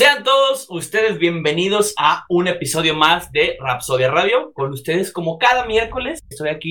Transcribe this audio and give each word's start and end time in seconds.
Sean 0.00 0.24
todos 0.24 0.66
ustedes 0.70 1.18
bienvenidos 1.18 1.92
a 1.98 2.24
un 2.30 2.48
episodio 2.48 2.94
más 2.94 3.30
de 3.32 3.58
Rapsodia 3.60 4.10
Radio. 4.10 4.50
Con 4.54 4.72
ustedes, 4.72 5.12
como 5.12 5.36
cada 5.36 5.66
miércoles, 5.66 6.20
estoy 6.30 6.48
aquí, 6.48 6.70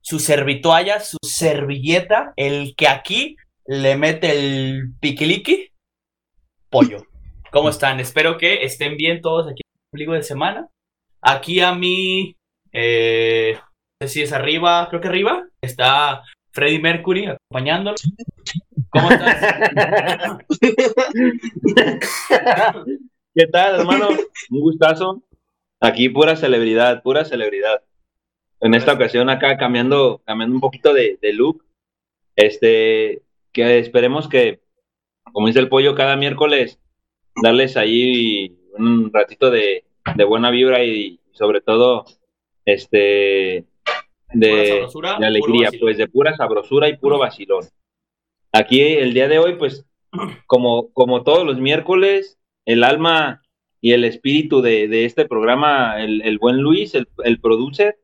su 0.00 0.20
servitoalla, 0.20 1.00
su 1.00 1.16
servilleta, 1.24 2.32
el 2.36 2.76
que 2.76 2.86
aquí 2.86 3.34
le 3.66 3.96
mete 3.96 4.30
el 4.30 4.92
piquiliqui, 5.00 5.72
pollo. 6.70 7.04
¿Cómo 7.50 7.68
están? 7.68 7.98
Espero 7.98 8.38
que 8.38 8.62
estén 8.62 8.96
bien 8.96 9.20
todos 9.20 9.48
aquí 9.50 9.62
en 9.92 10.00
el 10.00 10.12
de 10.12 10.22
semana. 10.22 10.68
Aquí 11.20 11.58
a 11.58 11.74
mí, 11.74 12.36
eh, 12.72 13.58
no 14.00 14.06
sé 14.06 14.14
si 14.14 14.22
es 14.22 14.32
arriba, 14.32 14.86
creo 14.88 15.00
que 15.00 15.08
arriba, 15.08 15.48
está 15.60 16.22
Freddy 16.52 16.78
Mercury 16.78 17.26
acompañándolo. 17.26 17.96
¿Cómo 18.92 19.10
estás? 19.10 20.38
¿Qué 23.34 23.46
tal, 23.46 23.80
hermano? 23.80 24.08
Un 24.50 24.60
gustazo. 24.60 25.22
Aquí 25.80 26.10
pura 26.10 26.36
celebridad, 26.36 27.02
pura 27.02 27.24
celebridad. 27.24 27.82
En 28.60 28.74
esta 28.74 28.92
ocasión 28.92 29.30
acá 29.30 29.56
cambiando, 29.56 30.20
cambiando 30.26 30.54
un 30.54 30.60
poquito 30.60 30.92
de, 30.92 31.18
de 31.22 31.32
look. 31.32 31.64
Este, 32.36 33.22
que 33.50 33.78
esperemos 33.78 34.28
que, 34.28 34.60
como 35.32 35.46
dice 35.46 35.60
el 35.60 35.70
pollo, 35.70 35.94
cada 35.94 36.16
miércoles 36.16 36.78
darles 37.42 37.78
ahí 37.78 38.58
un 38.76 39.10
ratito 39.10 39.50
de, 39.50 39.84
de 40.16 40.24
buena 40.24 40.50
vibra 40.50 40.84
y 40.84 41.18
sobre 41.32 41.62
todo 41.62 42.04
este 42.66 43.64
de, 44.34 44.86
de 45.18 45.26
alegría, 45.26 45.70
pues 45.80 45.96
de 45.96 46.08
pura 46.08 46.36
sabrosura 46.36 46.88
y 46.88 46.98
puro 46.98 47.18
vacilón. 47.18 47.64
Aquí 48.52 48.80
el 48.80 49.14
día 49.14 49.28
de 49.28 49.38
hoy, 49.38 49.56
pues, 49.56 49.86
como, 50.46 50.92
como 50.92 51.22
todos 51.22 51.44
los 51.46 51.58
miércoles, 51.58 52.38
el 52.66 52.84
alma 52.84 53.42
y 53.80 53.92
el 53.92 54.04
espíritu 54.04 54.60
de, 54.60 54.88
de 54.88 55.04
este 55.06 55.26
programa, 55.26 56.00
el, 56.02 56.22
el 56.22 56.38
buen 56.38 56.58
Luis, 56.58 56.94
el, 56.94 57.08
el 57.24 57.40
producer, 57.40 57.96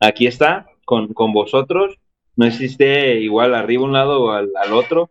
aquí 0.00 0.26
está, 0.26 0.66
con, 0.84 1.14
con 1.14 1.32
vosotros. 1.32 1.96
No 2.34 2.46
existe 2.46 3.20
igual 3.20 3.54
arriba 3.54 3.84
un 3.84 3.92
lado 3.92 4.22
o 4.22 4.30
al, 4.30 4.50
al 4.56 4.72
otro. 4.72 5.10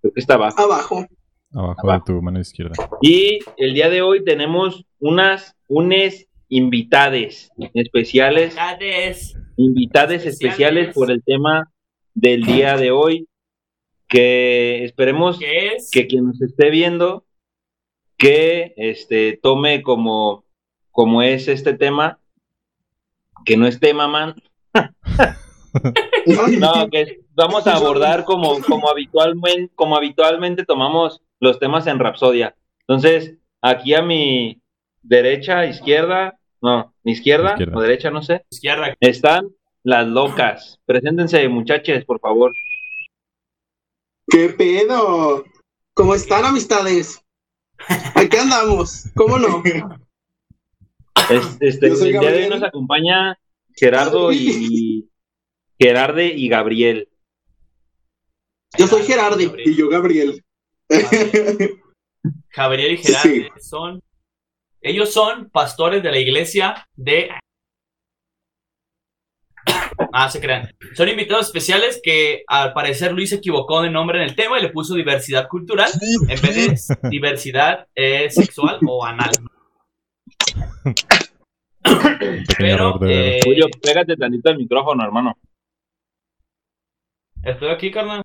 Creo 0.00 0.12
que 0.12 0.20
está 0.20 0.34
abajo. 0.34 0.62
Abajo. 0.62 1.06
Abajo 1.52 1.92
de 1.92 2.00
tu 2.04 2.22
mano 2.22 2.40
izquierda. 2.40 2.74
Y 3.00 3.38
el 3.56 3.74
día 3.74 3.88
de 3.88 4.02
hoy 4.02 4.24
tenemos 4.24 4.84
unas, 4.98 5.54
unes 5.68 6.26
invitades 6.48 7.50
especiales 7.74 8.56
invitades 9.56 10.24
Especiales. 10.24 10.24
especiales 10.24 10.94
por 10.94 11.10
el 11.10 11.22
tema 11.24 11.72
del 12.14 12.42
día 12.44 12.76
de 12.76 12.90
hoy, 12.90 13.28
que 14.08 14.84
esperemos 14.84 15.38
¿Qué 15.38 15.68
es? 15.68 15.90
que 15.90 16.06
quien 16.06 16.26
nos 16.26 16.40
esté 16.40 16.70
viendo, 16.70 17.24
que 18.16 18.74
este, 18.76 19.38
tome 19.42 19.82
como, 19.82 20.44
como 20.90 21.22
es 21.22 21.48
este 21.48 21.74
tema, 21.74 22.18
que 23.44 23.56
no 23.56 23.66
es 23.66 23.80
tema, 23.80 24.08
man, 24.08 24.34
no, 26.58 26.90
que 26.90 27.20
vamos 27.34 27.66
a 27.66 27.76
abordar 27.76 28.24
como, 28.24 28.60
como, 28.60 28.88
habitualmente, 28.88 29.72
como 29.74 29.96
habitualmente 29.96 30.64
tomamos 30.64 31.22
los 31.40 31.58
temas 31.58 31.86
en 31.86 31.98
Rapsodia. 31.98 32.54
Entonces, 32.80 33.34
aquí 33.60 33.94
a 33.94 34.02
mi 34.02 34.60
derecha, 35.02 35.66
izquierda, 35.66 36.38
no, 36.62 36.94
mi 37.02 37.12
izquierda, 37.12 37.52
Izquierda. 37.52 37.76
o 37.76 37.80
derecha, 37.80 38.10
no 38.10 38.22
sé, 38.22 38.44
Izquierda. 38.50 38.94
están 39.00 39.48
las 39.82 40.06
locas. 40.06 40.80
Preséntense, 40.84 41.48
muchachos, 41.48 42.04
por 42.04 42.18
favor. 42.20 42.52
¿Qué 44.28 44.48
pedo? 44.50 45.44
¿Cómo 45.94 46.14
están, 46.14 46.44
amistades? 46.44 47.20
Aquí 48.14 48.36
andamos. 48.36 49.04
¿Cómo 49.14 49.38
no? 49.38 49.62
Es- 51.30 51.56
este, 51.60 51.86
el 51.88 51.98
día 51.98 52.20
de 52.20 52.44
hoy 52.44 52.48
nos 52.50 52.62
acompaña 52.62 53.38
Gerardo 53.76 54.32
y 54.32 55.08
Gerarde 55.78 56.26
y 56.28 56.48
Gabriel. 56.48 57.08
Yo 58.78 58.86
soy 58.86 59.02
Gerardi 59.04 59.50
y 59.64 59.74
yo 59.74 59.88
Gabriel. 59.88 60.44
Gabriel 62.54 62.92
y 62.94 62.96
Gerardo 62.98 63.60
son. 63.60 64.02
Ellos 64.80 65.12
son 65.12 65.50
pastores 65.50 66.02
de 66.02 66.10
la 66.10 66.18
iglesia 66.18 66.86
de. 66.94 67.30
Ah, 70.18 70.30
se 70.30 70.40
crean. 70.40 70.70
Son 70.94 71.10
invitados 71.10 71.44
especiales 71.44 72.00
que 72.02 72.42
al 72.46 72.72
parecer 72.72 73.12
Luis 73.12 73.28
se 73.28 73.36
equivocó 73.36 73.82
de 73.82 73.90
nombre 73.90 74.16
en 74.16 74.24
el 74.24 74.34
tema 74.34 74.58
y 74.58 74.62
le 74.62 74.70
puso 74.70 74.94
diversidad 74.94 75.46
cultural 75.46 75.90
en 76.26 76.40
vez 76.40 76.90
de 77.02 77.10
diversidad 77.10 77.86
eh, 77.94 78.30
sexual 78.30 78.78
o 78.88 79.04
anal. 79.04 79.32
Pero 82.56 82.98
eh, 83.06 83.40
Julio, 83.44 83.66
pégate 83.82 84.16
tantito 84.16 84.48
al 84.48 84.56
micrófono, 84.56 85.04
hermano. 85.04 85.36
estoy 87.42 87.68
aquí, 87.68 87.90
carnal. 87.90 88.22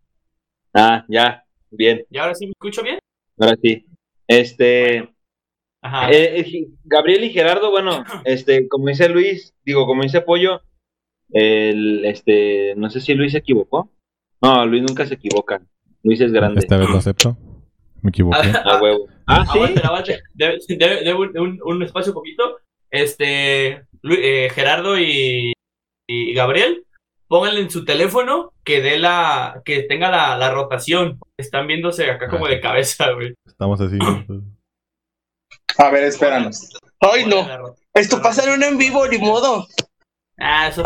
Ah, 0.74 1.04
ya, 1.10 1.44
bien, 1.72 2.06
¿Y 2.10 2.18
ahora 2.18 2.36
sí 2.36 2.46
me 2.46 2.52
escucho 2.52 2.84
bien? 2.84 3.00
ahora 3.38 3.58
sí. 3.62 3.86
Este, 4.30 5.14
Ajá. 5.82 6.10
eh, 6.10 6.40
eh, 6.40 6.68
Gabriel 6.86 7.26
y 7.26 7.32
Gerardo, 7.32 7.70
bueno, 7.70 8.06
este, 8.24 8.70
como 8.70 8.88
dice 8.88 9.10
Luis, 9.10 9.54
digo, 9.66 9.86
como 9.86 10.04
dice 10.04 10.22
Pollo, 10.22 10.62
el, 11.34 12.06
este, 12.06 12.74
no 12.76 12.90
sé 12.90 13.02
si 13.02 13.14
Luis 13.14 13.32
se 13.34 13.40
equivocó. 13.40 13.90
No, 14.42 14.66
Luis 14.66 14.84
nunca 14.84 15.06
se 15.06 15.16
equivoca. 15.16 15.62
Luis 16.04 16.20
es 16.22 16.32
grande. 16.32 16.60
Esta 16.60 16.78
vez 16.78 16.90
lo 16.90 16.98
acepto. 16.98 17.38
Me 18.02 18.10
equivoqué. 18.10 18.38
A 18.66 18.82
huevo. 18.82 19.08
Ah, 19.28 19.46
sí. 19.46 19.58
Aguante, 19.60 19.82
aguante. 19.84 20.20
Debe, 20.34 20.58
debe- 20.68 21.04
debe 21.04 21.60
un, 21.64 21.84
espacio 21.84 22.14
poquito. 22.14 22.58
Este, 22.90 23.86
eh, 24.04 24.50
Gerardo 24.54 25.00
y, 25.00 25.54
y 26.08 26.34
Gabriel, 26.34 26.86
pónganle 27.28 27.62
en 27.62 27.70
su 27.70 27.86
teléfono 27.86 28.52
que 28.64 28.82
dé 28.82 28.98
la, 29.00 29.62
que 29.64 29.84
tenga 29.84 30.10
la, 30.10 30.36
la 30.38 30.52
rotación. 30.52 31.20
Están 31.38 31.68
viéndose 31.68 32.10
acá 32.10 32.28
como 32.28 32.48
de 32.48 32.60
cabeza, 32.60 33.12
güey. 33.12 33.34
Estamos 33.46 33.80
así. 33.80 33.98
A 35.78 35.90
ver, 35.92 36.04
espéranos. 36.04 36.70
Ay, 37.00 37.26
no. 37.26 37.48
Esto 37.94 38.22
pasa 38.22 38.44
en 38.44 38.52
un 38.58 38.64
en 38.64 38.78
vivo, 38.78 39.08
ni 39.08 39.18
modo. 39.18 39.68
Ah, 40.42 40.68
eso 40.68 40.84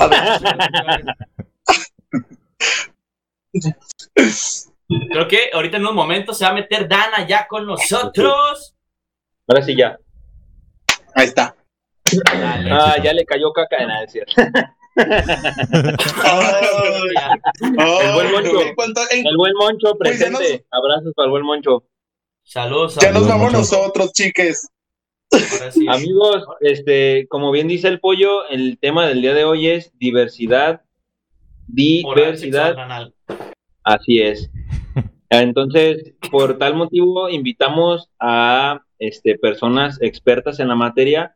Creo 5.11 5.27
que 5.27 5.49
ahorita 5.53 5.77
en 5.77 5.83
unos 5.83 5.95
momentos 5.95 6.38
se 6.38 6.45
va 6.45 6.51
a 6.51 6.55
meter 6.55 6.88
Dana 6.88 7.25
ya 7.27 7.47
con 7.47 7.65
nosotros. 7.65 8.75
Ahora 9.47 9.61
sí 9.63 9.75
ya. 9.75 9.97
Ahí 11.15 11.27
está. 11.27 11.55
Dale. 12.25 12.71
Ah, 12.71 12.97
ya 13.01 13.13
le 13.13 13.25
cayó 13.25 13.51
caca 13.53 13.77
cierto. 14.07 14.33
Ya. 17.13 17.29
El 17.61 18.13
buen 18.13 18.31
Moncho. 18.31 18.61
El 19.11 19.38
buen 19.38 19.53
Moncho 19.55 19.97
presente. 19.97 20.65
Abrazos 20.71 21.11
para 21.13 21.25
el 21.25 21.31
buen 21.31 21.44
Moncho. 21.44 21.83
Saludos. 22.44 22.97
Ya 23.01 23.11
nos 23.11 23.27
vamos 23.27 23.51
nosotros, 23.51 24.13
chiques. 24.13 24.69
Sí. 25.72 25.88
Amigos, 25.88 26.46
este, 26.62 27.28
como 27.28 27.51
bien 27.51 27.68
dice 27.68 27.88
el 27.88 28.00
pollo, 28.00 28.47
el 28.50 28.78
tema 28.79 29.07
del 29.07 29.22
día 29.22 29.34
de 29.34 29.44
hoy 29.44 29.68
es 29.68 29.91
diversidad. 29.97 30.81
Diversidad. 31.68 32.75
Así 33.84 34.22
es. 34.22 34.50
Entonces, 35.29 36.13
por 36.31 36.57
tal 36.57 36.75
motivo, 36.75 37.29
invitamos 37.29 38.09
a 38.19 38.81
este, 39.00 39.38
personas 39.38 40.01
expertas 40.01 40.59
en 40.59 40.68
la 40.68 40.75
materia. 40.75 41.36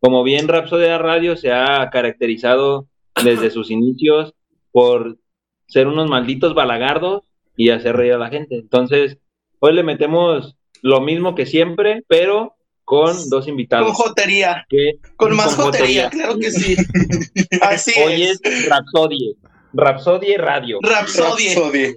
Como 0.00 0.22
bien 0.22 0.48
Rapsodia 0.48 0.98
Radio 0.98 1.36
se 1.36 1.52
ha 1.52 1.88
caracterizado 1.90 2.88
desde 3.22 3.50
sus 3.50 3.70
inicios 3.70 4.34
por 4.72 5.18
ser 5.66 5.86
unos 5.86 6.08
malditos 6.08 6.54
balagardos 6.54 7.22
y 7.56 7.70
hacer 7.70 7.96
reír 7.96 8.14
a 8.14 8.18
la 8.18 8.30
gente. 8.30 8.56
Entonces, 8.56 9.18
hoy 9.58 9.74
le 9.74 9.82
metemos 9.82 10.56
lo 10.82 11.00
mismo 11.00 11.34
que 11.34 11.46
siempre, 11.46 12.02
pero 12.08 12.54
con 12.90 13.14
dos 13.30 13.44
con 13.44 13.48
invitados. 13.48 13.92
jotería. 13.96 14.66
que- 14.68 14.94
Con 15.16 15.36
más 15.36 15.54
con 15.54 15.66
jotería, 15.66 16.04
jotería. 16.04 16.10
claro 16.10 16.38
que 16.40 16.50
sí. 16.50 16.74
Así 17.62 17.92
Hoy 18.04 18.22
es. 18.24 18.40
es 18.42 18.68
Rapsodie. 18.68 19.36
Rapsodie 19.72 20.36
Radio. 20.38 20.78
Rapsodie. 20.82 21.54
Rapsodie. 21.54 21.96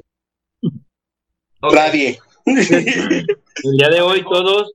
Ok. 1.62 1.74
Radie. 1.74 2.20
El 2.46 3.78
día 3.78 3.90
de 3.90 4.02
hoy 4.02 4.24
todos, 4.24 4.74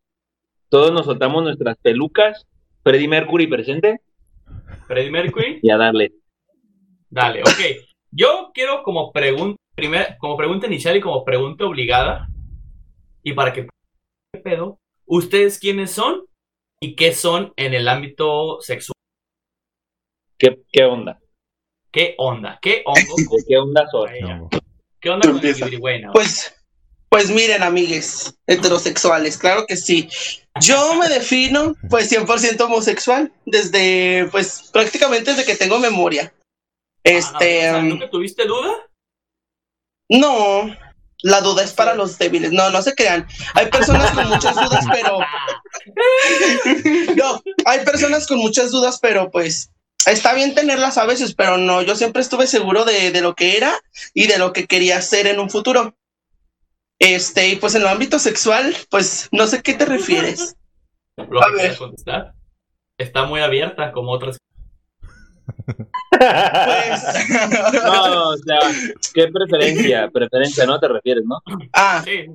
todos 0.68 0.92
nos 0.92 1.04
soltamos 1.06 1.44
nuestras 1.44 1.76
pelucas. 1.78 2.46
Freddy 2.82 3.06
Mercury 3.06 3.46
presente 3.46 4.00
Freddie 4.88 5.10
Mercury. 5.10 5.60
y 5.62 5.70
a 5.70 5.76
darle. 5.76 6.12
Dale, 7.10 7.42
ok. 7.42 7.86
Yo 8.10 8.50
quiero 8.54 8.82
como 8.82 9.12
pregunta, 9.12 9.56
primer, 9.76 10.16
como 10.18 10.36
pregunta 10.36 10.66
inicial 10.66 10.96
y 10.96 11.00
como 11.00 11.24
pregunta 11.24 11.64
obligada, 11.66 12.28
y 13.22 13.32
para 13.34 13.52
que 13.52 13.68
¿qué 14.32 14.40
pedo? 14.40 14.78
¿Ustedes 15.08 15.58
quiénes 15.58 15.90
son 15.90 16.26
y 16.80 16.94
qué 16.94 17.14
son 17.14 17.52
en 17.56 17.74
el 17.74 17.88
ámbito 17.88 18.60
sexual? 18.60 18.92
¿Qué, 20.38 20.62
qué 20.70 20.84
onda? 20.84 21.18
¿Qué 21.90 22.14
onda? 22.18 22.58
¿Qué 22.60 22.82
hongo 22.84 23.14
con 23.14 23.24
¿De 23.38 23.44
qué 23.48 23.56
onda? 23.56 23.88
No. 24.20 24.50
¿Qué 25.00 25.10
onda 25.10 25.30
con 25.30 25.44
el? 25.44 26.10
Pues, 26.12 26.54
Pues 27.08 27.30
miren, 27.30 27.62
amigues 27.62 28.38
heterosexuales, 28.46 29.38
claro 29.38 29.64
que 29.66 29.76
sí. 29.76 30.08
Yo 30.60 30.94
me 30.96 31.08
defino 31.14 31.74
pues 31.88 32.12
100% 32.12 32.60
homosexual 32.60 33.32
desde 33.46 34.28
pues 34.30 34.70
prácticamente 34.72 35.30
desde 35.32 35.46
que 35.46 35.56
tengo 35.56 35.78
memoria. 35.78 36.32
Este, 37.02 37.66
Ah, 37.68 37.72
no, 37.72 37.78
o 37.78 37.78
sea, 37.78 37.78
um, 37.78 37.88
¿Nunca 37.88 38.10
tuviste 38.10 38.44
duda? 38.44 38.74
no, 40.10 40.76
la 41.22 41.40
duda 41.40 41.64
es 41.64 41.72
para 41.72 41.94
los 41.94 42.18
débiles. 42.18 42.52
No, 42.52 42.70
no 42.70 42.82
se 42.82 42.94
crean. 42.94 43.26
Hay 43.54 43.66
personas 43.66 44.10
con 44.12 44.28
muchas 44.28 44.54
dudas, 44.54 44.84
pero 44.92 45.18
no, 47.16 47.42
hay 47.64 47.84
personas 47.84 48.26
con 48.26 48.38
muchas 48.38 48.70
dudas, 48.70 48.98
pero 49.00 49.30
pues 49.30 49.70
está 50.06 50.34
bien 50.34 50.54
tenerlas 50.54 50.98
a 50.98 51.06
veces, 51.06 51.34
pero 51.34 51.58
no, 51.58 51.82
yo 51.82 51.96
siempre 51.96 52.22
estuve 52.22 52.46
seguro 52.46 52.84
de, 52.84 53.10
de 53.10 53.20
lo 53.20 53.34
que 53.34 53.56
era 53.56 53.72
y 54.14 54.26
de 54.26 54.38
lo 54.38 54.52
que 54.52 54.66
quería 54.66 54.98
hacer 54.98 55.26
en 55.26 55.40
un 55.40 55.50
futuro. 55.50 55.94
Este, 56.98 57.48
y 57.48 57.56
pues 57.56 57.74
en 57.74 57.82
el 57.82 57.88
ámbito 57.88 58.18
sexual, 58.18 58.74
pues 58.90 59.28
no 59.30 59.46
sé 59.46 59.62
qué 59.62 59.74
te 59.74 59.84
refieres. 59.84 60.56
Lo 61.16 61.42
A 61.42 61.50
ver. 61.50 61.76
contestar. 61.76 62.34
Está 62.96 63.24
muy 63.24 63.40
abierta 63.40 63.92
como 63.92 64.10
otras. 64.10 64.38
Pues, 66.10 67.02
No, 67.84 68.28
o 68.30 68.36
sea, 68.38 68.58
¿qué 69.14 69.28
preferencia? 69.28 70.08
Preferencia, 70.12 70.66
¿no 70.66 70.78
te 70.78 70.88
refieres, 70.88 71.24
no? 71.24 71.40
ah, 71.72 72.02
Sí. 72.04 72.26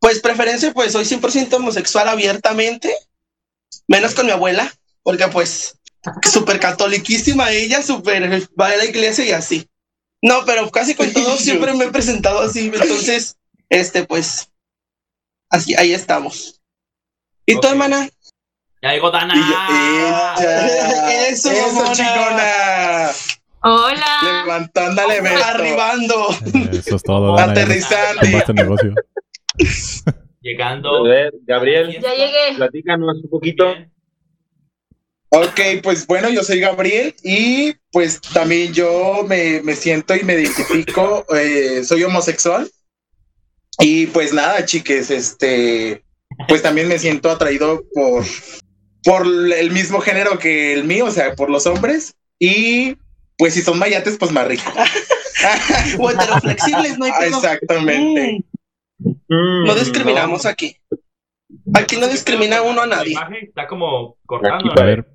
pues 0.00 0.20
preferencia, 0.20 0.72
pues 0.72 0.92
soy 0.92 1.04
100% 1.04 1.56
homosexual 1.56 2.08
abiertamente, 2.08 2.94
menos 3.88 4.14
con 4.14 4.26
mi 4.26 4.32
abuela, 4.32 4.72
porque 5.02 5.26
pues 5.28 5.78
súper 6.30 6.60
catoliquísima 6.60 7.50
ella, 7.50 7.82
súper 7.82 8.48
va 8.58 8.68
a 8.68 8.76
la 8.76 8.84
iglesia 8.84 9.24
y 9.24 9.32
así. 9.32 9.68
No, 10.22 10.44
pero 10.46 10.70
casi 10.70 10.94
con 10.94 11.12
todos 11.12 11.40
siempre 11.44 11.74
me 11.74 11.86
he 11.86 11.90
presentado 11.90 12.40
así, 12.40 12.70
entonces, 12.72 13.36
este, 13.68 14.04
pues, 14.04 14.50
así, 15.50 15.74
ahí 15.74 15.92
estamos. 15.92 16.60
¿Y 17.46 17.54
tú, 17.54 17.58
Ok. 17.60 17.72
hermana? 17.72 18.08
Ya 18.82 18.92
llegó 18.92 19.10
Dana. 19.10 19.34
Y 19.34 19.40
yo-. 19.40 21.10
Eso, 21.30 21.50
Eso, 21.50 21.92
chingona. 21.94 23.10
Hola. 23.62 24.42
Levantando 24.44 25.02
al 25.02 25.10
evento. 25.10 25.44
Arribando. 25.44 26.28
Eso 26.72 26.96
es 26.96 27.02
todo. 27.02 27.36
Dana, 27.36 27.52
Aterrizando. 27.52 28.22
el. 28.22 28.94
A 30.06 30.14
Llegando. 30.40 31.02
ver, 31.02 31.32
Gabriel, 31.46 31.98
Ya 32.00 32.12
llegué. 32.14 32.54
platícanos 32.56 33.16
un 33.24 33.28
poquito. 33.30 33.74
Ok, 35.30 35.60
pues 35.82 36.06
bueno, 36.06 36.30
yo 36.30 36.42
soy 36.42 36.60
Gabriel 36.60 37.14
y 37.22 37.74
pues 37.92 38.18
también 38.20 38.72
yo 38.72 39.24
me, 39.28 39.60
me 39.62 39.76
siento 39.76 40.16
y 40.16 40.22
me 40.22 40.34
identifico, 40.34 41.26
eh, 41.36 41.82
soy 41.84 42.02
homosexual. 42.04 42.70
Y 43.80 44.06
pues 44.06 44.32
nada, 44.32 44.64
chiques, 44.64 45.10
este, 45.10 46.02
pues 46.48 46.62
también 46.62 46.88
me 46.88 46.98
siento 46.98 47.30
atraído 47.30 47.84
por, 47.92 48.24
por 49.04 49.26
el 49.26 49.70
mismo 49.70 50.00
género 50.00 50.38
que 50.38 50.72
el 50.72 50.84
mío, 50.84 51.06
o 51.06 51.10
sea, 51.10 51.34
por 51.34 51.50
los 51.50 51.66
hombres. 51.66 52.16
Y 52.38 52.96
pues 53.36 53.54
si 53.54 53.62
son 53.62 53.78
mayates, 53.78 54.16
pues 54.18 54.32
más 54.32 54.46
rico. 54.46 54.70
O 56.00 56.10
heteroflexibles, 56.10 56.98
no 56.98 57.04
hay 57.04 57.12
Ah, 57.14 57.18
pedo. 57.20 57.36
Exactamente. 57.36 58.44
Mm, 58.98 59.66
no 59.66 59.74
discriminamos 59.76 60.44
aquí. 60.46 60.76
Aquí 61.74 61.96
no 61.96 62.08
discrimina 62.08 62.60
uno 62.62 62.80
a 62.82 62.86
La 62.88 62.96
nadie. 62.96 63.12
imagen 63.12 63.36
está 63.46 63.68
como 63.68 64.16
cortando. 64.26 64.72
Aquí, 64.72 64.80
A 64.80 64.84
ver. 64.84 65.06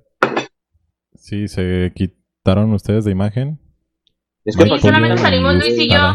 Sí, 1.14 1.46
se 1.48 1.92
quitaron 1.94 2.72
ustedes 2.72 3.04
de 3.04 3.10
imagen. 3.10 3.60
Es 4.46 4.56
que 4.56 4.66
solamente 4.78 5.18
salimos 5.18 5.54
Luis 5.56 5.78
y 5.78 5.88
yo. 5.90 6.14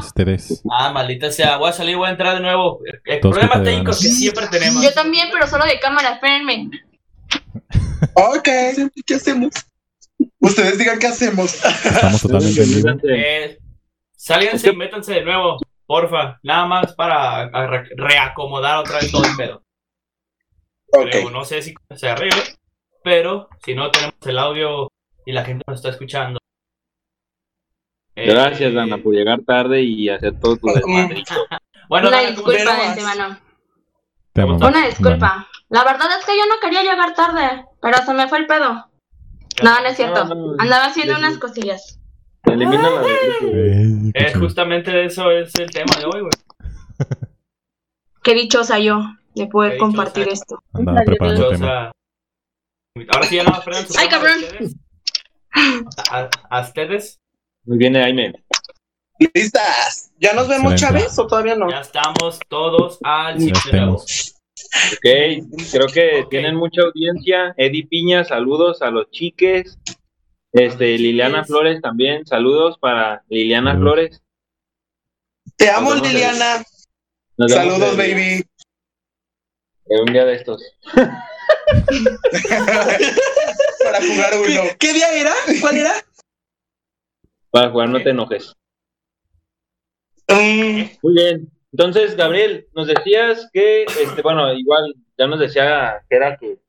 Ah, 0.72 0.92
maldita 0.92 1.32
sea. 1.32 1.58
Voy 1.58 1.70
a 1.70 1.74
salir, 1.74 1.96
voy 1.98 2.08
a 2.08 2.12
entrar 2.12 2.36
de 2.36 2.42
nuevo. 2.42 2.80
El 3.06 3.20
Todos 3.22 3.38
problema 3.38 3.64
técnico 3.64 3.92
que 3.92 3.98
siempre 4.08 4.48
tenemos. 4.48 4.84
Yo 4.84 4.92
también, 4.94 5.30
pero 5.32 5.46
solo 5.48 5.66
de 5.66 5.80
cámara, 5.80 6.14
espérenme. 6.14 6.70
Ok, 8.16 8.48
¿Qué 9.06 9.14
hacemos? 9.16 9.54
ustedes 10.40 10.78
digan 10.78 11.00
qué 11.00 11.08
hacemos. 11.08 11.54
Estamos 11.56 12.22
totalmente 12.22 12.64
en 12.64 12.70
vivo. 12.76 12.90
Eh, 13.04 13.58
sálganse 14.16 14.70
y 14.72 14.76
métanse 14.76 15.14
de 15.14 15.24
nuevo, 15.24 15.58
porfa. 15.86 16.40
Nada 16.44 16.66
más 16.66 16.94
para 16.96 17.50
re- 17.68 17.90
reacomodar 17.96 18.78
otra 18.78 19.00
vez 19.00 19.12
todo 19.12 19.24
el 19.26 19.36
pedo. 19.36 19.64
Creo, 20.92 21.26
Ok, 21.28 21.32
no 21.32 21.46
sé 21.46 21.62
si 21.62 21.74
se 21.96 22.10
arregle, 22.10 22.42
pero 23.04 23.48
si 23.64 23.76
no 23.76 23.92
tenemos 23.92 24.16
el 24.26 24.40
audio 24.40 24.92
y 25.26 25.32
la 25.34 25.46
gente 25.46 25.64
nos 25.68 25.78
está 25.80 25.90
escuchando. 25.90 26.40
Eh, 28.16 28.28
Gracias, 28.28 28.74
Dana, 28.74 28.98
por 28.98 29.14
llegar 29.14 29.40
tarde 29.46 29.82
y 29.84 30.10
hacer 30.10 30.40
todo 30.40 30.58
tu 30.58 30.68
desmadrito. 30.68 31.34
Bueno, 31.88 32.08
Una 32.10 32.22
Dana, 32.22 32.36
¿cómo 32.36 32.52
disculpa 32.52 32.76
de 32.76 32.88
antemano. 32.88 33.40
Una 34.68 34.86
disculpa. 34.88 35.48
La 35.70 35.84
verdad 35.84 36.08
es 36.20 36.26
que 36.26 36.38
yo 36.38 36.46
no 36.48 36.60
quería 36.62 36.82
llegar 36.84 37.14
tarde, 37.14 37.66
pero 37.82 37.98
se 38.04 38.14
me 38.14 38.28
fue 38.28 38.40
el 38.40 38.48
pedo. 38.48 38.90
No, 39.64 39.82
no 39.82 39.88
es 39.88 39.96
cierto. 39.96 40.22
Andaba 40.58 40.86
haciendo 40.86 41.18
unas 41.18 41.38
cosillas. 41.38 42.00
Elimina 42.46 42.90
la 42.90 43.02
de 43.02 44.12
Eh, 44.16 44.34
justamente 44.34 45.06
eso 45.06 45.30
es 45.30 45.54
el 45.56 45.70
tema 45.70 45.96
de 45.98 46.06
hoy, 46.06 46.22
güey. 46.22 46.32
Qué 48.24 48.34
dichosa 48.34 48.80
yo 48.80 49.02
de 49.36 49.48
poder 49.48 49.72
Qué 49.72 49.76
dichosa. 49.76 49.88
compartir 49.88 50.30
esto. 50.30 50.64
Andaba 50.74 51.02
preparando 51.06 51.50
tema. 51.50 51.92
ahora 53.14 53.28
sí 53.28 53.36
ya 53.36 53.44
no 53.44 53.54
esperan 53.54 53.88
su 53.88 54.00
Ay, 54.00 54.10
cabrón. 54.10 54.36
A, 56.12 56.30
a 56.50 56.62
ustedes 56.62 57.20
Muy 57.66 57.78
bien, 57.78 57.94
Jaime. 57.94 58.34
¿Listas? 59.34 60.12
¿Ya 60.20 60.34
nos 60.34 60.48
vemos. 60.48 60.76
Chávez, 60.76 61.18
o 61.20 61.28
todavía 61.28 61.56
no? 61.56 61.70
ya 61.70 61.82
estamos 61.82 62.40
todos 62.48 63.00
al 63.04 63.38
estemos. 63.42 64.39
Ok, 64.94 65.06
creo 65.72 65.88
que 65.88 66.26
tienen 66.30 66.56
mucha 66.56 66.82
audiencia. 66.82 67.54
Eddie 67.58 67.88
Piña, 67.88 68.24
saludos 68.24 68.82
a 68.82 68.92
los 68.92 69.10
chiques. 69.12 69.78
Este, 70.52 70.98
Liliana. 70.98 71.44
Flores 71.44 71.82
también, 71.82 72.26
saludos 72.26 72.78
para 72.80 73.24
Liliana 73.30 73.74
Saludos. 73.74 73.94
Flores. 73.94 74.22
Te 75.56 75.70
amo, 75.70 75.94
Liliana. 75.96 76.64
Saludos, 77.48 77.96
baby. 77.96 78.44
en 79.86 80.00
un 80.02 80.14
día 80.14 80.26
de 80.26 80.36
estos. 80.36 80.62
Para 83.84 84.00
jugar 84.02 84.34
uno. 84.38 84.62
¿Qué, 84.72 84.76
qué 84.80 84.94
día 84.94 85.12
era? 85.14 85.34
¿Cuál 85.62 85.78
era? 85.78 85.94
Para 87.52 87.70
jugar, 87.72 87.90
no 87.90 88.02
te 88.02 88.10
enojes. 88.12 88.54
Mm, 90.28 90.84
Muy 91.02 91.14
bien. 91.14 91.52
Entonces, 91.72 92.16
Gabriel, 92.16 92.68
nos 92.74 92.88
decías 92.88 93.50
que, 93.54 93.84
este, 93.84 94.22
bueno, 94.22 94.52
igual 94.54 94.94
ya 95.18 95.28
nos 95.28 95.40
decía 95.40 96.04
que 96.10 96.16
era 96.16 96.38
que 96.38 96.60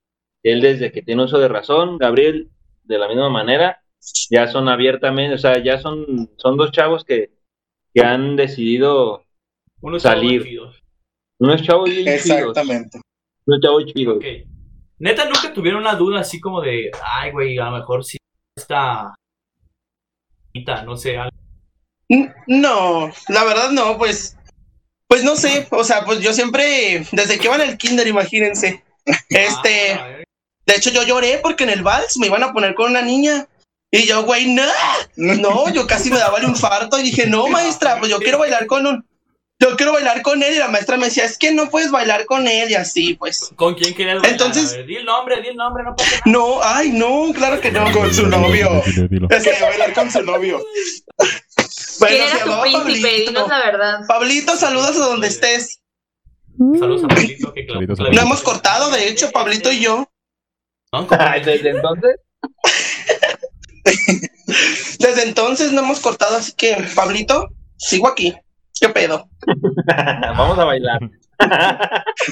él 0.42 0.60
desde 0.60 0.92
que 0.92 1.02
tiene 1.02 1.24
uso 1.24 1.38
de 1.38 1.48
razón, 1.48 1.98
Gabriel, 1.98 2.50
de 2.84 2.98
la 2.98 3.08
misma 3.08 3.30
manera, 3.30 3.82
ya 4.30 4.46
son 4.48 4.68
abiertamente, 4.68 5.34
o 5.34 5.38
sea, 5.38 5.62
ya 5.62 5.78
son, 5.78 6.30
son 6.36 6.56
dos 6.56 6.72
chavos 6.72 7.04
que, 7.04 7.30
que 7.94 8.02
han 8.02 8.36
decidido, 8.36 9.24
Unos 9.80 10.02
Salir. 10.02 10.42
chavos 10.44 10.82
unos 11.38 11.62
chavos 11.62 11.88
bien 11.88 12.04
chidos, 12.18 12.26
Exactamente. 12.50 13.00
unos 13.46 13.60
chavos 13.62 13.86
chidos. 13.86 14.18
Neta, 14.98 15.24
nunca 15.24 15.52
tuvieron 15.54 15.80
una 15.80 15.94
duda 15.94 16.20
así 16.20 16.38
como 16.38 16.60
de, 16.60 16.90
ay, 17.02 17.30
güey, 17.32 17.58
a 17.58 17.70
lo 17.70 17.78
mejor 17.78 18.04
sí 18.04 18.18
está. 18.54 19.14
No 20.84 20.96
sé, 20.96 21.16
algo. 21.16 21.34
No, 22.46 23.10
la 23.28 23.44
verdad 23.44 23.70
no, 23.70 23.96
pues. 23.96 24.36
Pues 25.10 25.24
no 25.24 25.34
sé, 25.34 25.66
o 25.70 25.82
sea, 25.82 26.04
pues 26.04 26.20
yo 26.20 26.32
siempre, 26.32 27.04
desde 27.10 27.36
que 27.40 27.48
en 27.48 27.60
el 27.62 27.76
kinder, 27.76 28.06
imagínense. 28.06 28.84
Este, 29.28 30.24
de 30.66 30.74
hecho 30.76 30.90
yo 30.90 31.02
lloré 31.02 31.40
porque 31.42 31.64
en 31.64 31.70
el 31.70 31.82
vals 31.82 32.16
me 32.18 32.28
iban 32.28 32.44
a 32.44 32.52
poner 32.52 32.76
con 32.76 32.92
una 32.92 33.02
niña. 33.02 33.48
Y 33.90 34.06
yo, 34.06 34.22
güey, 34.22 34.46
no, 34.54 34.62
no, 35.16 35.68
yo 35.74 35.88
casi 35.88 36.10
me 36.10 36.18
daba 36.18 36.38
el 36.38 36.44
infarto 36.44 36.96
y 36.96 37.02
dije, 37.02 37.26
no, 37.26 37.48
maestra, 37.48 37.98
pues 37.98 38.08
yo 38.08 38.20
quiero 38.20 38.38
bailar 38.38 38.66
con 38.68 38.86
un, 38.86 39.04
yo 39.58 39.76
quiero 39.76 39.92
bailar 39.94 40.22
con 40.22 40.44
él 40.44 40.54
y 40.54 40.58
la 40.58 40.68
maestra 40.68 40.96
me 40.96 41.06
decía, 41.06 41.24
es 41.24 41.36
que 41.36 41.50
no 41.52 41.68
puedes 41.68 41.90
bailar 41.90 42.24
con 42.24 42.46
él 42.46 42.70
y 42.70 42.74
así, 42.74 43.14
pues. 43.14 43.50
¿Con 43.56 43.74
quién 43.74 43.92
querías 43.96 44.22
bailar? 44.22 44.30
Entonces- 44.30 44.76
ver, 44.76 44.86
di 44.86 44.94
el 44.94 45.04
nombre, 45.04 45.42
di 45.42 45.48
el 45.48 45.56
nombre, 45.56 45.82
no 45.82 45.96
pasa 45.96 46.08
nada. 46.08 46.22
No, 46.26 46.60
ay, 46.62 46.90
no, 46.90 47.32
claro 47.34 47.60
que 47.60 47.72
no. 47.72 47.90
Con 47.90 48.14
su 48.14 48.28
novio. 48.28 48.80
Dilo, 48.86 49.08
dilo. 49.08 49.28
Quería 49.28 49.68
bailar 49.68 49.92
con 49.92 50.08
su 50.08 50.22
novio. 50.22 50.64
Bueno, 51.98 52.16
¿Quién 52.16 52.28
era 52.28 52.44
tu 52.44 52.60
príncipe? 52.62 53.08
Pablito. 53.08 53.30
Dinos 53.30 53.48
la 53.48 53.58
verdad. 53.58 54.00
Pablito, 54.08 54.56
saludos 54.56 54.96
a 54.96 55.06
donde 55.06 55.28
estés. 55.28 55.80
Saludos 56.78 57.04
a 57.04 57.08
Pablito, 57.08 57.52
que 57.52 57.66
claro. 57.66 57.80
Saludos 57.80 57.98
a 57.98 58.02
No 58.02 58.06
Pablito. 58.06 58.22
hemos 58.26 58.40
cortado, 58.42 58.90
de 58.90 59.08
hecho, 59.08 59.30
Pablito 59.30 59.70
y 59.72 59.80
yo. 59.80 60.06
Desde 61.44 61.70
entonces, 61.70 62.16
Desde 64.98 65.22
entonces 65.22 65.72
no 65.72 65.82
hemos 65.82 66.00
cortado, 66.00 66.36
así 66.36 66.52
que, 66.52 66.76
Pablito, 66.94 67.48
sigo 67.76 68.08
aquí. 68.08 68.34
¿Qué 68.80 68.88
pedo? 68.88 69.28
vamos 70.36 70.58
a 70.58 70.64
bailar. 70.64 70.98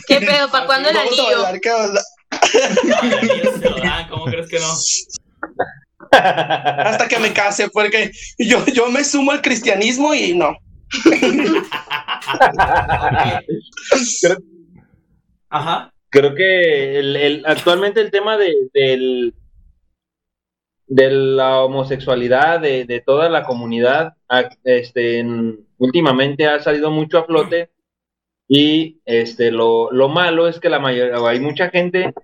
¿Qué 0.06 0.20
pedo? 0.20 0.50
¿Para 0.50 0.66
cuándo 0.66 0.88
el 0.88 0.94
Vamos 0.96 1.18
a 1.18 1.22
anillo? 1.22 1.42
bailar, 1.42 1.60
¿qué 1.60 1.70
onda? 1.72 2.02
Ay, 2.30 3.02
anillos 3.12 3.54
se 3.60 3.70
lo 3.70 3.76
dan, 3.78 4.08
¿Cómo 4.08 4.24
crees 4.26 4.48
que 4.48 4.58
no? 4.58 4.74
Hasta 6.10 7.08
que 7.08 7.18
me 7.18 7.32
case, 7.32 7.68
porque 7.70 8.10
yo, 8.38 8.64
yo 8.66 8.90
me 8.90 9.04
sumo 9.04 9.32
al 9.32 9.42
cristianismo 9.42 10.14
y 10.14 10.34
no. 10.34 10.56
Creo, 14.22 14.36
Ajá. 15.50 15.92
creo 16.10 16.34
que 16.34 16.98
el, 16.98 17.16
el- 17.16 17.42
actualmente 17.46 18.00
el 18.00 18.10
tema 18.10 18.36
de, 18.36 18.54
del, 18.72 19.34
de 20.86 21.10
la 21.10 21.60
homosexualidad 21.62 22.60
de, 22.60 22.84
de 22.84 23.00
toda 23.00 23.28
la 23.28 23.44
comunidad 23.44 24.14
este, 24.64 25.18
en- 25.20 25.66
últimamente 25.78 26.46
ha 26.46 26.60
salido 26.60 26.90
mucho 26.90 27.18
a 27.18 27.24
flote 27.24 27.70
y 28.48 29.00
este, 29.04 29.50
lo, 29.50 29.90
lo 29.92 30.08
malo 30.08 30.48
es 30.48 30.58
que 30.58 30.70
la 30.70 30.78
mayoría, 30.80 31.16
hay 31.28 31.40
mucha 31.40 31.68
gente 31.70 32.14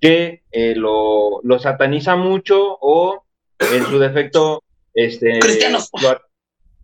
que 0.00 0.42
eh, 0.52 0.74
lo, 0.76 1.40
lo 1.42 1.58
sataniza 1.58 2.14
mucho 2.16 2.78
o 2.80 3.23
en 3.58 3.84
su 3.84 3.98
defecto 3.98 4.62
este, 4.94 5.38
Cristianos. 5.40 5.90
lo, 6.00 6.20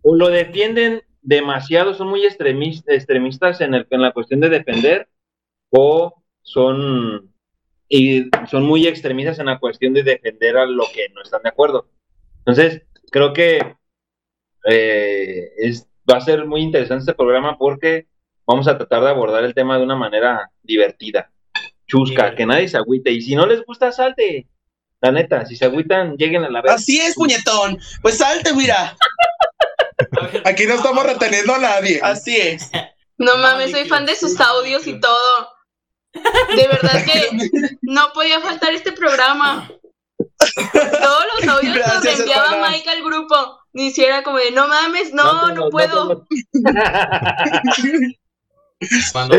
o 0.03 0.15
lo 0.15 0.29
defienden 0.29 1.01
demasiado, 1.21 1.93
son 1.93 2.07
muy 2.07 2.25
extremis- 2.25 2.83
extremistas 2.87 3.61
en, 3.61 3.73
el, 3.73 3.87
en 3.89 4.01
la 4.01 4.11
cuestión 4.11 4.39
de 4.39 4.49
defender 4.49 5.07
o 5.69 6.23
son 6.41 7.31
y 7.87 8.29
son 8.49 8.63
muy 8.63 8.87
extremistas 8.87 9.39
en 9.39 9.47
la 9.47 9.59
cuestión 9.59 9.93
de 9.93 10.03
defender 10.03 10.57
a 10.57 10.65
lo 10.65 10.85
que 10.93 11.09
no 11.09 11.21
están 11.21 11.43
de 11.43 11.49
acuerdo. 11.49 11.89
Entonces, 12.39 12.83
creo 13.11 13.33
que 13.33 13.75
eh, 14.65 15.51
es, 15.57 15.87
va 16.09 16.17
a 16.17 16.21
ser 16.21 16.45
muy 16.45 16.61
interesante 16.61 17.01
este 17.01 17.13
programa 17.13 17.57
porque 17.57 18.07
vamos 18.45 18.67
a 18.67 18.77
tratar 18.77 19.03
de 19.03 19.09
abordar 19.09 19.43
el 19.43 19.53
tema 19.53 19.77
de 19.77 19.83
una 19.83 19.97
manera 19.97 20.49
divertida, 20.63 21.31
chusca, 21.85 22.33
que 22.33 22.45
nadie 22.45 22.69
se 22.69 22.77
agüite. 22.77 23.11
Y 23.11 23.21
si 23.21 23.35
no 23.35 23.45
les 23.45 23.63
gusta, 23.65 23.91
salte. 23.91 24.47
La 25.01 25.11
neta, 25.11 25.45
si 25.45 25.55
se 25.55 25.65
agüitan, 25.65 26.15
lleguen 26.15 26.43
a 26.43 26.49
la 26.49 26.61
vez. 26.61 26.73
Así 26.73 26.99
es, 27.01 27.15
puñetón. 27.15 27.79
Pues 28.01 28.17
salte, 28.19 28.53
mira. 28.53 28.95
Aquí 30.45 30.65
no 30.65 30.75
estamos 30.75 31.03
reteniendo 31.05 31.53
a 31.55 31.59
nadie. 31.59 31.99
Así 32.03 32.35
es. 32.37 32.69
No 33.17 33.37
mames, 33.37 33.71
soy 33.71 33.85
fan 33.87 34.05
de 34.05 34.15
sus 34.15 34.39
audios 34.39 34.85
y 34.87 34.99
todo. 34.99 35.49
De 36.13 36.67
verdad 36.67 37.03
que 37.05 37.49
no 37.81 38.11
podía 38.13 38.39
faltar 38.41 38.73
este 38.73 38.91
programa. 38.91 39.71
Todos 40.73 41.25
los 41.39 41.47
audios 41.55 41.75
los 41.77 41.85
Gracias, 41.85 42.19
enviaba 42.19 42.51
hermana. 42.53 42.69
Mike 42.71 42.89
al 42.89 43.03
grupo. 43.03 43.59
Ni 43.73 43.87
hiciera 43.87 44.21
como 44.21 44.37
de, 44.37 44.51
no 44.51 44.67
mames, 44.67 45.13
no, 45.13 45.47
no 45.53 45.69
puedo. 45.69 46.25
cuando- 49.13 49.35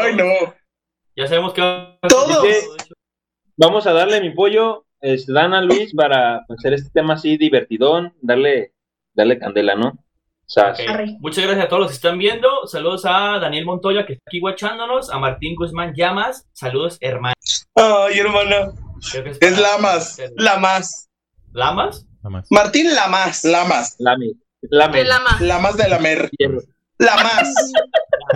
Ay, 0.00 0.14
no. 0.16 0.54
Ya 1.16 1.26
sabemos 1.26 1.52
que 1.52 1.60
va 1.60 1.98
a 2.00 2.08
Todos. 2.08 2.46
Vamos 3.56 3.86
a 3.86 3.92
darle 3.92 4.20
mi 4.20 4.30
pollo, 4.30 4.86
este, 5.02 5.32
Dana 5.32 5.60
Luis, 5.60 5.92
para 5.94 6.44
hacer 6.48 6.72
este 6.74 6.90
tema 6.90 7.14
así 7.14 7.36
divertidón, 7.36 8.14
darle, 8.22 8.72
darle 9.14 9.38
candela, 9.38 9.74
¿no? 9.74 9.98
Sas. 10.46 10.78
Ok. 10.80 10.88
Arre. 10.88 11.16
Muchas 11.20 11.44
gracias 11.44 11.66
a 11.66 11.68
todos 11.68 11.80
los 11.82 11.90
que 11.90 11.94
están 11.96 12.18
viendo. 12.18 12.48
Saludos 12.66 13.04
a 13.06 13.38
Daniel 13.40 13.64
Montoya 13.64 14.04
que 14.06 14.14
está 14.14 14.24
aquí 14.28 14.40
guachándonos. 14.40 15.10
A 15.10 15.18
Martín 15.18 15.54
Guzmán 15.56 15.94
Llamas. 15.94 16.46
Saludos, 16.52 16.98
hermano. 17.00 17.34
Ay, 17.74 18.14
que 19.12 19.30
Es 19.30 19.38
para- 19.38 19.60
Lamas. 19.60 20.20
La 20.36 20.58
más. 20.58 21.08
¿Lamas? 21.52 22.06
Más. 22.22 22.46
Martín, 22.50 22.94
la 22.94 23.08
más. 23.08 23.44
Lamas. 23.44 23.96
Lame, 23.98 24.32
lame, 24.62 24.98
De 24.98 25.04
lama. 25.04 25.38
Lamas 25.40 25.76
de 25.76 25.88
lamer. 25.88 26.30
hierro. 26.38 26.60
La 26.98 27.16
más. 27.16 27.54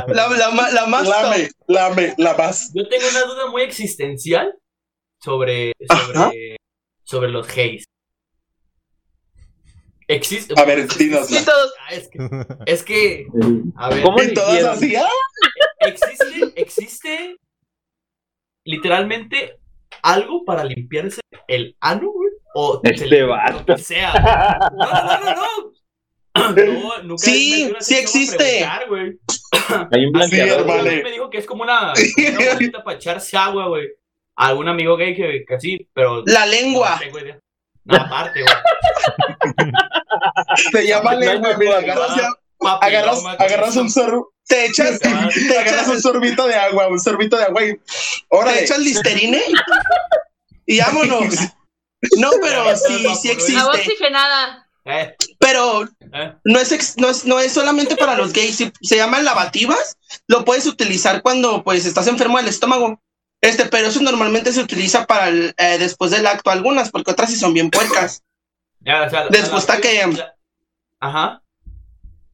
La, 0.09 0.29
la, 0.29 0.71
la 0.73 0.87
más. 0.87 1.07
Lame, 1.09 1.49
lame, 1.69 2.15
la 2.19 2.35
más. 2.35 2.73
Yo 2.75 2.89
tengo 2.89 3.05
una 3.11 3.23
duda 3.25 3.51
muy 3.51 3.63
existencial 3.63 4.55
sobre, 5.21 5.73
sobre, 5.89 6.57
sobre 7.05 7.29
los 7.31 7.47
gays. 7.55 7.85
Existe. 10.09 10.55
A 10.57 10.65
ver, 10.65 10.89
Sí, 10.91 11.05
dinosla. 11.09 11.45
todos. 11.45 11.75
Ah, 11.81 11.95
es 11.95 12.09
que, 12.09 12.19
es 12.67 12.83
que, 12.85 13.27
a 13.77 13.89
ver, 13.91 14.03
¿Cómo 14.03 14.23
hicieron? 14.23 14.67
así, 14.71 14.95
¡ah! 14.97 15.09
existe, 15.81 16.53
existe 16.55 17.37
literalmente 18.65 19.59
algo 20.03 20.45
para 20.45 20.65
limpiarse 20.65 21.21
el 21.49 21.77
ano, 21.81 22.11
güey. 22.13 22.31
O 22.55 22.81
Este 22.85 23.23
vato. 23.25 23.65
lo 23.67 23.77
que 23.77 23.83
sea. 23.83 24.13
No, 24.73 24.87
no, 24.87 25.21
no, 25.25 25.35
no. 25.35 26.55
No, 26.55 27.03
nunca 27.03 27.23
Sí, 27.25 27.73
sí 27.81 27.97
existe. 27.97 28.67
güey. 28.89 29.19
Hay 29.93 30.05
un 30.07 30.13
blanqueador. 30.13 30.63
una 30.65 30.83
vez 30.83 31.03
me 31.03 31.11
dijo 31.13 31.29
que 31.31 31.39
es 31.39 31.47
como 31.47 31.65
una, 31.65 31.93
una 31.93 32.53
bolita 32.55 32.85
para 32.85 32.97
echarse 32.97 33.37
agua, 33.37 33.69
güey. 33.69 33.89
Algún 34.37 34.69
amigo 34.69 34.97
gay 34.97 35.17
que, 35.17 35.45
que 35.49 35.61
sí, 35.61 35.89
pero. 35.95 36.23
La 36.27 36.45
lengua. 36.47 36.97
tengo 37.01 37.19
idea. 37.19 37.39
No, 37.85 37.97
aparte, 37.97 38.43
güey. 38.43 38.55
Se 40.73 40.87
llama 40.87 41.15
lengua, 41.15 41.57
mira, 41.57 41.79
agarras, 43.39 43.77
un 43.77 43.91
sorbo, 43.91 44.33
Te 44.47 44.67
echas, 44.67 44.99
te 45.49 45.59
agarras 45.59 45.89
un 45.89 46.01
sorbito 46.01 46.47
de 46.47 46.55
agua, 46.55 46.89
un 46.89 46.99
sorbito 47.01 47.37
de 47.37 47.45
agua 47.45 47.65
y 47.65 47.75
te 47.75 47.81
órale. 48.29 48.63
echas 48.65 48.79
listerine 48.79 49.43
y 50.67 50.81
vámonos. 50.81 51.35
No, 52.19 52.31
pero 52.43 52.77
sí, 52.77 52.99
sí 53.21 53.31
Agua 53.31 53.33
existe. 53.33 53.63
oxigenada. 53.63 54.63
Eh, 54.89 55.17
Pero 55.41 55.83
eh. 56.13 56.35
no 56.45 56.61
es, 56.61 56.71
ex- 56.71 56.97
no 56.97 57.09
es, 57.09 57.25
no 57.25 57.41
es 57.41 57.51
solamente 57.53 57.97
para 57.97 58.15
los 58.17 58.33
gays, 58.33 58.63
se 58.81 58.97
llaman 58.97 59.25
lavativas, 59.25 59.97
lo 60.29 60.45
puedes 60.45 60.65
utilizar 60.67 61.23
cuando 61.23 61.65
pues 61.65 61.87
estás 61.87 62.07
enfermo 62.07 62.37
del 62.39 62.47
estómago. 62.49 63.01
Este, 63.47 63.67
pero 63.67 63.89
eso 63.89 64.01
normalmente 64.01 64.53
se 64.53 64.61
utiliza 64.61 65.07
para 65.07 65.29
el, 65.29 65.55
eh, 65.57 65.77
después 65.79 66.11
del 66.11 66.27
acto 66.27 66.51
algunas, 66.51 66.91
porque 66.91 67.11
otras 67.13 67.31
sí 67.31 67.37
son 67.37 67.55
bien 67.55 67.71
puercas. 67.71 68.23
Ya, 68.81 69.03
o 69.05 69.11
sea, 69.11 69.29
Después 69.29 69.63
está 69.63 69.81
que- 69.81 70.07
la- 70.07 70.35
Ajá. 71.01 71.43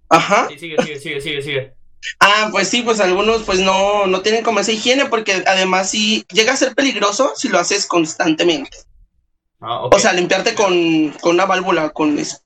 Ajá. 0.08 0.48
Sí, 0.48 0.58
sigue, 0.58 0.76
sigue, 0.82 0.98
sigue, 1.00 1.20
sigue, 1.20 1.42
sigue. 1.42 1.74
Ah, 2.20 2.48
pues 2.50 2.68
sí, 2.68 2.82
pues 2.82 3.00
algunos 3.00 3.42
pues 3.44 3.60
no, 3.60 4.06
no 4.06 4.20
tienen 4.22 4.42
como 4.42 4.60
esa 4.60 4.72
higiene 4.72 5.06
porque 5.06 5.42
además 5.46 5.88
sí 5.90 6.24
llega 6.32 6.52
a 6.52 6.56
ser 6.56 6.74
peligroso 6.74 7.32
si 7.36 7.48
lo 7.48 7.58
haces 7.58 7.86
constantemente. 7.86 8.76
Ah, 9.60 9.84
ok. 9.84 9.94
O 9.94 9.98
sea, 9.98 10.12
limpiarte 10.12 10.54
con, 10.54 11.10
con 11.20 11.34
una 11.34 11.46
válvula, 11.46 11.90
con 11.90 12.18
eso. 12.18 12.38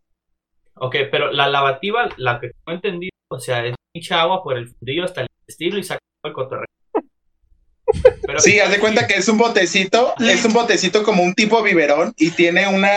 Ok, 0.74 0.94
pero 1.10 1.32
la 1.32 1.48
lavativa, 1.48 2.08
la 2.18 2.38
que 2.38 2.50
no 2.66 2.74
entendí, 2.74 3.08
o 3.30 3.40
sea, 3.40 3.64
es 3.64 3.74
mucha 3.94 4.20
agua 4.20 4.42
por 4.42 4.58
el 4.58 4.68
fundillo 4.68 5.04
hasta 5.04 5.22
el 5.22 5.28
estilo 5.46 5.78
y 5.78 5.84
saca 5.84 6.00
el 6.24 6.32
cotorreo. 6.34 6.66
Pero 8.22 8.40
Sí, 8.40 8.58
haz 8.58 8.70
de 8.70 8.80
cuenta 8.80 9.06
que 9.06 9.14
es 9.14 9.28
un 9.28 9.38
botecito, 9.38 10.14
es 10.18 10.44
un 10.44 10.52
botecito 10.52 11.02
como 11.02 11.22
un 11.22 11.34
tipo 11.34 11.62
biberón 11.62 12.12
y 12.16 12.30
tiene 12.30 12.66
una, 12.66 12.90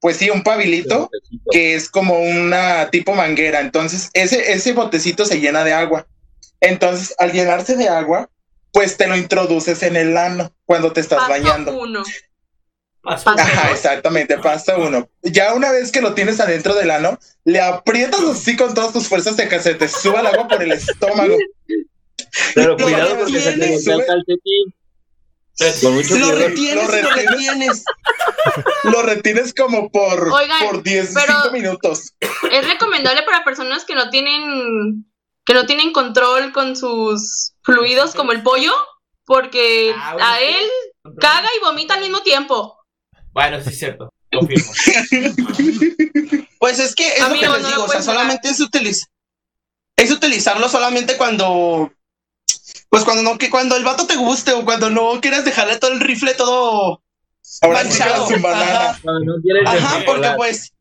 pues 0.00 0.16
sí, 0.16 0.30
un 0.30 0.42
pabilito 0.42 1.08
que 1.50 1.74
es 1.74 1.88
como 1.88 2.18
una 2.18 2.90
tipo 2.90 3.14
manguera. 3.14 3.60
Entonces, 3.60 4.10
ese, 4.12 4.52
ese 4.52 4.72
botecito 4.72 5.24
se 5.24 5.40
llena 5.40 5.64
de 5.64 5.72
agua. 5.72 6.06
Entonces, 6.60 7.14
al 7.18 7.32
llenarse 7.32 7.76
de 7.76 7.88
agua, 7.88 8.28
pues 8.72 8.96
te 8.96 9.06
lo 9.06 9.16
introduces 9.16 9.82
en 9.84 9.94
el 9.96 10.16
ano 10.16 10.52
cuando 10.64 10.92
te 10.92 11.00
estás 11.00 11.18
Paso 11.20 11.30
bañando. 11.30 11.78
uno. 11.78 12.02
Paso. 13.02 13.30
Ajá, 13.30 13.70
exactamente, 13.70 14.38
paso 14.38 14.78
uno. 14.78 15.08
Ya 15.22 15.54
una 15.54 15.70
vez 15.70 15.92
que 15.92 16.00
lo 16.00 16.14
tienes 16.14 16.40
adentro 16.40 16.74
del 16.74 16.90
ano, 16.90 17.18
le 17.44 17.60
aprietas 17.60 18.20
así 18.22 18.56
con 18.56 18.74
todas 18.74 18.92
tus 18.92 19.06
fuerzas 19.06 19.36
de 19.36 19.46
que 19.46 19.60
se 19.60 19.74
te 19.74 19.86
suba 19.88 20.20
el 20.20 20.26
agua 20.26 20.48
por 20.48 20.62
el 20.62 20.72
estómago. 20.72 21.36
Pero 22.54 22.70
Lo 22.70 22.76
cuidado 22.84 23.18
porque 23.18 23.40
se 23.40 23.52
te 23.52 23.70
voltea 23.70 23.94
el 23.94 24.06
calcetín. 24.06 24.74
Con 25.82 25.94
mucho 25.94 26.18
Lo 26.18 26.32
retienes 26.32 26.84
Lo 26.84 26.90
retienes. 26.90 27.84
Lo 28.84 29.02
retienes 29.02 29.54
como 29.54 29.88
por, 29.90 30.28
Oigan, 30.28 30.66
por 30.66 30.82
10, 30.82 31.12
pero- 31.14 31.42
5 31.42 31.50
minutos. 31.52 32.12
Es 32.50 32.66
recomendable 32.66 33.22
para 33.22 33.44
personas 33.44 33.84
que 33.84 33.94
no 33.94 34.10
tienen 34.10 35.06
que 35.46 35.52
no 35.54 35.66
tienen 35.66 35.92
control 35.92 36.52
con 36.52 36.74
sus 36.74 37.52
fluidos 37.62 38.14
como 38.14 38.32
el 38.32 38.42
pollo, 38.42 38.72
porque 39.26 39.94
Ah, 39.94 40.14
bueno, 40.14 40.26
a 40.26 40.40
él 40.40 40.66
caga 41.20 41.48
y 41.56 41.60
vomita 41.64 41.94
al 41.94 42.00
mismo 42.00 42.20
tiempo. 42.22 42.78
Bueno, 43.32 43.60
sí 43.62 43.68
es 43.68 43.78
cierto. 43.78 44.12
Confirmo. 44.32 44.72
Pues 46.58 46.78
es 46.78 46.94
que 46.94 47.06
es 47.06 47.20
lo 47.20 47.34
que 47.34 47.46
no 47.46 47.52
les 47.54 47.62
lo 47.62 47.68
digo, 47.68 47.84
o 47.84 47.88
sea, 47.88 48.00
solamente 48.00 48.48
es 48.48 48.58
utilizar. 48.58 49.06
Es 49.96 50.10
utilizarlo 50.10 50.66
solamente 50.70 51.18
cuando. 51.18 51.92
Pues 52.94 53.02
cuando 53.04 53.24
no, 53.24 53.38
que 53.38 53.50
cuando 53.50 53.74
el 53.76 53.82
vato 53.82 54.06
te 54.06 54.14
guste 54.14 54.52
o 54.52 54.64
cuando 54.64 54.88
no 54.88 55.20
quieras 55.20 55.44
dejarle 55.44 55.80
todo 55.80 55.90
el 55.90 55.98
rifle 55.98 56.32
todo 56.34 57.02
Ahora 57.60 57.80
sí 57.80 57.88
manchado. 57.88 58.28
sin 58.28 58.40
banana. 58.40 58.90
Ajá, 59.66 59.98
no 59.98 60.04
porque 60.06 60.30
pues. 60.36 60.72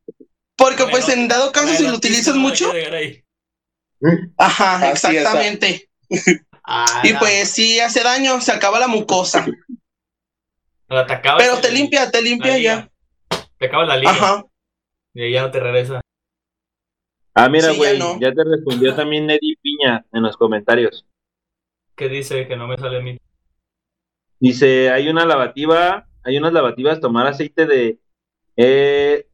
Porque 0.55 0.85
pues 0.91 1.09
en 1.09 1.27
dado 1.27 1.51
caso 1.51 1.73
si 1.73 1.87
lo 1.87 1.95
utilizas 1.95 2.35
sí, 2.35 2.39
no 2.39 2.47
mucho. 2.47 2.71
Ajá, 4.37 4.75
Así 4.75 4.85
es, 4.85 5.03
exactamente. 5.15 5.89
Ah, 6.63 7.01
Y 7.03 7.13
pues 7.13 7.49
sí 7.49 7.79
hace 7.79 8.03
daño, 8.03 8.39
se 8.41 8.51
acaba 8.51 8.79
la 8.79 8.87
mucosa. 8.87 9.47
la 10.89 11.07
Pero 11.39 11.57
te 11.57 11.71
limpia, 11.71 12.11
te 12.11 12.21
limpia 12.21 12.59
ya. 12.59 12.91
Te 13.57 13.65
acabas 13.65 13.87
la 13.87 13.97
liga. 13.97 14.11
Ajá. 14.11 14.45
Y 15.15 15.31
ya 15.31 15.41
no 15.41 15.49
te 15.49 15.59
regresa. 15.59 15.99
Ah, 17.33 17.49
mira, 17.49 17.69
Sí, 17.69 17.73
ya 17.73 17.77
güey, 17.79 17.97
no. 17.97 18.19
ya 18.19 18.31
te 18.31 18.43
respondió 18.43 18.95
también 18.95 19.27
Eddie 19.31 19.57
Piña 19.63 20.05
en 20.13 20.21
los 20.21 20.37
comentarios. 20.37 21.07
¿Qué 21.95 22.09
dice? 22.09 22.47
Que 22.47 22.55
no 22.55 22.67
me 22.67 22.77
sale 22.77 22.97
a 22.97 23.01
mí. 23.01 23.17
Dice, 24.39 24.89
hay 24.91 25.07
una 25.09 25.25
lavativa, 25.25 26.07
hay 26.23 26.37
unas 26.37 26.53
lavativas, 26.53 26.99
tomar 26.99 27.27
aceite 27.27 27.65
de 27.65 27.99
eh, 28.57 29.27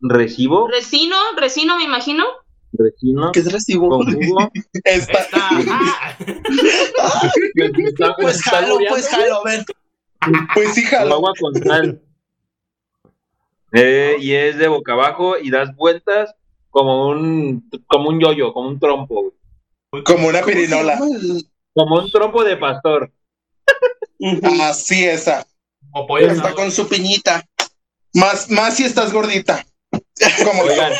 recibo. 0.00 0.68
Resino, 0.68 1.16
resino 1.36 1.76
me 1.76 1.84
imagino. 1.84 2.24
Resino 2.72 3.30
¿Qué 3.32 3.40
es 3.40 3.52
recibo? 3.52 3.88
con 3.88 4.06
jugo. 4.12 4.38
Ah. 4.80 4.80
Está- 4.84 5.38
me 7.54 7.70
Pues 8.20 8.36
está 8.36 8.50
jalo, 8.50 8.78
pues 8.88 9.08
jalo, 9.08 9.36
a 9.36 9.44
ver. 9.44 9.64
pues 10.54 10.74
sí, 10.74 10.82
con 10.82 10.98
jalo. 10.98 11.14
agua 11.14 11.32
con 11.40 11.54
sal. 11.54 12.02
Eh, 13.72 14.16
y 14.20 14.32
es 14.32 14.56
de 14.58 14.68
boca 14.68 14.92
abajo 14.94 15.36
y 15.38 15.50
das 15.50 15.74
vueltas 15.76 16.34
como 16.70 17.08
un 17.08 17.68
como 17.86 18.08
un 18.08 18.18
yoyo, 18.20 18.52
como 18.52 18.68
un 18.68 18.78
trompo, 18.80 19.32
güey. 19.90 20.04
Como 20.04 20.28
una 20.28 20.40
¿Cómo 20.40 20.52
se 20.52 20.58
pirinola. 20.58 20.98
Como 21.78 22.00
un 22.00 22.10
trompo 22.10 22.42
de 22.42 22.56
pastor. 22.56 23.12
Así 24.62 25.04
esa. 25.04 25.46
O 25.92 26.08
pollo 26.08 26.26
Está 26.26 26.52
con 26.52 26.72
su 26.72 26.88
piñita. 26.88 27.44
Más, 28.14 28.50
más 28.50 28.76
si 28.76 28.82
estás 28.82 29.12
gordita. 29.12 29.64
Como 30.44 30.62
Oigan. 30.62 30.92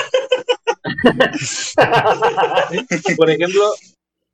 Por 3.17 3.29
ejemplo, 3.29 3.73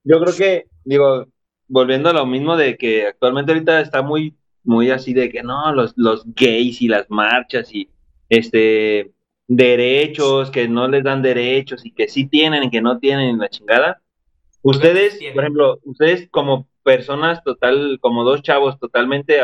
yo 0.05 0.21
creo 0.21 0.37
que, 0.37 0.67
digo, 0.85 1.27
volviendo 1.67 2.11
a 2.11 2.13
lo 2.13 2.27
mismo 2.27 2.59
de 2.59 2.77
que 2.77 3.07
actualmente 3.07 3.53
ahorita 3.53 3.81
está 3.81 4.03
muy, 4.03 4.37
muy 4.65 4.91
así 4.91 5.15
de 5.15 5.31
que 5.31 5.43
no, 5.43 5.73
los, 5.73 5.95
los 5.97 6.25
gays 6.35 6.83
y 6.83 6.89
las 6.89 7.09
marchas 7.09 7.73
y 7.73 7.89
este 8.29 9.15
derechos, 9.49 10.51
que 10.51 10.69
no 10.69 10.89
les 10.89 11.05
dan 11.05 11.23
derechos 11.23 11.87
y 11.87 11.93
que 11.93 12.09
sí 12.09 12.27
tienen 12.27 12.65
y 12.65 12.71
que 12.71 12.83
no 12.83 12.99
tienen 12.99 13.39
la 13.39 13.49
chingada. 13.49 14.03
Ustedes, 14.64 15.18
por 15.35 15.42
ejemplo, 15.44 15.78
ustedes 15.85 16.28
como 16.30 16.66
personas 16.83 17.44
total, 17.44 17.99
como 18.00 18.25
dos 18.25 18.42
chavos 18.42 18.78
totalmente 18.78 19.38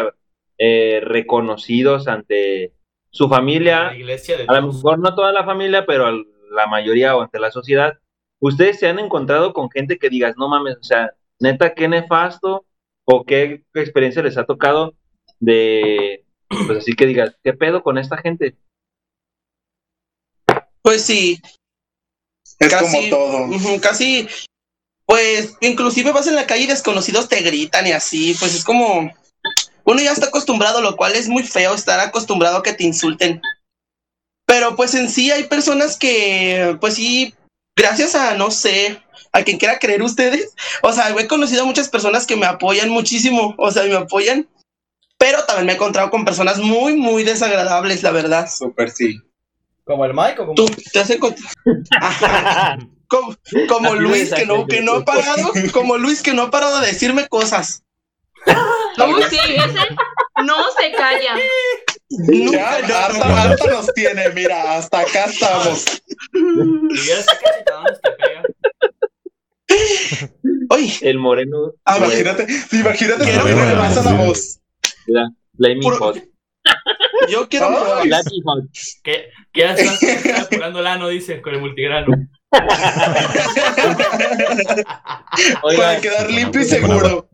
eh, 0.56 1.00
reconocidos 1.02 2.08
ante 2.08 2.72
su 3.10 3.28
familia, 3.28 3.84
La 3.88 3.96
iglesia 3.96 4.38
de 4.38 4.44
a 4.48 4.60
lo 4.60 4.72
mejor 4.72 4.98
no 4.98 5.14
toda 5.14 5.32
la 5.32 5.44
familia, 5.44 5.84
pero 5.84 6.10
la 6.50 6.66
mayoría 6.68 7.14
o 7.16 7.20
ante 7.22 7.38
la 7.38 7.50
sociedad, 7.50 7.98
ustedes 8.40 8.78
se 8.78 8.88
han 8.88 8.98
encontrado 8.98 9.52
con 9.52 9.70
gente 9.70 9.98
que 9.98 10.08
digas, 10.08 10.36
no 10.38 10.48
mames, 10.48 10.76
o 10.78 10.82
sea, 10.82 11.12
neta, 11.38 11.74
qué 11.74 11.86
nefasto 11.86 12.64
o 13.04 13.24
qué 13.24 13.62
experiencia 13.74 14.22
les 14.22 14.38
ha 14.38 14.44
tocado 14.46 14.94
de, 15.38 16.24
pues 16.48 16.78
así 16.78 16.94
que 16.94 17.06
digas, 17.06 17.36
¿qué 17.44 17.52
pedo 17.52 17.82
con 17.82 17.98
esta 17.98 18.16
gente? 18.16 18.56
Pues 20.82 21.04
sí, 21.04 21.38
es 22.58 22.70
casi- 22.70 23.10
como 23.10 23.48
todo. 23.48 23.80
casi, 23.82 24.26
pues, 25.10 25.56
inclusive 25.60 26.12
vas 26.12 26.28
en 26.28 26.36
la 26.36 26.46
calle 26.46 26.62
y 26.62 26.66
desconocidos 26.68 27.28
te 27.28 27.40
gritan 27.40 27.84
y 27.84 27.90
así, 27.90 28.36
pues 28.38 28.54
es 28.54 28.62
como, 28.62 29.12
uno 29.84 30.00
ya 30.00 30.12
está 30.12 30.26
acostumbrado, 30.26 30.80
lo 30.80 30.94
cual 30.94 31.16
es 31.16 31.26
muy 31.26 31.42
feo 31.42 31.74
estar 31.74 31.98
acostumbrado 31.98 32.58
a 32.58 32.62
que 32.62 32.74
te 32.74 32.84
insulten. 32.84 33.42
Pero 34.46 34.76
pues 34.76 34.94
en 34.94 35.10
sí 35.10 35.32
hay 35.32 35.48
personas 35.48 35.96
que, 35.96 36.76
pues 36.80 36.94
sí, 36.94 37.34
gracias 37.76 38.14
a, 38.14 38.34
no 38.34 38.52
sé, 38.52 39.02
a 39.32 39.42
quien 39.42 39.58
quiera 39.58 39.80
creer 39.80 40.00
ustedes, 40.00 40.54
o 40.84 40.92
sea, 40.92 41.10
he 41.10 41.26
conocido 41.26 41.64
a 41.64 41.66
muchas 41.66 41.88
personas 41.88 42.24
que 42.24 42.36
me 42.36 42.46
apoyan 42.46 42.88
muchísimo, 42.88 43.56
o 43.58 43.70
sea, 43.72 43.82
me 43.82 43.96
apoyan, 43.96 44.48
pero 45.18 45.44
también 45.44 45.66
me 45.66 45.72
he 45.72 45.74
encontrado 45.74 46.10
con 46.10 46.24
personas 46.24 46.58
muy, 46.58 46.94
muy 46.94 47.24
desagradables, 47.24 48.04
la 48.04 48.12
verdad. 48.12 48.48
Súper 48.48 48.92
sí. 48.92 49.20
Como 49.82 50.04
el 50.04 50.14
Mike 50.14 50.42
o 50.42 50.46
como 50.46 50.54
Tú 50.54 50.66
te 50.92 51.00
has 51.00 51.10
encontrado... 51.10 51.50
Como, 53.10 53.36
como 53.68 53.94
Luis 53.96 54.32
que 54.32 54.46
no, 54.46 54.66
que 54.66 54.80
no 54.82 54.94
ha 54.94 55.04
parado, 55.04 55.52
como 55.72 55.98
Luis 55.98 56.22
que 56.22 56.32
no 56.32 56.42
ha 56.42 56.50
parado 56.50 56.80
de 56.80 56.86
decirme 56.86 57.26
cosas. 57.28 57.82
Uy, 58.46 59.22
sí, 59.30 59.36
ese 59.36 59.96
no 60.44 60.54
se 60.78 60.92
calla. 60.92 61.34
Ya, 62.08 62.78
Nunca, 62.80 63.06
harta, 63.06 63.42
harta 63.42 63.66
nos 63.66 63.92
tiene, 63.94 64.28
mira, 64.30 64.76
hasta 64.78 65.00
acá 65.00 65.25
estamos. 65.25 65.84
Y 66.32 67.00
vieras 67.00 67.26
qué 67.26 67.36
cachetadones 67.44 68.00
te 68.00 68.10
pega. 68.12 68.42
Oye, 70.70 70.99
El 71.02 71.18
moreno, 71.18 71.73
a 71.84 71.99
ver, 71.99 72.08
Imagínate, 72.20 72.46
imagínate 72.73 73.25
Quiero 73.25 73.44
le 73.44 73.52
probar, 73.54 73.76
pasa 73.78 74.02
la 74.02 74.12
voz. 74.25 74.58
la 75.06 75.30
Flaming 75.56 75.80
Puro- 75.82 75.99
Hot, 75.99 76.25
yo 77.28 77.49
quiero 77.49 77.68
Ay. 77.68 77.75
probar. 77.75 78.62
Que, 79.02 79.30
que 79.52 79.60
ya 79.60 79.75
estás 79.75 80.02
estás 80.02 80.40
apurando 80.46 80.80
el 80.80 80.86
ano, 80.86 81.08
dice, 81.08 81.40
con 81.42 81.54
el 81.54 81.60
multigrano. 81.60 82.12
Para 85.76 86.00
quedar 86.00 86.30
limpio 86.30 86.60
y 86.60 86.65
seguro. 86.65 87.28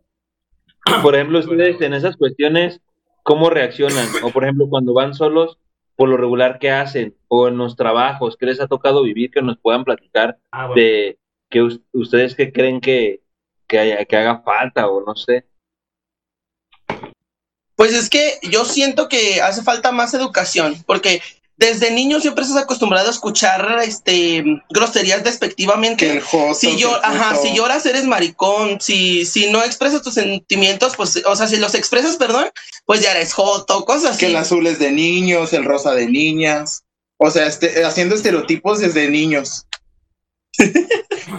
por 1.02 1.14
ejemplo, 1.14 1.38
ustedes 1.38 1.80
en 1.80 1.94
esas 1.94 2.16
cuestiones, 2.16 2.80
¿cómo 3.22 3.50
reaccionan? 3.50 4.06
O 4.22 4.30
por 4.30 4.44
ejemplo, 4.44 4.68
cuando 4.68 4.92
van 4.94 5.14
solos, 5.14 5.58
por 5.96 6.08
lo 6.08 6.16
regular, 6.16 6.58
¿qué 6.58 6.70
hacen? 6.70 7.16
O 7.28 7.48
en 7.48 7.58
los 7.58 7.76
trabajos, 7.76 8.36
¿qué 8.36 8.46
les 8.46 8.60
ha 8.60 8.66
tocado 8.68 9.02
vivir 9.02 9.30
que 9.30 9.42
nos 9.42 9.58
puedan 9.58 9.84
platicar 9.84 10.38
Ah, 10.50 10.66
bueno. 10.66 10.80
de 10.82 11.18
que 11.50 11.62
us- 11.62 11.80
ustedes 11.92 12.34
que 12.34 12.52
creen 12.52 12.80
que, 12.80 13.22
que, 13.66 13.78
haya- 13.78 14.04
que 14.04 14.16
haga 14.16 14.42
falta 14.42 14.88
o 14.88 15.04
no 15.04 15.16
sé? 15.16 15.46
Pues 17.74 17.94
es 17.94 18.08
que 18.10 18.38
yo 18.42 18.64
siento 18.64 19.08
que 19.08 19.40
hace 19.42 19.62
falta 19.62 19.92
más 19.92 20.14
educación, 20.14 20.76
porque 20.86 21.20
desde 21.56 21.90
niño 21.90 22.20
siempre 22.20 22.44
estás 22.44 22.62
acostumbrado 22.62 23.08
a 23.08 23.10
escuchar 23.10 23.78
este 23.82 24.44
groserías 24.68 25.24
despectivamente. 25.24 26.06
Que 26.06 26.12
el 26.12 26.20
joto, 26.20 26.54
si 26.54 26.76
yo, 26.76 26.94
ajá, 27.02 27.36
si 27.36 27.54
lloras 27.54 27.86
eres 27.86 28.04
maricón, 28.04 28.78
si, 28.80 29.24
si 29.24 29.50
no 29.50 29.62
expresas 29.62 30.02
tus 30.02 30.14
sentimientos, 30.14 30.94
pues, 30.96 31.22
o 31.24 31.34
sea, 31.34 31.46
si 31.46 31.56
los 31.56 31.74
expresas, 31.74 32.16
perdón, 32.16 32.50
pues 32.84 33.00
ya 33.00 33.12
eres 33.12 33.32
joto, 33.32 33.84
cosas 33.84 34.12
así. 34.12 34.20
Que 34.20 34.26
el 34.26 34.36
azul 34.36 34.66
es 34.66 34.78
de 34.78 34.92
niños, 34.92 35.52
el 35.52 35.64
rosa 35.64 35.94
de 35.94 36.06
niñas. 36.06 36.84
O 37.18 37.30
sea, 37.30 37.46
este, 37.46 37.84
haciendo 37.84 38.14
estereotipos 38.14 38.80
desde 38.80 39.08
niños. 39.10 39.66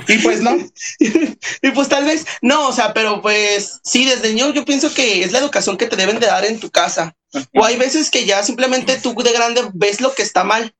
Y 0.08 0.18
pues 0.20 0.42
no, 0.42 0.58
y 1.00 1.72
pues 1.72 1.90
tal 1.90 2.06
vez, 2.06 2.26
no, 2.42 2.68
o 2.68 2.72
sea, 2.72 2.94
pero 2.94 3.22
pues 3.22 3.80
sí, 3.84 4.06
desde 4.06 4.30
niño 4.30 4.54
yo 4.54 4.66
pienso 4.66 4.94
que 4.94 5.24
es 5.24 5.32
la 5.32 5.40
educación 5.40 5.78
que 5.78 5.88
te 5.88 5.96
deben 5.96 6.20
de 6.20 6.28
dar 6.28 6.46
en 6.46 6.60
tu 6.60 6.70
casa. 6.70 7.16
O 7.54 7.64
hay 7.64 7.76
veces 7.76 8.10
que 8.10 8.26
ya 8.26 8.42
simplemente 8.44 8.98
tú 8.98 9.14
de 9.22 9.32
grande 9.32 9.62
ves 9.74 10.02
lo 10.02 10.14
que 10.14 10.24
está 10.24 10.44
mal. 10.44 10.74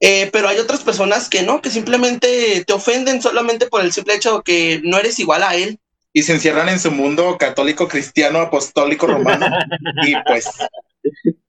Eh, 0.00 0.28
pero 0.32 0.48
hay 0.48 0.58
otras 0.58 0.82
personas 0.82 1.28
que 1.28 1.42
no, 1.42 1.62
que 1.62 1.70
simplemente 1.70 2.64
te 2.66 2.72
ofenden 2.72 3.22
solamente 3.22 3.66
por 3.66 3.80
el 3.80 3.92
simple 3.92 4.14
hecho 4.14 4.42
que 4.42 4.80
no 4.84 4.98
eres 4.98 5.18
igual 5.18 5.42
a 5.42 5.54
él. 5.54 5.78
y 6.12 6.22
se 6.22 6.32
encierran 6.32 6.68
en 6.68 6.78
su 6.78 6.92
mundo 6.92 7.38
católico, 7.38 7.88
cristiano, 7.88 8.40
apostólico, 8.40 9.06
romano. 9.06 9.46
y 10.06 10.14
pues, 10.26 10.48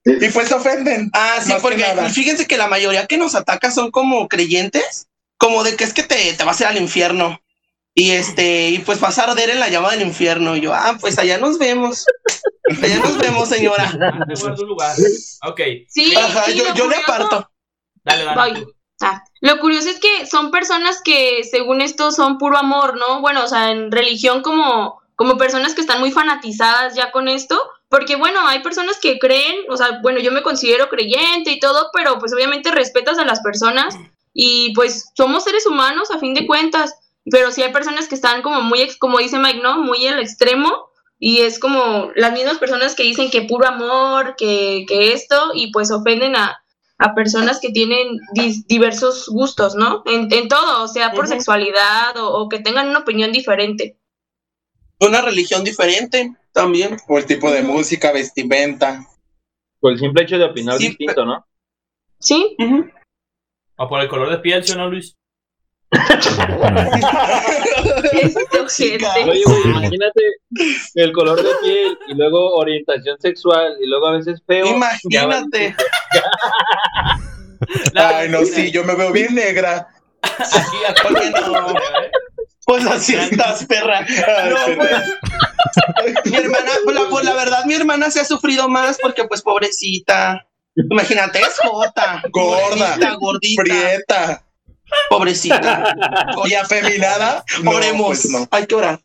y 0.04 0.28
pues 0.28 0.48
se 0.48 0.54
ofenden. 0.54 1.10
Ah, 1.12 1.38
sí, 1.42 1.52
que 1.52 1.60
porque 1.60 1.84
fíjense 2.12 2.46
que 2.46 2.56
la 2.56 2.68
mayoría 2.68 3.06
que 3.06 3.18
nos 3.18 3.34
ataca 3.34 3.70
son 3.70 3.90
como 3.90 4.26
creyentes, 4.28 5.06
como 5.38 5.64
de 5.64 5.76
que 5.76 5.84
es 5.84 5.92
que 5.94 6.02
te, 6.02 6.32
te 6.34 6.44
vas 6.44 6.60
a 6.60 6.64
ir 6.64 6.68
al 6.68 6.76
infierno. 6.82 7.40
Y 7.98 8.10
este, 8.10 8.68
y 8.70 8.78
pues 8.80 9.00
vas 9.00 9.18
a 9.18 9.24
arder 9.24 9.48
en 9.50 9.58
la 9.60 9.68
llama 9.70 9.90
del 9.92 10.02
infierno. 10.02 10.54
Y 10.54 10.60
yo, 10.60 10.74
ah, 10.74 10.98
pues 11.00 11.18
allá 11.18 11.38
nos 11.38 11.58
vemos. 11.58 12.04
Allá 12.82 12.98
nos 12.98 13.16
vemos, 13.16 13.48
señora. 13.48 13.90
Lugar. 14.58 14.94
Ok, 15.46 15.60
Sí, 15.88 16.14
Ajá, 16.14 16.50
yo, 16.50 16.64
yo 16.74 16.88
le 16.88 16.96
curioso- 16.96 17.00
aparto. 17.06 17.50
dale, 18.04 18.24
dale. 18.24 18.66
Ah, 19.00 19.22
lo 19.40 19.58
curioso 19.60 19.88
es 19.90 19.98
que 20.00 20.26
son 20.26 20.50
personas 20.50 21.00
que 21.02 21.42
según 21.50 21.80
esto 21.82 22.12
son 22.12 22.38
puro 22.38 22.56
amor, 22.58 22.96
¿no? 22.98 23.20
Bueno, 23.20 23.44
o 23.44 23.48
sea, 23.48 23.70
en 23.70 23.90
religión 23.92 24.42
como, 24.42 25.00
como 25.16 25.36
personas 25.36 25.74
que 25.74 25.82
están 25.82 26.00
muy 26.00 26.10
fanatizadas 26.12 26.94
ya 26.94 27.12
con 27.12 27.28
esto, 27.28 27.60
porque 27.90 28.16
bueno, 28.16 28.46
hay 28.48 28.60
personas 28.62 28.98
que 28.98 29.18
creen, 29.18 29.56
o 29.68 29.76
sea, 29.76 30.00
bueno, 30.02 30.18
yo 30.20 30.32
me 30.32 30.42
considero 30.42 30.88
creyente 30.88 31.50
y 31.50 31.60
todo, 31.60 31.90
pero 31.92 32.18
pues 32.18 32.32
obviamente 32.32 32.70
respetas 32.70 33.18
a 33.18 33.24
las 33.26 33.40
personas 33.40 33.94
y 34.38 34.72
pues 34.74 35.10
somos 35.16 35.44
seres 35.44 35.66
humanos 35.66 36.10
a 36.10 36.18
fin 36.18 36.34
de 36.34 36.46
cuentas, 36.46 36.94
pero 37.30 37.50
sí 37.50 37.62
hay 37.62 37.72
personas 37.72 38.06
que 38.06 38.14
están 38.14 38.42
como 38.42 38.60
muy, 38.60 38.82
ex- 38.82 38.98
como 38.98 39.18
dice 39.18 39.38
Mike, 39.38 39.60
¿no? 39.62 39.78
Muy 39.82 40.06
al 40.06 40.20
extremo 40.20 40.70
y 41.18 41.38
es 41.38 41.58
como 41.58 42.10
las 42.14 42.32
mismas 42.34 42.58
personas 42.58 42.94
que 42.94 43.02
dicen 43.02 43.30
que 43.30 43.42
puro 43.42 43.66
amor, 43.66 44.36
que, 44.36 44.84
que 44.86 45.12
esto 45.14 45.52
y 45.54 45.72
pues 45.72 45.90
ofenden 45.90 46.36
a, 46.36 46.62
a 46.98 47.14
personas 47.14 47.60
que 47.60 47.70
tienen 47.70 48.18
diversos 48.68 49.28
gustos, 49.28 49.74
¿no? 49.74 50.02
En, 50.04 50.30
en 50.30 50.48
todo, 50.48 50.86
sea 50.88 51.12
por 51.14 51.26
sexualidad 51.28 52.16
o, 52.18 52.28
o 52.42 52.48
que 52.50 52.58
tengan 52.58 52.90
una 52.90 52.98
opinión 53.00 53.32
diferente. 53.32 53.98
Una 55.00 55.22
religión 55.22 55.64
diferente 55.64 56.34
también. 56.52 56.98
O 57.08 57.16
el 57.18 57.24
tipo 57.26 57.50
de 57.50 57.62
música, 57.62 58.12
vestimenta. 58.12 59.06
Por 59.80 59.92
el 59.92 59.98
simple 59.98 60.22
hecho 60.24 60.38
de 60.38 60.44
opinar 60.44 60.78
Sí, 60.78 60.88
distinto, 60.88 61.24
¿no? 61.24 61.46
¿Sí? 62.18 62.56
Ujú. 62.58 62.90
O 63.76 63.88
por 63.88 64.00
el 64.00 64.08
color 64.08 64.30
de 64.30 64.38
piel, 64.38 64.64
¿sí 64.64 64.72
o 64.72 64.76
no, 64.76 64.88
Luis? 64.90 65.16
Oye, 68.68 69.42
güey, 69.44 69.62
imagínate 69.64 70.22
el 70.94 71.12
color 71.12 71.42
de 71.42 71.50
piel 71.62 71.98
y 72.08 72.14
luego 72.14 72.54
orientación 72.54 73.18
sexual 73.20 73.76
y 73.80 73.86
luego 73.86 74.08
a 74.08 74.12
veces 74.12 74.42
feo. 74.46 74.66
Imagínate. 74.66 75.76
Ay, 77.94 78.28
no, 78.28 78.44
sí, 78.44 78.70
yo 78.70 78.84
me 78.84 78.94
veo 78.94 79.12
bien 79.12 79.34
negra. 79.34 79.88
Aquí, 80.22 80.76
aquí. 80.88 81.14
No. 81.46 81.74
Pues 82.66 82.84
así 82.86 83.14
estás, 83.14 83.64
perra. 83.66 84.00
No, 84.00 84.56
pues, 84.74 84.90
mi 86.24 86.36
hermana, 86.36 86.72
pues 86.84 86.96
la, 86.96 87.08
pues 87.08 87.24
la 87.24 87.34
verdad, 87.34 87.64
mi 87.64 87.74
hermana 87.74 88.10
se 88.10 88.20
ha 88.20 88.24
sufrido 88.24 88.68
más 88.68 88.98
porque, 89.00 89.24
pues, 89.24 89.40
pobrecita. 89.42 90.48
Imagínate, 90.90 91.40
es 91.40 91.58
jota. 91.62 92.22
Gorda. 92.30 92.88
Gordita, 92.90 93.14
gordita. 93.14 93.62
Prieta. 93.62 94.42
Pobrecita. 95.10 95.96
Y 96.44 96.54
afeminada, 96.54 97.44
no, 97.62 97.70
Oremos. 97.72 98.06
pues 98.06 98.30
no. 98.30 98.46
Hay 98.50 98.66
que 98.66 98.74
orar. 98.74 99.00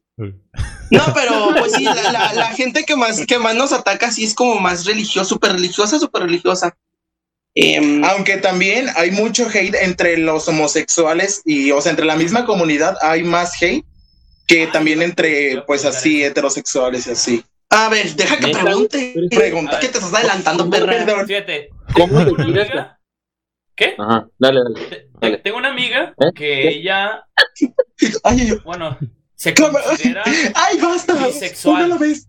No, 0.92 1.02
pero 1.16 1.56
pues 1.58 1.72
sí, 1.74 1.84
la, 1.86 2.12
la- 2.12 2.34
la 2.34 2.48
gente 2.50 2.84
que 2.84 2.96
más, 2.96 3.26
que 3.26 3.40
más 3.40 3.56
nos 3.56 3.72
ataca 3.72 4.12
sí 4.12 4.26
es 4.26 4.34
como 4.36 4.56
más 4.60 4.86
religiosa, 4.86 5.28
súper 5.28 5.54
religiosa, 5.54 5.98
súper 6.00 6.24
religiosa. 6.24 6.76
Em, 7.56 8.04
Aunque 8.06 8.38
también 8.38 8.88
hay 8.96 9.12
mucho 9.12 9.48
hate 9.52 9.76
entre 9.82 10.18
los 10.18 10.48
homosexuales 10.48 11.42
y, 11.46 11.72
o 11.72 11.82
sea, 11.82 11.92
entre 11.92 12.06
la 12.06 12.16
misma 12.16 12.46
comunidad 12.46 12.98
hay 13.02 13.24
más 13.24 13.54
hate 13.62 13.86
que 14.48 14.68
también 14.68 15.02
entre, 15.02 15.62
pues 15.64 15.86
así, 15.86 16.24
heterosexuales 16.24 17.08
y 17.08 17.12
así. 17.12 17.46
A 17.72 17.90
ver, 17.90 18.14
deja 18.16 18.38
que 18.38 18.48
pregunte. 18.52 19.14
Pregunta. 19.32 19.80
Que 19.80 19.88
te 19.88 19.98
estás 19.98 20.14
adelantando, 20.14 20.70
perra. 20.70 20.86
Perdón. 21.06 21.26
Fíjate. 21.28 21.70
¿Cómo 21.94 22.24
te 22.36 22.42
amiga- 22.44 23.00
¿Qué? 23.76 23.96
Ajá, 23.98 24.28
dale, 24.38 24.60
dale. 24.64 24.86
Te- 24.88 25.08
Dale. 25.22 25.38
Tengo 25.38 25.58
una 25.58 25.70
amiga 25.70 26.14
¿Eh? 26.20 26.32
que 26.36 26.68
ella, 26.68 27.26
Ay, 28.24 28.42
ay, 28.42 28.58
bueno, 28.66 28.98
se 29.36 29.54
¿Cómo? 29.54 29.78
considera. 29.80 30.24
¡Ay, 30.56 30.78
basta! 30.80 31.14
Bisexual. 31.14 31.86
Una 31.86 31.98
vez. 31.98 32.28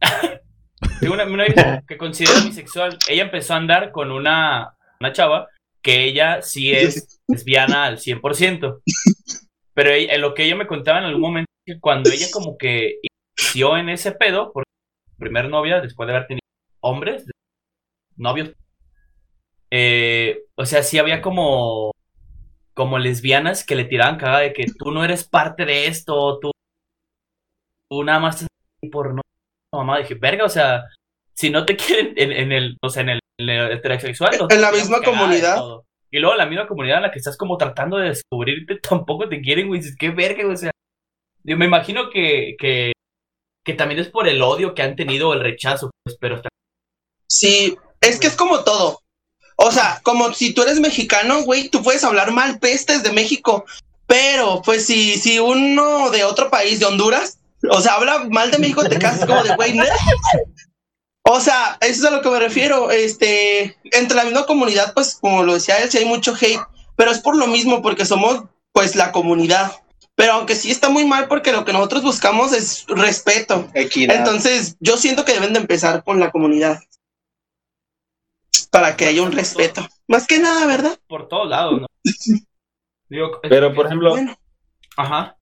Tengo 1.00 1.14
una, 1.14 1.24
una 1.24 1.44
amiga 1.44 1.82
que 1.86 1.96
considera 1.96 2.40
bisexual. 2.40 2.98
Ella 3.08 3.22
empezó 3.22 3.54
a 3.54 3.58
andar 3.58 3.90
con 3.92 4.10
una, 4.10 4.76
una 5.00 5.12
chava 5.12 5.48
que 5.82 6.04
ella 6.04 6.42
sí 6.42 6.72
es 6.72 7.20
lesbiana 7.28 7.84
al 7.84 7.98
100%. 7.98 8.80
Pero 9.74 9.90
ella- 9.90 10.18
lo 10.18 10.34
que 10.34 10.44
ella 10.44 10.56
me 10.56 10.66
contaba 10.66 10.98
en 10.98 11.04
algún 11.04 11.22
momento 11.22 11.50
es 11.64 11.74
que 11.74 11.80
cuando 11.80 12.10
ella 12.10 12.26
como 12.32 12.58
que 12.58 12.98
inició 13.50 13.76
en 13.76 13.88
ese 13.88 14.12
pedo, 14.12 14.52
por 14.52 14.64
su 14.64 15.18
primer 15.18 15.48
novia, 15.48 15.80
después 15.80 16.06
de 16.06 16.14
haber 16.14 16.26
tenido 16.26 16.40
hombres, 16.80 17.24
novios, 18.16 18.52
eh, 19.70 20.42
o 20.56 20.64
sea, 20.64 20.82
sí 20.82 20.98
había 20.98 21.22
como, 21.22 21.92
como 22.74 22.98
lesbianas 22.98 23.64
que 23.64 23.76
le 23.76 23.84
tiraban 23.84 24.18
cagada 24.18 24.40
de 24.40 24.52
que 24.52 24.66
tú 24.78 24.90
no 24.90 25.04
eres 25.04 25.24
parte 25.24 25.64
de 25.64 25.86
esto, 25.86 26.38
tú, 26.40 26.50
tú 27.88 28.04
nada 28.04 28.20
más 28.20 28.42
aquí 28.42 28.90
por 28.90 29.14
no 29.14 29.22
mamá, 29.72 29.98
dije, 29.98 30.14
verga, 30.14 30.44
o 30.44 30.48
sea, 30.48 30.84
si 31.34 31.50
no 31.50 31.64
te 31.64 31.76
quieren 31.76 32.14
en, 32.16 32.32
en 32.32 32.52
el, 32.52 32.76
o 32.82 32.88
sea, 32.88 33.02
en 33.02 33.10
el, 33.10 33.20
en 33.38 33.48
el 33.48 33.72
heterosexual, 33.72 34.36
no 34.38 34.48
te 34.48 34.56
En 34.56 34.60
la 34.60 34.72
misma 34.72 35.00
comunidad. 35.00 35.62
Y 36.12 36.18
luego 36.18 36.34
la 36.36 36.46
misma 36.46 36.66
comunidad 36.66 36.96
en 36.96 37.02
la 37.04 37.12
que 37.12 37.20
estás 37.20 37.36
como 37.36 37.56
tratando 37.56 37.96
de 37.96 38.08
descubrirte, 38.08 38.80
tampoco 38.88 39.28
te 39.28 39.40
quieren, 39.40 39.68
güey, 39.68 39.80
dices, 39.80 39.96
qué 39.96 40.10
verga, 40.10 40.42
güey, 40.42 40.54
o 40.54 40.56
sea, 40.56 40.72
yo 41.44 41.56
me 41.56 41.66
imagino 41.66 42.10
que, 42.10 42.56
que, 42.58 42.92
que 43.64 43.74
también 43.74 44.00
es 44.00 44.08
por 44.08 44.28
el 44.28 44.42
odio 44.42 44.74
que 44.74 44.82
han 44.82 44.96
tenido 44.96 45.32
el 45.32 45.40
rechazo, 45.40 45.90
pues, 46.04 46.16
pero 46.20 46.36
está- 46.36 46.48
Sí, 47.28 47.76
es 48.00 48.18
que 48.18 48.26
es 48.26 48.34
como 48.36 48.64
todo. 48.64 49.00
O 49.56 49.70
sea, 49.70 50.00
como 50.02 50.32
si 50.32 50.54
tú 50.54 50.62
eres 50.62 50.80
mexicano, 50.80 51.42
güey, 51.42 51.68
tú 51.68 51.82
puedes 51.82 52.02
hablar 52.04 52.32
mal 52.32 52.58
pestes 52.58 53.02
de 53.02 53.12
México, 53.12 53.64
pero 54.06 54.62
pues 54.64 54.86
si, 54.86 55.18
si 55.18 55.38
uno 55.38 56.10
de 56.10 56.24
otro 56.24 56.50
país, 56.50 56.80
de 56.80 56.86
Honduras, 56.86 57.38
o 57.70 57.80
sea, 57.80 57.94
habla 57.94 58.24
mal 58.30 58.50
de 58.50 58.58
México, 58.58 58.82
te 58.88 58.98
quedas 58.98 59.20
como 59.26 59.42
de, 59.44 59.54
güey. 59.54 59.74
O 61.22 61.38
sea, 61.40 61.76
eso 61.82 62.00
es 62.00 62.04
a 62.04 62.10
lo 62.10 62.22
que 62.22 62.30
me 62.30 62.38
refiero. 62.40 62.90
Este, 62.90 63.76
entre 63.92 64.16
la 64.16 64.24
misma 64.24 64.46
comunidad, 64.46 64.94
pues, 64.94 65.18
como 65.20 65.42
lo 65.42 65.54
decía 65.54 65.78
él, 65.78 65.90
sí 65.90 65.98
hay 65.98 66.06
mucho 66.06 66.34
hate, 66.34 66.60
pero 66.96 67.10
es 67.10 67.18
por 67.20 67.36
lo 67.36 67.46
mismo, 67.46 67.82
porque 67.82 68.06
somos, 68.06 68.44
pues, 68.72 68.96
la 68.96 69.12
comunidad. 69.12 69.72
Pero 70.20 70.34
aunque 70.34 70.54
sí 70.54 70.70
está 70.70 70.90
muy 70.90 71.06
mal, 71.06 71.28
porque 71.28 71.50
lo 71.50 71.64
que 71.64 71.72
nosotros 71.72 72.02
buscamos 72.02 72.52
es 72.52 72.84
respeto. 72.88 73.70
Equidad. 73.72 74.16
Entonces, 74.16 74.76
yo 74.78 74.98
siento 74.98 75.24
que 75.24 75.32
deben 75.32 75.54
de 75.54 75.60
empezar 75.60 76.04
con 76.04 76.20
la 76.20 76.30
comunidad. 76.30 76.78
Para 78.70 78.98
que 78.98 79.06
haya 79.06 79.22
un 79.22 79.32
respeto. 79.32 79.80
Más 80.08 80.26
que 80.26 80.38
nada, 80.38 80.66
¿verdad? 80.66 80.98
por 81.08 81.26
todos 81.26 81.48
lados, 81.48 81.80
¿no? 81.80 81.86
Digo, 83.08 83.40
Pero, 83.48 83.74
por 83.74 83.86
ejemplo, 83.86 84.10
Bueno, 84.10 84.36
Ajá. 84.98 85.38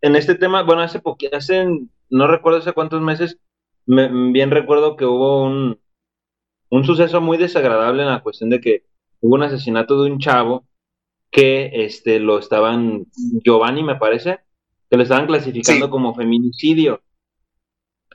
en 0.00 0.14
este 0.14 0.36
tema, 0.36 0.62
bueno, 0.62 0.82
hace 0.82 1.00
poquito, 1.00 1.36
hace, 1.36 1.66
no 2.08 2.26
recuerdo 2.28 2.60
hace 2.60 2.72
cuántos 2.72 3.02
meses, 3.02 3.36
me- 3.84 4.30
bien 4.30 4.52
recuerdo 4.52 4.94
que 4.94 5.06
hubo 5.06 5.42
un, 5.42 5.80
un 6.70 6.84
suceso 6.84 7.20
muy 7.20 7.36
desagradable 7.36 8.02
en 8.04 8.10
la 8.10 8.22
cuestión 8.22 8.48
de 8.50 8.60
que 8.60 8.84
hubo 9.20 9.34
un 9.34 9.42
asesinato 9.42 10.00
de 10.04 10.08
un 10.12 10.20
chavo 10.20 10.68
que 11.30 11.70
este 11.84 12.18
lo 12.20 12.38
estaban, 12.38 13.06
Giovanni 13.44 13.82
me 13.82 13.96
parece, 13.96 14.40
que 14.90 14.96
lo 14.96 15.02
estaban 15.02 15.26
clasificando 15.26 15.86
Sí. 15.86 15.90
como 15.90 16.14
feminicidio. 16.14 17.00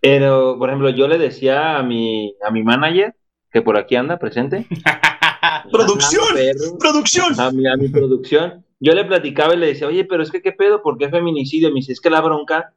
Pero, 0.01 0.58
por 0.60 0.69
ejemplo, 0.69 0.89
yo 0.89 1.08
le 1.08 1.17
decía 1.17 1.78
a 1.78 1.84
mi, 1.84 2.36
a 2.45 2.51
mi 2.51 2.63
manager, 2.63 3.15
que 3.51 3.62
por 3.62 3.78
aquí 3.78 3.95
anda 3.95 4.19
presente, 4.19 4.67
producción, 5.71 6.23
"Ah, 6.32 6.34
perro, 6.36 6.78
producción. 6.78 7.39
a 7.39 7.51
mi, 7.51 7.65
a 7.67 7.75
mi 7.78 7.88
producción. 7.88 8.65
Yo 8.80 8.93
le 8.93 9.06
platicaba 9.06 9.54
y 9.54 9.58
le 9.58 9.67
decía, 9.67 9.88
oye, 9.88 10.04
pero 10.06 10.21
es 10.21 10.32
que 10.32 10.41
qué 10.41 10.51
pedo, 10.51 10.82
¿por 10.84 10.97
qué 10.97 11.10
feminicidio? 11.10 11.69
Me 11.69 11.75
dice, 11.75 11.93
es 11.93 12.01
que 12.01 12.10
la 12.10 12.21
bronca 12.21 12.73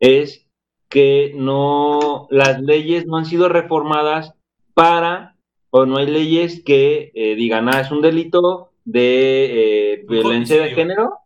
es 0.00 0.46
que 0.88 1.32
no, 1.36 2.26
las 2.30 2.60
leyes 2.62 3.06
no 3.06 3.18
han 3.18 3.26
sido 3.26 3.48
reformadas 3.48 4.32
para, 4.72 5.36
o 5.70 5.84
no 5.86 5.98
hay 5.98 6.06
leyes 6.06 6.62
que 6.64 7.12
eh, 7.14 7.34
digan, 7.34 7.68
ah, 7.68 7.80
es 7.80 7.90
un 7.90 8.00
delito 8.00 8.70
de 8.84 9.92
eh, 9.94 10.04
violencia 10.08 10.62
de 10.62 10.70
género. 10.70 11.18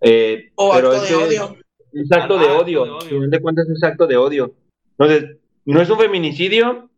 Eh, 0.00 0.50
O 0.54 0.72
pero 0.74 0.88
acto 0.92 1.00
de 1.00 1.06
ese- 1.06 1.16
odio. 1.16 1.56
Es 1.92 2.12
acto 2.12 2.36
Ah, 2.38 2.40
de 2.42 2.46
acto 2.48 2.62
odio. 2.62 2.84
de 2.84 2.90
odio. 2.90 3.00
Al 3.00 3.08
final 3.08 3.30
de 3.30 3.40
cuentas 3.40 3.68
es 3.68 3.82
acto 3.82 4.06
de 4.06 4.16
odio. 4.16 4.54
Entonces, 4.98 5.36
no 5.64 5.80
es 5.80 5.90
un 5.90 5.98
feminicidio, 5.98 6.90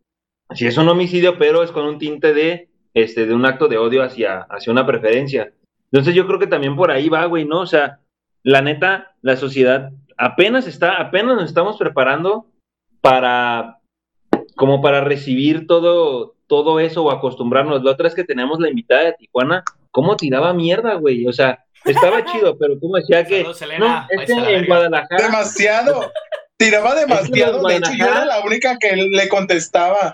sí 0.53 0.67
es 0.67 0.77
un 0.77 0.89
homicidio, 0.89 1.37
pero 1.37 1.63
es 1.63 1.71
con 1.71 1.85
un 1.85 1.97
tinte 1.97 2.33
de, 2.33 2.69
este, 2.93 3.25
de 3.25 3.33
un 3.33 3.45
acto 3.45 3.67
de 3.67 3.77
odio 3.77 4.03
hacia, 4.03 4.41
hacia 4.49 4.71
una 4.71 4.85
preferencia. 4.85 5.53
Entonces 5.91 6.13
yo 6.15 6.27
creo 6.27 6.39
que 6.39 6.47
también 6.47 6.75
por 6.75 6.91
ahí 6.91 7.09
va, 7.09 7.25
güey, 7.25 7.45
¿no? 7.45 7.61
O 7.61 7.65
sea, 7.65 7.99
la 8.43 8.61
neta, 8.61 9.15
la 9.21 9.35
sociedad 9.37 9.91
apenas 10.17 10.67
está, 10.67 10.97
apenas 11.01 11.35
nos 11.35 11.45
estamos 11.45 11.77
preparando 11.77 12.45
para, 13.01 13.79
como 14.55 14.81
para 14.81 15.01
recibir 15.01 15.67
todo, 15.67 16.35
todo 16.51 16.81
eso 16.81 17.01
o 17.05 17.11
acostumbrarnos. 17.11 17.81
La 17.81 17.91
otra 17.91 18.09
es 18.09 18.13
que 18.13 18.25
tenemos 18.25 18.59
la 18.59 18.67
invitada 18.67 19.05
de 19.05 19.13
Tijuana, 19.13 19.63
¿cómo 19.89 20.17
tiraba 20.17 20.53
mierda, 20.53 20.95
güey? 20.95 21.25
O 21.25 21.31
sea, 21.31 21.63
estaba 21.85 22.25
chido, 22.25 22.57
pero 22.57 22.77
como 22.77 22.97
decía 22.97 23.23
que, 23.23 23.37
Saludos, 23.37 23.61
Elena. 23.61 24.07
no, 24.11 24.21
es 24.21 24.29
Váyase 24.29 24.47
que 24.47 24.55
en. 24.57 24.65
Guadalajara, 24.65 25.25
Demasiado. 25.27 26.11
Tiraba 26.65 26.95
demasiado. 26.95 27.63
De 27.67 27.77
hecho, 27.77 27.91
yo 27.93 28.05
era 28.05 28.25
la 28.25 28.41
única 28.41 28.77
que 28.77 28.95
le 28.95 29.27
contestaba. 29.29 30.11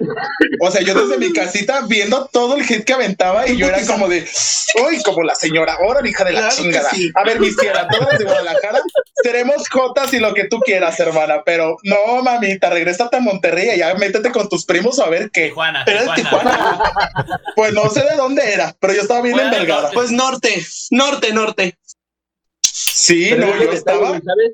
O 0.62 0.72
sea, 0.72 0.82
yo 0.82 0.94
desde 0.94 1.18
mi 1.18 1.34
casita 1.34 1.82
viendo 1.88 2.30
todo 2.32 2.56
el 2.56 2.64
hit 2.64 2.86
que 2.86 2.94
aventaba 2.94 3.48
y 3.48 3.58
yo 3.58 3.68
era 3.68 3.86
como 3.86 4.08
de, 4.08 4.26
uy, 4.86 5.02
como 5.04 5.24
la 5.24 5.36
señora, 5.36 5.78
ahora 5.82 6.08
hija 6.08 6.24
de 6.24 6.32
la 6.34 6.40
Claro 6.40 6.56
chingada. 6.56 6.90
sí. 6.92 7.12
A 7.16 7.24
ver, 7.24 7.40
mis 7.40 7.58
tierras, 7.58 7.88
todas 7.92 8.18
de 8.18 8.26
Guadalajara, 8.26 8.80
seremos 9.24 9.68
jotas 9.70 10.14
y 10.14 10.20
lo 10.20 10.34
que 10.34 10.46
tú 10.46 10.60
quieras, 10.60 11.00
hermana, 11.00 11.44
pero 11.46 11.78
no, 11.84 12.24
mamita, 12.24 12.70
regrésate 12.70 13.18
a 13.18 13.20
Monterrey 13.20 13.72
y 13.76 13.80
ya 13.80 13.94
métete 13.96 14.32
con 14.32 14.48
tus 14.48 14.66
primos 14.66 15.00
a 15.00 15.10
ver 15.10 15.30
qué. 15.32 15.48
Tijuana, 15.48 15.84
Pero 15.86 16.00
es 16.00 16.14
Tijuana. 16.16 16.80
Pues 17.56 17.74
no 17.74 17.90
sé 17.90 18.02
de 18.04 18.16
dónde 18.16 18.54
era, 18.54 18.76
pero 18.80 18.94
yo 18.94 19.02
estaba 19.02 19.22
bien 19.22 19.36
Bueno, 19.36 19.52
envergada. 19.52 19.92
Pues 19.92 20.12
norte, 20.12 20.66
norte, 20.92 21.34
norte. 21.34 21.78
Sí, 22.62 23.28
Pero 23.32 23.48
no, 23.48 23.64
yo 23.64 23.72
estaba. 23.72 24.08
¿sabes? 24.08 24.54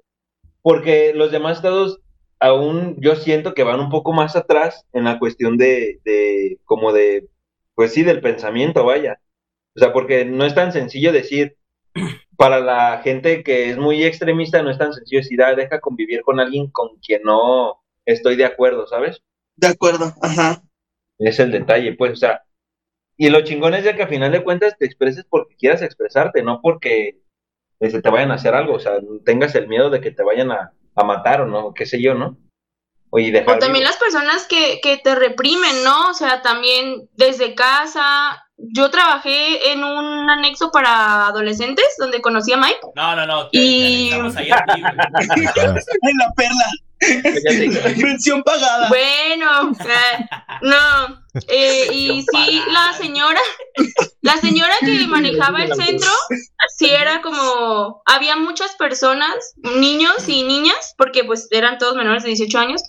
Porque 0.63 1.13
los 1.13 1.32
demás 1.32 1.58
estados 1.58 1.99
aún 2.39 2.97
yo 2.99 3.15
siento 3.15 3.54
que 3.54 3.63
van 3.63 3.80
un 3.80 3.89
poco 3.89 4.12
más 4.12 4.36
atrás 4.36 4.86
en 4.91 5.06
la 5.06 5.19
cuestión 5.19 5.58
de, 5.58 6.02
de 6.04 6.60
como 6.65 6.91
de, 6.91 7.30
pues 7.76 7.93
sí, 7.93 8.04
del 8.04 8.21
pensamiento, 8.21 8.84
vaya. 8.84 9.19
O 9.76 9.80
sea, 9.80 9.93
porque 9.93 10.26
no 10.26 10.45
es 10.45 10.54
tan 10.54 10.71
sencillo 10.71 11.13
decir, 11.13 11.56
para 12.38 12.60
la 12.60 12.99
gente 13.04 13.43
que 13.43 13.69
es 13.69 13.78
muy 13.78 14.04
extremista, 14.04 14.62
no 14.62 14.71
es 14.71 14.78
tan 14.78 14.93
sencillo 14.93 15.21
decir, 15.21 15.41
ah, 15.41 15.56
deja 15.56 15.80
convivir 15.80 16.21
con 16.21 16.39
alguien 16.39 16.69
con 16.71 16.97
quien 16.97 17.23
no 17.23 17.82
estoy 18.06 18.36
de 18.36 18.45
acuerdo, 18.45 18.88
¿sabes? 18.88 19.21
De 19.56 19.67
acuerdo, 19.67 20.13
ajá. 20.21 20.63
Es 21.19 21.39
el 21.39 21.52
detalle, 21.52 21.93
pues, 21.93 22.12
o 22.12 22.15
sea, 22.15 22.41
y 23.15 23.30
lo 23.30 23.41
chingón 23.43 23.73
es 23.73 23.86
de 23.86 23.95
que 23.95 24.04
a 24.04 24.08
final 24.08 24.32
de 24.32 24.43
cuentas 24.43 24.76
te 24.78 24.86
expreses 24.86 25.26
porque 25.30 25.56
quieras 25.56 25.82
expresarte, 25.82 26.43
no 26.43 26.60
porque 26.62 27.19
este, 27.84 28.02
te 28.02 28.10
vayan 28.10 28.32
a 28.32 28.36
hacer 28.36 28.56
algo, 28.56 28.74
o 28.76 28.80
sea, 28.80 28.93
tengas 29.26 29.54
el 29.56 29.67
miedo 29.67 29.89
de 29.89 30.02
que 30.02 30.12
te 30.12 30.24
vayan 30.24 30.52
a, 30.52 30.72
a 30.96 31.04
matar 31.04 31.41
o 31.41 31.46
no, 31.48 31.74
qué 31.74 31.86
sé 31.86 32.02
yo, 32.02 32.13
¿no? 32.15 32.38
Oye, 33.12 33.32
dejar 33.32 33.58
O 33.58 33.60
también 33.60 33.84
vivo. 33.84 33.89
las 33.91 33.98
personas 33.98 34.48
que, 34.48 34.80
que 34.82 34.98
te 34.98 35.13
reprimen, 35.13 35.84
¿no? 35.84 36.10
O 36.10 36.13
sea, 36.15 36.41
también 36.41 37.08
desde 37.13 37.54
casa. 37.54 38.39
Yo 38.58 38.89
trabajé 38.89 39.72
en 39.72 39.84
un 39.84 40.30
anexo 40.30 40.72
para 40.72 41.28
adolescentes 41.28 41.86
donde 42.00 42.22
conocí 42.22 42.54
a 42.54 42.58
Mike. 42.58 42.80
No, 42.96 43.15
no, 43.15 43.26
no. 43.28 43.50
Te, 43.50 43.58
Y- 43.60 44.10
te 44.10 44.17
necesitamos 44.24 44.36
ahí 44.38 44.52
a 44.52 44.63
ti, 44.65 44.82
güey. 44.82 44.93
En 46.02 46.17
la 46.17 46.34
perla. 46.36 47.98
Mención 47.98 48.41
pagada. 48.43 48.89
Bueno, 48.89 49.72
eh, 49.80 50.26
no. 50.62 51.22
Eh, 51.48 51.88
y 51.91 52.22
sí, 52.22 52.62
la 52.72 52.93
señora, 52.98 53.39
la 54.22 54.38
señora 54.38 54.74
que 54.80 55.08
manejaba 55.08 55.63
el 55.63 55.74
centro, 55.74 56.10
sí 56.78 56.89
era 56.89 57.22
como, 57.22 58.02
había 58.06 58.36
muchas 58.36 58.76
personas, 58.76 59.54
niños 59.58 60.28
y 60.28 60.43
niñas, 60.43 60.93
porque 60.98 61.24
pues 61.24 61.48
eran 61.52 61.78
todos 61.78 61.96
menores 61.96 62.24
de 62.24 62.30
18 62.30 62.60
años, 62.60 62.82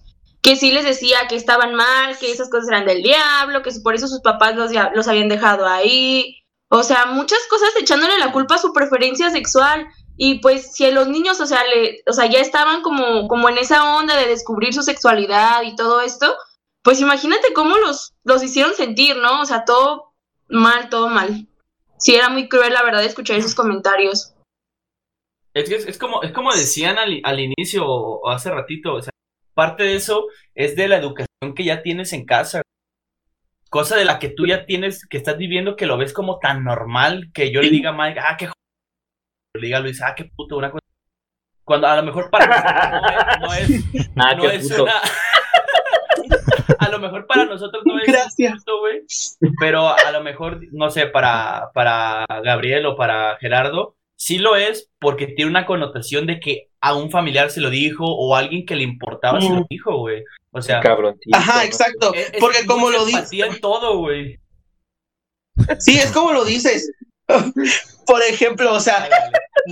que 0.42 0.56
sí 0.56 0.72
les 0.72 0.84
decía 0.84 1.26
que 1.28 1.36
estaban 1.36 1.74
mal, 1.74 2.18
que 2.18 2.30
esas 2.30 2.50
cosas 2.50 2.68
eran 2.68 2.84
del 2.84 3.02
diablo, 3.02 3.62
que 3.62 3.70
por 3.82 3.94
eso 3.94 4.06
sus 4.08 4.20
papás 4.20 4.54
los, 4.54 4.70
ya- 4.70 4.92
los 4.94 5.08
habían 5.08 5.28
dejado 5.30 5.66
ahí. 5.66 6.36
O 6.68 6.82
sea, 6.82 7.06
muchas 7.06 7.38
cosas 7.48 7.70
echándole 7.80 8.18
la 8.18 8.30
culpa 8.30 8.56
a 8.56 8.58
su 8.58 8.72
preferencia 8.74 9.30
sexual. 9.30 9.86
Y 10.16 10.40
pues 10.40 10.74
si 10.74 10.88
los 10.90 11.08
niños, 11.08 11.40
o 11.40 11.46
sea, 11.46 11.64
le, 11.64 12.02
o 12.06 12.12
sea, 12.12 12.26
ya 12.26 12.40
estaban 12.40 12.82
como, 12.82 13.26
como 13.26 13.48
en 13.48 13.56
esa 13.58 13.96
onda 13.96 14.16
de 14.16 14.26
descubrir 14.26 14.74
su 14.74 14.82
sexualidad 14.82 15.62
y 15.62 15.76
todo 15.76 16.02
esto, 16.02 16.36
pues 16.84 17.00
imagínate 17.00 17.52
cómo 17.54 17.78
los, 17.78 18.14
los 18.24 18.42
hicieron 18.42 18.74
sentir, 18.74 19.16
¿no? 19.16 19.40
O 19.40 19.46
sea, 19.46 19.64
todo 19.64 20.12
mal, 20.48 20.90
todo 20.90 21.08
mal. 21.08 21.48
Sí, 21.96 22.14
era 22.14 22.28
muy 22.28 22.48
cruel, 22.48 22.74
la 22.74 22.82
verdad, 22.82 23.02
escuchar 23.02 23.38
esos 23.38 23.54
comentarios. 23.54 24.34
Es, 25.54 25.68
que 25.68 25.76
es, 25.76 25.86
es 25.86 25.98
como, 25.98 26.22
es 26.22 26.32
como 26.32 26.52
decían 26.52 26.98
al, 26.98 27.20
al 27.24 27.40
inicio 27.40 27.86
o 27.86 28.28
hace 28.28 28.50
ratito, 28.50 28.94
o 28.94 29.02
sea, 29.02 29.12
parte 29.54 29.84
de 29.84 29.96
eso 29.96 30.26
es 30.54 30.76
de 30.76 30.88
la 30.88 30.98
educación 30.98 31.54
que 31.56 31.64
ya 31.64 31.82
tienes 31.82 32.12
en 32.12 32.26
casa. 32.26 32.60
Cosa 33.70 33.96
de 33.96 34.04
la 34.04 34.18
que 34.18 34.28
tú 34.28 34.46
ya 34.46 34.66
tienes, 34.66 35.06
que 35.06 35.16
estás 35.16 35.38
viviendo, 35.38 35.76
que 35.76 35.86
lo 35.86 35.96
ves 35.96 36.12
como 36.12 36.38
tan 36.38 36.64
normal, 36.64 37.30
que 37.32 37.50
yo 37.50 37.62
le 37.62 37.70
diga 37.70 37.90
a 37.90 37.92
Mike, 37.94 38.20
ah, 38.20 38.36
qué 38.38 38.50
le 39.54 39.66
diga 39.66 39.78
a 39.78 39.80
Luis, 39.80 40.02
ah, 40.02 40.14
qué 40.14 40.26
puto, 40.36 40.58
una 40.58 40.70
cosa. 40.70 40.84
Cuando 41.64 41.86
a 41.86 41.96
lo 41.96 42.02
mejor 42.02 42.28
para 42.30 43.38
no 43.40 43.54
es, 43.54 43.70
no 43.70 44.00
es, 44.00 44.10
Ah, 44.16 44.34
no 44.34 44.42
qué 44.42 44.56
es 44.56 44.70
una... 44.70 44.92
a 46.78 46.88
lo 46.88 46.98
mejor 46.98 47.26
para 47.26 47.44
nosotros 47.44 47.82
no 47.84 47.98
es 47.98 48.06
Gracias. 48.06 48.52
puto, 48.58 48.80
güey, 48.80 49.02
pero 49.58 49.88
a 49.88 50.10
lo 50.12 50.22
mejor, 50.22 50.60
no 50.72 50.90
sé, 50.90 51.06
para, 51.06 51.70
para 51.74 52.24
Gabriel 52.44 52.86
o 52.86 52.96
para 52.96 53.36
Gerardo, 53.38 53.96
sí 54.16 54.38
lo 54.38 54.56
es 54.56 54.90
porque 54.98 55.26
tiene 55.26 55.50
una 55.50 55.66
connotación 55.66 56.26
de 56.26 56.40
que 56.40 56.68
a 56.80 56.94
un 56.94 57.10
familiar 57.10 57.50
se 57.50 57.60
lo 57.60 57.70
dijo 57.70 58.04
o 58.06 58.34
a 58.34 58.40
alguien 58.40 58.64
que 58.66 58.76
le 58.76 58.82
importaba 58.84 59.40
se 59.40 59.48
lo 59.48 59.60
Mm. 59.60 59.66
dijo, 59.68 59.96
güey. 59.98 60.22
O 60.52 60.62
sea, 60.62 60.80
Cabroncito. 60.80 61.36
Ajá, 61.36 61.64
exacto. 61.64 62.14
es- 62.14 62.32
es 62.32 62.40
Porque 62.40 62.64
como 62.66 62.90
lo 62.90 63.06
en 63.08 63.60
todo, 63.60 63.98
güey. 63.98 64.38
sí, 65.78 65.98
es 65.98 66.12
como 66.12 66.32
lo 66.32 66.44
dices. 66.44 66.90
Por 68.06 68.22
ejemplo, 68.22 68.72
o 68.74 68.80
sea, 68.80 69.08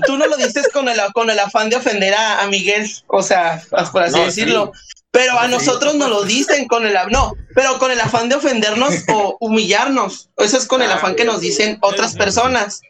tú 0.07 0.17
no 0.17 0.27
lo 0.27 0.37
dices 0.39 0.69
con 0.73 0.89
el, 0.89 0.99
con 1.13 1.29
el 1.29 1.39
afán 1.39 1.69
de 1.69 1.77
ofender 1.77 2.15
a, 2.15 2.43
a 2.43 2.47
Miguel, 2.47 2.87
o 3.09 3.23
sea, 3.23 3.63
por 3.93 4.03
así 4.03 4.19
No, 4.19 4.25
decirlo. 4.25 4.73
Pero 5.13 5.39
a 5.39 5.47
nosotros 5.47 5.95
nos 5.95 6.09
lo 6.09 6.25
dicen 6.25 6.67
con 6.67 6.87
el 6.87 6.97
no, 7.11 7.35
pero 7.55 7.79
con 7.79 7.91
el 7.91 8.01
afán 8.01 8.31
de 8.31 8.37
ofendernos 8.37 9.05
o 9.13 9.37
humillarnos. 9.41 10.31
Eso 10.39 10.57
es 10.57 10.67
con 10.67 10.81
el 10.81 10.91
Ah, 10.91 10.95
afán 10.95 11.15
que 11.15 11.27
nos 11.27 11.41
dicen 11.41 11.79
otras 11.83 12.17
personas. 12.17 12.81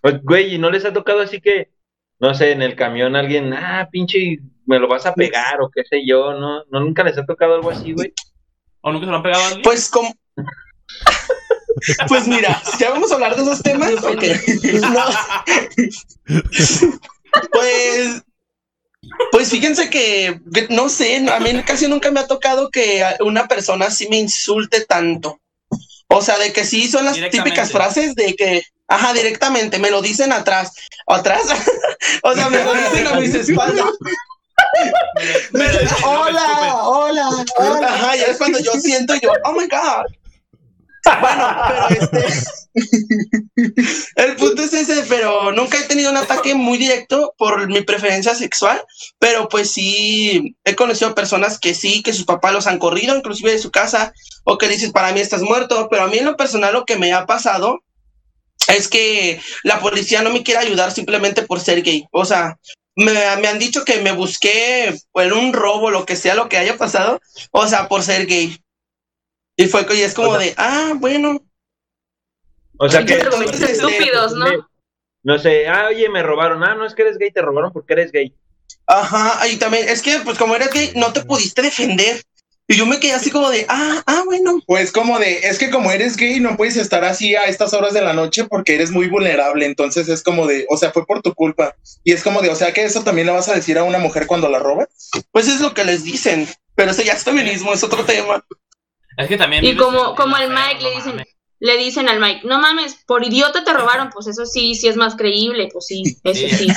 Pues, 0.00 0.22
Güey, 0.22 0.54
¿y 0.54 0.58
no 0.58 0.70
les 0.70 0.86
ha 0.86 0.94
tocado 0.94 1.20
así 1.20 1.42
que, 1.42 1.68
no 2.20 2.34
sé, 2.34 2.52
en 2.52 2.62
el 2.62 2.74
camión 2.74 3.16
alguien, 3.16 3.52
ah, 3.52 3.86
pinche, 3.92 4.38
me 4.64 4.78
lo 4.78 4.88
vas 4.88 5.04
a 5.04 5.14
pegar 5.14 5.60
o 5.60 5.70
qué 5.70 5.84
sé 5.84 6.06
yo, 6.06 6.32
¿no? 6.32 6.64
¿No 6.70 6.80
nunca 6.80 7.04
les 7.04 7.18
ha 7.18 7.26
tocado 7.26 7.54
algo 7.54 7.70
así, 7.70 7.92
güey? 7.92 8.12
¿O 8.80 8.90
nunca 8.90 9.04
se 9.04 9.10
lo 9.10 9.16
han 9.18 9.22
pegado 9.22 9.42
a 9.42 9.46
alguien? 9.48 9.62
Pues 9.62 9.90
como 9.90 10.10
Pues 12.08 12.26
mira, 12.26 12.62
ya 12.78 12.90
vamos 12.90 13.10
a 13.10 13.14
hablar 13.16 13.36
de 13.36 13.42
esos 13.42 13.62
temas. 13.62 13.92
Ok. 14.02 14.24
No. 14.90 15.04
Pues 17.50 18.22
pues 19.30 19.50
fíjense 19.50 19.90
que 19.90 20.40
no 20.70 20.88
sé, 20.88 21.16
a 21.28 21.40
mí 21.40 21.62
casi 21.64 21.88
nunca 21.88 22.10
me 22.10 22.20
ha 22.20 22.26
tocado 22.26 22.70
que 22.70 23.04
una 23.20 23.48
persona 23.48 23.86
así 23.86 24.08
me 24.08 24.16
insulte 24.18 24.84
tanto. 24.84 25.40
O 26.08 26.22
sea, 26.22 26.38
de 26.38 26.52
que 26.52 26.64
sí 26.64 26.88
son 26.88 27.04
las 27.04 27.16
típicas 27.30 27.72
frases 27.72 28.14
de 28.14 28.34
que, 28.36 28.62
ajá, 28.86 29.12
directamente, 29.12 29.78
me 29.78 29.90
lo 29.90 30.02
dicen 30.02 30.32
atrás. 30.32 30.72
¿Atrás? 31.06 31.42
o 32.22 32.34
sea, 32.34 32.48
me 32.50 32.62
lo 32.62 32.74
dicen 32.74 33.06
a 33.06 33.14
mis 33.14 33.34
espaldas. 33.34 33.86
Me 35.52 35.68
dicen, 35.68 35.88
hola, 36.04 36.76
hola, 36.84 37.28
hola. 37.58 37.88
Ajá, 37.88 38.16
ya 38.16 38.26
es 38.26 38.38
cuando 38.38 38.60
yo 38.60 38.72
siento 38.72 39.14
y 39.16 39.20
yo, 39.20 39.32
oh 39.44 39.52
my 39.52 39.66
god. 39.66 40.04
Bueno, 41.20 41.56
pero 41.68 41.88
este. 41.88 42.63
El 44.16 44.36
punto 44.36 44.62
es 44.62 44.72
ese, 44.72 45.04
pero 45.08 45.52
nunca 45.52 45.78
he 45.78 45.84
tenido 45.84 46.10
un 46.10 46.16
ataque 46.16 46.54
muy 46.54 46.78
directo 46.78 47.34
por 47.38 47.68
mi 47.68 47.82
preferencia 47.82 48.34
sexual, 48.34 48.82
pero 49.18 49.48
pues 49.48 49.70
sí 49.70 50.56
he 50.64 50.74
conocido 50.74 51.14
personas 51.14 51.58
que 51.58 51.74
sí, 51.74 52.02
que 52.02 52.12
sus 52.12 52.24
papás 52.24 52.52
los 52.52 52.66
han 52.66 52.78
corrido, 52.78 53.16
inclusive 53.16 53.52
de 53.52 53.58
su 53.58 53.70
casa, 53.70 54.12
o 54.44 54.58
que 54.58 54.68
dices, 54.68 54.92
para 54.92 55.12
mí 55.12 55.20
estás 55.20 55.42
muerto, 55.42 55.88
pero 55.90 56.04
a 56.04 56.08
mí 56.08 56.18
en 56.18 56.24
lo 56.26 56.36
personal 56.36 56.72
lo 56.72 56.84
que 56.84 56.96
me 56.96 57.12
ha 57.12 57.26
pasado 57.26 57.80
es 58.68 58.88
que 58.88 59.40
la 59.62 59.80
policía 59.80 60.22
no 60.22 60.30
me 60.30 60.42
quiere 60.42 60.60
ayudar 60.60 60.92
simplemente 60.92 61.42
por 61.42 61.60
ser 61.60 61.82
gay. 61.82 62.06
O 62.12 62.24
sea, 62.24 62.58
me, 62.96 63.12
me 63.12 63.48
han 63.48 63.58
dicho 63.58 63.84
que 63.84 64.00
me 64.00 64.12
busqué 64.12 64.94
en 65.14 65.32
un 65.32 65.52
robo, 65.52 65.90
lo 65.90 66.06
que 66.06 66.16
sea, 66.16 66.34
lo 66.34 66.48
que 66.48 66.56
haya 66.58 66.76
pasado, 66.76 67.20
o 67.50 67.66
sea, 67.66 67.88
por 67.88 68.02
ser 68.02 68.26
gay. 68.26 68.56
Y 69.56 69.66
fue 69.66 69.86
y 69.94 70.00
es 70.00 70.14
como 70.14 70.30
O 70.30 70.32
sea- 70.32 70.40
de, 70.40 70.54
ah, 70.56 70.92
bueno, 70.96 71.40
O 72.78 72.88
sea, 72.88 73.04
que... 73.04 73.14
Argumentos 73.14 73.60
estúpidos, 73.60 74.34
¿no? 74.34 74.46
No 75.22 75.38
sé, 75.38 75.66
ah, 75.68 75.86
oye, 75.88 76.08
me 76.08 76.22
robaron. 76.22 76.62
Ah, 76.64 76.74
no, 76.74 76.86
es 76.86 76.94
que 76.94 77.02
eres 77.02 77.16
gay, 77.16 77.30
te 77.30 77.40
robaron 77.40 77.72
porque 77.72 77.94
eres 77.94 78.12
gay. 78.12 78.34
Ajá, 78.86 79.46
y 79.48 79.56
también 79.56 79.88
es 79.88 80.02
que, 80.02 80.18
pues 80.18 80.36
como 80.36 80.54
eres 80.54 80.70
gay, 80.70 80.92
no 80.96 81.12
te 81.12 81.24
pudiste 81.24 81.62
defender. 81.62 82.22
Y 82.66 82.76
yo 82.76 82.86
me 82.86 82.98
quedé 82.98 83.12
así 83.12 83.30
como 83.30 83.50
de, 83.50 83.66
ah, 83.68 84.02
ah, 84.06 84.22
bueno. 84.24 84.58
Pues 84.66 84.90
como 84.90 85.18
de, 85.18 85.40
es 85.40 85.58
que 85.58 85.70
como 85.70 85.90
eres 85.90 86.16
gay 86.16 86.40
no 86.40 86.56
puedes 86.56 86.76
estar 86.76 87.04
así 87.04 87.34
a 87.34 87.44
estas 87.44 87.74
horas 87.74 87.92
de 87.92 88.00
la 88.00 88.14
noche 88.14 88.44
porque 88.44 88.74
eres 88.74 88.90
muy 88.90 89.08
vulnerable, 89.08 89.66
entonces 89.66 90.08
es 90.08 90.22
como 90.22 90.46
de, 90.46 90.66
o 90.70 90.76
sea, 90.78 90.90
fue 90.90 91.04
por 91.04 91.20
tu 91.20 91.34
culpa. 91.34 91.76
Y 92.04 92.12
es 92.12 92.22
como 92.22 92.40
de, 92.40 92.48
o 92.48 92.54
sea, 92.54 92.72
que 92.72 92.84
eso 92.84 93.02
también 93.02 93.26
le 93.26 93.34
vas 93.34 93.48
a 93.48 93.54
decir 93.54 93.78
a 93.78 93.84
una 93.84 93.98
mujer 93.98 94.26
cuando 94.26 94.48
la 94.48 94.58
roba. 94.58 94.88
Pues 95.30 95.48
es 95.48 95.60
lo 95.60 95.74
que 95.74 95.84
les 95.84 96.04
dicen. 96.04 96.48
Pero 96.74 96.90
eso 96.90 97.02
ya 97.02 97.12
es 97.12 97.24
feminismo, 97.24 97.72
es 97.72 97.84
otro 97.84 98.04
tema. 98.04 98.44
Es 99.16 99.28
que 99.28 99.36
también. 99.36 99.64
Y 99.64 99.76
como, 99.76 100.14
como 100.14 100.34
al 100.36 100.50
Mike 100.50 100.82
le 100.82 100.90
dicen. 100.96 101.24
Le 101.64 101.78
dicen 101.78 102.10
al 102.10 102.20
Mike, 102.20 102.42
no 102.46 102.58
mames, 102.58 102.94
por 103.06 103.24
idiota 103.24 103.64
te 103.64 103.72
robaron, 103.72 104.10
pues 104.10 104.26
eso 104.26 104.44
sí, 104.44 104.74
sí 104.74 104.86
es 104.86 104.96
más 104.96 105.16
creíble, 105.16 105.70
pues 105.72 105.86
sí, 105.86 106.02
eso 106.22 106.46
Sí. 106.46 106.50
sí. 106.58 106.68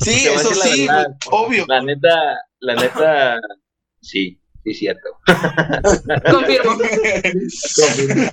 Sí. 0.00 0.10
Sí, 0.10 0.26
eso 0.26 0.54
sí, 0.54 0.86
verdad. 0.86 1.14
obvio. 1.30 1.66
La 1.68 1.82
neta, 1.82 2.40
la 2.60 2.74
neta, 2.76 3.40
sí, 4.00 4.40
sí, 4.64 4.72
cierto. 4.72 5.18
confirmo. 6.30 6.78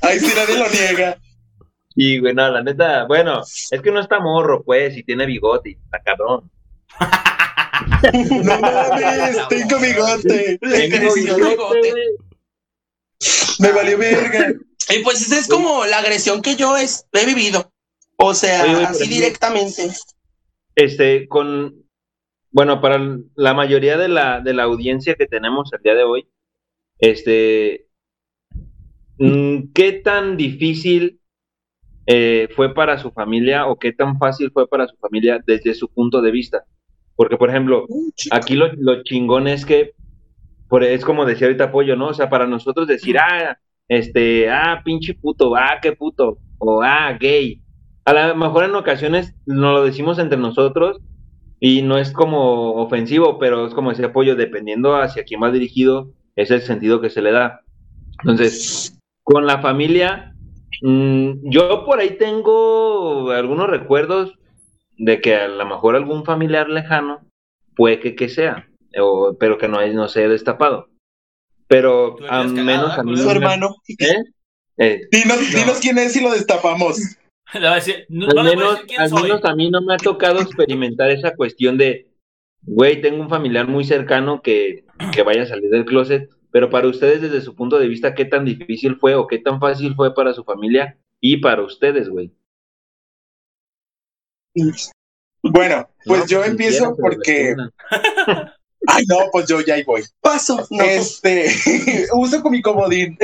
Ay, 0.04 0.20
sí, 0.22 0.34
nadie 0.38 0.58
lo 0.58 0.70
niega. 0.70 1.18
Y, 1.96 2.20
güey, 2.20 2.34
no, 2.34 2.50
la 2.50 2.64
neta, 2.64 3.04
bueno, 3.08 3.42
es 3.42 3.82
que 3.82 3.90
uno 3.90 4.00
está 4.00 4.22
morro, 4.22 4.64
pues, 4.64 4.96
y 4.96 5.04
tiene 5.04 5.26
bigote, 5.26 5.72
y 5.72 5.74
está 5.74 6.00
cabrón. 6.00 6.50
No 8.46 8.58
mames, 8.62 9.38
tengo 9.50 9.80
bigote. 9.80 10.58
Tengo 10.60 11.14
bigote. 11.14 11.94
Me 13.60 13.72
valió 13.72 13.98
verga. 13.98 14.54
Y 14.90 15.04
pues 15.04 15.22
esa 15.22 15.38
es 15.38 15.48
como 15.48 15.86
la 15.86 16.00
agresión 16.00 16.42
que 16.42 16.56
yo 16.56 16.76
es- 16.78 17.06
he 17.14 17.26
vivido. 17.26 17.72
O 18.18 18.34
sea, 18.34 18.64
Oye, 18.64 18.86
así 18.86 19.08
directamente. 19.08 19.90
Este, 20.76 21.28
con, 21.28 21.84
bueno, 22.52 22.82
para 22.82 23.00
la 23.36 23.54
mayoría 23.54 23.98
de 23.98 24.08
la, 24.08 24.42
de 24.42 24.54
la 24.54 24.64
audiencia 24.64 25.16
que 25.16 25.28
tenemos 25.28 25.72
el 25.74 25.82
día 25.82 25.96
de 25.96 26.04
hoy, 26.04 26.28
este, 27.00 27.88
mm, 29.18 29.72
¿qué 29.74 29.94
tan 29.94 30.38
difícil 30.38 31.20
eh, 32.08 32.48
fue 32.56 32.74
para 32.74 32.98
su 32.98 33.12
familia 33.12 33.68
o 33.68 33.78
qué 33.78 33.94
tan 33.94 34.18
fácil 34.18 34.52
fue 34.52 34.68
para 34.68 34.88
su 34.88 34.96
familia 34.98 35.40
desde 35.46 35.74
su 35.74 35.88
punto 35.90 36.22
de 36.22 36.32
vista? 36.32 36.64
Porque, 37.16 37.38
por 37.38 37.50
ejemplo, 37.50 37.88
aquí 38.32 38.56
lo, 38.56 38.72
lo 38.74 39.04
chingón 39.04 39.48
es 39.48 39.66
que, 39.66 39.94
por, 40.72 40.86
es 40.86 41.04
como 41.04 41.26
decía 41.26 41.48
ahorita 41.48 41.70
Pollo, 41.70 41.98
¿no? 41.98 42.08
O 42.08 42.14
sea, 42.14 42.30
para 42.30 42.48
nosotros 42.48 42.88
decir, 42.88 43.18
ah, 43.18 43.60
este, 43.90 44.50
ah, 44.50 44.82
pinche 44.86 45.14
puto, 45.14 45.54
ah, 45.54 45.80
qué 45.82 45.92
puto, 45.92 46.38
o 46.60 46.82
ah, 46.82 47.12
gay. 47.20 47.62
A 48.06 48.14
lo 48.14 48.36
mejor 48.38 48.64
en 48.64 48.76
ocasiones 48.76 49.36
nos 49.46 49.74
lo 49.74 49.84
decimos 49.84 50.18
entre 50.18 50.38
nosotros 50.38 51.02
y 51.60 51.82
no 51.82 51.98
es 51.98 52.14
como 52.14 52.76
ofensivo, 52.76 53.38
pero 53.38 53.68
es 53.68 53.74
como 53.74 53.90
decía 53.90 54.14
Pollo, 54.14 54.38
dependiendo 54.38 54.96
hacia 54.96 55.26
quién 55.26 55.44
va 55.44 55.52
dirigido, 55.52 56.14
es 56.38 56.52
el 56.52 56.62
sentido 56.62 57.02
que 57.02 57.10
se 57.10 57.22
le 57.22 57.34
da. 57.34 57.64
Entonces, 58.20 58.98
con 59.24 59.46
la 59.46 59.60
familia, 59.60 60.34
mm, 60.84 61.50
yo 61.50 61.84
por 61.84 62.00
ahí 62.00 62.12
tengo 62.12 63.32
algunos 63.32 63.70
recuerdos 63.70 64.40
de 64.98 65.20
que 65.20 65.36
a 65.36 65.50
lo 65.50 65.66
mejor 65.66 65.98
algún 65.98 66.24
familiar 66.24 66.70
lejano 66.70 67.20
puede 67.76 68.16
que 68.16 68.30
sea, 68.30 68.71
o- 68.99 69.36
pero 69.39 69.58
que 69.58 69.67
no, 69.67 69.80
es- 69.82 69.93
no 69.93 70.08
se 70.08 70.19
haya 70.19 70.30
destapado. 70.30 70.89
Pero 71.67 72.17
al 72.30 72.49
menos 72.51 72.97
a 72.97 73.04
mí. 73.04 73.15
Su 73.17 73.30
hermano. 73.30 73.75
¿Eh? 73.88 74.15
Eh, 74.77 75.01
Dinos, 75.12 75.38
No. 75.38 75.60
dinos 75.60 75.80
quién 75.80 75.97
es 75.99 76.15
y 76.15 76.21
lo 76.21 76.32
destapamos. 76.32 76.97
No, 77.54 77.67
al 77.69 78.43
menos, 78.45 78.80
al 78.97 79.12
menos 79.12 79.43
a 79.43 79.54
mí 79.56 79.69
no 79.69 79.82
me 79.82 79.93
ha 79.93 79.97
tocado 79.97 80.39
experimentar 80.39 81.12
esa 81.12 81.36
cuestión 81.36 81.77
de, 81.77 82.08
güey, 82.62 83.01
tengo 83.01 83.21
un 83.21 83.30
familiar 83.30 83.67
muy 83.67 83.84
cercano 83.84 84.41
que, 84.41 84.86
que 85.13 85.21
vaya 85.23 85.43
a 85.43 85.45
salir 85.47 85.69
del 85.69 85.84
closet, 85.84 86.30
pero 86.51 86.69
para 86.69 86.88
ustedes 86.88 87.21
desde 87.21 87.41
su 87.41 87.54
punto 87.54 87.77
de 87.77 87.89
vista, 87.89 88.15
¿qué 88.15 88.23
tan 88.23 88.45
difícil 88.45 88.95
fue 88.95 89.15
o 89.15 89.27
qué 89.27 89.38
tan 89.38 89.60
fácil 89.60 89.93
fue 89.95 90.15
para 90.15 90.34
su 90.34 90.45
familia 90.45 90.97
y 91.19 91.38
para 91.41 91.62
ustedes, 91.63 92.08
güey? 92.08 92.32
Bueno, 95.43 95.89
pues 96.06 96.21
No, 96.21 96.27
yo 96.27 96.43
si 96.43 96.49
empiezo 96.51 96.95
porque. 96.97 97.56
Ay, 98.88 99.04
no, 99.08 99.17
pues 99.32 99.48
yo 99.48 99.62
ya 99.62 99.76
ahí 99.76 99.84
voy. 99.84 100.04
Paso. 100.22 100.65
No. 100.70 100.84
Este, 100.84 101.54
uso 102.13 102.41
con 102.41 102.52
mi 102.52 102.62
comodín. 102.62 103.17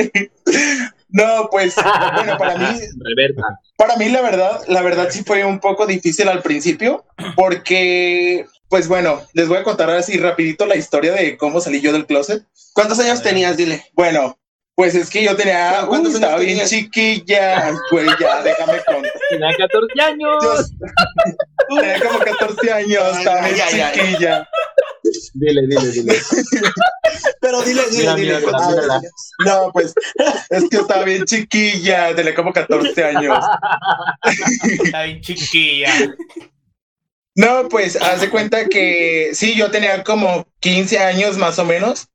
No, 1.10 1.48
pues, 1.50 1.74
bueno, 2.14 2.36
para 2.38 2.56
mí, 2.58 2.78
para 3.76 3.96
mí 3.96 4.08
la 4.10 4.20
verdad, 4.20 4.60
la 4.68 4.82
verdad 4.82 5.08
sí 5.10 5.24
fue 5.24 5.44
un 5.44 5.58
poco 5.58 5.86
difícil 5.86 6.28
al 6.28 6.42
principio, 6.42 7.04
porque, 7.34 8.46
pues 8.68 8.88
bueno, 8.88 9.22
les 9.32 9.48
voy 9.48 9.56
a 9.58 9.62
contar 9.64 9.90
así 9.90 10.18
rapidito 10.18 10.66
la 10.66 10.76
historia 10.76 11.12
de 11.12 11.36
cómo 11.38 11.60
salí 11.60 11.80
yo 11.80 11.92
del 11.92 12.06
closet. 12.06 12.44
¿Cuántos 12.74 12.98
años 13.00 13.22
tenías? 13.22 13.56
Dile. 13.56 13.84
Bueno, 13.94 14.38
pues 14.74 14.94
es 14.94 15.08
que 15.10 15.24
yo 15.24 15.34
tenía, 15.34 15.84
¿Cuántos 15.88 16.10
uy, 16.10 16.14
estaba 16.16 16.34
años 16.34 16.44
bien 16.44 16.58
tenías? 16.58 16.70
chiquilla, 16.70 17.74
güey, 17.90 18.06
ya, 18.20 18.42
déjame 18.42 18.78
contar. 18.84 19.12
Tenía 19.30 19.48
14 19.56 20.00
años. 20.02 20.44
Yo 21.70 21.76
tenía 21.80 22.00
como 22.00 22.18
14 22.20 22.72
años, 22.72 23.02
Ay, 23.12 23.18
estaba 23.18 23.44
ay, 23.44 23.54
bien 23.54 23.66
ay. 23.86 23.92
chiquilla. 23.94 24.48
Dile, 25.34 25.62
dile, 25.66 25.90
dile. 25.90 26.14
Pero 27.40 27.62
dile, 27.62 27.82
dile, 27.90 28.14
Mira, 28.14 28.40
dile. 28.40 29.08
No, 29.44 29.70
pues 29.72 29.94
es 30.50 30.68
que 30.68 30.76
estaba 30.76 31.04
bien 31.04 31.24
chiquilla, 31.24 32.14
tenía 32.14 32.34
como 32.34 32.52
14 32.52 33.04
años. 33.04 33.38
Está 34.84 35.04
bien 35.04 35.20
chiquilla. 35.20 36.14
No, 37.34 37.68
pues 37.68 37.96
haz 38.02 38.20
de 38.20 38.30
cuenta 38.30 38.66
que 38.66 39.30
sí, 39.32 39.54
yo 39.54 39.70
tenía 39.70 40.02
como 40.02 40.44
15 40.60 40.98
años 40.98 41.38
más 41.38 41.58
o 41.58 41.64
menos. 41.64 42.08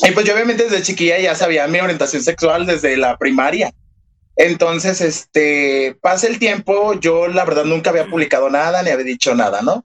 Y 0.00 0.10
pues 0.12 0.26
yo 0.26 0.34
obviamente 0.34 0.64
desde 0.64 0.82
chiquilla 0.82 1.18
ya 1.18 1.34
sabía 1.34 1.68
mi 1.68 1.80
orientación 1.80 2.22
sexual 2.22 2.66
desde 2.66 2.96
la 2.96 3.16
primaria. 3.18 3.72
Entonces, 4.36 5.00
este, 5.00 5.96
pasa 6.00 6.26
el 6.26 6.38
tiempo, 6.38 6.94
yo 6.94 7.28
la 7.28 7.44
verdad 7.44 7.64
nunca 7.64 7.90
había 7.90 8.06
publicado 8.06 8.50
nada 8.50 8.82
ni 8.82 8.90
había 8.90 9.04
dicho 9.04 9.34
nada, 9.34 9.62
¿no? 9.62 9.84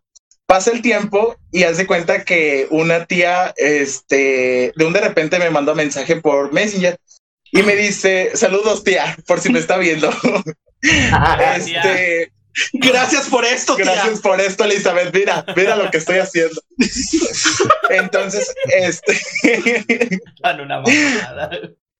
Pasa 0.50 0.72
el 0.72 0.82
tiempo 0.82 1.38
y 1.52 1.62
haz 1.62 1.78
de 1.78 1.86
cuenta 1.86 2.26
que 2.26 2.66
una 2.72 3.06
tía, 3.06 3.54
este, 3.56 4.74
de 4.76 4.84
un 4.84 4.94
de 4.94 5.02
repente 5.02 5.38
me 5.38 5.52
mandó 5.52 5.76
mensaje 5.76 6.16
por 6.16 6.52
Messenger 6.52 7.00
y 7.52 7.62
me 7.62 7.76
dice, 7.76 8.32
saludos 8.34 8.84
tía, 8.84 9.16
por 9.28 9.40
si 9.42 9.52
me 9.52 9.60
está 9.60 9.78
viendo. 9.78 10.10
este, 11.56 12.32
Gracias 12.74 13.28
por 13.28 13.46
esto, 13.46 13.76
tía. 13.76 13.86
Gracias 13.86 14.22
por 14.22 14.42
esto, 14.42 14.64
Elizabeth. 14.64 15.14
Mira, 15.14 15.46
mira 15.56 15.76
lo 15.76 15.92
que 15.92 15.98
estoy 15.98 16.18
haciendo. 16.18 16.60
Entonces, 17.92 18.52
este 18.76 19.20
Tan 20.42 20.62
una 20.62 20.82
mamada. 20.82 21.52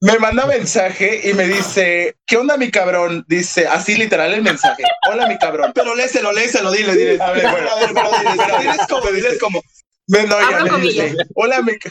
Me 0.02 0.18
manda 0.20 0.46
mensaje 0.46 1.22
y 1.30 1.34
me 1.34 1.48
dice: 1.48 2.16
¿Qué 2.26 2.38
onda, 2.38 2.58
mi 2.58 2.72
cabrón? 2.72 3.26
Dice 3.28 3.68
así 3.68 3.96
literal 3.96 4.34
el 4.34 4.42
mensaje: 4.42 4.84
Hola, 5.12 5.28
mi 5.28 5.38
cabrón. 5.38 5.72
Pero 5.76 5.96
léselo, 5.96 6.32
léselo, 6.32 6.72
dile, 6.72 6.96
dile. 6.96 7.22
A 7.22 7.32
ver, 7.32 7.50
bueno, 7.52 7.70
a 7.70 7.76
ver, 7.80 7.90
pero 7.94 8.10
diles, 8.32 8.48
diles 8.62 8.88
como, 8.90 9.12
diles 9.12 9.40
como. 9.40 9.62
Me, 10.08 10.24
no, 10.24 10.38
ya 10.40 10.58
dice: 10.78 11.16
Hola, 11.36 11.62
mi 11.62 11.78
ca-". 11.78 11.90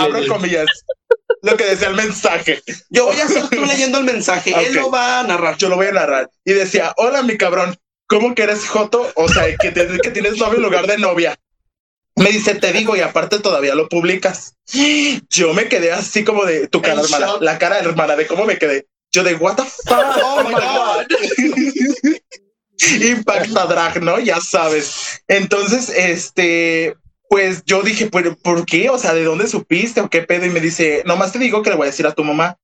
Abro 0.00 0.26
comillas. 0.28 0.66
Lo 1.42 1.56
que 1.56 1.64
decía 1.64 1.88
el 1.88 1.94
mensaje. 1.94 2.62
Yo 2.90 3.06
voy 3.06 3.20
a 3.20 3.24
hacer 3.24 3.48
tú 3.48 3.64
leyendo 3.64 3.98
el 3.98 4.04
mensaje. 4.04 4.50
Él 4.66 4.74
lo 4.74 4.90
va 4.90 5.20
a 5.20 5.22
narrar. 5.24 5.56
Yo 5.56 5.68
lo 5.68 5.76
voy 5.76 5.88
a 5.88 5.92
narrar. 5.92 6.30
Y 6.44 6.52
decía: 6.52 6.92
Hola, 6.96 7.22
mi 7.22 7.36
cabrón. 7.36 7.76
¿Cómo 8.06 8.34
que 8.34 8.42
eres 8.42 8.68
Joto? 8.68 9.10
O 9.16 9.28
sea, 9.28 9.44
que, 9.56 9.70
te- 9.70 9.98
que 9.98 10.10
tienes 10.10 10.36
novio 10.36 10.56
en 10.56 10.62
lugar 10.62 10.86
de 10.86 10.98
novia. 10.98 11.34
Me 12.16 12.30
dice, 12.30 12.54
te 12.54 12.72
digo, 12.72 12.94
y 12.96 13.00
aparte 13.00 13.38
todavía 13.38 13.74
lo 13.74 13.88
publicas. 13.88 14.54
Yo 15.30 15.54
me 15.54 15.68
quedé 15.68 15.92
así 15.92 16.24
como 16.24 16.44
de 16.44 16.68
tu 16.68 16.82
cara, 16.82 17.00
hermana. 17.00 17.26
shock. 17.26 17.42
La 17.42 17.58
cara, 17.58 17.78
hermana, 17.78 18.16
de 18.16 18.26
cómo 18.26 18.44
me 18.44 18.58
quedé. 18.58 18.86
Yo 19.12 19.22
de, 19.24 19.34
what 19.34 19.56
the 19.56 19.62
fuck? 19.62 19.98
Oh 20.22 20.44
my 20.44 20.52
God. 20.54 21.06
Impacta 23.02 23.66
drag, 23.66 24.02
¿no? 24.02 24.18
Ya 24.18 24.40
sabes. 24.40 25.22
Entonces, 25.28 25.88
este, 25.88 26.96
pues 27.28 27.62
yo 27.64 27.82
dije, 27.82 28.08
¿pero 28.10 28.36
por 28.36 28.66
qué? 28.66 28.90
O 28.90 28.98
sea, 28.98 29.14
¿de 29.14 29.24
dónde 29.24 29.48
supiste 29.48 30.00
o 30.00 30.10
qué 30.10 30.22
pedo? 30.22 30.46
Y 30.46 30.50
me 30.50 30.60
dice, 30.60 31.02
nomás 31.06 31.32
te 31.32 31.38
digo 31.38 31.62
que 31.62 31.70
le 31.70 31.76
voy 31.76 31.86
a 31.86 31.90
decir 31.90 32.06
a 32.06 32.14
tu 32.14 32.24
mamá. 32.24 32.58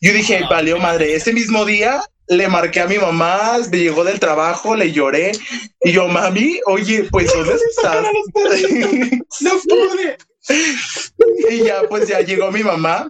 Yo 0.00 0.12
dije, 0.12 0.40
valió 0.48 0.78
madre. 0.78 1.14
Ese 1.14 1.32
mismo 1.32 1.64
día 1.64 2.00
le 2.28 2.48
marqué 2.48 2.80
a 2.80 2.86
mi 2.86 2.98
mamá, 2.98 3.58
me 3.70 3.78
llegó 3.78 4.04
del 4.04 4.20
trabajo, 4.20 4.76
le 4.76 4.92
lloré. 4.92 5.32
Y 5.82 5.92
yo, 5.92 6.08
mami, 6.08 6.60
oye, 6.66 7.08
pues, 7.10 7.32
¿dónde 7.32 7.54
estás? 7.70 8.04
no 9.40 9.50
pude. 9.60 10.18
y 11.50 11.64
ya, 11.64 11.82
pues 11.88 12.08
ya 12.08 12.20
llegó 12.20 12.50
mi 12.50 12.62
mamá 12.62 13.08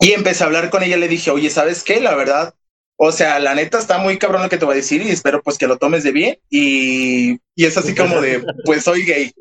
y 0.00 0.12
empecé 0.12 0.42
a 0.42 0.46
hablar 0.46 0.70
con 0.70 0.82
ella. 0.82 0.96
Le 0.96 1.08
dije, 1.08 1.30
oye, 1.30 1.50
¿sabes 1.50 1.82
qué? 1.82 2.00
La 2.00 2.14
verdad, 2.14 2.54
o 2.96 3.12
sea, 3.12 3.38
la 3.38 3.54
neta 3.54 3.78
está 3.78 3.98
muy 3.98 4.18
cabrón 4.18 4.42
lo 4.42 4.48
que 4.48 4.58
te 4.58 4.64
voy 4.64 4.74
a 4.74 4.76
decir 4.76 5.02
y 5.02 5.10
espero 5.10 5.42
pues 5.42 5.58
que 5.58 5.66
lo 5.66 5.78
tomes 5.78 6.02
de 6.02 6.12
bien. 6.12 6.38
Y, 6.50 7.38
y 7.54 7.64
es 7.64 7.76
así 7.76 7.94
como 7.94 8.20
de, 8.20 8.44
pues 8.64 8.84
soy 8.84 9.04
gay. 9.04 9.32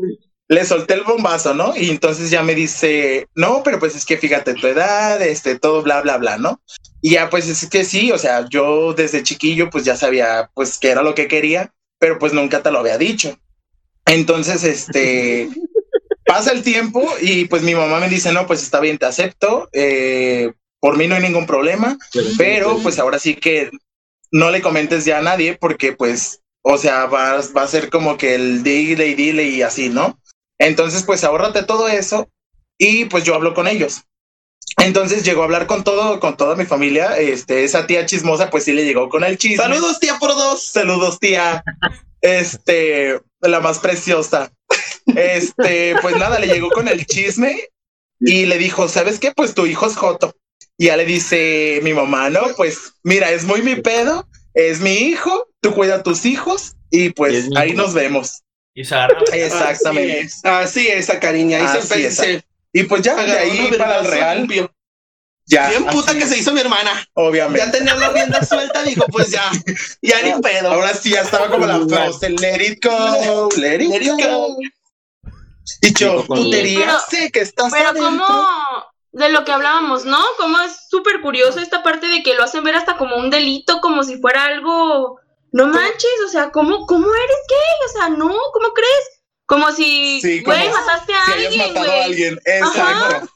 Le 0.48 0.64
solté 0.64 0.94
el 0.94 1.04
bombazo, 1.04 1.56
¿no? 1.56 1.76
Y 1.76 1.90
entonces 1.90 2.30
ya 2.30 2.44
me 2.44 2.54
dice, 2.54 3.28
no, 3.34 3.64
pero 3.64 3.80
pues 3.80 3.96
es 3.96 4.06
que 4.06 4.18
fíjate 4.18 4.54
tu 4.54 4.68
edad, 4.68 5.20
este, 5.22 5.58
todo 5.58 5.82
bla, 5.82 6.02
bla, 6.02 6.18
bla, 6.18 6.38
¿no? 6.38 6.62
Y 7.06 7.12
ya 7.12 7.30
pues 7.30 7.48
es 7.48 7.70
que 7.70 7.86
sí, 7.86 8.12
o 8.12 8.18
sea, 8.18 8.50
yo 8.50 8.96
desde 8.96 9.22
chiquillo 9.22 9.70
pues 9.70 9.86
ya 9.86 9.96
sabía 9.96 10.50
pues 10.56 10.80
que 10.80 10.90
era 10.90 11.04
lo 11.04 11.14
que 11.14 11.28
quería, 11.28 11.72
pero 12.00 12.18
pues 12.18 12.34
nunca 12.34 12.64
te 12.64 12.72
lo 12.72 12.80
había 12.80 12.98
dicho. 12.98 13.38
Entonces, 14.08 14.64
este, 14.64 15.48
pasa 16.26 16.52
el 16.52 16.64
tiempo 16.64 17.08
y 17.22 17.46
pues 17.46 17.62
mi 17.62 17.76
mamá 17.76 18.00
me 18.00 18.10
dice, 18.10 18.32
no, 18.32 18.48
pues 18.48 18.64
está 18.64 18.80
bien, 18.80 18.98
te 18.98 19.06
acepto, 19.06 19.70
eh, 19.72 20.52
por 20.80 20.98
mí 20.98 21.08
no 21.08 21.14
hay 21.14 21.22
ningún 21.22 21.46
problema, 21.46 21.96
pero 22.40 22.80
pues 22.80 22.98
ahora 22.98 23.20
sí 23.20 23.36
que 23.36 23.70
no 24.32 24.50
le 24.50 24.64
comentes 24.64 25.06
ya 25.06 25.20
a 25.20 25.22
nadie 25.22 25.60
porque 25.62 25.94
pues, 25.94 26.42
o 26.64 26.80
sea, 26.80 27.06
va, 27.06 27.40
va 27.56 27.62
a 27.62 27.68
ser 27.68 27.92
como 27.92 28.18
que 28.18 28.34
el 28.34 28.64
dile 28.64 29.10
y 29.10 29.14
dile 29.14 29.44
y 29.44 29.62
así, 29.62 29.90
¿no? 29.90 30.20
Entonces, 30.58 31.04
pues 31.04 31.24
ahórrate 31.24 31.62
todo 31.62 31.88
eso 31.88 32.28
y 32.80 33.06
pues 33.06 33.24
yo 33.26 33.36
hablo 33.36 33.54
con 33.54 33.68
ellos. 33.68 34.06
Entonces 34.84 35.24
llegó 35.24 35.42
a 35.42 35.46
hablar 35.46 35.68
con 35.68 35.84
todo, 35.84 36.20
con 36.20 36.38
toda 36.38 36.56
mi 36.56 36.66
familia. 36.66 37.18
Este, 37.18 37.64
esa 37.64 37.88
tía 37.88 38.06
chismosa, 38.06 38.50
pues 38.50 38.66
sí 38.66 38.74
le 38.74 38.86
llegó 38.86 39.10
con 39.10 39.24
el 39.24 39.38
chisme. 39.38 39.64
Saludos, 39.64 40.00
tía, 40.00 40.18
por 40.20 40.32
dos. 40.32 40.64
Saludos, 40.64 41.20
tía. 41.20 41.64
Este, 42.22 43.20
la 43.42 43.60
más 43.60 43.80
preciosa. 43.80 44.52
Este, 45.16 45.96
pues 46.02 46.18
nada, 46.18 46.40
le 46.40 46.48
llegó 46.48 46.70
con 46.72 46.88
el 46.88 47.06
chisme 47.06 47.70
y 48.20 48.46
le 48.46 48.58
dijo, 48.58 48.88
¿sabes 48.88 49.20
qué? 49.20 49.32
Pues 49.32 49.54
tu 49.54 49.66
hijo 49.66 49.86
es 49.86 49.96
Joto. 49.96 50.36
Y 50.78 50.88
ya 50.88 50.98
le 50.98 51.06
dice 51.06 51.80
mi 51.84 51.94
mamá, 51.94 52.30
no, 52.30 52.42
pues 52.58 52.94
mira, 53.04 53.32
es 53.32 53.46
muy 53.46 53.62
mi 53.62 53.76
pedo, 53.76 54.28
es 54.54 54.82
mi 54.82 54.94
hijo, 54.94 55.48
tú 55.62 55.74
cuida 55.74 55.96
a 55.96 56.04
tus 56.04 56.26
hijos 56.26 56.76
y 56.90 57.12
pues 57.12 57.48
ahí 57.56 57.72
hijo. 57.72 57.82
nos 57.82 57.94
vemos. 57.94 58.42
Y. 58.74 58.82
Exactamente. 58.82 60.22
Así 60.22 60.26
es, 60.26 60.46
así 60.46 60.88
es, 60.88 61.10
esa 61.10 61.20
cariña. 61.20 61.60
Ahí 61.60 61.78
Así 61.78 61.88
se, 61.88 62.08
es. 62.08 62.16
se 62.16 62.44
Y 62.78 62.84
pues 62.84 63.02
ya, 63.04 63.16
de 63.16 63.38
ahí 63.38 63.72
para 63.78 64.00
el 64.00 64.06
real, 64.08 64.48
ya. 65.46 65.70
Bien 65.70 65.86
puta 65.86 66.12
así 66.12 66.20
que 66.20 66.28
se 66.28 66.38
hizo 66.40 66.52
mi 66.52 66.60
hermana. 66.60 67.08
Obviamente. 67.14 67.60
Ya 67.66 67.72
tenía 67.72 67.96
la 67.96 68.10
rienda 68.10 68.44
suelta, 68.44 68.84
dijo, 68.84 69.06
pues 69.08 69.30
ya, 69.30 69.50
ya 70.02 70.22
ni 70.24 70.42
pedo. 70.42 70.72
Ahora 70.74 70.94
sí 70.94 71.12
ya 71.12 71.22
estaba 71.22 71.50
como 71.50 71.66
la 71.66 71.80
frase, 71.88 72.30
let 72.32 72.62
it 72.66 72.84
go, 72.84 73.48
let 73.58 73.76
it, 73.82 73.90
Let 73.90 74.02
it 74.04 74.12
go. 74.26 74.48
go. 74.56 74.58
Y 75.82 75.94
yo, 75.94 76.22
Sí, 76.22 76.28
con- 76.28 76.44
putería, 76.44 76.80
Pero- 76.86 77.00
sé 77.10 77.32
que 77.32 77.40
estás 77.40 77.72
Pero 77.72 77.90
adentro. 77.90 78.26
como 78.26 78.48
de 79.14 79.30
lo 79.30 79.46
que 79.46 79.52
hablábamos, 79.54 80.04
¿no? 80.04 80.20
Como 80.38 80.60
es 80.60 80.74
súper 80.90 81.22
curioso 81.22 81.60
esta 81.62 81.82
parte 81.82 82.08
de 82.08 82.24
que 82.24 82.34
lo 82.36 82.44
hacen 82.44 82.64
ver 82.66 82.76
hasta 82.76 82.98
como 82.98 83.16
un 83.16 83.30
delito, 83.30 83.80
como 83.80 84.04
si 84.04 84.18
fuera 84.20 84.44
algo, 84.46 85.20
no 85.54 85.68
manches, 85.68 86.20
o 86.26 86.30
sea, 86.30 86.52
¿cómo, 86.52 86.86
cómo 86.86 87.08
eres 87.08 87.38
gay? 87.48 87.88
O 87.88 87.98
sea, 87.98 88.10
no, 88.10 88.28
¿cómo 88.52 88.74
crees? 88.74 89.15
Como 89.48 89.72
si, 89.72 90.20
Sí, 90.22 90.44
como 90.44 90.56
güey, 90.58 90.70
mataste 90.70 91.14
a 91.14 91.26
Si 91.26 91.32
alguien, 91.46 91.78
a 91.78 91.80
güey. 91.80 92.04
alguien, 92.04 92.40
exacto. 92.46 93.30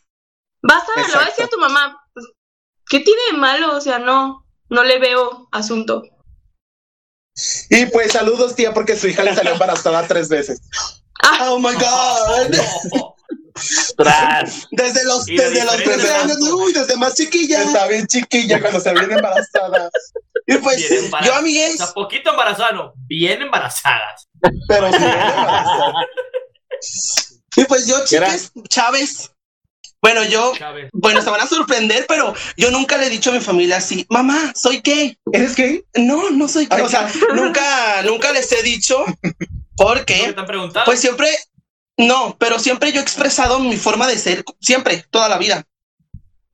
Vas 0.63 0.84
a, 0.95 1.00
le 1.00 1.08
vas 1.08 1.15
a 1.15 1.19
decir 1.19 1.30
Exacto. 1.30 1.43
a 1.43 1.48
tu 1.50 1.60
mamá, 1.60 2.02
pues, 2.13 2.26
¿qué 2.89 3.00
tiene 3.02 3.22
de 3.32 3.38
malo? 3.38 3.76
O 3.78 3.82
sea, 3.82 4.00
no, 4.00 4.45
no 4.69 4.84
le 4.84 4.98
veo 5.00 5.48
asunto. 5.52 6.04
Y 7.69 7.86
pues 7.88 8.12
saludos, 8.12 8.55
tía, 8.55 8.74
porque 8.74 8.97
su 8.97 9.07
hija 9.07 9.24
le 9.24 9.34
salió 9.36 9.53
embarazada 9.53 10.05
tres 10.07 10.28
veces. 10.30 10.62
Ah, 11.24 11.49
Oh 11.51 11.60
my 11.60 11.74
God. 11.74 12.55
No. 12.91 13.16
Tras. 13.97 14.68
Desde 14.72 15.03
los, 15.05 15.26
desde 15.26 15.66
los 15.66 15.78
diferentes 15.78 16.07
13 16.10 16.16
años, 16.16 16.38
uy, 16.51 16.72
desde 16.74 16.95
más 16.97 17.14
chiquilla. 17.16 17.62
Está 17.64 17.88
bien 17.88 18.07
chiquilla 18.07 18.60
cuando 18.62 18.80
se 18.80 18.93
viene 18.93 19.16
embarazada. 19.16 19.89
Y 20.47 20.57
pues, 20.57 20.78
Bien 20.78 21.05
embarazada. 21.05 21.26
yo, 21.26 21.34
O 21.34 21.39
amigues, 21.39 21.78
sea, 21.78 21.88
poquito 21.93 22.30
embarazada, 22.32 22.72
no. 22.72 22.93
Bien 23.07 23.41
embarazadas. 23.41 24.28
Pero 24.67 24.87
embarazada. 24.87 25.93
y 27.55 27.63
pues 27.65 27.87
yo, 27.87 28.03
chicas, 28.05 28.51
Chávez. 28.67 29.31
Bueno, 30.01 30.23
yo, 30.23 30.53
Chávez. 30.57 30.89
bueno, 30.93 31.21
se 31.21 31.29
van 31.29 31.41
a 31.41 31.47
sorprender, 31.47 32.05
pero 32.07 32.33
yo 32.55 32.71
nunca 32.71 32.97
le 32.97 33.07
he 33.07 33.09
dicho 33.09 33.31
a 33.31 33.33
mi 33.33 33.41
familia 33.41 33.77
así, 33.77 34.05
mamá, 34.09 34.53
soy 34.55 34.79
gay. 34.81 35.17
¿Eres 35.33 35.55
gay? 35.55 35.83
No, 35.95 36.29
no 36.29 36.47
soy 36.47 36.67
gay. 36.67 36.79
Ah, 36.81 36.85
O 36.85 36.89
sea, 36.89 37.11
nunca, 37.35 38.01
nunca 38.03 38.31
les 38.31 38.49
he 38.53 38.63
dicho 38.63 39.03
¿Qué 39.21 39.33
porque, 39.75 40.31
te 40.33 40.39
han 40.39 40.45
preguntado? 40.45 40.85
pues 40.85 41.01
siempre, 41.01 41.27
no, 41.97 42.37
pero 42.39 42.59
siempre 42.59 42.93
yo 42.93 42.99
he 43.01 43.03
expresado 43.03 43.59
mi 43.59 43.75
forma 43.75 44.07
de 44.07 44.17
ser, 44.17 44.45
siempre, 44.61 45.03
toda 45.09 45.27
la 45.27 45.37
vida. 45.37 45.65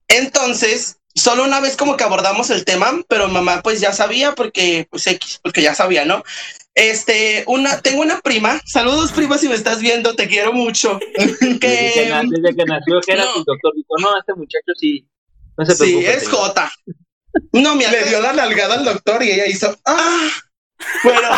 Entonces, 0.08 0.98
solo 1.14 1.44
una 1.44 1.60
vez 1.60 1.76
como 1.78 1.98
que 1.98 2.04
abordamos 2.04 2.50
el 2.50 2.66
tema, 2.66 2.94
pero 3.08 3.28
mamá 3.28 3.62
pues 3.62 3.80
ya 3.80 3.94
sabía 3.94 4.34
porque, 4.34 4.88
pues 4.90 5.06
X, 5.06 5.40
porque 5.44 5.62
ya 5.62 5.76
sabía, 5.76 6.04
¿no? 6.06 6.24
Este, 6.76 7.44
una, 7.48 7.82
tengo 7.82 8.02
una 8.02 8.20
prima, 8.20 8.62
saludos 8.66 9.14
prima 9.14 9.38
si 9.38 9.48
me 9.48 9.56
estás 9.56 9.80
viendo, 9.80 10.14
te 10.16 10.28
quiero 10.28 10.52
mucho. 10.54 11.00
Desde 11.18 11.38
que, 11.40 11.58
que, 11.60 12.22
desde 12.30 12.56
que 12.56 12.66
nació, 12.66 13.00
que 13.02 13.14
era 13.14 13.24
no. 13.24 13.36
el 13.38 13.44
doctor 13.46 13.74
dijo, 13.76 13.96
no, 14.02 14.18
este 14.20 14.34
muchacho 14.34 14.72
sí, 14.78 15.08
No 15.58 15.66
se 15.66 15.74
Sí, 15.76 16.06
es 16.06 16.24
señor. 16.26 16.36
J. 16.54 16.72
No, 17.54 17.76
mi 17.76 17.86
Le 17.86 18.04
dio 18.06 18.20
la 18.22 18.34
nalgada 18.34 18.76
al 18.76 18.86
doctor 18.86 19.24
y 19.24 19.32
ella 19.32 19.46
hizo, 19.48 19.74
ah, 19.86 20.30
Bueno, 21.04 21.30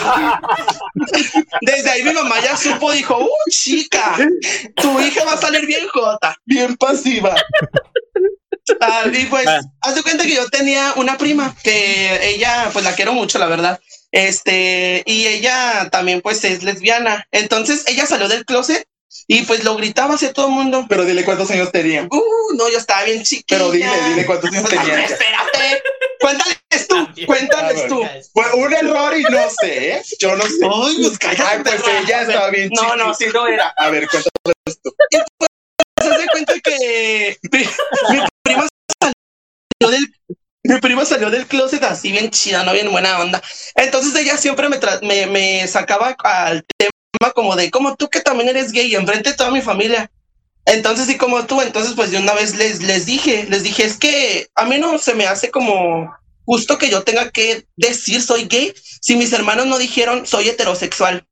desde 1.62 1.90
ahí 1.92 2.04
mi 2.04 2.14
mamá 2.14 2.40
ya 2.44 2.58
supo, 2.58 2.92
dijo, 2.92 3.18
uh, 3.20 3.50
chica, 3.52 4.18
tu 4.76 5.00
hija 5.00 5.24
va 5.26 5.34
a 5.34 5.38
salir 5.38 5.66
bien 5.68 5.88
Jota. 5.88 6.36
bien 6.46 6.76
pasiva. 6.78 7.36
Ah, 8.82 9.04
y 9.12 9.26
pues, 9.26 9.48
Ah. 9.48 9.62
haz 9.82 9.96
de 9.96 10.04
cuenta 10.04 10.24
que 10.26 10.36
yo 10.36 10.50
tenía 10.50 10.94
una 10.98 11.18
prima 11.18 11.56
que 11.64 12.28
ella, 12.36 12.70
pues 12.74 12.84
la 12.84 12.96
quiero 12.96 13.14
mucho, 13.14 13.40
la 13.40 13.46
verdad. 13.48 13.80
Este, 14.18 15.04
y 15.06 15.28
ella 15.28 15.90
también, 15.92 16.22
pues, 16.22 16.44
es 16.44 16.64
lesbiana. 16.64 17.28
Entonces, 17.32 17.84
ella 17.88 18.08
salió 18.08 18.28
del 18.28 18.46
closet 18.46 18.88
y 19.28 19.44
pues 19.44 19.64
lo 19.64 19.76
gritaba 19.76 20.16
hacia 20.16 20.34
todo 20.34 20.48
el 20.48 20.54
mundo. 20.54 20.86
Pero 20.90 21.06
dile 21.06 21.24
cuántos 21.24 21.52
años 21.52 21.72
tenía. 21.72 22.08
Uh, 22.10 22.56
no, 22.58 22.68
yo 22.70 22.78
estaba 22.80 23.04
bien 23.04 23.22
chiquita. 23.24 23.56
Pero 23.58 23.70
dile, 23.72 23.90
dile 24.10 24.26
cuántos 24.26 24.52
años 24.52 24.66
Ay, 24.72 24.78
tenía. 24.80 25.06
espérate. 25.06 25.84
Cuéntales 26.20 26.88
tú, 26.88 27.08
cuéntales 27.28 27.84
A 27.84 27.88
tú. 27.88 28.00
ver. 28.02 28.24
Fue 28.34 28.54
un 28.54 28.74
error 28.74 29.16
y 29.18 29.24
no 29.24 29.50
sé, 29.62 29.92
¿eh? 29.94 30.02
Yo 30.20 30.36
no 30.36 30.44
sé. 30.46 30.58
Ay, 30.64 30.98
pues 31.04 31.20
cállate. 31.20 31.44
Ay, 31.44 31.60
pues 31.64 31.82
ella 32.04 32.18
A 32.18 32.20
ver, 32.22 32.30
estaba 32.30 32.50
bien 32.50 32.70
No, 32.74 32.96
no, 32.96 33.14
chiquita. 33.14 33.16
sí 33.18 33.26
no 33.34 33.48
era. 33.48 33.74
A 33.78 33.90
ver, 33.92 34.08
cuéntame. 34.10 34.32
se 36.02 36.10
hace 36.10 36.28
cuenta 36.32 36.54
que 36.60 37.38
mi, 37.52 37.60
mi 37.60 38.26
prima 38.44 38.68
salió 39.00 39.92
del 39.92 40.08
mi 40.68 40.80
prima 40.80 41.06
salió 41.06 41.30
del 41.30 41.48
closet 41.48 41.84
así 41.84 42.12
bien 42.12 42.30
chida, 42.30 42.64
no 42.64 42.74
bien 42.74 42.92
buena 42.92 43.20
onda. 43.20 43.42
Entonces 43.76 44.16
ella 44.16 44.38
siempre 44.38 44.68
me, 44.70 45.26
me, 45.28 45.68
sacaba 45.68 46.16
al 46.24 46.66
tema 46.78 47.32
como 47.34 47.56
de, 47.56 47.72
como 47.72 47.96
tú 47.96 48.10
que 48.10 48.22
también 48.22 48.50
eres 48.50 48.72
gay, 48.72 48.94
enfrente 48.96 49.32
de 49.32 49.36
toda 49.36 49.52
mi 49.52 49.62
familia. 49.62 50.12
Entonces, 50.66 51.10
y 51.10 51.16
como 51.16 51.46
tú, 51.46 51.62
entonces 51.62 51.94
pues 51.96 52.12
de 52.12 52.18
una 52.18 52.34
vez 52.34 52.56
les, 52.56 52.84
les 52.84 53.06
dije, 53.06 53.48
les 53.50 53.64
dije, 53.64 53.86
es 53.86 53.98
que 53.98 54.50
a 54.56 54.66
mí 54.66 54.78
no 54.78 54.98
se 54.98 55.14
me 55.14 55.26
hace 55.26 55.50
como 55.50 56.14
justo 56.46 56.78
que 56.78 56.90
yo 56.90 57.04
tenga 57.04 57.30
que 57.30 57.66
decir 57.76 58.22
soy 58.22 58.46
gay 58.46 58.74
si 59.02 59.16
mis 59.16 59.34
hermanos 59.34 59.66
no 59.68 59.78
dijeron 59.78 60.26
soy 60.26 60.50
heterosexual. 60.50 61.26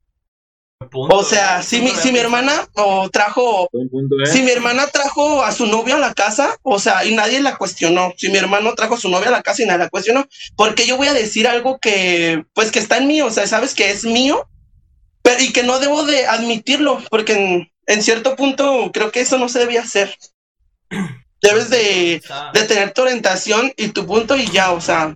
Punto, 0.77 1.15
O 1.15 1.23
sea, 1.23 1.63
si 1.63 1.81
mi, 1.81 1.89
si 1.89 2.11
mi 2.11 2.19
hermana 2.19 2.67
o 2.73 3.09
trajo 3.09 3.69
punto, 3.71 4.15
¿eh? 4.21 4.25
si 4.25 4.41
mi 4.41 4.51
hermana 4.51 4.85
trajo 4.87 5.41
a 5.41 5.53
su 5.53 5.65
novia 5.67 5.95
a 5.95 5.99
la 5.99 6.13
casa, 6.13 6.57
o 6.63 6.79
sea, 6.79 7.05
y 7.05 7.15
nadie 7.15 7.39
la 7.39 7.55
cuestionó. 7.57 8.13
Si 8.17 8.27
mi 8.29 8.37
hermano 8.37 8.73
trajo 8.75 8.95
a 8.95 8.99
su 8.99 9.07
novia 9.07 9.29
a 9.29 9.31
la 9.31 9.41
casa 9.41 9.63
y 9.63 9.65
nadie 9.65 9.79
la 9.79 9.89
cuestionó, 9.89 10.27
porque 10.57 10.85
yo 10.85 10.97
voy 10.97 11.07
a 11.07 11.13
decir 11.13 11.47
algo 11.47 11.79
que, 11.79 12.43
pues, 12.53 12.71
que 12.71 12.79
está 12.79 12.97
en 12.97 13.07
mí, 13.07 13.21
o 13.21 13.31
sea, 13.31 13.47
sabes 13.47 13.73
que 13.73 13.89
es 13.89 14.03
mío, 14.03 14.49
pero 15.21 15.41
y 15.41 15.53
que 15.53 15.63
no 15.63 15.79
debo 15.79 16.03
de 16.03 16.27
admitirlo, 16.27 17.01
porque 17.09 17.33
en, 17.33 17.71
en 17.87 18.03
cierto 18.03 18.35
punto 18.35 18.91
creo 18.93 19.11
que 19.11 19.21
eso 19.21 19.37
no 19.37 19.47
se 19.47 19.59
debía 19.59 19.81
hacer. 19.81 20.13
Debes 21.41 21.69
de, 21.69 22.15
Está- 22.15 22.51
de 22.53 22.63
tener 22.63 22.91
tu 22.91 23.01
orientación 23.03 23.71
y 23.77 23.89
tu 23.89 24.05
punto 24.05 24.35
y 24.35 24.49
ya, 24.51 24.71
o 24.71 24.81
sea, 24.81 25.15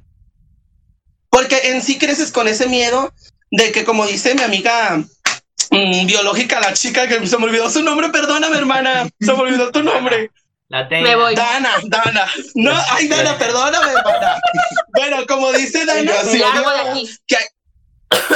porque 1.30 1.72
en 1.72 1.82
sí 1.82 1.97
creces 1.97 2.32
con 2.32 2.47
ese 2.47 2.68
miedo 2.68 3.14
de 3.51 3.72
que, 3.72 3.84
como 3.84 4.05
dice 4.05 4.36
mi 4.36 4.43
amiga 4.43 5.03
mm, 5.72 6.05
biológica, 6.05 6.59
la 6.59 6.74
chica 6.74 7.07
que 7.07 7.26
se 7.28 7.38
me 7.38 7.45
olvidó 7.45 7.70
su 7.70 7.82
nombre, 7.84 8.09
perdóname, 8.09 8.57
hermana, 8.57 9.07
se 9.20 9.34
me 9.34 9.39
olvidó 9.39 9.72
tu 9.72 9.84
nombre. 9.84 10.32
La 10.67 10.88
tengo. 10.88 11.03
Me 11.07 11.15
voy. 11.15 11.34
Dana, 11.36 11.72
Dana. 11.86 12.28
No, 12.55 12.72
ay, 12.91 13.07
Dana, 13.07 13.38
perdóname, 13.38 13.91
hermana. 13.91 14.39
Bueno, 14.95 15.26
como 15.28 15.51
dice 15.51 15.84
Dana, 15.86 16.01
yo 16.03 16.20
así, 16.20 16.38
Largo 16.38 16.70
de 16.70 16.80
aquí. 16.80 17.09
que 17.26 17.36
hay, 17.38 17.45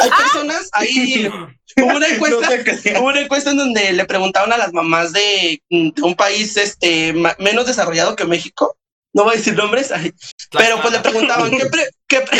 hay 0.02 0.10
personas 0.10 0.70
ahí. 0.74 1.32
Hubo 1.78 1.96
una 1.96 2.08
encuesta, 2.10 2.50
No 2.94 3.00
hubo 3.02 3.08
una 3.10 3.20
encuesta 3.22 3.52
en 3.52 3.58
donde 3.58 3.94
le 3.94 4.06
preguntaron 4.06 4.52
a 4.52 4.58
las 4.58 4.74
mamás 4.74 5.12
de, 5.14 5.62
de 5.70 6.02
un 6.02 6.16
país 6.16 6.58
este 6.58 7.14
menos 7.40 7.68
desarrollado 7.68 8.16
que 8.16 8.26
México. 8.26 8.78
No 9.16 9.26
voy 9.26 9.36
a 9.36 9.38
decir 9.38 9.54
nombres, 9.56 9.92
ay, 9.92 10.12
pero 10.50 10.82
pues 10.82 10.92
le 10.92 11.00
preguntaban 11.02 11.52
qué, 11.52 11.68
pre- 11.68 11.90
qué 12.08 12.22
pre- 12.22 12.40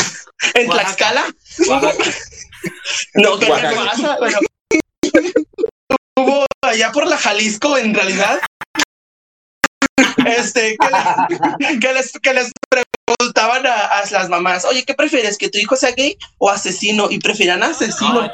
en 0.54 0.68
Oaxaca. 0.68 0.96
Tlaxcala. 0.96 1.34
Oaxaca. 1.68 2.04
No, 3.14 3.38
¿qué 3.38 3.46
Oaxaca. 3.46 4.16
Bueno, 4.18 4.38
hubo 6.16 6.46
allá 6.62 6.92
por 6.92 7.06
la 7.06 7.16
Jalisco, 7.16 7.76
en 7.76 7.94
realidad. 7.94 8.40
Este, 10.26 10.76
que 10.78 10.88
les, 10.90 11.78
que 11.80 11.92
les, 11.92 12.12
que 12.22 12.34
les 12.34 12.52
preguntaban 13.06 13.66
a, 13.66 13.74
a 13.98 14.10
las 14.10 14.28
mamás, 14.28 14.64
oye, 14.64 14.84
¿qué 14.84 14.94
prefieres? 14.94 15.36
¿Que 15.36 15.50
tu 15.50 15.58
hijo 15.58 15.76
sea 15.76 15.92
gay 15.92 16.16
o 16.38 16.50
asesino? 16.50 17.10
Y 17.10 17.18
preferían 17.18 17.62
asesino. 17.62 18.20
Ay, 18.22 18.30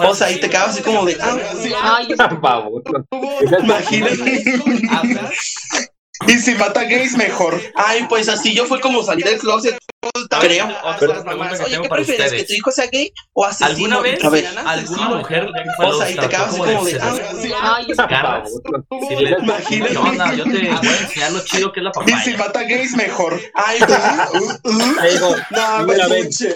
O 0.00 0.14
sea, 0.14 0.30
y 0.30 0.38
te 0.38 0.50
quedabas 0.50 0.74
así 0.74 0.82
como 0.82 1.04
de, 1.04 1.16
ah, 1.20 1.36
Ay, 1.82 2.14
Baboso. 2.40 3.06
imagínate. 3.62 4.44
Y 6.26 6.38
si 6.38 6.54
mata 6.54 6.84
gays, 6.84 7.16
mejor. 7.16 7.60
Ay, 7.74 8.06
pues 8.08 8.28
así 8.28 8.54
yo 8.54 8.66
fue 8.66 8.80
como 8.80 9.02
salir 9.02 9.24
del 9.24 9.38
closet. 9.38 9.78
Creo. 10.40 10.66
A 10.84 10.96
pregunta 10.96 11.64
Oye, 11.64 11.80
¿qué 11.82 11.88
prefieres? 11.88 12.26
ustedes. 12.26 12.32
¿Que 12.42 12.44
tu 12.48 12.52
hijo 12.54 12.70
sea 12.70 12.86
gay 12.86 13.12
o 13.32 13.44
asesino? 13.44 13.68
¿Alguna 13.68 14.00
vez 14.00 14.18
preferían 14.18 14.66
alguna 14.66 15.08
mujer 15.10 15.48
O 15.78 15.98
sea, 15.98 16.10
y 16.10 16.16
te 16.16 16.28
quedabas 16.28 16.48
así 16.48 16.58
como 16.58 16.84
de, 16.84 17.00
ah, 17.00 17.76
ay, 17.76 17.86
garras? 17.96 18.50
Baboso. 18.88 19.08
Si 19.08 19.16
le- 19.16 19.30
Imagínate. 19.38 19.92
¿Qué 19.92 19.98
onda? 19.98 20.34
Yo 20.34 20.44
te 20.44 20.50
voy 20.50 20.66
a 20.68 21.00
enseñar 21.00 21.32
lo 21.32 21.40
chido 21.40 21.72
que 21.72 21.80
es 21.80 21.84
la 21.84 21.92
Y 22.06 22.12
si 22.24 22.36
mata 22.36 22.62
gays, 22.62 22.92
mejor. 22.96 23.40
Ay, 23.54 23.78
pues, 23.80 24.00
no, 25.50 26.14
pinche. 26.14 26.54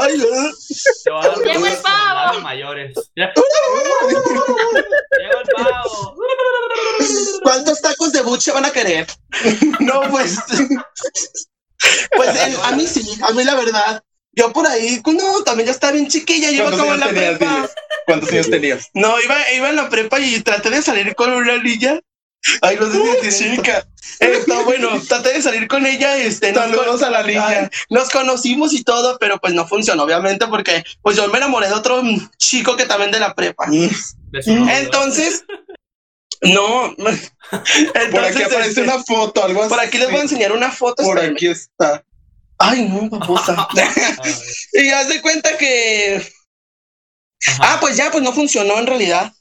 Ay, 0.00 0.12
Ay, 0.12 0.52
te 1.04 1.10
voy 1.10 1.24
a 1.24 1.28
dar 1.28 1.38
Llegó 1.38 1.66
el 1.66 1.76
pavo. 1.78 2.40
mayores. 2.40 2.94
Llegó 3.14 3.32
el 5.40 5.48
pavo. 5.54 6.16
¿Cuántos 7.42 7.80
tacos 7.80 8.12
de 8.12 8.22
buche 8.22 8.52
van 8.52 8.64
a 8.64 8.70
querer? 8.70 9.06
No, 9.80 10.02
pues. 10.10 10.36
Pues 12.16 12.36
eh, 12.36 12.56
a 12.64 12.72
mí 12.72 12.86
sí, 12.86 13.18
a 13.22 13.32
mí 13.32 13.44
la 13.44 13.54
verdad. 13.54 14.02
Yo 14.32 14.52
por 14.52 14.66
ahí, 14.66 15.00
no, 15.06 15.42
también 15.44 15.66
ya 15.68 15.72
estaba 15.72 15.92
bien 15.94 16.08
chiquilla, 16.08 16.50
yo 16.50 16.56
iba 16.56 16.64
¿Cuántos 16.64 16.80
como 16.80 16.94
en 16.94 17.00
la 17.00 17.06
tenías, 17.06 17.38
prepa. 17.38 17.54
dile? 17.54 17.68
¿Cuántos 18.04 18.30
años 18.32 18.50
tenías? 18.50 18.88
No, 18.92 19.18
iba, 19.20 19.50
iba 19.52 19.70
en 19.70 19.76
la 19.76 19.88
prepa 19.88 20.20
y 20.20 20.40
traté 20.42 20.68
de 20.68 20.82
salir 20.82 21.14
con 21.14 21.32
una 21.32 21.56
niña. 21.62 21.98
Ay, 22.62 22.76
no 22.80 22.90
sé 22.90 23.30
si 23.30 23.44
es 23.44 23.56
chica. 23.56 23.86
Está 24.20 24.62
bueno, 24.62 25.00
traté 25.08 25.34
de 25.34 25.42
salir 25.42 25.68
con 25.68 25.84
ella, 25.84 26.16
este, 26.16 26.52
nos 26.52 26.64
Saludos 26.64 27.02
a 27.02 27.10
la 27.10 27.22
niña. 27.22 27.70
Nos 27.90 28.10
conocimos 28.10 28.72
y 28.72 28.82
todo, 28.82 29.18
pero 29.18 29.38
pues 29.38 29.52
no 29.54 29.66
funcionó, 29.66 30.04
obviamente, 30.04 30.46
porque 30.46 30.84
pues 31.02 31.16
yo 31.16 31.26
me 31.28 31.38
enamoré 31.38 31.68
de 31.68 31.74
otro 31.74 32.02
chico 32.38 32.76
que 32.76 32.86
también 32.86 33.10
de 33.10 33.20
la 33.20 33.34
prepa. 33.34 33.66
Entonces, 34.32 35.44
no. 36.42 36.94
Por 37.50 37.60
aquí 37.60 37.82
Entonces, 37.94 38.46
aparece 38.46 38.68
este, 38.68 38.82
una 38.82 39.02
foto, 39.02 39.44
algo 39.44 39.62
así. 39.62 39.68
Por 39.68 39.80
aquí 39.80 39.98
les 39.98 40.10
voy 40.10 40.18
a 40.18 40.22
enseñar 40.22 40.52
una 40.52 40.70
foto. 40.70 41.02
Por 41.02 41.18
aquí 41.18 41.46
está. 41.46 42.04
Ay, 42.58 42.88
no, 42.88 43.08
babosa. 43.08 43.68
Y 44.72 44.88
haz 44.90 45.08
de 45.08 45.20
cuenta 45.20 45.56
que. 45.56 46.16
ajá. 47.46 47.74
Ah, 47.74 47.78
pues 47.80 47.96
ya, 47.96 48.10
pues 48.10 48.22
no 48.22 48.32
funcionó 48.32 48.78
en 48.78 48.86
realidad. 48.86 49.32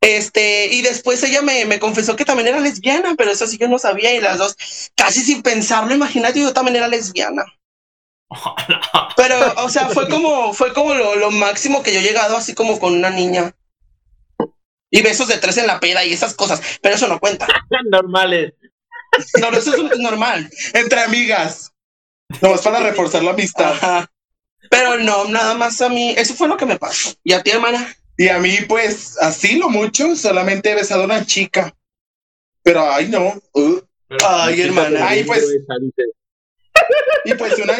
Este, 0.00 0.66
y 0.66 0.82
después 0.82 1.22
ella 1.24 1.42
me, 1.42 1.64
me 1.64 1.80
confesó 1.80 2.14
que 2.14 2.24
también 2.24 2.48
era 2.48 2.60
lesbiana, 2.60 3.14
pero 3.16 3.30
eso 3.30 3.46
sí 3.46 3.58
yo 3.58 3.68
no 3.68 3.78
sabía. 3.78 4.14
Y 4.14 4.20
las 4.20 4.38
dos, 4.38 4.56
casi 4.94 5.20
sin 5.20 5.42
pensarlo, 5.42 5.94
imagínate, 5.94 6.40
yo 6.40 6.52
también 6.52 6.76
era 6.76 6.88
lesbiana. 6.88 7.44
Pero, 9.16 9.36
o 9.56 9.68
sea, 9.68 9.88
fue 9.88 10.08
como, 10.08 10.52
fue 10.52 10.72
como 10.72 10.94
lo, 10.94 11.16
lo 11.16 11.30
máximo 11.30 11.82
que 11.82 11.92
yo 11.92 12.00
he 12.00 12.02
llegado 12.02 12.36
así 12.36 12.54
como 12.54 12.78
con 12.78 12.94
una 12.94 13.10
niña. 13.10 13.54
Y 14.90 15.02
besos 15.02 15.28
de 15.28 15.38
tres 15.38 15.58
en 15.58 15.66
la 15.66 15.80
peda 15.80 16.04
y 16.04 16.12
esas 16.12 16.34
cosas, 16.34 16.60
pero 16.80 16.94
eso 16.94 17.08
no 17.08 17.18
cuenta. 17.18 17.46
normales. 17.90 18.54
No, 19.40 19.48
eso 19.48 19.74
es 19.74 19.98
normal. 19.98 20.50
Entre 20.74 21.00
amigas. 21.00 21.72
Nomás 22.42 22.60
para 22.60 22.80
reforzar 22.80 23.22
la 23.22 23.30
amistad. 23.30 23.72
Ajá. 23.72 24.10
Pero 24.70 24.98
no, 24.98 25.24
nada 25.26 25.54
más 25.54 25.80
a 25.80 25.88
mí, 25.88 26.14
eso 26.16 26.34
fue 26.34 26.48
lo 26.48 26.56
que 26.56 26.66
me 26.66 26.78
pasó. 26.78 27.14
¿Y 27.24 27.32
a 27.32 27.42
ti, 27.42 27.50
hermana? 27.50 27.94
Y 28.18 28.28
a 28.28 28.38
mí, 28.38 28.56
pues, 28.68 29.16
así 29.22 29.56
lo 29.58 29.70
mucho, 29.70 30.14
solamente 30.16 30.70
he 30.70 30.74
besado 30.74 31.02
a 31.02 31.06
una 31.06 31.24
chica. 31.24 31.72
Pero, 32.62 32.90
ay, 32.92 33.08
no. 33.08 33.40
uh. 33.54 33.80
Pero- 34.08 34.26
Ay, 34.28 34.60
hermana. 34.62 35.06
Ay, 35.08 35.22
pues. 35.24 35.48
Dice. 35.48 36.02
Y 37.24 37.34
pues 37.34 37.58
una, 37.58 37.76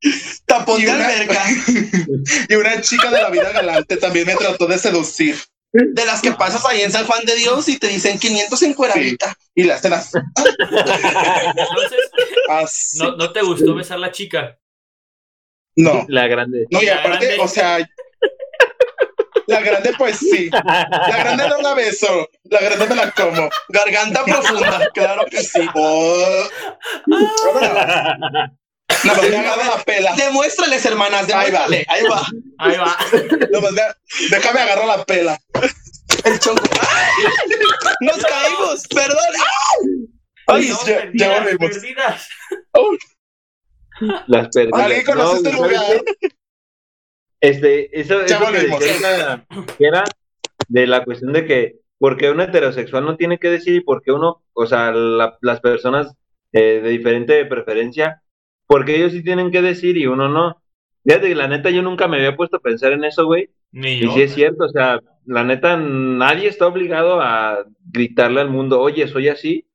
Tapón 0.46 0.80
Y 0.80 0.84
de 0.84 0.90
una- 0.94 1.06
alberca. 1.08 1.44
y 2.48 2.54
una 2.54 2.80
chica 2.80 3.10
de 3.10 3.22
la 3.22 3.28
vida 3.30 3.50
galante 3.52 3.96
también 3.98 4.26
me 4.26 4.34
trató 4.36 4.66
de 4.66 4.78
seducir. 4.78 5.36
De 5.72 6.06
las 6.06 6.22
que 6.22 6.30
pasas 6.32 6.64
ahí 6.66 6.82
en 6.82 6.92
San 6.92 7.04
Juan 7.04 7.24
de 7.26 7.34
Dios 7.34 7.68
y 7.68 7.78
te 7.78 7.88
dicen 7.88 8.18
500 8.18 8.62
en 8.62 8.74
cueradita. 8.74 9.36
Y 9.56 9.64
las 9.64 9.80
cenas. 9.82 10.12
Entonces, 10.14 11.98
Así. 12.48 12.98
¿no, 12.98 13.16
¿no 13.16 13.32
te 13.32 13.42
gustó 13.42 13.74
besar 13.74 13.98
la 13.98 14.12
chica? 14.12 14.56
No. 15.76 16.04
La 16.08 16.28
grande. 16.28 16.66
No, 16.70 16.80
y 16.80 16.88
aparte, 16.88 17.26
grande. 17.26 17.42
o 17.42 17.48
sea. 17.48 17.78
La 19.54 19.60
grande, 19.60 19.92
pues 19.96 20.18
sí. 20.18 20.50
La 20.50 21.16
grande 21.16 21.48
no 21.48 21.58
la 21.60 21.74
beso. 21.74 22.28
La 22.44 22.60
grande 22.60 22.86
me 22.88 22.94
la 22.96 23.10
como. 23.12 23.48
Garganta 23.68 24.24
profunda, 24.24 24.90
claro 24.92 25.24
que 25.30 25.42
sí. 25.42 25.60
Oh. 25.74 26.44
No, 27.06 27.18
me 29.22 29.36
agarra 29.36 29.64
la 29.64 29.84
pela. 29.84 30.12
Demuéstrales, 30.16 30.84
hermanas, 30.84 31.30
Ahí 31.32 31.50
va. 31.52 31.66
Ahí 31.66 32.02
va. 32.04 32.26
Ahí 32.58 32.76
va. 32.76 32.96
Déjame 34.30 34.60
agarrar 34.60 34.86
la 34.86 35.04
pela. 35.04 35.38
El 36.24 36.38
chongo. 36.40 36.62
¡Ay! 36.80 37.12
Nos 38.00 38.18
caímos, 38.24 38.86
perdón. 38.88 39.18
Ay, 40.46 40.72
ya, 41.14 41.44
perdidas. 41.58 42.28
Las 44.26 44.48
perdidas. 44.48 44.80
¿Alguien 44.80 45.04
conoce 45.04 45.24
No, 45.24 45.36
este 45.36 45.50
¿sabes 45.52 45.72
lugar? 45.72 46.02
Este, 47.44 48.00
eso, 48.00 48.20
eso 48.34 48.38
que 49.78 49.84
era 49.86 50.04
de 50.68 50.86
la 50.86 51.04
cuestión 51.04 51.32
de 51.32 51.44
que 51.46 51.76
porque 51.98 52.30
un 52.30 52.40
heterosexual 52.40 53.04
no 53.04 53.16
tiene 53.16 53.38
que 53.38 53.50
decir 53.50 53.74
y 53.76 53.80
porque 53.80 54.12
uno, 54.12 54.42
o 54.52 54.66
sea, 54.66 54.92
la- 54.92 55.38
las 55.40 55.60
personas 55.60 56.14
eh, 56.52 56.80
de 56.82 56.88
diferente 56.90 57.44
preferencia, 57.46 58.22
porque 58.66 58.96
ellos 58.96 59.12
sí 59.12 59.22
tienen 59.24 59.50
que 59.50 59.62
decir 59.62 59.96
y 59.96 60.06
uno 60.06 60.28
no. 60.28 60.62
Fíjate 61.04 61.28
que 61.28 61.34
la 61.34 61.48
neta 61.48 61.70
yo 61.70 61.82
nunca 61.82 62.08
me 62.08 62.16
había 62.16 62.36
puesto 62.36 62.56
a 62.58 62.60
pensar 62.60 62.92
en 62.92 63.04
eso, 63.04 63.26
güey. 63.26 63.50
Ni 63.72 63.94
Y 63.94 64.08
sí 64.10 64.22
es 64.22 64.34
cierto, 64.34 64.64
o 64.64 64.68
sea, 64.68 65.00
la 65.26 65.44
neta 65.44 65.76
nadie 65.76 66.48
está 66.48 66.66
obligado 66.66 67.20
a 67.20 67.64
gritarle 67.90 68.40
al 68.40 68.50
mundo, 68.50 68.80
oye, 68.80 69.06
soy 69.08 69.28
así, 69.28 69.66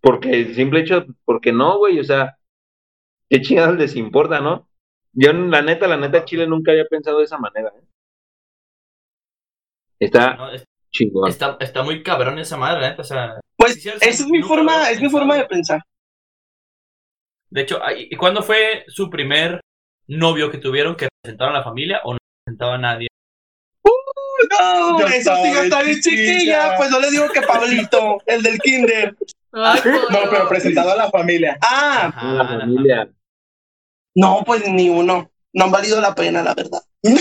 porque 0.00 0.30
el 0.30 0.54
simple 0.54 0.80
hecho, 0.80 1.04
porque 1.24 1.52
no, 1.52 1.78
güey, 1.78 1.98
o 1.98 2.04
sea, 2.04 2.36
qué 3.28 3.40
chingados 3.40 3.76
les 3.76 3.96
importa, 3.96 4.40
¿no? 4.40 4.68
Yo, 5.14 5.32
la 5.32 5.62
neta, 5.62 5.86
la 5.86 5.96
neta, 5.96 6.24
Chile 6.24 6.46
nunca 6.46 6.72
había 6.72 6.86
pensado 6.86 7.18
de 7.18 7.24
esa 7.24 7.38
manera. 7.38 7.68
¿eh? 7.76 7.84
Está 10.00 10.34
No, 10.36 10.50
es- 10.52 10.64
chingón. 10.90 11.28
está, 11.28 11.56
está 11.60 11.82
muy 11.82 12.02
cabrón 12.02 12.38
esa 12.38 12.56
madre, 12.56 12.80
la 12.80 12.88
neta, 12.90 13.02
o 13.02 13.04
sea. 13.04 13.40
Pues 13.56 13.84
esa 13.86 14.04
es 14.04 14.26
mi 14.26 14.42
forma, 14.42 14.90
es 14.90 15.00
mi 15.00 15.08
forma 15.08 15.36
de 15.36 15.44
pensar. 15.44 15.80
De 17.50 17.60
hecho, 17.62 17.78
¿y 17.96 18.16
cuándo 18.16 18.42
fue 18.42 18.84
su 18.88 19.10
primer 19.10 19.60
novio 20.08 20.50
que 20.50 20.58
tuvieron 20.58 20.96
que 20.96 21.08
presentaron 21.22 21.54
a 21.54 21.58
la 21.58 21.64
familia 21.64 22.00
o 22.04 22.14
no 22.14 22.18
presentaba 22.44 22.74
a 22.74 22.78
nadie? 22.78 23.08
No, 24.50 24.98
Ya 24.98 25.06
eso 25.14 25.34
sí 25.36 25.48
está 25.50 25.82
bien 25.82 26.00
chiquilla. 26.00 26.32
chiquilla. 26.32 26.76
Pues 26.76 26.90
yo 26.90 26.98
le 27.00 27.10
digo 27.10 27.28
que 27.28 27.42
Pablito, 27.42 28.18
el 28.26 28.42
del 28.42 28.58
kinder. 28.58 29.14
Ay, 29.52 29.80
No, 30.10 30.18
pero 30.30 30.48
presentado 30.48 30.92
a 30.92 30.96
la 30.96 31.10
familia. 31.10 31.58
Ah, 31.62 32.06
Ajá, 32.06 32.32
la 32.32 32.60
familia. 32.60 33.08
No, 34.14 34.42
pues 34.44 34.66
ni 34.68 34.88
uno. 34.88 35.30
No 35.52 35.64
han 35.64 35.70
valido 35.70 36.00
la 36.00 36.14
pena, 36.14 36.42
la 36.42 36.54
verdad. 36.54 36.82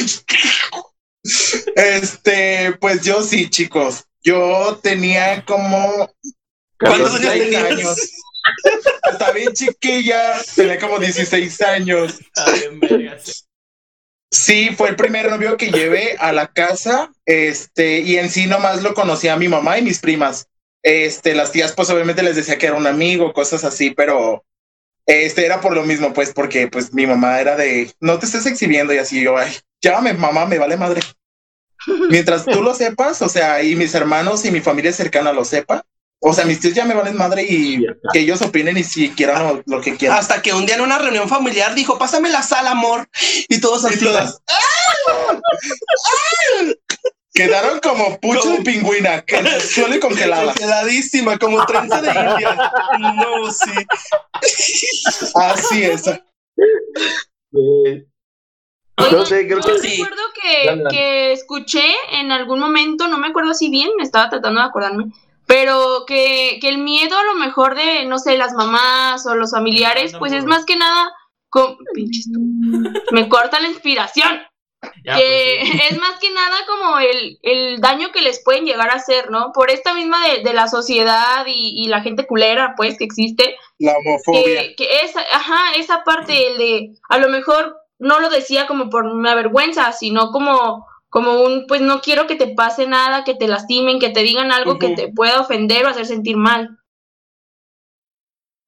Este, 1.76 2.76
pues 2.80 3.04
yo 3.04 3.22
sí, 3.22 3.48
chicos. 3.48 4.06
Yo 4.24 4.80
tenía 4.82 5.46
como 5.46 6.10
¿Cuántos 6.80 7.16
años 7.16 7.22
16 7.22 7.52
tenías? 7.52 7.72
años. 7.72 8.12
Está 9.12 9.32
bien 9.32 9.54
chiquilla, 9.54 10.34
tenía 10.56 10.80
como 10.80 10.98
16 10.98 11.62
años. 11.62 12.20
Está 12.20 12.52
bien, 12.54 12.80
vergas. 12.80 13.48
Sí, 14.32 14.70
fue 14.76 14.90
el 14.90 14.96
primer 14.96 15.30
novio 15.30 15.58
que 15.58 15.72
llevé 15.72 16.16
a 16.18 16.32
la 16.32 16.48
casa, 16.48 17.12
este, 17.26 18.00
y 18.00 18.18
en 18.18 18.30
sí 18.30 18.48
nomás 18.48 18.82
lo 18.82 18.94
conocía 18.94 19.34
a 19.34 19.38
mi 19.38 19.48
mamá 19.48 19.78
y 19.78 19.82
mis 19.82 20.00
primas. 20.00 20.48
Este, 20.84 21.36
las 21.36 21.52
tías, 21.52 21.74
pues 21.74 21.90
obviamente 21.90 22.24
les 22.24 22.38
decía 22.38 22.58
que 22.58 22.68
era 22.68 22.78
un 22.78 22.88
amigo, 22.88 23.34
cosas 23.34 23.64
así, 23.64 23.92
pero 23.92 24.44
este 25.06 25.46
era 25.46 25.62
por 25.62 25.76
lo 25.76 25.84
mismo, 25.84 26.14
pues, 26.14 26.34
porque 26.34 26.68
pues 26.68 26.94
mi 26.94 27.06
mamá 27.06 27.40
era 27.40 27.56
de, 27.56 27.92
no 28.00 28.20
te 28.20 28.26
estés 28.26 28.46
exhibiendo 28.46 28.94
y 28.94 28.98
así, 28.98 29.22
yo, 29.22 29.38
ay, 29.38 29.52
llámame 29.82 30.14
mamá, 30.14 30.46
me 30.46 30.60
vale 30.60 30.78
madre. 30.78 31.02
Mientras 32.10 32.46
tú 32.46 32.62
lo 32.62 32.74
sepas, 32.74 33.22
o 33.22 33.30
sea, 33.30 33.64
y 33.64 33.76
mis 33.76 33.94
hermanos 33.96 34.46
y 34.46 34.52
mi 34.52 34.62
familia 34.62 34.94
cercana 34.94 35.34
lo 35.34 35.46
sepa, 35.46 35.84
o 36.24 36.34
sea, 36.34 36.46
mis 36.46 36.60
tíos 36.60 36.76
ya 36.76 36.86
me 36.86 36.94
valen 36.94 37.18
madre 37.18 37.44
y 37.44 37.84
que 38.14 38.20
ellos 38.20 38.44
opinen 38.44 38.78
y 38.78 38.84
si 38.84 39.10
quieran 39.10 39.44
lo, 39.44 39.64
lo 39.66 39.82
que 39.82 39.98
quieran. 39.98 40.20
Hasta 40.20 40.40
que 40.44 40.54
un 40.54 40.68
día 40.68 40.76
en 40.76 40.82
una 40.82 41.00
reunión 41.00 41.28
familiar 41.28 41.74
dijo, 41.74 41.98
pásame 41.98 42.30
la 42.30 42.44
sal, 42.44 42.68
amor. 42.68 43.10
Y 43.50 43.60
todos 43.60 43.84
Y 43.84 43.88
así. 43.88 44.38
Quedaron 47.34 47.80
como 47.80 48.20
pucho 48.20 48.50
de 48.50 48.62
pingüina, 48.62 49.22
que 49.22 49.36
en 49.38 49.48
el 49.48 49.62
suelo 49.62 49.96
y 49.96 50.00
congeladas. 50.00 50.56
Congeladísima, 50.58 51.38
como 51.38 51.66
trenza 51.66 52.02
de 52.02 52.10
India. 52.10 52.72
No, 53.00 53.52
sí. 53.52 53.72
Así 55.36 55.84
es. 55.84 56.04
Sí. 56.04 58.06
No 59.12 59.26
sé, 59.26 59.48
creo 59.48 59.60
Yo 59.62 59.82
que 59.82 59.90
recuerdo 59.90 60.22
que, 60.42 60.66
Dale, 60.68 60.84
dale. 60.84 60.96
que 60.96 61.32
escuché 61.32 61.84
en 62.12 62.32
algún 62.32 62.60
momento, 62.60 63.08
no 63.08 63.18
me 63.18 63.28
acuerdo 63.28 63.54
si 63.54 63.70
bien, 63.70 63.90
estaba 64.00 64.30
tratando 64.30 64.62
de 64.62 64.68
acordarme, 64.68 65.06
pero 65.48 66.04
que, 66.06 66.60
que 66.62 66.70
el 66.70 66.78
miedo 66.78 67.18
a 67.18 67.24
lo 67.24 67.34
mejor 67.36 67.76
de, 67.76 68.06
no 68.06 68.20
sé, 68.20 68.38
las 68.38 68.54
mamás 68.54 69.26
o 69.26 69.36
los 69.36 69.52
familiares, 69.52 70.14
No, 70.14 70.20
pues 70.20 70.32
no, 70.34 70.38
es 70.38 70.44
no. 70.44 70.50
más 70.52 70.66
que 70.66 70.76
nada, 70.76 71.12
con, 71.50 71.78
pinches 71.94 72.30
tú, 72.32 72.40
me 73.12 73.28
corta 73.28 73.60
la 73.60 73.70
inspiración, 73.70 74.42
Ya, 75.04 75.16
que 75.18 75.58
pues, 75.58 75.72
sí. 75.72 75.80
es 75.92 75.98
más 76.00 76.20
que 76.20 76.32
nada 76.32 76.58
como 76.68 77.00
el, 77.00 77.40
el 77.44 77.82
daño 77.82 78.12
que 78.12 78.22
les 78.22 78.44
pueden 78.44 78.66
llegar 78.66 78.90
a 78.90 78.96
hacer, 78.96 79.30
¿no? 79.32 79.52
Por 79.54 79.70
esta 79.72 79.94
misma 79.94 80.26
de, 80.28 80.44
de 80.44 80.54
la 80.54 80.68
sociedad 80.68 81.46
y, 81.48 81.84
y 81.84 81.88
la 81.88 82.02
gente 82.02 82.26
culera, 82.28 82.74
pues, 82.78 82.98
que 82.98 83.06
existe, 83.06 83.56
La 83.80 83.94
homofobia. 83.98 84.64
que, 84.68 84.76
que 84.76 85.02
esa, 85.04 85.22
ajá, 85.34 85.76
esa 85.78 86.04
parte 86.04 86.48
el 86.48 86.58
de, 86.58 86.92
a 87.10 87.18
lo 87.18 87.30
mejor 87.30 87.78
no 88.00 88.20
lo 88.20 88.30
decía 88.30 88.68
como 88.68 88.90
por 88.90 89.06
una 89.06 89.36
vergüenza, 89.36 89.92
sino 89.92 90.32
como, 90.32 90.88
como 91.10 91.42
un, 91.42 91.68
pues 91.68 91.82
no 91.82 92.02
quiero 92.02 92.28
que 92.28 92.36
te 92.36 92.48
pase 92.48 92.88
nada, 92.88 93.24
que 93.24 93.36
te 93.36 93.48
lastimen, 93.48 94.00
que 94.00 94.10
te 94.10 94.24
digan 94.24 94.52
algo 94.52 94.80
que 94.80 94.90
te 94.96 95.10
pueda 95.10 95.40
ofender 95.42 95.86
o 95.86 95.90
hacer 95.90 96.06
sentir 96.08 96.38
mal. 96.38 96.78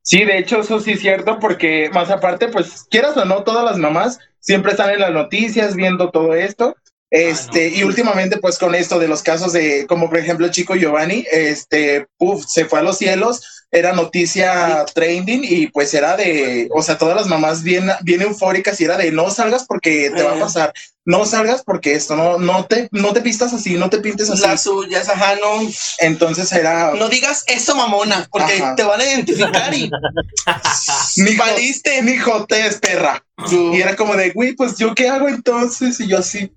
Sí, 0.02 0.26
de 0.26 0.38
hecho, 0.38 0.60
eso 0.60 0.80
sí 0.80 0.92
es 0.92 1.00
cierto, 1.00 1.40
porque 1.40 1.90
más 1.94 2.12
aparte, 2.12 2.50
pues, 2.50 2.86
quieras 2.90 3.16
o 3.16 3.26
no, 3.26 3.44
todas 3.44 3.64
las 3.64 3.78
mamás 3.78 4.20
siempre 4.44 4.72
están 4.72 4.92
en 4.92 5.00
las 5.00 5.12
noticias 5.12 5.76
viendo 5.76 6.12
todo 6.12 6.36
esto. 6.36 6.76
Este, 7.10 7.70
no. 7.70 7.78
y 7.78 7.84
últimamente, 7.84 8.38
pues, 8.38 8.58
con 8.58 8.76
esto 8.76 9.00
de 9.00 9.08
los 9.08 9.22
casos 9.22 9.54
de, 9.54 9.86
como 9.88 10.10
por 10.10 10.18
ejemplo, 10.18 10.46
el 10.46 10.52
chico 10.52 10.76
Giovanni, 10.76 11.26
este, 11.32 12.08
puf, 12.18 12.44
se 12.48 12.66
fue 12.66 12.80
a 12.80 12.84
los 12.84 12.98
cielos, 12.98 13.53
era 13.74 13.92
noticia 13.92 14.86
trending 14.94 15.44
y 15.44 15.68
pues 15.68 15.94
era 15.96 16.16
de, 16.16 16.70
o 16.76 16.84
sea, 16.84 16.96
todas 17.00 17.16
las 17.16 17.26
mamás 17.26 17.64
bien, 17.64 17.90
bien 18.04 18.22
eufóricas 18.22 18.80
y 18.80 18.86
era 18.86 18.98
de 18.98 19.12
no 19.12 19.32
salgas 19.32 19.66
porque 19.66 20.12
te 20.16 20.22
va 20.22 20.34
a 20.34 20.40
pasar, 20.40 20.72
no 21.06 21.26
salgas 21.26 21.64
porque 21.64 21.96
esto, 21.96 22.16
no, 22.16 22.38
no 22.38 22.66
te, 22.66 22.88
no 22.92 23.14
te 23.14 23.22
pistas 23.22 23.52
así, 23.52 23.74
no 23.74 23.90
te 23.90 23.98
pintes 23.98 24.30
así. 24.30 24.44
Las 24.44 24.62
suyas, 24.62 25.10
ajá, 25.10 25.38
no. 25.38 25.68
Entonces 25.98 26.52
era, 26.52 26.94
No 26.94 27.10
digas 27.10 27.44
eso, 27.48 27.76
mamona, 27.76 28.28
porque 28.32 28.62
Ajá. 28.62 28.76
te 28.76 28.84
van 28.84 29.02
a 29.02 29.06
identificar 29.06 29.74
y 29.74 29.90
Mijo, 31.18 31.44
valiste. 31.44 32.04
mi 32.04 32.14
es 32.50 32.78
perra. 32.78 33.26
Y 33.50 33.82
era 33.82 33.96
como 33.96 34.16
de, 34.16 34.30
güey, 34.30 34.54
pues 34.54 34.78
yo 34.78 34.94
qué 34.94 35.10
hago 35.10 35.28
entonces? 35.28 36.00
Y 36.00 36.08
yo 36.08 36.20
así, 36.20 36.52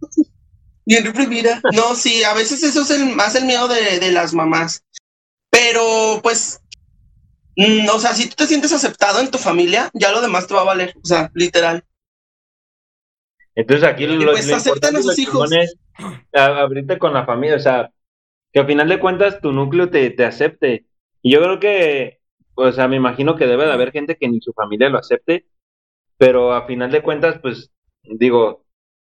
Bien 0.84 1.04
reprimida. 1.04 1.60
No, 1.72 1.96
sí, 1.96 2.22
a 2.24 2.34
veces 2.34 2.62
eso 2.62 2.82
es 2.82 2.90
el, 2.90 3.06
más 3.16 3.34
el 3.34 3.46
miedo 3.46 3.66
de, 3.68 3.98
de 3.98 4.12
las 4.12 4.34
mamás. 4.34 4.84
Pero, 5.50 6.20
pues, 6.22 6.60
mm, 7.56 7.88
o 7.94 7.98
sea, 7.98 8.14
si 8.14 8.28
tú 8.28 8.36
te 8.36 8.46
sientes 8.46 8.72
aceptado 8.72 9.20
en 9.20 9.30
tu 9.30 9.38
familia, 9.38 9.90
ya 9.94 10.12
lo 10.12 10.20
demás 10.20 10.46
te 10.46 10.54
va 10.54 10.60
a 10.60 10.64
valer. 10.64 10.94
O 11.02 11.06
sea, 11.06 11.30
literal. 11.34 11.84
Entonces 13.54 13.88
aquí 13.88 14.06
lo, 14.06 14.16
lo 14.16 14.32
pues, 14.32 14.52
aceptan 14.52 14.68
importante 14.68 14.96
a 14.96 15.00
lo 15.00 15.02
sus 15.02 15.18
hijos. 15.18 15.50
es 15.52 15.76
abrirte 16.34 16.98
con 16.98 17.14
la 17.14 17.24
familia, 17.24 17.56
o 17.56 17.60
sea, 17.60 17.90
que 18.52 18.60
al 18.60 18.66
final 18.66 18.88
de 18.88 19.00
cuentas 19.00 19.40
tu 19.40 19.52
núcleo 19.52 19.90
te, 19.90 20.10
te 20.10 20.24
acepte. 20.24 20.86
Y 21.22 21.32
yo 21.32 21.40
creo 21.40 21.58
que, 21.58 22.20
o 22.54 22.70
sea, 22.72 22.86
me 22.86 22.96
imagino 22.96 23.34
que 23.36 23.46
debe 23.46 23.64
de 23.64 23.72
haber 23.72 23.92
gente 23.92 24.16
que 24.16 24.28
ni 24.28 24.40
su 24.40 24.52
familia 24.52 24.90
lo 24.90 24.98
acepte, 24.98 25.46
pero 26.18 26.52
a 26.52 26.66
final 26.66 26.90
de 26.90 27.02
cuentas, 27.02 27.38
pues, 27.40 27.72
digo, 28.02 28.66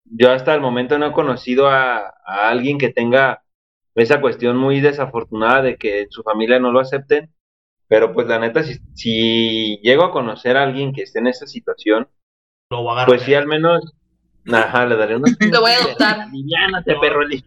yo 0.04 0.32
hasta 0.32 0.54
el 0.54 0.60
momento 0.60 0.98
no 0.98 1.06
he 1.06 1.12
conocido 1.12 1.68
a, 1.68 1.98
a 2.24 2.48
alguien 2.48 2.78
que 2.78 2.90
tenga 2.90 3.42
esa 3.94 4.20
cuestión 4.20 4.56
muy 4.56 4.80
desafortunada 4.80 5.62
de 5.62 5.76
que 5.76 6.06
su 6.10 6.22
familia 6.22 6.58
no 6.58 6.72
lo 6.72 6.80
acepten, 6.80 7.32
pero 7.92 8.14
pues 8.14 8.26
la 8.26 8.38
neta, 8.38 8.62
si, 8.62 8.78
si 8.94 9.78
llego 9.82 10.02
a 10.04 10.12
conocer 10.12 10.56
a 10.56 10.62
alguien 10.62 10.94
que 10.94 11.02
esté 11.02 11.18
en 11.18 11.26
esa 11.26 11.46
situación, 11.46 12.08
Lo 12.70 12.78
voy 12.78 12.88
a 12.88 12.92
agarrar. 12.92 13.06
pues 13.08 13.20
sí, 13.20 13.34
al 13.34 13.46
menos, 13.46 13.82
ajá, 14.50 14.86
le 14.86 14.96
daré 14.96 15.16
unos... 15.16 15.30
Lo 15.52 15.60
voy 15.60 15.72
a 15.72 15.76
adoptar. 15.76 16.26
Liviánate, 16.32 16.94
perro. 17.02 17.22
li- 17.26 17.44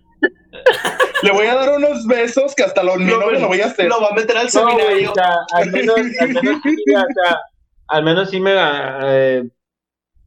le 1.24 1.32
voy 1.32 1.48
a 1.48 1.56
dar 1.56 1.76
unos 1.76 2.06
besos 2.06 2.54
que 2.56 2.62
hasta 2.62 2.84
los 2.84 2.98
mi 3.00 3.06
No, 3.06 3.20
novio 3.22 3.40
lo 3.40 3.48
voy 3.48 3.60
a 3.62 3.66
hacer. 3.66 3.90
Lo 3.90 4.00
va 4.00 4.10
a 4.10 4.14
meter 4.14 4.38
al 4.38 4.44
No, 4.46 4.50
seminario. 4.52 5.12
o 5.12 5.16
sea, 5.16 5.36
al 5.56 5.72
menos, 5.72 5.96
al 6.20 6.30
menos 6.30 6.62
sí, 6.64 6.76
o 6.94 7.24
sea, 7.24 7.40
al 7.88 8.04
menos 8.04 8.30
sí 8.30 8.40
me 8.40 8.52
eh, 8.56 9.50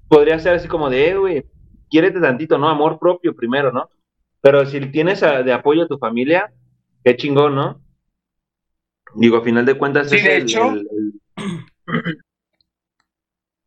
podría 0.08 0.40
ser 0.40 0.54
así 0.56 0.66
como 0.66 0.90
de, 0.90 1.10
eh, 1.10 1.16
güey, 1.16 1.44
quiérete 1.88 2.20
tantito, 2.20 2.58
¿no? 2.58 2.68
Amor 2.68 2.98
propio 2.98 3.36
primero, 3.36 3.70
¿no? 3.70 3.88
Pero 4.40 4.66
si 4.66 4.80
tienes 4.90 5.22
a- 5.22 5.44
de 5.44 5.52
apoyo 5.52 5.84
a 5.84 5.88
tu 5.88 5.96
familia, 5.96 6.52
qué 7.04 7.16
chingón, 7.16 7.54
¿no? 7.54 7.80
Digo, 9.14 9.36
a 9.38 9.42
final 9.44 9.64
de 9.66 9.76
cuentas 9.78 10.10
Sí, 10.10 10.16
es 10.16 10.24
de 10.24 10.36
el- 10.36 10.42
hecho- 10.42 10.70
el- 10.70 10.88
el- 11.36 12.18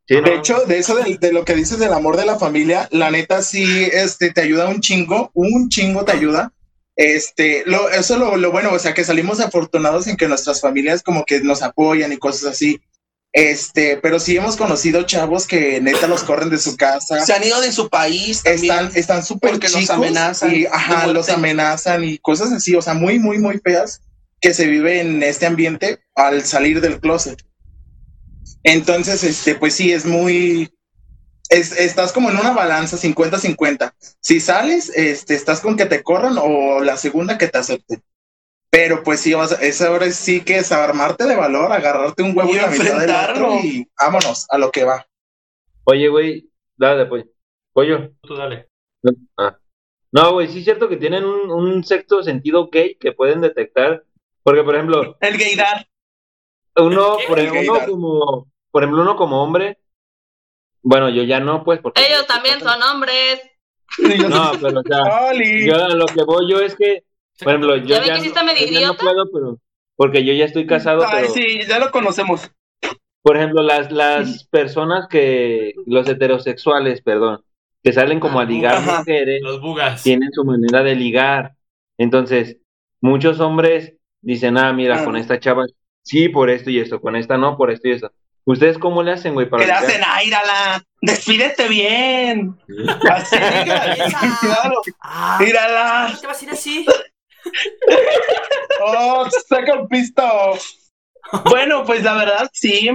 Sí, 0.07 0.15
¿no? 0.15 0.21
De 0.23 0.35
hecho, 0.35 0.65
de 0.65 0.77
eso 0.79 0.95
de, 0.95 1.17
de 1.17 1.31
lo 1.31 1.45
que 1.45 1.55
dices 1.55 1.79
del 1.79 1.93
amor 1.93 2.17
de 2.17 2.25
la 2.25 2.37
familia, 2.37 2.87
la 2.91 3.11
neta 3.11 3.41
sí 3.41 3.63
este, 3.93 4.31
te 4.31 4.41
ayuda 4.41 4.67
un 4.67 4.81
chingo, 4.81 5.31
un 5.33 5.69
chingo 5.69 6.03
te 6.03 6.11
ayuda. 6.11 6.51
Este, 6.97 7.63
lo, 7.65 7.89
eso 7.89 8.15
es 8.15 8.19
lo, 8.19 8.35
lo 8.35 8.51
bueno, 8.51 8.71
o 8.73 8.79
sea, 8.79 8.93
que 8.93 9.05
salimos 9.05 9.39
afortunados 9.39 10.07
en 10.07 10.17
que 10.17 10.27
nuestras 10.27 10.59
familias 10.59 11.01
como 11.01 11.23
que 11.23 11.39
nos 11.41 11.61
apoyan 11.61 12.11
y 12.11 12.17
cosas 12.17 12.51
así. 12.51 12.81
Este, 13.33 13.95
pero 14.03 14.19
sí 14.19 14.35
hemos 14.35 14.57
conocido 14.57 15.03
chavos 15.03 15.47
que 15.47 15.79
neta 15.79 16.07
los 16.07 16.23
corren 16.23 16.49
de 16.49 16.57
su 16.57 16.75
casa. 16.75 17.25
Se 17.25 17.31
han 17.31 17.43
ido 17.45 17.61
de 17.61 17.71
su 17.71 17.87
país 17.87 18.43
también. 18.43 18.63
están 18.65 18.91
están 18.93 19.23
súper 19.23 19.51
Porque 19.51 19.69
los 19.69 19.79
chicos 19.79 19.95
amenazan 19.95 20.53
y 20.53 20.65
ajá, 20.65 21.07
los 21.07 21.29
amenazan 21.29 22.03
y 22.03 22.17
cosas 22.17 22.51
así, 22.51 22.75
o 22.75 22.81
sea, 22.81 22.93
muy 22.93 23.19
muy 23.19 23.37
muy 23.37 23.59
feas. 23.59 24.01
Que 24.41 24.53
se 24.53 24.67
vive 24.67 24.99
en 24.99 25.21
este 25.23 25.45
ambiente 25.45 26.03
al 26.15 26.43
salir 26.43 26.81
del 26.81 26.99
closet. 26.99 27.41
Entonces, 28.63 29.23
este, 29.23 29.55
pues 29.55 29.75
sí, 29.75 29.91
es 29.91 30.05
muy, 30.05 30.69
es- 31.49 31.77
estás 31.77 32.11
como 32.11 32.29
en 32.29 32.37
una 32.37 32.51
balanza 32.51 32.97
50-50. 32.97 33.93
Si 34.19 34.39
sales, 34.39 34.89
este, 34.95 35.35
estás 35.35 35.61
con 35.61 35.77
que 35.77 35.85
te 35.85 36.03
corran 36.03 36.37
o 36.39 36.81
la 36.81 36.97
segunda 36.97 37.37
que 37.37 37.47
te 37.47 37.57
acepten. 37.57 38.03
Pero 38.69 39.03
pues 39.03 39.19
sí, 39.19 39.33
vas 39.33 39.51
a- 39.51 39.61
esa 39.61 39.91
hora 39.91 40.09
sí 40.11 40.41
que 40.41 40.57
es 40.57 40.71
armarte 40.71 41.25
de 41.25 41.35
valor, 41.35 41.71
agarrarte 41.71 42.23
un 42.23 42.35
huevo 42.37 42.49
Y 42.51 42.55
y 42.55 42.57
la 42.57 42.67
mitad 42.67 42.99
del 42.99 43.11
otro 43.11 43.59
y 43.59 43.87
vámonos 43.99 44.45
a 44.49 44.57
lo 44.57 44.71
que 44.71 44.83
va. 44.85 45.05
Oye, 45.83 46.07
güey, 46.07 46.49
dale, 46.77 47.05
pollo. 47.05 47.25
Pollo. 47.73 48.11
Tú 48.21 48.35
dale. 48.35 48.67
Ah. 49.37 49.57
No, 50.11 50.33
güey, 50.33 50.47
sí 50.49 50.59
es 50.59 50.63
cierto 50.65 50.87
que 50.89 50.97
tienen 50.97 51.25
un, 51.25 51.51
un 51.51 51.83
sexto 51.83 52.21
sentido 52.23 52.69
gay 52.71 52.95
que 52.95 53.11
pueden 53.13 53.41
detectar. 53.41 54.03
Porque, 54.43 54.63
por 54.63 54.75
ejemplo, 54.75 55.17
El 55.21 55.37
gaydar. 55.37 55.87
uno, 56.75 57.17
¿Qué? 57.17 57.25
por 57.27 57.39
ejemplo, 57.39 57.73
uno 57.73 57.85
como, 57.85 58.47
por 58.71 58.83
ejemplo, 58.83 59.01
uno 59.01 59.15
como 59.15 59.43
hombre, 59.43 59.77
bueno, 60.81 61.09
yo 61.09 61.23
ya 61.23 61.39
no, 61.39 61.63
pues, 61.63 61.79
porque... 61.79 62.01
Ellos 62.05 62.25
también 62.27 62.59
son 62.59 62.81
hombres. 62.81 63.41
No, 64.29 64.51
pero 64.61 64.79
o 64.79 65.33
yo 65.33 65.75
a 65.75 65.89
lo 65.89 66.05
que 66.05 66.23
voy 66.23 66.49
yo 66.49 66.59
es 66.61 66.75
que, 66.75 67.03
por 67.39 67.49
ejemplo, 67.49 67.75
yo 67.75 67.87
¿Ya 67.97 68.05
ya, 68.05 68.17
no, 68.17 68.23
yo 68.23 68.79
ya 68.79 68.93
puedo, 68.93 69.29
pero 69.31 69.57
porque 69.97 70.23
yo 70.23 70.33
ya 70.33 70.45
estoy 70.45 70.65
casado, 70.65 71.03
Ay, 71.05 71.23
pero 71.23 71.33
sí, 71.33 71.59
ya 71.67 71.77
lo 71.77 71.91
conocemos. 71.91 72.49
por 73.21 73.37
ejemplo, 73.37 73.61
las 73.61 73.91
las 73.91 74.45
personas 74.45 75.07
que 75.09 75.73
los 75.85 76.07
heterosexuales, 76.07 77.01
perdón, 77.01 77.43
que 77.83 77.91
salen 77.93 78.19
como 78.19 78.39
a 78.39 78.45
ligar 78.45 78.75
Ajá. 78.75 78.99
mujeres, 78.99 79.41
Los 79.43 79.59
bugas. 79.61 80.03
tienen 80.03 80.31
su 80.31 80.45
manera 80.45 80.83
de 80.83 80.95
ligar. 80.95 81.51
Entonces, 81.97 82.57
muchos 83.01 83.39
hombres 83.39 83.95
dicen, 84.21 84.57
"Ah, 84.57 84.71
mira, 84.73 85.01
Ah. 85.01 85.05
con 85.05 85.15
esta 85.17 85.39
chava 85.39 85.63
sí 86.03 86.29
por 86.29 86.49
esto 86.49 86.69
y 86.69 86.79
esto, 86.79 86.99
con 87.01 87.15
esta 87.15 87.37
no 87.37 87.57
por 87.57 87.71
esto 87.71 87.87
y 87.87 87.91
esto." 87.93 88.11
¿Ustedes 88.43 88.79
cómo 88.79 89.03
le 89.03 89.11
hacen, 89.11 89.33
güey, 89.35 89.47
para 89.47 89.61
Que 89.63 89.67
le 89.67 89.73
hacen, 89.73 90.01
ah, 90.05 90.23
írala, 90.23 90.83
despídete 91.01 91.67
bien. 91.69 92.57
Así, 93.09 93.35
claro, 94.41 94.81
Ah, 94.99 95.39
írala. 95.47 96.05
¿Por 96.07 96.15
qué 96.15 96.21
te 96.21 96.27
vas 96.27 96.41
a 96.41 96.45
ir 96.45 96.51
así? 96.51 96.85
¡Oh, 98.83 99.27
saca 99.47 99.85
pisto! 99.87 100.23
Bueno, 101.49 101.83
pues 101.85 102.03
la 102.03 102.15
verdad, 102.15 102.49
sí. 102.53 102.89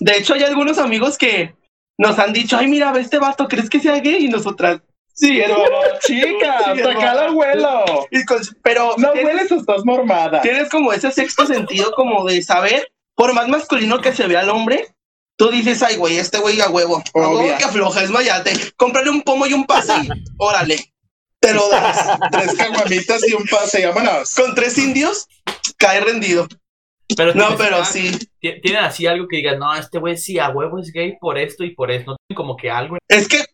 De 0.00 0.16
hecho, 0.18 0.34
hay 0.34 0.44
algunos 0.44 0.78
amigos 0.78 1.18
que 1.18 1.54
nos 1.98 2.18
han 2.18 2.32
dicho, 2.32 2.56
ay, 2.56 2.68
mira, 2.68 2.92
ve 2.92 3.00
este 3.00 3.18
vato, 3.18 3.48
¿crees 3.48 3.68
que 3.68 3.80
sea 3.80 3.98
gay? 4.00 4.24
Y 4.26 4.28
nosotras, 4.28 4.80
sí, 5.14 5.40
hermano. 5.40 5.64
¡Chica! 6.06 6.58
Sí, 6.74 6.80
¡Sacala 6.82 7.24
hermano. 7.26 7.84
al! 7.86 8.06
Y 8.10 8.24
con- 8.24 8.40
pero 8.62 8.94
No 8.98 9.10
tienes, 9.12 9.34
hueles 9.34 9.52
o 9.52 9.56
estás 9.56 9.84
mormada. 9.84 10.40
tienes 10.42 10.68
como 10.70 10.92
ese 10.92 11.10
sexto 11.12 11.46
sentido 11.46 11.92
como 11.92 12.24
de 12.24 12.42
saber, 12.42 12.90
por 13.14 13.32
más 13.34 13.48
masculino 13.48 14.00
que 14.00 14.12
se 14.12 14.26
vea 14.26 14.40
el 14.42 14.50
hombre, 14.50 14.88
tú 15.36 15.50
dices, 15.50 15.82
ay, 15.82 15.96
güey, 15.96 16.18
este 16.18 16.38
güey 16.38 16.60
a 16.60 16.68
huevo, 16.70 17.02
a 17.14 17.18
huevo 17.28 17.56
que 17.58 17.64
afloja, 17.64 18.02
es 18.02 18.10
mayate, 18.10 18.52
cómprale 18.76 19.10
un 19.10 19.22
pomo 19.22 19.46
y 19.46 19.52
un 19.52 19.64
pase, 19.66 19.92
órale, 20.38 20.92
te 21.40 21.52
lo 21.54 21.68
das. 21.68 22.18
Tres 22.30 22.54
caguamitas 22.54 23.28
y 23.28 23.34
un 23.34 23.44
pase, 23.46 23.84
vámonos. 23.86 24.34
Con 24.34 24.54
tres 24.54 24.78
indios, 24.78 25.26
cae 25.76 26.00
rendido. 26.00 26.46
Pero 27.16 27.34
No, 27.34 27.48
tienes- 27.48 27.58
pero 27.66 27.76
ah, 27.78 27.84
sí. 27.84 28.10
ti- 28.40 28.60
Tienen 28.62 28.84
así 28.84 29.06
algo 29.06 29.26
que 29.28 29.36
digan, 29.38 29.58
no, 29.58 29.74
este 29.74 29.98
güey 29.98 30.16
sí, 30.16 30.38
a 30.38 30.48
huevo 30.50 30.78
es 30.78 30.92
gay 30.92 31.16
por 31.20 31.36
esto 31.36 31.64
y 31.64 31.74
por 31.74 31.90
esto. 31.90 32.12
No 32.12 32.16
tienen 32.26 32.36
como 32.36 32.56
que 32.56 32.70
algo. 32.70 32.96
Es 33.08 33.28
que, 33.28 33.44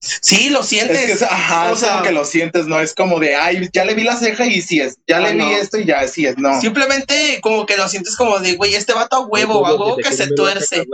sí, 0.00 0.50
lo 0.50 0.62
sientes. 0.62 0.98
Es 0.98 1.06
que, 1.06 1.12
es- 1.12 1.22
ajá, 1.22 1.70
O 1.70 1.74
es 1.74 1.80
sea- 1.80 1.92
como 1.92 2.02
que 2.04 2.12
lo 2.12 2.24
sientes, 2.24 2.66
no 2.66 2.80
es 2.80 2.94
como 2.94 3.18
de, 3.18 3.34
ay, 3.36 3.68
ya 3.72 3.84
le 3.84 3.94
vi 3.94 4.04
la 4.04 4.16
ceja 4.16 4.46
y 4.46 4.60
sí 4.62 4.80
es, 4.80 4.98
ya 5.06 5.18
Ah, 5.18 5.20
le 5.20 5.32
vi 5.32 5.38
no. 5.38 5.50
esto 5.50 5.78
y 5.78 5.84
ya 5.84 6.06
sí 6.08 6.26
es, 6.26 6.36
no. 6.38 6.60
Simplemente 6.60 7.38
como 7.42 7.66
que 7.66 7.76
lo 7.76 7.88
sientes 7.88 8.16
como 8.16 8.38
de, 8.38 8.54
güey, 8.54 8.74
este 8.74 8.92
vato 8.92 9.16
a 9.16 9.20
huevo, 9.20 9.66
a 9.66 9.70
huevo 9.74 9.96
que 9.96 10.12
se 10.12 10.28
tuerce. 10.34 10.84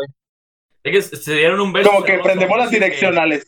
Es 0.85 1.11
que 1.11 1.17
se 1.17 1.35
dieron 1.35 1.61
un 1.61 1.73
beso. 1.73 1.91
Como 1.91 2.03
que 2.05 2.19
prendemos 2.19 2.59
las 2.59 2.69
que- 2.71 2.77
direccionales. 2.77 3.47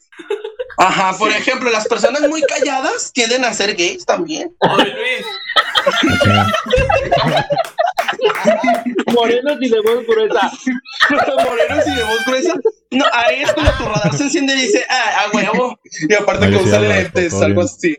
Ajá, 0.76 1.16
por 1.16 1.30
ejemplo, 1.30 1.70
las 1.70 1.86
personas 1.86 2.22
muy 2.28 2.42
calladas 2.42 3.12
tienden 3.12 3.44
a 3.44 3.52
ser 3.54 3.74
gays 3.74 4.04
también. 4.04 4.54
Oye, 4.58 4.90
Luis, 4.92 5.26
Morenos 9.12 9.58
y 9.60 9.68
de 9.68 9.80
voz 9.80 10.06
gruesa. 10.06 10.50
Morenos 11.10 11.86
y 11.86 11.94
de 11.94 12.04
voz 12.04 12.24
gruesa. 12.26 12.54
No, 12.90 13.04
ahí 13.12 13.42
es 13.42 13.52
cuando 13.52 13.72
tu 13.72 13.84
radar 13.84 14.14
se 14.16 14.24
enciende 14.24 14.54
y 14.54 14.62
dice, 14.62 14.84
ah, 14.88 15.26
a 15.26 15.36
huevo. 15.36 15.78
Y 16.08 16.14
aparte 16.14 16.50
que 16.50 16.56
usa 16.56 16.80
lentes, 16.80 17.34
algo 17.34 17.62
así. 17.62 17.96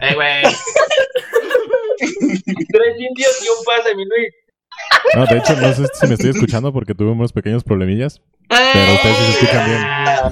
eh, 0.00 0.14
güey. 0.14 0.42
Tres 1.98 2.96
indios 2.98 3.42
y 3.42 3.48
un 3.48 3.64
pase, 3.64 3.94
mi 3.94 4.04
Luis. 4.04 4.34
No, 5.14 5.26
de 5.26 5.38
hecho, 5.38 5.54
no 5.56 5.72
sé 5.72 5.86
si 5.94 6.06
me 6.08 6.14
estoy 6.14 6.30
escuchando 6.30 6.72
porque 6.72 6.94
tuve 6.94 7.12
unos 7.12 7.32
pequeños 7.32 7.62
problemillas. 7.62 8.20
Pero 8.48 8.94
ustedes 8.94 9.16
sí 9.16 9.24
se 9.24 9.30
escuchan 9.30 9.66
bien. 9.66 9.78
Ah. 9.80 10.30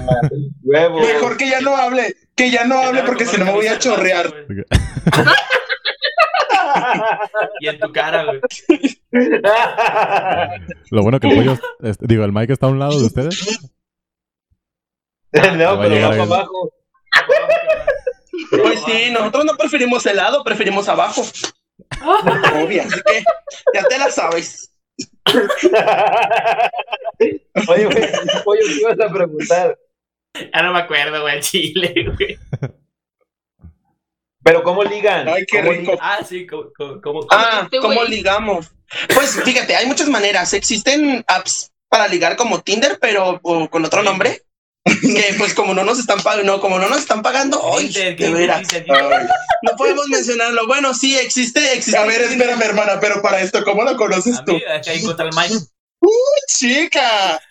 Mejor 0.63 1.37
que 1.37 1.49
ya 1.49 1.61
no 1.61 1.75
hable, 1.77 2.15
que 2.35 2.51
ya 2.51 2.65
no 2.65 2.77
hable 2.79 3.03
porque 3.03 3.25
si 3.25 3.37
no 3.37 3.45
me 3.45 3.51
voy 3.53 3.67
a 3.67 3.79
chorrear. 3.79 4.33
Y 7.59 7.67
en 7.67 7.79
tu 7.79 7.91
cara, 7.91 8.25
güey. 8.25 8.39
Lo 10.91 11.01
bueno 11.01 11.19
que 11.19 11.27
el 11.27 11.35
pollo, 11.35 11.57
digo, 11.99 12.23
el 12.25 12.31
Mike 12.33 12.53
está 12.53 12.65
a 12.67 12.69
un 12.69 12.79
lado 12.79 12.99
de 12.99 13.05
ustedes. 13.05 13.59
no, 15.33 15.77
va 15.77 15.85
a 15.85 15.87
pero 15.87 15.95
va 15.95 16.09
para 16.09 16.15
el- 16.15 16.21
abajo. 16.21 16.73
Pues 18.51 18.79
sí, 18.85 19.11
nosotros 19.11 19.45
no 19.45 19.55
preferimos 19.57 20.05
helado, 20.05 20.43
preferimos 20.43 20.87
abajo. 20.89 21.21
Obvia. 22.63 22.83
Así 22.83 23.01
que 23.05 23.23
ya 23.73 23.83
te 23.83 23.97
la 23.97 24.09
sabes. 24.11 24.69
Oye, 27.67 27.85
güey, 27.85 28.03
pollo, 28.43 28.61
¿qué 28.67 28.73
ibas 28.79 28.99
a 28.99 29.11
preguntar? 29.13 29.79
Ya 30.53 30.61
no 30.63 30.73
me 30.73 30.79
acuerdo, 30.79 31.21
güey, 31.21 31.39
Chile, 31.41 31.93
güey. 32.17 32.37
Pero 34.43 34.63
¿cómo 34.63 34.83
ligan? 34.83 35.27
Ay, 35.27 35.45
qué 35.47 35.59
¿Cómo 35.59 35.71
rico. 35.71 35.97
Ah, 36.01 36.19
sí, 36.27 36.45
como. 36.45 36.69
como, 36.75 37.01
como- 37.01 37.27
Ah, 37.31 37.61
Este 37.63 37.79
¿cómo 37.79 38.03
ligamos? 38.03 38.67
Pues 39.13 39.41
fíjate, 39.43 39.75
hay 39.75 39.85
muchas 39.85 40.07
maneras. 40.09 40.53
Existen 40.53 41.23
apps 41.27 41.71
para 41.89 42.07
ligar 42.07 42.35
como 42.35 42.61
Tinder, 42.61 42.97
pero 42.99 43.39
o 43.41 43.69
con 43.69 43.85
otro 43.85 44.03
nombre. 44.03 44.43
Que 44.85 45.33
pues 45.37 45.53
como 45.53 45.73
no 45.73 45.85
nos 45.85 45.97
están 45.97 46.19
pagando, 46.21 46.51
no, 46.51 46.61
como 46.61 46.77
no 46.77 46.89
nos 46.89 46.99
están 46.99 47.21
pagando. 47.21 47.57
No 49.61 49.77
podemos 49.77 50.07
mencionarlo. 50.09 50.67
Bueno, 50.67 50.93
sí, 50.93 51.17
existe, 51.17 51.73
existe. 51.73 51.97
A 51.97 52.03
ver, 52.05 52.21
espérame, 52.21 52.61
hermana, 52.61 52.99
pero 52.99 53.21
para 53.21 53.39
esto, 53.39 53.63
¿cómo 53.63 53.83
lo 53.83 53.95
conoces 53.95 54.37
A 54.37 54.43
tú? 54.43 54.53
mí, 54.53 54.63
el 54.85 55.29
Mike. 55.35 55.55
Chica, 56.47 57.41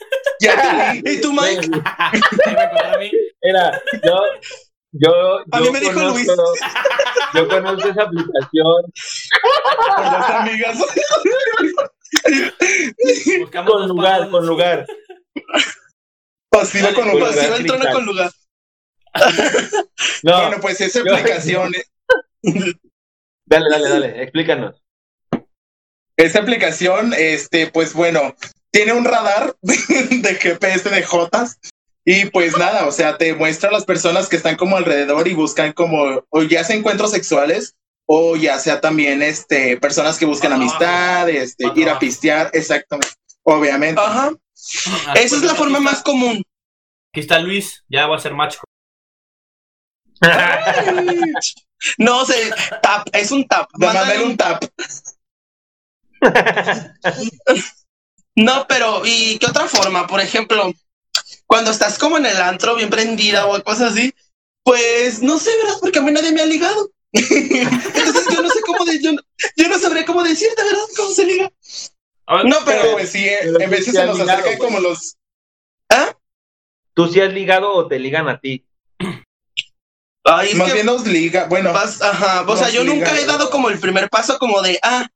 ya 0.40 0.92
te. 1.02 1.02
¿Y 1.12 1.20
tú, 1.22 1.32
Mike? 1.32 1.68
Mira, 3.42 3.82
yo, 4.04 4.22
yo, 4.92 5.10
A 5.50 5.58
yo 5.58 5.64
mí 5.64 5.70
me 5.72 5.80
dijo 5.80 6.00
Luis. 6.00 6.26
yo 7.34 7.48
conozco 7.48 7.88
esa 7.88 8.02
aplicación 8.02 8.82
Con 9.96 10.04
las 10.04 10.30
amigas. 10.30 10.78
Buscamos 13.40 13.70
con 13.72 13.80
dos 13.80 13.88
lugar, 13.88 14.18
pasos. 14.18 14.30
con 14.30 14.46
lugar. 14.46 14.86
Pasiva 16.50 16.92
con 16.92 17.04
Con 17.08 17.18
lugar. 17.18 17.34
Lugar 17.34 17.60
el 17.60 17.66
trono 17.66 17.84
con 17.92 18.04
lugar. 18.06 18.30
No, 20.22 20.40
Bueno, 20.42 20.56
pues 20.60 20.80
esa 20.80 21.02
yo- 21.04 21.14
aplicación, 21.14 21.72
dale, 23.46 23.70
dale, 23.70 23.88
dale, 23.88 24.22
explícanos. 24.22 24.82
esa 26.16 26.38
aplicación, 26.40 27.12
este, 27.16 27.66
pues 27.68 27.92
bueno, 27.92 28.34
tiene 28.70 28.92
un 28.94 29.04
radar 29.04 29.54
de 29.62 30.34
GPS 30.40 30.88
de 30.90 31.02
Jotas. 31.02 31.58
Y 32.04 32.26
pues 32.26 32.56
nada, 32.58 32.86
o 32.86 32.92
sea, 32.92 33.16
te 33.16 33.34
muestra 33.34 33.68
a 33.68 33.72
las 33.72 33.84
personas 33.84 34.28
que 34.28 34.36
están 34.36 34.56
como 34.56 34.76
alrededor 34.76 35.28
y 35.28 35.34
buscan 35.34 35.72
como, 35.72 36.24
o 36.28 36.42
ya 36.42 36.64
sea 36.64 36.74
encuentros 36.76 37.12
sexuales, 37.12 37.76
o 38.06 38.34
ya 38.36 38.58
sea 38.58 38.80
también 38.80 39.22
este, 39.22 39.76
personas 39.76 40.18
que 40.18 40.26
buscan 40.26 40.52
Ah, 40.52 40.56
amistad, 40.56 41.28
este, 41.30 41.66
ah, 41.66 41.72
ir 41.76 41.88
a 41.88 41.98
pistear, 41.98 42.50
exactamente, 42.54 43.14
obviamente. 43.42 44.00
Ajá. 44.00 44.32
Esa 45.14 45.22
es 45.22 45.30
pues, 45.30 45.42
la 45.42 45.54
forma 45.54 45.78
aquí 45.78 45.84
más 45.84 46.02
común. 46.02 46.42
Aquí 47.12 47.20
está 47.20 47.38
Luis, 47.38 47.84
ya 47.88 48.06
va 48.06 48.16
a 48.16 48.20
ser 48.20 48.34
macho. 48.34 48.60
No, 51.98 52.24
se 52.24 52.34
tap, 52.80 53.08
es 53.12 53.32
un 53.32 53.44
tap. 53.48 53.68
Mándale 53.74 54.22
un 54.24 54.36
tap. 54.36 54.62
No, 58.34 58.66
pero 58.66 59.02
¿y 59.04 59.38
qué 59.38 59.46
otra 59.46 59.66
forma? 59.66 60.06
Por 60.06 60.20
ejemplo, 60.20 60.72
cuando 61.52 61.70
estás 61.70 61.98
como 61.98 62.16
en 62.16 62.24
el 62.24 62.40
antro 62.40 62.74
bien 62.76 62.88
prendida 62.88 63.44
o 63.46 63.62
cosas 63.62 63.92
así, 63.92 64.14
pues 64.64 65.20
no 65.22 65.38
sé, 65.38 65.50
¿verdad? 65.62 65.76
Porque 65.82 65.98
a 65.98 66.02
mí 66.02 66.10
nadie 66.10 66.32
me 66.32 66.40
ha 66.40 66.46
ligado. 66.46 66.90
Entonces 67.12 68.26
yo 68.32 68.40
no 68.42 68.48
sé 68.48 68.60
cómo 68.64 68.86
de, 68.86 69.02
yo, 69.02 69.12
no- 69.12 69.20
yo 69.58 69.68
no 69.68 69.78
sabría 69.78 70.06
cómo 70.06 70.22
decirte, 70.22 70.62
¿verdad? 70.64 70.80
¿Cómo 70.96 71.10
se 71.10 71.26
liga? 71.26 71.52
A 72.26 72.36
ver, 72.36 72.46
No, 72.46 72.56
Pero 72.64 72.92
pues 72.92 73.10
sí, 73.10 73.22
eh, 73.28 73.38
en 73.60 73.68
veces 73.68 73.92
se 73.94 74.06
nos 74.06 74.16
ligado, 74.18 74.40
acercan 74.40 74.56
güey. 74.56 74.58
como 74.70 74.80
los, 74.80 75.16
¿ah? 75.90 76.16
¿Tú 76.94 77.06
sí 77.08 77.20
has 77.20 77.34
ligado 77.34 77.70
o 77.74 77.86
te 77.86 77.98
ligan 77.98 78.30
a 78.30 78.40
ti? 78.40 78.64
Ay, 80.24 80.50
es 80.52 80.54
más 80.56 80.68
que 80.68 80.74
bien 80.74 80.86
nos 80.86 81.06
liga, 81.06 81.46
bueno, 81.50 81.72
vas- 81.74 82.00
ajá, 82.00 82.44
o 82.48 82.56
sea, 82.56 82.70
yo 82.70 82.82
nunca 82.84 83.18
he 83.20 83.26
dado 83.26 83.50
como 83.50 83.68
el 83.68 83.78
primer 83.78 84.08
paso 84.08 84.38
como 84.38 84.62
de, 84.62 84.78
ah, 84.82 85.06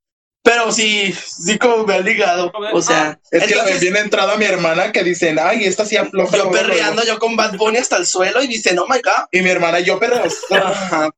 Pero 0.46 0.70
sí, 0.70 1.12
sí 1.12 1.58
como 1.58 1.84
me 1.84 1.94
ha 1.94 1.98
ligado. 1.98 2.52
O 2.72 2.80
sea, 2.80 3.18
Es 3.32 3.42
que 3.46 3.54
la 3.56 3.62
entonces, 3.62 3.80
viene 3.80 3.98
entrada 3.98 4.34
a 4.34 4.36
mi 4.36 4.44
hermana 4.44 4.92
que 4.92 5.02
dicen, 5.02 5.38
ay, 5.40 5.64
esta 5.64 5.84
sí 5.84 5.96
afloja. 5.96 6.30
yo 6.36 6.44
luego, 6.44 6.52
luego". 6.52 6.68
perreando 6.68 7.04
yo 7.04 7.18
con 7.18 7.34
Bad 7.34 7.56
Bunny 7.56 7.78
hasta 7.78 7.96
el 7.96 8.06
suelo 8.06 8.40
y 8.40 8.46
dicen, 8.46 8.78
oh 8.78 8.86
my 8.86 9.00
god. 9.02 9.26
Y 9.32 9.40
mi 9.42 9.50
hermana, 9.50 9.80
yo 9.80 9.98
perreo. 9.98 10.22
Ajá. 10.52 11.10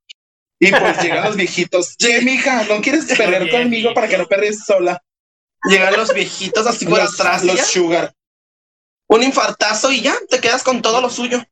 Y 0.59 0.70
pues 0.70 0.99
llegan 1.03 1.24
los 1.24 1.37
viejitos. 1.37 1.95
Che, 1.99 2.22
mija, 2.22 2.64
¿no 2.64 2.81
quieres 2.81 3.05
perrear 3.05 3.43
Oye, 3.43 3.51
conmigo 3.51 3.93
para 3.93 4.09
que 4.09 4.16
no 4.16 4.26
perres 4.26 4.64
sola? 4.64 4.99
Llegan 5.68 5.95
los 5.95 6.14
viejitos 6.14 6.66
así 6.66 6.87
por 6.87 6.99
los, 6.99 7.20
atrás. 7.20 7.45
los 7.45 7.57
ya, 7.57 7.64
sugar. 7.64 8.14
un 9.09 9.22
infartazo 9.22 9.93
y 9.93 10.01
ya 10.01 10.14
te 10.31 10.41
quedas 10.41 10.62
con 10.62 10.81
todo 10.81 11.03
lo 11.03 11.11
suyo. 11.11 11.43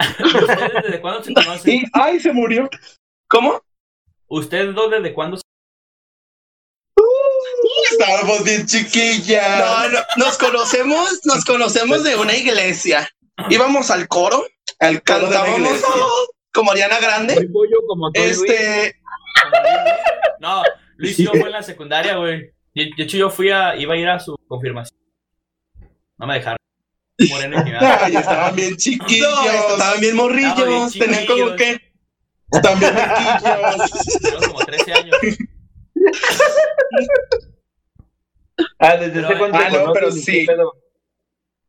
¿Ustedes 0.00 0.82
desde 0.82 1.00
cuándo 1.00 1.22
se 1.22 1.32
conocen? 1.34 1.74
Y, 1.74 1.84
ay, 1.92 2.18
se 2.18 2.32
murió. 2.32 2.68
¿Cómo? 3.28 3.62
¿Ustedes 4.26 4.74
dos 4.74 4.90
desde 4.90 5.14
cuándo 5.14 5.36
se 5.36 5.42
Estábamos 7.90 8.44
bien 8.44 8.66
chiquillas. 8.66 9.58
No, 9.58 9.88
no, 9.88 9.98
nos 10.16 10.38
conocemos, 10.38 11.20
nos 11.24 11.44
conocemos 11.44 12.04
de 12.04 12.16
una 12.16 12.34
iglesia. 12.34 13.08
Íbamos 13.48 13.90
al 13.90 14.06
coro, 14.08 14.44
Al 14.78 15.02
coro 15.02 15.26
de 15.28 15.34
la 15.34 15.40
cantábamos 15.40 15.58
iglesia. 15.70 15.88
como 16.52 16.70
Ariana 16.72 16.98
Grande. 17.00 17.34
Muy 17.36 17.48
pollo 17.48 17.78
como 17.86 18.10
tú, 18.12 18.20
Luis. 18.20 18.38
Este, 18.42 18.96
No, 20.40 20.62
Luis 20.96 21.18
y 21.18 21.24
yo 21.24 21.30
fue 21.30 21.42
en 21.42 21.52
la 21.52 21.62
secundaria, 21.62 22.16
güey. 22.16 22.52
De 22.74 22.90
de 22.96 23.02
hecho, 23.02 23.16
yo 23.16 23.30
fui 23.30 23.50
a, 23.50 23.74
iba 23.76 23.94
a 23.94 23.96
ir 23.96 24.08
a 24.08 24.20
su 24.20 24.36
confirmación. 24.46 24.98
No 26.18 26.26
me 26.26 26.34
dejaron. 26.34 26.58
Moreno 27.28 27.62
y 27.66 27.70
nada. 27.72 28.04
Ay, 28.04 28.16
estaban 28.16 28.54
bien 28.56 28.76
chiquillos. 28.76 29.30
no, 29.30 29.50
estaban 29.50 30.00
bien 30.00 30.16
morrillos, 30.16 30.50
Estaban 30.58 30.90
bien 30.92 31.10
tenían 31.10 31.26
como 31.26 31.56
que 31.56 31.80
Estaban 32.52 32.80
bien. 32.80 32.94
Tengo 34.22 34.40
como 34.52 34.64
13 34.64 34.92
años. 34.92 35.16
Ah, 38.78 38.96
desde 38.96 39.20
ese 39.20 39.32
ah, 39.52 39.70
no, 39.70 39.92
pero 39.92 40.10
sí. 40.10 40.46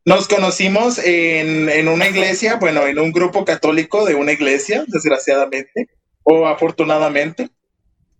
Nos 0.04 0.26
conocimos 0.26 0.98
en, 0.98 1.68
en 1.68 1.88
una 1.88 2.08
iglesia, 2.08 2.56
bueno, 2.56 2.86
en 2.86 2.98
un 2.98 3.12
grupo 3.12 3.44
católico 3.44 4.04
de 4.04 4.14
una 4.14 4.32
iglesia, 4.32 4.84
desgraciadamente, 4.88 5.88
o 6.24 6.46
afortunadamente. 6.46 7.50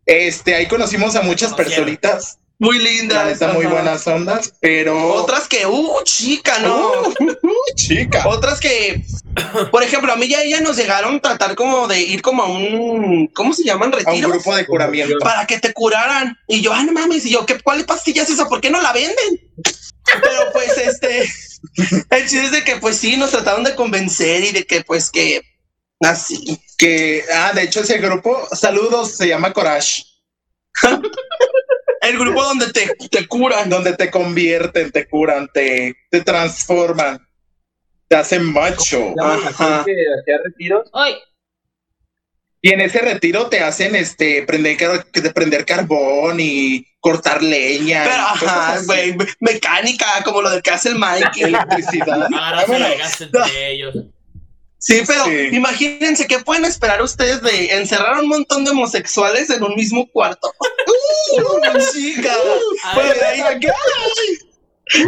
Este, 0.07 0.55
ahí 0.55 0.67
conocimos 0.67 1.17
a 1.17 1.23
muchas 1.23 1.55
personitas, 1.55 2.39
muy 2.59 2.79
lindas. 2.79 3.27
neta, 3.27 3.53
muy 3.53 3.67
buenas 3.67 4.07
ondas, 4.07 4.55
pero... 4.61 5.15
Otras 5.15 5.49
que, 5.49 5.67
uh, 5.67 6.03
chica, 6.05 6.59
no. 6.61 6.93
Uh, 7.19 7.31
uh, 7.31 7.75
chica. 7.75 8.27
Otras 8.27 8.61
que, 8.61 9.05
por 9.71 9.83
ejemplo, 9.83 10.13
a 10.13 10.17
mí 10.17 10.27
y 10.27 10.35
a 10.35 10.43
ella 10.43 10.61
nos 10.61 10.77
llegaron 10.77 11.17
a 11.17 11.21
tratar 11.21 11.55
como 11.55 11.89
de 11.89 12.01
ir 12.01 12.23
como 12.23 12.43
a 12.43 12.47
un, 12.47 13.29
¿cómo 13.29 13.53
se 13.53 13.65
llaman? 13.65 13.93
A 14.07 14.13
un 14.13 14.21
grupo 14.21 14.55
de 14.55 14.67
curamiento. 14.67 15.19
Para 15.21 15.47
que 15.47 15.59
te 15.59 15.73
curaran. 15.73 16.37
Y 16.47 16.61
yo, 16.61 16.73
ah, 16.73 16.83
no 16.85 16.93
mames. 16.93 17.27
Y 17.27 17.31
yo, 17.31 17.45
¿qué, 17.47 17.61
¿cuál 17.61 17.85
pastilla 17.85 18.23
es 18.23 18.31
esa? 18.31 18.49
¿Por 18.49 18.61
qué 18.61 18.71
no 18.71 18.81
la 18.81 18.93
venden? 18.93 19.41
Pero 20.05 20.53
pues, 20.53 20.77
este, 20.79 21.23
el 22.11 22.23
chiste 22.23 22.45
es 22.45 22.53
de 22.53 22.65
que, 22.65 22.77
pues 22.77 22.97
sí, 22.97 23.17
nos 23.17 23.31
trataron 23.31 23.65
de 23.65 23.75
convencer 23.75 24.45
y 24.45 24.53
de 24.53 24.65
que, 24.65 24.83
pues, 24.83 25.11
que, 25.11 25.43
así. 26.01 26.61
Que, 26.79 27.25
ah, 27.33 27.53
de 27.55 27.63
hecho, 27.63 27.81
ese 27.81 27.99
grupo, 27.99 28.49
saludos, 28.53 29.17
se 29.17 29.29
llama 29.29 29.53
Courage, 29.53 30.05
El 32.03 32.19
grupo 32.19 32.43
donde 32.43 32.73
te, 32.73 32.95
te 33.09 33.27
curan. 33.29 33.71
donde 33.71 33.97
te 33.97 34.11
convierten, 34.11 34.91
te 34.91 35.09
curan, 35.09 35.49
te, 35.55 35.95
te 36.11 36.21
transforman, 36.21 37.25
te 38.09 38.17
hacen 38.17 38.53
macho. 38.53 39.15
¿Llamas 39.17 39.47
Ajá. 39.47 39.85
retiros? 40.45 40.91
Y 42.61 42.71
en 42.73 42.81
ese 42.81 43.01
retiro 43.01 43.49
te 43.49 43.61
hacen 43.61 43.97
este 43.97 44.43
prender, 44.43 44.77
de 45.13 45.31
prender 45.31 45.65
carbón 45.65 46.39
y 46.39 46.87
cortar 47.01 47.43
leña. 47.43 48.05
Pero, 48.05 48.23
ajá, 48.23 48.81
güey, 48.87 49.17
mecánica, 49.41 50.07
como 50.25 50.43
lo 50.43 50.51
del 50.51 50.63
que 50.63 50.71
hace 50.71 50.91
el 50.91 50.97
Mike. 50.97 51.31
Electricidad. 51.45 52.29
Gas 52.31 53.21
entre 53.21 53.71
ellos. 53.71 53.95
Sí, 54.85 55.03
pero 55.07 55.25
Sí. 55.27 55.49
imagínense 55.53 56.27
qué 56.27 56.41
pueden 56.41 56.65
esperar 56.65 57.01
ustedes 57.03 57.41
de 57.41 57.73
encerrar 57.77 58.17
a 58.17 58.21
un 58.21 58.27
montón 58.29 58.65
de 58.65 58.73
homosexuales 58.73 59.49
en 59.51 59.63
un 59.63 59.75
mismo 59.77 60.07
cuarto. 60.11 60.53
Uh, 61.35 61.93
chica. 61.93 62.31
A 62.85 62.95
Pues, 62.95 63.23
ahí, 63.23 63.41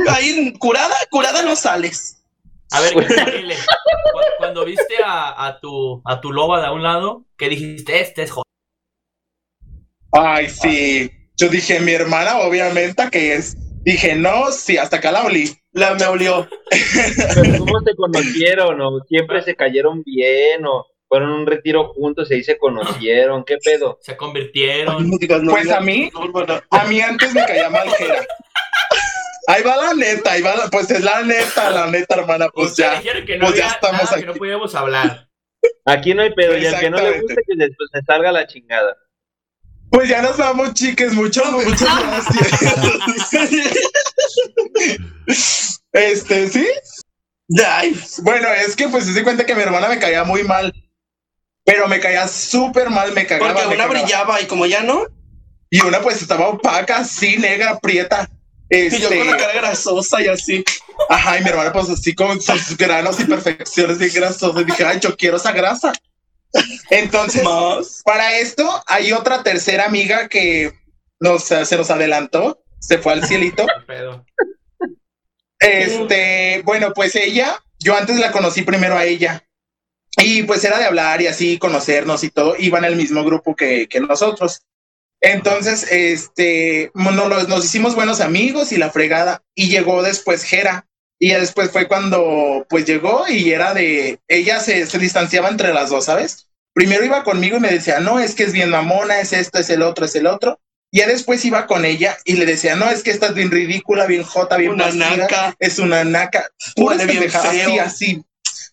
ahí 0.08 0.52
curada, 0.58 0.94
curada 1.10 1.42
no 1.42 1.54
sales. 1.56 2.22
a 2.70 2.80
ver, 2.80 2.92
Kile, 2.94 3.56
cu- 4.12 4.20
cuando 4.38 4.64
viste 4.64 4.96
a, 5.04 5.46
a 5.46 5.60
tu 5.60 6.00
a 6.06 6.20
tu 6.20 6.32
loba 6.32 6.60
de 6.60 6.66
a 6.68 6.72
un 6.72 6.82
lado, 6.82 7.24
¿qué 7.36 7.48
dijiste? 7.50 8.00
Este 8.00 8.22
es 8.22 8.30
joder. 8.30 8.44
Ay, 10.12 10.48
sí. 10.48 11.10
Yo 11.36 11.48
dije, 11.48 11.80
mi 11.80 11.92
hermana, 11.92 12.38
obviamente, 12.38 13.10
que 13.10 13.34
es. 13.34 13.56
Dije, 13.82 14.14
no, 14.14 14.50
sí, 14.52 14.78
hasta 14.78 14.96
acá 14.96 15.10
la 15.12 15.24
olí. 15.24 15.54
La 15.74 15.94
me 15.94 16.06
olió. 16.06 16.48
Pero 17.34 17.58
¿Cómo 17.58 17.80
se 17.80 17.94
conocieron? 17.94 18.80
¿O 18.80 19.00
siempre 19.08 19.42
se 19.42 19.54
cayeron 19.54 20.02
bien? 20.04 20.64
¿O 20.66 20.86
fueron 21.08 21.30
a 21.30 21.34
un 21.34 21.46
retiro 21.46 21.92
juntos 21.94 22.30
y 22.30 22.34
ahí 22.34 22.44
se 22.44 22.56
conocieron? 22.58 23.44
¿Qué 23.44 23.58
pedo? 23.62 23.98
Se 24.00 24.16
convirtieron. 24.16 25.10
Pues 25.50 25.70
a 25.70 25.80
mí, 25.80 26.10
a 26.70 26.84
mí 26.86 27.00
antes 27.00 27.34
me 27.34 27.44
caía 27.44 27.68
mal 27.70 27.88
Jera. 27.90 28.24
Ahí 29.46 29.62
va 29.62 29.76
la 29.76 29.92
neta, 29.94 30.32
ahí 30.32 30.40
va 30.42 30.56
la, 30.56 30.70
pues 30.70 30.90
es 30.90 31.02
la 31.04 31.22
neta, 31.22 31.68
la 31.70 31.86
neta, 31.90 32.14
hermana, 32.14 32.48
pues 32.48 32.70
Ustedes 32.70 32.92
ya. 32.92 32.98
dijeron 33.00 33.26
que 33.26 33.36
no 33.36 33.46
pues 33.48 33.58
ya 33.58 33.66
estamos 33.66 34.02
nada 34.04 34.16
que 34.16 34.24
no 34.24 34.30
aquí. 34.30 34.38
podíamos 34.38 34.74
hablar. 34.74 35.28
Aquí 35.84 36.14
no 36.14 36.22
hay 36.22 36.32
pedo, 36.34 36.56
y 36.56 36.64
al 36.64 36.80
que 36.80 36.88
no 36.88 36.96
le 36.96 37.20
gusta 37.20 37.34
que 37.46 37.54
después 37.56 37.90
se 37.92 38.00
salga 38.02 38.32
la 38.32 38.46
chingada. 38.46 38.96
Pues 39.94 40.08
ya 40.08 40.20
nos 40.22 40.36
vamos, 40.36 40.74
chiques, 40.74 41.12
mucho, 41.12 41.40
muchas 41.52 41.80
gracias. 42.02 42.48
este, 45.92 46.48
sí. 46.48 46.66
Ay, 47.64 47.96
Bueno, 48.22 48.48
es 48.48 48.74
que 48.74 48.88
pues 48.88 49.04
se 49.04 49.12
di 49.12 49.22
cuenta 49.22 49.46
que 49.46 49.54
mi 49.54 49.62
hermana 49.62 49.88
me 49.88 50.00
caía 50.00 50.24
muy 50.24 50.42
mal. 50.42 50.74
Pero 51.64 51.86
me 51.86 52.00
caía 52.00 52.26
súper 52.26 52.90
mal, 52.90 53.12
me 53.12 53.24
cagaba. 53.24 53.52
porque 53.54 53.68
una 53.68 53.76
cagaba. 53.84 54.00
brillaba 54.00 54.40
y 54.40 54.46
como 54.46 54.66
ya 54.66 54.82
no, 54.82 55.06
Y 55.70 55.80
una 55.82 56.00
pues 56.00 56.20
estaba 56.20 56.48
opaca, 56.48 56.96
así, 56.98 57.36
negra, 57.38 57.78
prieta. 57.78 58.28
y 58.68 58.90
yo 58.90 58.96
Este, 58.96 59.18
con 59.18 59.26
la 59.28 59.36
cara 59.36 59.52
grasosa 59.54 60.20
y 60.22 60.26
así. 60.26 60.64
ajá, 61.08 61.38
y 61.38 61.44
mi 61.44 61.50
hermana 61.50 61.72
pues 61.72 61.88
así 61.88 62.16
con 62.16 62.40
sus 62.40 62.76
granos 62.76 63.20
y 63.20 63.26
perfecciones 63.26 63.98
bien 63.98 64.10
grasosas. 64.12 64.60
Y 64.60 64.64
dije, 64.64 64.84
ay, 64.84 64.98
yo 65.00 65.16
quiero 65.16 65.36
esa 65.36 65.52
grasa. 65.52 65.92
Entonces, 66.90 67.42
Más. 67.42 68.02
para 68.04 68.36
esto 68.38 68.68
hay 68.86 69.12
otra 69.12 69.42
tercera 69.42 69.86
amiga 69.86 70.28
que 70.28 70.72
nos, 71.20 71.44
se 71.44 71.76
nos 71.76 71.90
adelantó, 71.90 72.62
se 72.78 72.98
fue 72.98 73.12
al 73.12 73.26
cielito. 73.26 73.66
Este, 75.58 76.60
bueno, 76.64 76.92
pues 76.94 77.14
ella, 77.14 77.58
yo 77.78 77.96
antes 77.96 78.18
la 78.18 78.32
conocí 78.32 78.62
primero 78.62 78.96
a 78.96 79.04
ella. 79.04 79.46
Y 80.18 80.42
pues 80.42 80.62
era 80.62 80.78
de 80.78 80.84
hablar 80.84 81.22
y 81.22 81.26
así, 81.26 81.58
conocernos 81.58 82.22
y 82.22 82.30
todo. 82.30 82.54
Iban 82.58 82.84
al 82.84 82.96
mismo 82.96 83.24
grupo 83.24 83.56
que, 83.56 83.88
que 83.88 84.00
nosotros. 84.00 84.62
Entonces, 85.20 85.90
este, 85.90 86.90
no- 86.94 87.10
nos, 87.12 87.48
nos 87.48 87.64
hicimos 87.64 87.94
buenos 87.94 88.20
amigos 88.20 88.72
y 88.72 88.76
la 88.76 88.90
fregada. 88.90 89.42
Y 89.54 89.68
llegó 89.70 90.02
después 90.02 90.44
Jera. 90.44 90.86
Y 91.18 91.28
ya 91.30 91.38
después 91.40 91.70
fue 91.70 91.86
cuando 91.88 92.66
pues 92.68 92.84
llegó 92.86 93.24
y 93.28 93.52
era 93.52 93.72
de, 93.72 94.18
ella 94.28 94.60
se, 94.60 94.86
se 94.86 94.98
distanciaba 94.98 95.48
entre 95.48 95.72
las 95.72 95.90
dos, 95.90 96.04
¿sabes? 96.06 96.48
Primero 96.74 97.04
iba 97.04 97.22
conmigo 97.22 97.56
y 97.56 97.60
me 97.60 97.70
decía, 97.70 98.00
no, 98.00 98.18
es 98.18 98.34
que 98.34 98.42
es 98.42 98.52
bien 98.52 98.70
mamona, 98.70 99.20
es 99.20 99.32
esto, 99.32 99.58
es 99.58 99.70
el 99.70 99.82
otro, 99.82 100.06
es 100.06 100.14
el 100.16 100.26
otro. 100.26 100.60
Y 100.90 100.98
ya 100.98 101.06
después 101.06 101.44
iba 101.44 101.66
con 101.66 101.84
ella 101.84 102.16
y 102.24 102.34
le 102.34 102.46
decía, 102.46 102.76
no, 102.76 102.88
es 102.88 103.02
que 103.02 103.10
esta 103.10 103.26
es 103.26 103.34
bien 103.34 103.50
ridícula, 103.50 104.06
bien 104.06 104.22
jota, 104.22 104.56
bien 104.56 104.72
Una 104.72 104.90
naca. 104.92 105.54
es 105.58 105.78
una 105.78 106.04
naca, 106.04 106.48
Huele 106.76 107.06
bien 107.06 107.30
feo. 107.30 107.40
así, 107.40 107.78
así. 107.78 108.24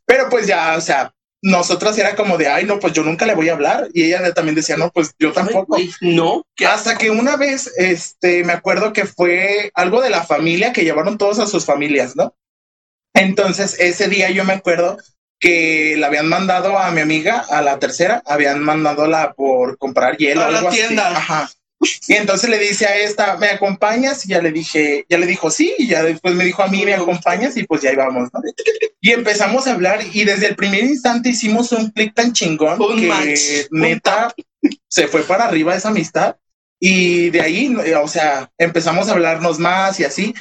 Pero 0.05 0.29
pues 0.29 0.45
ya, 0.47 0.75
o 0.77 0.81
sea, 0.81 1.13
nosotras 1.41 1.97
era 1.97 2.15
como 2.15 2.37
de, 2.37 2.47
ay, 2.47 2.65
no, 2.65 2.79
pues 2.79 2.93
yo 2.93 3.03
nunca 3.03 3.25
le 3.25 3.35
voy 3.35 3.49
a 3.49 3.53
hablar. 3.53 3.89
Y 3.93 4.03
ella 4.03 4.33
también 4.33 4.55
decía, 4.55 4.77
no, 4.77 4.91
pues 4.91 5.13
yo 5.19 5.31
tampoco. 5.33 5.75
Ay, 5.75 5.91
güey, 5.99 6.15
no. 6.15 6.43
¿Qué 6.55 6.65
Hasta 6.65 6.97
que 6.97 7.09
una 7.09 7.35
vez, 7.35 7.71
este, 7.77 8.43
me 8.43 8.53
acuerdo 8.53 8.93
que 8.93 9.05
fue 9.05 9.71
algo 9.73 10.01
de 10.01 10.09
la 10.11 10.23
familia 10.23 10.71
que 10.71 10.83
llevaron 10.83 11.17
todos 11.17 11.39
a 11.39 11.47
sus 11.47 11.65
familias, 11.65 12.15
¿no? 12.15 12.35
Entonces, 13.13 13.75
ese 13.79 14.07
día 14.07 14.29
yo 14.29 14.45
me 14.45 14.53
acuerdo 14.53 14.97
que 15.39 15.95
la 15.97 16.07
habían 16.07 16.27
mandado 16.27 16.77
a 16.77 16.91
mi 16.91 17.01
amiga, 17.01 17.39
a 17.49 17.61
la 17.63 17.79
tercera, 17.79 18.21
habían 18.25 18.63
mandado 18.63 19.07
por 19.35 19.77
comprar 19.79 20.15
hielo, 20.17 20.43
A 20.43 20.51
la 20.51 20.59
así. 20.59 20.77
tienda. 20.77 21.09
Ajá. 21.09 21.49
Y 22.07 22.13
entonces 22.13 22.49
le 22.49 22.59
dice 22.59 22.85
a 22.85 22.97
esta, 22.97 23.37
¿me 23.37 23.47
acompañas? 23.47 24.25
Y 24.25 24.29
ya 24.29 24.41
le 24.41 24.51
dije, 24.51 25.05
ya 25.09 25.17
le 25.17 25.25
dijo 25.25 25.49
sí, 25.49 25.73
y 25.77 25.87
ya 25.87 26.03
después 26.03 26.35
me 26.35 26.45
dijo 26.45 26.61
a 26.61 26.67
mí, 26.67 26.85
¿me 26.85 26.93
acompañas? 26.93 27.57
Y 27.57 27.63
pues 27.63 27.81
ya 27.81 27.91
íbamos, 27.91 28.29
¿no? 28.33 28.41
Y 28.99 29.11
empezamos 29.11 29.67
a 29.67 29.73
hablar 29.73 29.99
y 30.13 30.23
desde 30.23 30.47
el 30.47 30.55
primer 30.55 30.83
instante 30.83 31.29
hicimos 31.29 31.71
un 31.71 31.89
clic 31.89 32.13
tan 32.13 32.33
chingón 32.33 32.79
Un 32.81 32.99
que 32.99 33.07
match, 33.07 33.39
neta 33.71 34.33
se 34.87 35.07
fue 35.07 35.23
para 35.23 35.45
arriba 35.45 35.75
esa 35.75 35.89
amistad 35.89 36.35
y 36.79 37.29
de 37.29 37.41
ahí, 37.41 37.75
o 38.01 38.07
sea, 38.07 38.51
empezamos 38.57 39.07
a 39.07 39.13
hablarnos 39.13 39.59
más 39.59 39.99
y 39.99 40.03
así. 40.03 40.33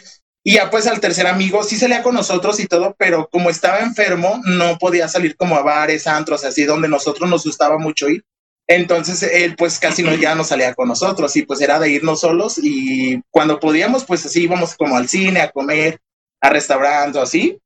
Y 0.43 0.55
ya 0.55 0.71
pues 0.71 0.87
al 0.87 1.01
tercer 1.01 1.27
amigo 1.27 1.63
sí 1.63 1.77
salía 1.77 2.03
con 2.03 2.15
nosotros 2.15 2.59
y 2.61 2.67
todo, 2.67 2.97
pero 2.99 3.29
como 3.31 3.51
estaba 3.51 3.81
enfermo, 3.81 4.41
no 4.45 4.79
podía 4.79 5.07
salir 5.07 5.37
como 5.37 5.57
a 5.57 5.63
bares, 5.63 6.07
antros, 6.07 6.45
así 6.45 6.65
donde 6.65 6.89
nosotros 6.89 7.29
nos 7.29 7.45
gustaba 7.45 7.77
mucho 7.77 8.09
ir. 8.09 8.25
Entonces 8.73 9.21
él 9.25 9.57
pues 9.57 9.81
casi 9.81 10.05
no 10.05 10.15
ya 10.15 10.37
no 10.37 10.45
salía 10.45 10.75
con 10.75 10.87
nosotros 10.87 11.35
y 11.35 11.43
pues 11.43 11.61
era 11.61 11.81
de 11.81 11.91
irnos 11.91 12.21
solos 12.21 12.57
y 12.63 13.21
cuando 13.29 13.59
podíamos 13.59 14.05
pues 14.05 14.25
así 14.25 14.45
íbamos 14.45 14.77
como 14.77 14.97
al 14.97 15.09
cine, 15.09 15.41
a 15.41 15.51
comer, 15.51 15.99
a 16.41 16.51
restaurantes 16.51 17.17
o 17.17 17.23
así. 17.23 17.59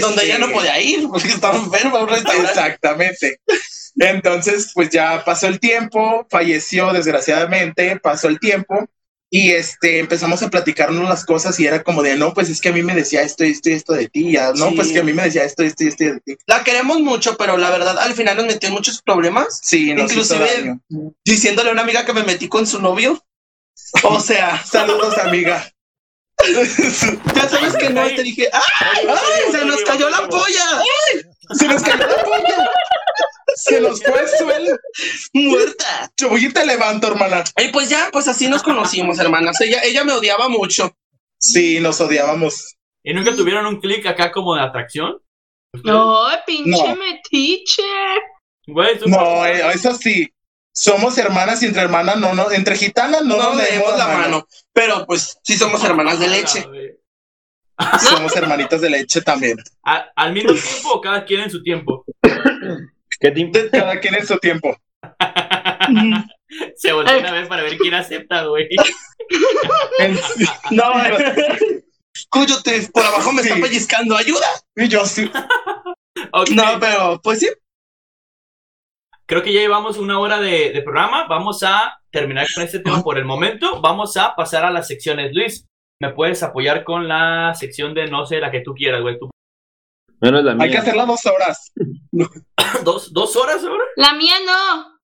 Donde 0.00 0.26
ya 0.26 0.38
no 0.38 0.46
Este, 0.46 0.56
podía 0.58 0.80
ir 0.80 1.08
porque 1.08 1.28
estaba 1.28 1.56
enfermo. 1.56 2.00
un 2.00 2.08
restaurante. 2.08 2.48
Exactamente. 2.50 3.40
Entonces, 3.96 4.72
pues 4.74 4.90
ya 4.90 5.24
pasó 5.24 5.46
el 5.46 5.60
tiempo, 5.60 6.26
falleció 6.28 6.92
desgraciadamente, 6.92 7.98
pasó 8.00 8.26
el 8.26 8.40
tiempo 8.40 8.88
y 9.30 9.50
este 9.50 9.98
empezamos 9.98 10.42
a 10.42 10.48
platicarnos 10.48 11.06
las 11.08 11.24
cosas 11.24 11.58
y 11.60 11.66
era 11.66 11.82
como 11.82 12.02
de, 12.02 12.16
no, 12.16 12.32
pues 12.32 12.48
es 12.48 12.60
que 12.60 12.70
a 12.70 12.72
mí 12.72 12.82
me 12.82 12.94
decía 12.94 13.22
esto, 13.22 13.44
esto 13.44 13.68
y 13.68 13.72
esto 13.74 13.92
de 13.92 14.08
ti, 14.08 14.32
ya, 14.32 14.52
no, 14.52 14.70
Sí. 14.70 14.74
pues 14.76 14.88
que 14.88 15.00
a 15.00 15.02
mí 15.02 15.12
me 15.12 15.24
decía 15.24 15.44
esto, 15.44 15.62
esto 15.62 15.84
y 15.84 15.88
esto 15.88 16.04
de 16.04 16.20
ti. 16.20 16.36
La 16.46 16.64
queremos 16.64 17.00
mucho, 17.00 17.36
pero 17.36 17.56
la 17.58 17.70
verdad 17.70 17.98
al 17.98 18.14
final 18.14 18.36
nos 18.38 18.46
metió 18.46 18.68
en 18.68 18.74
muchos 18.74 19.02
problemas. 19.02 19.60
Sí, 19.62 19.92
nos 19.94 20.10
Inclusive 20.10 20.78
diciéndole 21.24 21.68
a 21.70 21.72
una 21.72 21.82
amiga 21.82 22.06
que 22.06 22.14
me 22.14 22.22
metí 22.22 22.48
con 22.48 22.66
su 22.66 22.80
novio. 22.80 23.22
O 24.02 24.20
sea, 24.20 24.64
Saludos, 24.70 25.18
amiga. 25.18 25.70
ya 27.34 27.48
sabes 27.48 27.74
que 27.76 27.90
no, 27.90 28.06
te 28.06 28.22
dije, 28.22 28.48
¡ay! 28.52 29.06
ay, 29.08 29.52
se 29.52 29.64
nos 29.64 29.82
cayó 29.82 30.08
la 30.08 30.26
polla! 30.28 30.82
Se 31.52 31.66
nos 31.66 31.82
cayó 31.82 32.06
la 32.06 32.22
polla. 32.24 32.70
Se 33.58 33.80
nos 33.80 34.02
fue 34.02 34.20
el 34.20 34.28
suelo. 34.28 34.76
¡Muerta! 35.32 36.10
Yo 36.16 36.28
voy 36.30 36.46
y 36.46 36.52
te 36.52 36.64
levanto, 36.64 37.08
hermana. 37.08 37.44
Y 37.56 37.68
pues 37.68 37.88
ya, 37.88 38.08
pues 38.12 38.28
así 38.28 38.48
nos 38.48 38.62
conocimos, 38.62 39.18
hermanas. 39.18 39.60
Ella, 39.60 39.80
ella 39.84 40.04
me 40.04 40.12
odiaba 40.12 40.48
mucho. 40.48 40.94
Sí, 41.38 41.80
nos 41.80 42.00
odiábamos. 42.00 42.76
¿Y 43.02 43.14
nunca 43.14 43.34
tuvieron 43.34 43.66
un 43.66 43.80
clic 43.80 44.06
acá 44.06 44.30
como 44.32 44.54
de 44.54 44.62
atracción? 44.62 45.18
No, 45.84 46.26
pinche 46.46 46.70
No. 46.88 46.96
metiche. 46.96 47.82
Güey, 48.66 48.98
No, 49.06 49.44
eh, 49.46 49.62
eso 49.74 49.94
sí. 49.94 50.28
Somos 50.74 51.18
hermanas 51.18 51.62
y 51.62 51.66
entre 51.66 51.82
hermanas 51.82 52.18
no, 52.18 52.34
no, 52.34 52.50
entre 52.52 52.76
gitanas 52.76 53.24
no, 53.24 53.36
No, 53.36 53.54
nos 53.54 53.56
leemos 53.56 53.98
la 53.98 54.06
mano. 54.08 54.46
Pero 54.72 55.04
pues 55.06 55.38
sí 55.42 55.56
somos 55.56 55.82
hermanas 55.82 56.18
de 56.20 56.28
leche. 56.28 56.62
güey. 56.62 56.90
Somos 58.00 58.34
hermanitas 58.36 58.80
de 58.80 58.90
leche 58.90 59.20
también. 59.22 59.56
¿A- 59.84 60.06
¿Al 60.16 60.32
mismo 60.32 60.52
tiempo 60.52 60.90
o 60.94 61.00
cada 61.00 61.24
quien 61.24 61.40
en 61.42 61.50
su 61.50 61.62
tiempo? 61.62 62.04
¿Qué 63.20 63.30
te 63.30 63.70
Cada 63.70 63.98
quien 64.00 64.14
en 64.14 64.26
su 64.26 64.38
tiempo. 64.38 64.76
Se 66.76 66.92
voltean 66.92 67.26
a 67.26 67.32
ver 67.32 67.48
para 67.48 67.62
ver 67.62 67.76
quién 67.78 67.94
acepta, 67.94 68.44
güey. 68.44 68.68
No, 70.70 70.84
Cúyote, 72.30 72.88
por 72.92 73.04
abajo 73.04 73.32
me 73.32 73.42
Sí. 73.42 73.48
está 73.48 73.60
pellizcando, 73.60 74.16
ayuda. 74.16 74.46
y 74.76 74.88
yo 74.88 75.04
sí. 75.06 75.30
No, 76.54 76.64
pero 76.80 77.20
pues 77.22 77.40
sí. 77.40 77.48
Creo 79.26 79.42
que 79.42 79.52
ya 79.52 79.60
llevamos 79.60 79.98
una 79.98 80.18
hora 80.18 80.40
de, 80.40 80.70
de 80.72 80.82
programa. 80.82 81.26
Vamos 81.28 81.62
a 81.62 81.98
terminar 82.10 82.46
con 82.54 82.64
este 82.64 82.80
tema 82.80 83.02
por 83.02 83.18
el 83.18 83.24
momento. 83.24 83.80
Vamos 83.80 84.16
a 84.16 84.34
pasar 84.34 84.64
a 84.64 84.70
las 84.70 84.88
secciones. 84.88 85.32
Luis, 85.34 85.66
¿me 86.00 86.10
puedes 86.12 86.42
apoyar 86.42 86.82
con 86.82 87.06
la 87.08 87.54
sección 87.54 87.94
de 87.94 88.06
no 88.08 88.24
sé, 88.26 88.40
la 88.40 88.50
que 88.50 88.62
tú 88.62 88.74
quieras, 88.74 89.02
güey? 89.02 89.18
Tú- 89.18 89.30
Menos 90.20 90.44
la 90.44 90.54
mía. 90.54 90.64
Hay 90.64 90.70
que 90.70 90.78
hacerla 90.78 91.04
dos 91.06 91.24
horas. 91.26 91.72
¿Dos, 92.84 93.12
¿Dos 93.12 93.36
horas 93.36 93.62
ahora? 93.64 93.84
La 93.96 94.14
mía 94.14 94.34
no. 94.44 94.98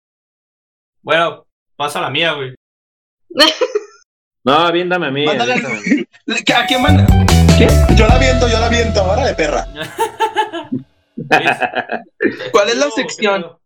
Bueno, 1.03 1.47
pasa 1.77 2.01
la 2.01 2.11
mía, 2.11 2.33
güey. 2.33 2.55
No, 4.47 4.53
aviéntame 4.53 5.07
a 5.07 5.11
mí. 5.11 5.25
Mándale 5.25 5.55
a 5.55 5.57
mí. 5.57 6.05
¿A 6.55 6.67
quién 6.67 6.83
manda? 6.83 7.07
Yo 7.97 8.07
la 8.07 8.19
viento, 8.19 8.47
yo 8.47 8.61
la 8.61 8.69
viento. 8.69 9.01
Ahora 9.01 9.25
de 9.25 9.35
perra. 9.35 9.67
Luis, 11.17 12.51
¿Cuál 12.53 12.69
es 12.69 12.77
la 12.77 12.85
¿qué 12.85 12.91
sección? 12.91 13.57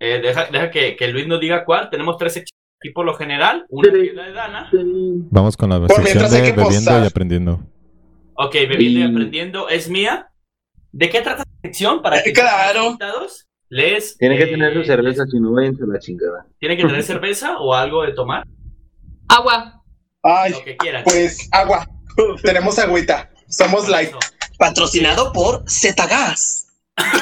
Eh, 0.00 0.18
deja 0.20 0.46
deja 0.46 0.70
que, 0.72 0.96
que 0.96 1.06
Luis 1.06 1.28
nos 1.28 1.38
diga 1.38 1.64
cuál. 1.64 1.88
Tenemos 1.88 2.16
tres 2.18 2.32
secciones 2.32 2.58
aquí 2.80 2.90
por 2.92 3.06
lo 3.06 3.14
general. 3.14 3.64
Una 3.68 3.92
que 3.92 4.06
es 4.06 4.14
la 4.14 4.24
de 4.24 4.32
Dana. 4.32 4.70
Vamos 4.72 5.56
con 5.56 5.70
la 5.70 5.78
Por 5.78 6.02
sección 6.02 6.30
de 6.32 6.42
que 6.42 6.50
bebiendo 6.52 6.90
posar. 6.90 7.04
y 7.04 7.06
aprendiendo. 7.06 7.60
Ok, 8.36 8.54
bebiendo 8.54 8.98
y 9.00 9.02
Y- 9.02 9.06
aprendiendo 9.06 9.68
es 9.68 9.88
mía. 9.88 10.28
¿De 10.92 11.08
qué 11.10 11.20
trata 11.22 11.44
la 11.44 11.60
sección? 11.68 12.02
Para 12.02 12.22
que 12.22 12.30
Eh, 12.30 12.32
claro. 12.32 12.78
los 12.80 12.86
invitados 12.92 13.46
les 13.68 14.16
Tiene 14.18 14.36
que 14.36 14.44
eh, 14.44 14.48
tener 14.48 14.74
su 14.74 14.84
cerveza, 14.84 15.24
si 15.26 15.40
no 15.40 15.52
vayan 15.52 15.76
la 15.80 15.98
chingada. 15.98 16.46
¿Tienen 16.60 16.78
que 16.78 16.84
tener 16.84 17.02
cerveza 17.02 17.58
o 17.58 17.74
algo 17.74 18.02
de 18.04 18.12
tomar? 18.12 18.44
Agua. 19.28 19.82
Ay, 20.22 20.52
Lo 20.52 20.64
que 20.64 20.76
quieran. 20.76 21.02
pues 21.04 21.48
agua. 21.52 21.86
Tenemos 22.42 22.78
agüita. 22.78 23.30
Somos 23.48 23.88
light. 23.88 24.08
Eso. 24.10 24.18
Patrocinado 24.58 25.32
por 25.32 25.64
Zetagas. 25.68 26.68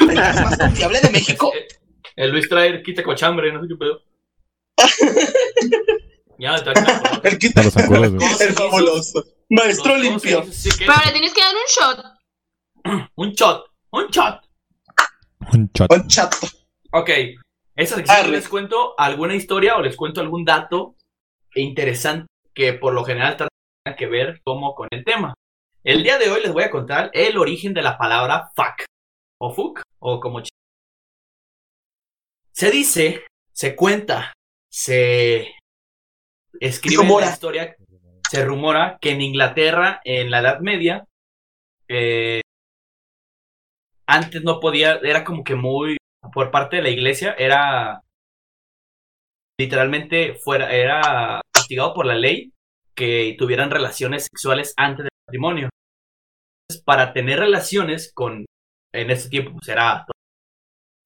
El 0.01 0.15
gas 0.15 0.43
más 0.43 0.59
confiable 0.59 1.01
de 1.01 1.11
México. 1.13 1.51
Eh, 1.55 1.67
El 2.17 2.31
Luis 2.33 2.49
trae 2.49 2.83
quita 2.83 3.03
cochambre, 3.03 3.51
no 3.53 3.63
sé 3.63 3.69
qué 3.69 3.77
pedo. 3.77 4.01
ya, 6.39 6.55
está. 6.57 6.73
El 7.25 7.39
quita. 7.39 7.61
A 7.61 7.65
los 7.65 7.73
zancudos, 7.75 8.13
güey. 8.15 8.29
El 8.41 8.53
fabuloso. 8.55 9.25
Maestro 9.51 9.97
limpio. 9.97 10.45
Sí, 10.51 10.71
que- 10.71 10.87
Pero 10.87 10.99
le 11.07 11.13
tienes 11.13 11.35
que 11.35 11.41
dar 11.41 11.55
un 11.55 11.69
shot. 11.69 12.05
Un 13.17 13.33
shot, 13.33 13.67
un 13.91 14.07
shot. 14.09 14.41
Un 15.53 15.71
shot. 15.73 15.93
Un 15.93 16.09
chato. 16.09 16.47
Ok, 16.93 17.11
esta 17.77 17.97
sección 17.97 18.31
les 18.33 18.49
cuento 18.49 18.95
alguna 18.99 19.35
historia 19.35 19.77
o 19.77 19.83
les 19.83 19.97
cuento 19.97 20.21
algún 20.21 20.45
dato 20.45 20.97
interesante 21.55 22.27
que 22.55 22.75
por 22.75 22.93
lo 22.93 23.05
general 23.05 23.37
tiene 23.37 23.97
que 23.97 24.07
ver 24.07 24.41
como 24.45 24.75
con 24.75 24.89
el 24.91 25.05
tema. 25.05 25.35
El 25.85 26.03
día 26.03 26.19
de 26.19 26.31
hoy 26.31 26.43
les 26.43 26.53
voy 26.53 26.65
a 26.65 26.71
contar 26.71 27.11
el 27.13 27.39
origen 27.39 27.73
de 27.75 27.83
la 27.83 27.97
palabra 27.99 28.51
fuck 28.55 28.85
o 29.41 29.53
fuck 29.55 29.81
o 30.01 30.21
como 30.21 30.43
se 32.53 32.71
dice, 32.71 33.25
se 33.53 33.75
cuenta, 33.75 34.33
se 34.71 35.55
escribe 36.67 37.03
la 37.03 37.31
historia, 37.33 37.77
se 38.31 38.45
rumora 38.45 38.99
que 39.01 39.11
en 39.11 39.21
Inglaterra 39.21 40.01
en 40.05 40.31
la 40.31 40.41
Edad 40.41 40.61
Media 40.61 41.07
eh, 41.89 42.41
antes 44.07 44.43
no 44.43 44.61
podía, 44.61 44.95
era 45.03 45.25
como 45.25 45.45
que 45.45 45.55
muy 45.55 45.97
por 46.33 46.51
parte 46.51 46.77
de 46.77 46.83
la 46.83 46.91
iglesia 46.91 47.35
era 47.39 48.01
literalmente 49.59 50.35
fuera 50.35 50.73
era 50.73 51.41
castigado 51.53 51.95
por 51.95 52.07
la 52.07 52.15
ley 52.15 52.53
que 52.95 53.35
tuvieran 53.39 53.71
relaciones 53.71 54.25
sexuales 54.31 54.75
antes 54.77 55.05
del 55.05 55.11
matrimonio. 55.27 55.71
Entonces, 56.69 56.85
para 56.85 57.13
tener 57.13 57.39
relaciones 57.39 58.13
con 58.15 58.45
en 58.95 59.11
ese 59.11 59.29
tiempo 59.29 59.53
pues 59.53 59.69
era 59.69 60.07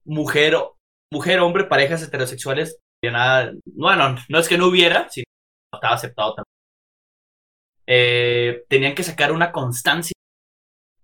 mujer 0.05 0.55
o- 0.57 0.77
mujer 1.13 1.41
hombre 1.41 1.65
parejas 1.65 2.03
heterosexuales 2.03 2.79
nada 3.05 3.53
bueno 3.67 4.17
no 4.29 4.39
es 4.41 4.49
que 4.49 4.59
no 4.59 4.67
hubiera 4.67 5.09
sino 5.09 5.25
no 5.29 5.36
estaba 5.77 5.95
aceptado 5.95 6.35
también. 6.35 6.57
Eh, 7.87 8.65
tenían 8.69 8.95
que 8.95 9.05
sacar 9.05 9.31
una 9.33 9.53
constancia 9.53 10.17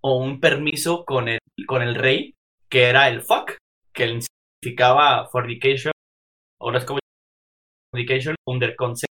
o 0.00 0.16
un 0.16 0.40
permiso 0.40 1.04
con 1.04 1.28
el 1.28 1.38
con 1.66 1.80
el 1.82 1.94
rey 1.94 2.34
que 2.68 2.84
era 2.88 3.08
el 3.08 3.22
fuck 3.22 3.56
que 3.92 4.20
significaba 4.60 5.28
fornication 5.28 5.92
ahora 6.60 6.78
es 6.78 6.84
como 6.84 6.98
fornication 7.92 8.34
under 8.46 8.74
consent 8.74 9.12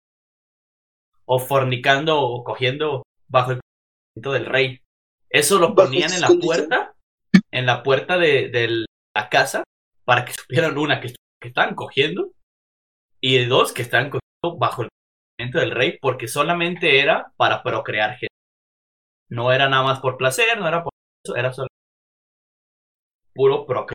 o 1.27 1.39
fornicando 1.39 2.21
o 2.21 2.43
cogiendo 2.43 3.03
bajo 3.27 3.53
el 3.53 3.61
consentimiento 3.61 4.33
del 4.33 4.47
rey. 4.47 4.81
Eso 5.29 5.59
lo 5.59 5.75
ponían 5.75 6.13
en 6.13 6.23
la 6.23 6.29
puerta 6.29 6.95
en 7.51 7.67
la 7.67 7.83
puerta 7.83 8.17
de, 8.17 8.49
de 8.49 8.87
la 9.15 9.29
casa 9.29 9.65
para 10.05 10.25
que 10.25 10.33
supieran 10.33 10.79
una 10.79 11.01
que, 11.01 11.15
que 11.41 11.49
estaban 11.49 11.75
cogiendo 11.75 12.33
y 13.21 13.45
dos 13.45 13.73
que 13.73 13.83
estaban 13.83 14.11
cogiendo 14.11 14.59
bajo 14.59 14.83
el 14.83 14.89
del 15.39 15.71
rey 15.71 15.99
porque 16.01 16.27
solamente 16.27 17.01
era 17.01 17.33
para 17.37 17.63
procrear 17.63 18.11
gente 18.19 18.35
no 19.31 19.53
era 19.53 19.69
nada 19.69 19.85
más 19.85 20.01
por 20.01 20.17
placer 20.17 20.59
no 20.59 20.67
era 20.67 20.83
por 20.83 20.93
eso 21.25 21.37
era 21.37 21.53
solo 21.53 21.69
puro 23.35 23.65
procrear 23.67 23.95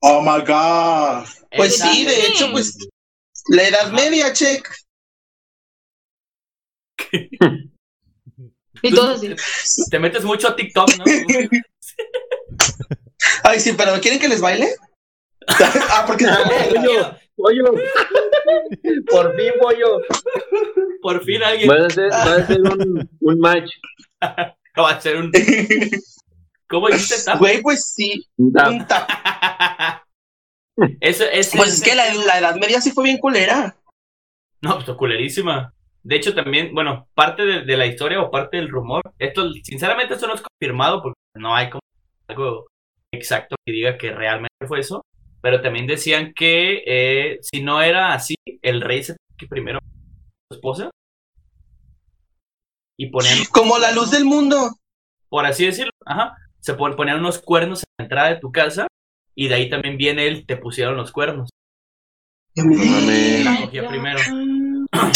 Oh 0.00 0.20
my 0.22 0.44
God. 0.44 1.26
Pues 1.56 1.76
sí, 1.76 2.04
de 2.04 2.26
hecho, 2.26 2.52
pues 2.52 2.78
la 3.48 3.64
edad 3.64 3.90
media, 3.90 4.32
check. 4.32 4.68
Y 8.80 8.94
todo 8.94 9.10
así. 9.10 9.34
Te 9.90 9.98
metes 9.98 10.22
mucho 10.22 10.46
a 10.46 10.54
TikTok, 10.54 10.88
¿no? 10.98 11.04
Ay, 13.42 13.58
sí, 13.58 13.72
pero 13.72 14.00
¿quieren 14.00 14.20
que 14.20 14.28
les 14.28 14.40
baile? 14.40 14.72
ah, 15.48 16.04
porque 16.06 16.26
Pollo, 16.74 17.16
pollo. 17.38 17.64
Por 19.10 19.36
fin, 19.36 19.52
pollo. 19.60 20.00
Por 21.00 21.24
fin 21.24 21.42
alguien 21.42 21.70
Va 21.70 21.86
a 21.86 21.90
ser, 21.90 22.10
va 22.10 22.34
a 22.34 22.46
ser 22.46 22.60
un, 22.60 23.08
un 23.20 23.38
match. 23.38 23.70
va 24.22 24.90
a 24.90 24.94
hacer 24.94 25.16
un. 25.16 25.30
¿Cómo 26.68 26.88
dijiste? 26.88 27.24
tap? 27.24 27.38
Güey, 27.38 27.62
pues 27.62 27.94
sí. 27.94 28.26
Tap. 28.54 28.68
Un 28.68 28.86
tap. 28.86 29.08
Eso, 31.00 31.24
ese 31.24 31.56
Pues 31.56 31.74
es 31.74 31.82
que 31.82 31.94
la, 31.94 32.12
la 32.14 32.38
edad 32.38 32.54
media 32.56 32.80
sí 32.80 32.92
fue 32.92 33.04
bien 33.04 33.18
culera. 33.18 33.76
No, 34.60 34.78
pues 34.78 34.96
culerísima. 34.96 35.72
De 36.04 36.16
hecho, 36.16 36.34
también, 36.34 36.72
bueno, 36.72 37.08
parte 37.14 37.44
de, 37.44 37.64
de 37.64 37.76
la 37.76 37.86
historia 37.86 38.20
o 38.20 38.30
parte 38.30 38.58
del 38.58 38.68
rumor, 38.68 39.02
esto, 39.18 39.52
sinceramente, 39.64 40.14
esto 40.14 40.28
no 40.28 40.34
es 40.34 40.42
confirmado 40.42 41.02
porque 41.02 41.18
no 41.34 41.54
hay 41.54 41.68
como 41.68 41.80
algo 42.28 42.66
exacto 43.12 43.56
que 43.64 43.72
diga 43.72 43.98
que 43.98 44.12
realmente 44.12 44.66
fue 44.66 44.80
eso. 44.80 45.02
Pero 45.40 45.60
también 45.60 45.86
decían 45.86 46.32
que 46.34 46.82
eh, 46.86 47.38
si 47.42 47.62
no 47.62 47.80
era 47.82 48.12
así, 48.12 48.34
el 48.62 48.80
rey 48.80 49.02
se 49.04 49.16
que 49.36 49.46
primero 49.46 49.78
su 50.50 50.56
esposa 50.56 50.90
y 52.98 53.08
ponían, 53.10 53.38
Como 53.52 53.78
la 53.78 53.92
luz 53.92 54.10
del 54.10 54.24
mundo. 54.24 54.76
por 55.28 55.46
así 55.46 55.66
decirlo, 55.66 55.92
ajá, 56.04 56.36
se 56.60 56.74
pon- 56.74 56.96
ponían 56.96 57.18
unos 57.20 57.38
cuernos 57.40 57.80
en 57.80 57.86
la 57.98 58.04
entrada 58.04 58.28
de 58.30 58.40
tu 58.40 58.50
casa 58.50 58.86
y 59.34 59.48
de 59.48 59.54
ahí 59.54 59.70
también 59.70 59.96
viene 59.96 60.26
el 60.26 60.44
te 60.46 60.56
pusieron 60.56 60.96
los 60.96 61.12
cuernos. 61.12 61.50
La 62.56 63.60
cogía 63.60 63.88
primero. 63.88 64.18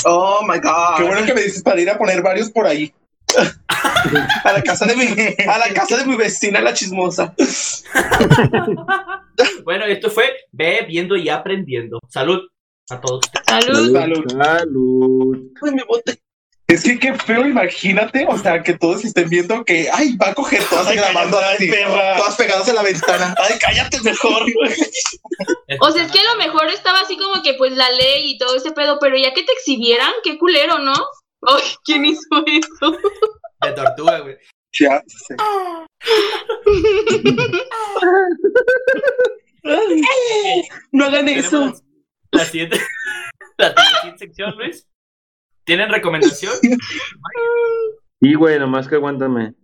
Oh 0.05 0.43
my 0.47 0.59
god. 0.61 0.97
Qué 0.97 1.03
bueno 1.03 1.27
que 1.27 1.35
me 1.35 1.43
dices 1.43 1.63
para 1.63 1.81
ir 1.81 1.91
a 1.91 1.99
poner 1.99 2.23
varios 2.23 2.51
por 2.51 2.67
ahí. 2.67 2.93
A 4.45 4.53
la 4.53 4.63
casa 4.63 4.85
de 4.87 4.97
mi, 4.97 5.05
a 5.47 5.59
la 5.59 5.69
casa 5.75 5.97
de 5.97 6.05
mi 6.05 6.17
vecina, 6.17 6.61
la 6.61 6.75
chismosa. 6.75 7.35
Bueno, 9.65 9.85
esto 9.87 10.11
fue 10.11 10.25
Ve 10.53 10.85
viendo 10.87 11.17
y 11.17 11.29
aprendiendo. 11.29 11.99
Salud 12.09 12.41
a 12.91 13.01
todos. 13.01 13.25
Salud. 13.47 13.93
Salud. 13.93 14.25
Salud. 14.31 15.39
Uy, 15.63 15.71
mi 15.73 15.83
bote. 15.89 16.21
Es 16.67 16.85
que 16.85 16.99
qué 16.99 17.15
feo, 17.15 17.47
imagínate, 17.47 18.25
o 18.27 18.39
sea, 18.39 18.63
que 18.63 18.73
todos 18.73 19.05
estén 19.05 19.29
viendo 19.29 19.63
que, 19.63 19.91
ay, 19.93 20.17
va 20.17 20.29
a 20.29 20.35
coger 20.35 20.63
todas 20.71 20.87
Ay, 20.87 20.97
grabando 20.97 21.39
así, 21.39 21.69
perra. 21.69 22.17
todas 22.17 22.35
pegadas 22.37 22.67
en 22.67 22.75
la 22.77 22.83
ventana. 22.83 23.35
Ay, 23.39 23.55
cállate 23.61 24.01
mejor. 24.01 24.45
O 25.81 25.91
sea, 25.91 26.05
es 26.05 26.13
que 26.13 26.21
a 26.21 26.35
lo 26.35 26.37
mejor 26.37 26.69
estaba 26.69 27.01
así 27.01 27.17
como 27.17 27.43
que 27.43 27.55
pues 27.55 27.73
la 27.73 27.91
ley 27.91 28.33
y 28.33 28.39
todo 28.39 28.55
ese 28.57 28.73
pedo, 28.73 28.99
pero 29.01 29.17
ya 29.17 29.33
que 29.33 29.43
te 29.43 29.53
exhibieran, 29.53 30.13
qué 30.23 30.39
culero, 30.39 30.79
¿no? 30.79 30.93
Ay, 31.49 31.63
¿quién 31.85 32.05
hizo 32.05 32.21
eso? 32.47 32.93
De 33.63 33.73
tortuga, 33.73 34.21
güey. 34.21 34.37
Ya 34.81 35.03
sé. 35.07 35.37
No 40.93 41.05
hagan 41.05 41.29
eso. 41.29 41.73
La 42.31 42.45
siguiente, 42.45 42.81
la 43.59 43.75
siguiente 43.75 44.19
sección, 44.27 44.55
Luis. 44.57 44.87
¿Tienen 45.65 45.91
recomendación? 45.91 46.55
Y 48.21 48.35
güey, 48.35 48.59
nomás 48.59 48.89
que 48.89 48.97
aguántame. 48.97 49.55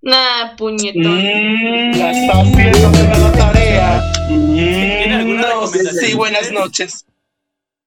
Nah, 0.00 0.56
puñetón. 0.56 1.02
Mm, 1.18 1.98
la 1.98 2.10
está 2.12 2.40
haciendo 2.40 2.90
de 2.90 3.18
la 3.18 3.32
tarea. 3.32 4.12
¿Tiene 4.28 5.14
alguna 5.14 5.42
No, 5.42 5.48
recomendación? 5.48 5.94
sí, 6.04 6.14
buenas 6.14 6.52
noches. 6.52 7.06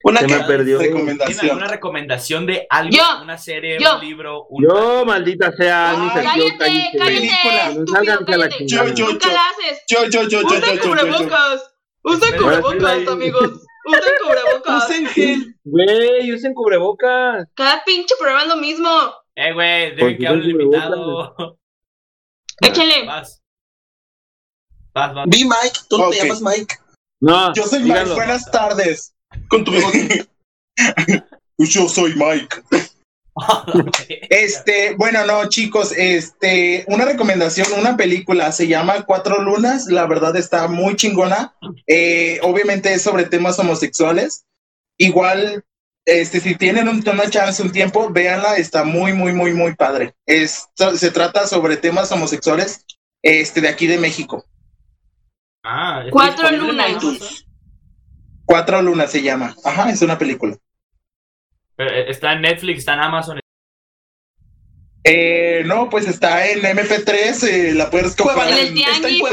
Una 0.03 0.19
que 0.21 0.27
me 0.27 0.43
perdió. 0.45 0.79
¿Tienen 0.79 0.97
Recomendación. 0.97 1.49
alguna 1.51 1.67
recomendación 1.67 2.45
de 2.45 2.65
algo? 2.69 2.91
Yo, 2.91 3.03
una 3.21 3.37
serie, 3.37 3.77
yo. 3.79 3.95
un 3.95 4.01
libro, 4.01 4.45
un... 4.49 4.63
Yo, 4.63 5.05
maldita 5.05 5.51
sea, 5.51 5.91
Ay, 5.91 6.09
Cállate, 6.23 6.57
cállate. 6.57 6.97
Película. 6.97 7.85
cállate, 7.93 8.25
cállate. 8.25 8.67
Yo, 8.67 8.87
yo, 8.87 9.07
Nunca 9.09 9.27
yo. 9.27 9.33
la 9.33 9.41
haces. 9.49 9.83
Yo, 9.87 10.03
yo, 10.05 10.23
yo, 10.23 10.41
yo, 10.41 10.41
yo, 10.41 10.47
Usen 10.47 10.61
yo, 10.61 10.73
yo, 10.75 10.75
yo. 10.75 10.89
cubrebocas. 10.89 11.73
Usen 12.03 12.37
cubrebocas, 12.37 13.07
amigos. 13.07 13.43
Usen 13.85 14.13
cubrebocas. 14.25 14.89
usen 14.89 15.05
gel. 15.07 15.55
Güey, 15.63 16.33
usen 16.33 16.53
cubrebocas. 16.53 17.47
Cada 17.55 17.83
pinche 17.83 18.15
programa 18.19 18.43
es 18.43 18.47
lo 18.49 18.55
mismo. 18.57 18.89
Eh, 19.35 19.53
güey, 19.53 19.95
Pues 19.95 19.97
dejen 19.97 20.17
que 20.17 20.27
hable 20.27 20.53
me 20.55 20.63
invitado. 20.63 21.57
Échale. 22.61 23.05
Vas. 23.05 23.41
Vas, 24.93 25.13
vas. 25.13 25.25
Vi 25.29 25.43
Mike, 25.45 25.79
tú 25.89 25.97
no 25.97 26.09
te 26.09 26.17
llamas 26.17 26.41
Mike. 26.41 26.75
No, 27.21 27.53
Yo 27.53 27.63
soy 27.63 27.79
Mike, 27.83 28.05
buenas 28.15 28.49
tardes. 28.51 29.13
Con 29.51 29.63
tu 29.63 29.71
bigote. 29.71 30.25
Yo 31.59 31.87
soy 31.87 32.15
Mike. 32.15 32.57
Este, 34.29 34.93
bueno, 34.95 35.25
no, 35.25 35.47
chicos, 35.47 35.93
este, 35.97 36.83
una 36.87 37.05
recomendación, 37.05 37.67
una 37.79 37.95
película, 37.95 38.51
se 38.51 38.67
llama 38.67 39.05
Cuatro 39.05 39.41
Lunas, 39.41 39.85
la 39.85 40.05
verdad 40.05 40.35
está 40.35 40.67
muy 40.67 40.95
chingona. 40.97 41.55
Eh, 41.87 42.39
obviamente 42.43 42.93
es 42.93 43.01
sobre 43.03 43.23
temas 43.25 43.57
homosexuales. 43.57 44.43
Igual, 44.97 45.63
este, 46.05 46.41
si 46.41 46.55
tienen 46.55 46.89
un- 46.89 47.07
una 47.07 47.29
chance, 47.29 47.63
un 47.63 47.71
tiempo, 47.71 48.09
véanla, 48.11 48.57
está 48.57 48.83
muy, 48.83 49.13
muy, 49.13 49.31
muy, 49.31 49.53
muy 49.53 49.75
padre. 49.75 50.13
Es, 50.25 50.67
se 50.97 51.11
trata 51.11 51.47
sobre 51.47 51.77
temas 51.77 52.11
homosexuales, 52.11 52.85
este, 53.23 53.61
de 53.61 53.69
aquí 53.69 53.87
de 53.87 53.97
México. 53.97 54.45
Ah, 55.63 56.01
¿está 56.01 56.11
Cuatro 56.11 56.51
lunas. 56.51 57.45
Cuatro 58.51 58.81
Lunas 58.81 59.09
se 59.09 59.21
llama. 59.21 59.55
Ajá, 59.63 59.89
es 59.89 60.01
una 60.01 60.17
película. 60.17 60.57
Pero, 61.77 61.89
eh, 61.89 62.11
Está 62.11 62.33
en 62.33 62.41
Netflix, 62.41 62.79
está 62.79 62.95
en 62.95 62.99
Amazon. 62.99 63.39
Eh, 65.05 65.63
no, 65.65 65.89
pues 65.89 66.05
está 66.05 66.45
en 66.47 66.59
MP3, 66.59 67.43
eh, 67.47 67.73
la 67.73 67.89
puedes 67.89 68.13
comprar 68.13 68.49
En 68.49 68.57
el 68.57 68.73
tianguis. 68.73 69.23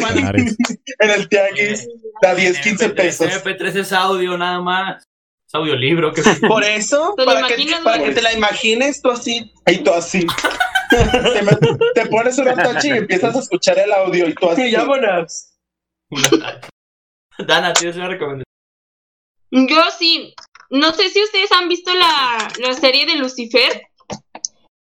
En 1.01 1.11
el 1.11 1.29
tianguis, 1.29 1.89
da 2.23 2.37
10, 2.37 2.61
15 2.61 2.91
MP3, 2.91 2.95
pesos. 2.95 3.45
MP3 3.45 3.77
es 3.81 3.93
audio 3.93 4.39
nada 4.39 4.61
más. 4.61 5.03
Es 5.49 5.55
audiolibro. 5.55 6.13
Que... 6.13 6.23
Por 6.49 6.63
eso, 6.63 7.15
¿Te 7.17 7.25
lo 7.25 7.35
para, 7.35 7.49
que, 7.49 7.67
para 7.83 8.15
te 8.15 8.23
la 8.23 8.33
imagines 8.33 9.03
tú 9.03 9.11
así. 9.11 9.53
Y 9.67 9.79
tú 9.79 9.93
así. 9.93 10.25
te, 10.91 11.43
me- 11.43 11.59
te 11.93 12.07
pones 12.07 12.39
una 12.39 12.55
tacha 12.55 12.87
y 12.87 12.99
empiezas 12.99 13.35
a 13.35 13.41
escuchar 13.41 13.81
el 13.81 13.93
audio 13.93 14.29
y 14.29 14.35
tú 14.35 14.49
así. 14.49 14.73
Vámonos. 14.77 15.55
Dana, 17.47 17.73
¿tienes 17.73 17.97
una 17.97 18.07
recomendación? 18.09 18.48
Yo 19.51 19.83
sí. 19.99 20.35
No 20.71 20.93
sé 20.93 21.09
si 21.09 21.23
ustedes 21.23 21.51
han 21.53 21.69
visto 21.69 21.95
la, 21.95 22.49
la 22.59 22.73
serie 22.75 23.07
de 23.07 23.17
Lucifer. 23.17 23.83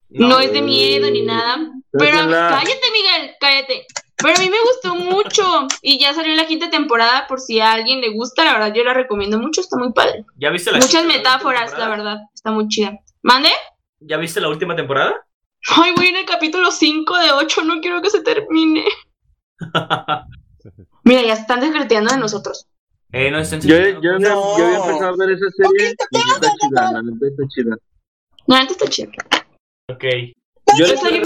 No, 0.10 0.40
es 0.40 0.52
de 0.52 0.62
miedo 0.62 1.10
ni 1.10 1.22
nada. 1.22 1.72
Pero 1.92 2.18
cállate, 2.30 2.92
Miguel, 2.92 3.36
cállate. 3.40 3.86
Pero 4.18 4.36
a 4.36 4.40
mí 4.40 4.50
me 4.50 4.58
gustó 4.62 4.96
mucho. 4.96 5.68
Y 5.82 6.00
ya 6.00 6.14
salió 6.14 6.34
la 6.36 6.48
quinta 6.48 6.70
temporada 6.70 7.28
por 7.28 7.40
si 7.40 7.60
a 7.60 7.72
alguien 7.74 8.02
le 8.02 8.10
gusta. 8.10 8.44
La 8.44 8.54
verdad, 8.54 8.74
yo 8.74 8.84
la 8.84 8.94
recomiendo 8.94 9.38
mucho. 9.40 9.62
Está 9.62 9.78
muy 9.78 9.94
padre. 9.94 10.26
¿Ya 10.38 10.50
viste 10.50 10.72
la 10.72 10.78
Muchas 10.78 10.94
la 10.94 11.02
última 11.02 11.18
metáforas, 11.18 11.72
la 11.72 11.78
temporada? 11.78 11.96
verdad. 11.96 12.18
Está 12.34 12.52
muy 12.52 12.68
chida. 12.68 12.98
¿Mande? 13.22 13.50
¿Ya 14.00 14.18
viste 14.18 14.42
la 14.42 14.50
última 14.50 14.76
temporada? 14.76 15.14
Ay, 15.70 15.94
voy 15.96 16.08
en 16.08 16.18
el 16.18 16.26
capítulo 16.26 16.72
5 16.72 17.18
de 17.18 17.32
8. 17.32 17.64
No 17.64 17.80
quiero 17.80 18.02
que 18.02 18.10
se 18.10 18.22
termine. 18.22 18.86
Mira, 21.04 21.22
ya 21.22 21.36
se 21.36 21.42
están 21.42 21.60
descreteando 21.62 22.14
de 22.14 22.20
nosotros. 22.20 22.68
Eh, 23.14 23.32
no 23.32 23.40
estén 23.40 23.62
Yo, 23.62 23.78
yo, 23.78 24.02
yo, 24.02 24.20
No. 24.20 24.58
yo 24.58 24.66
había 24.66 24.78
empezado 24.80 25.14
a 25.14 25.18
ver 25.18 25.32
esa 25.32 25.50
serie 25.52 25.88
y 25.88 25.92
está 25.92 26.06
chida, 26.60 26.92
la 26.92 27.02
neta 27.02 27.28
está 27.28 27.44
chida. 27.48 27.78
La 28.48 28.60
neta 28.62 28.72
está 28.74 28.88
chida. 28.88 29.12
Ok. 29.90 30.04
Yo 30.78 30.86
Pues 30.86 30.90
les 30.92 31.04
la 31.04 31.18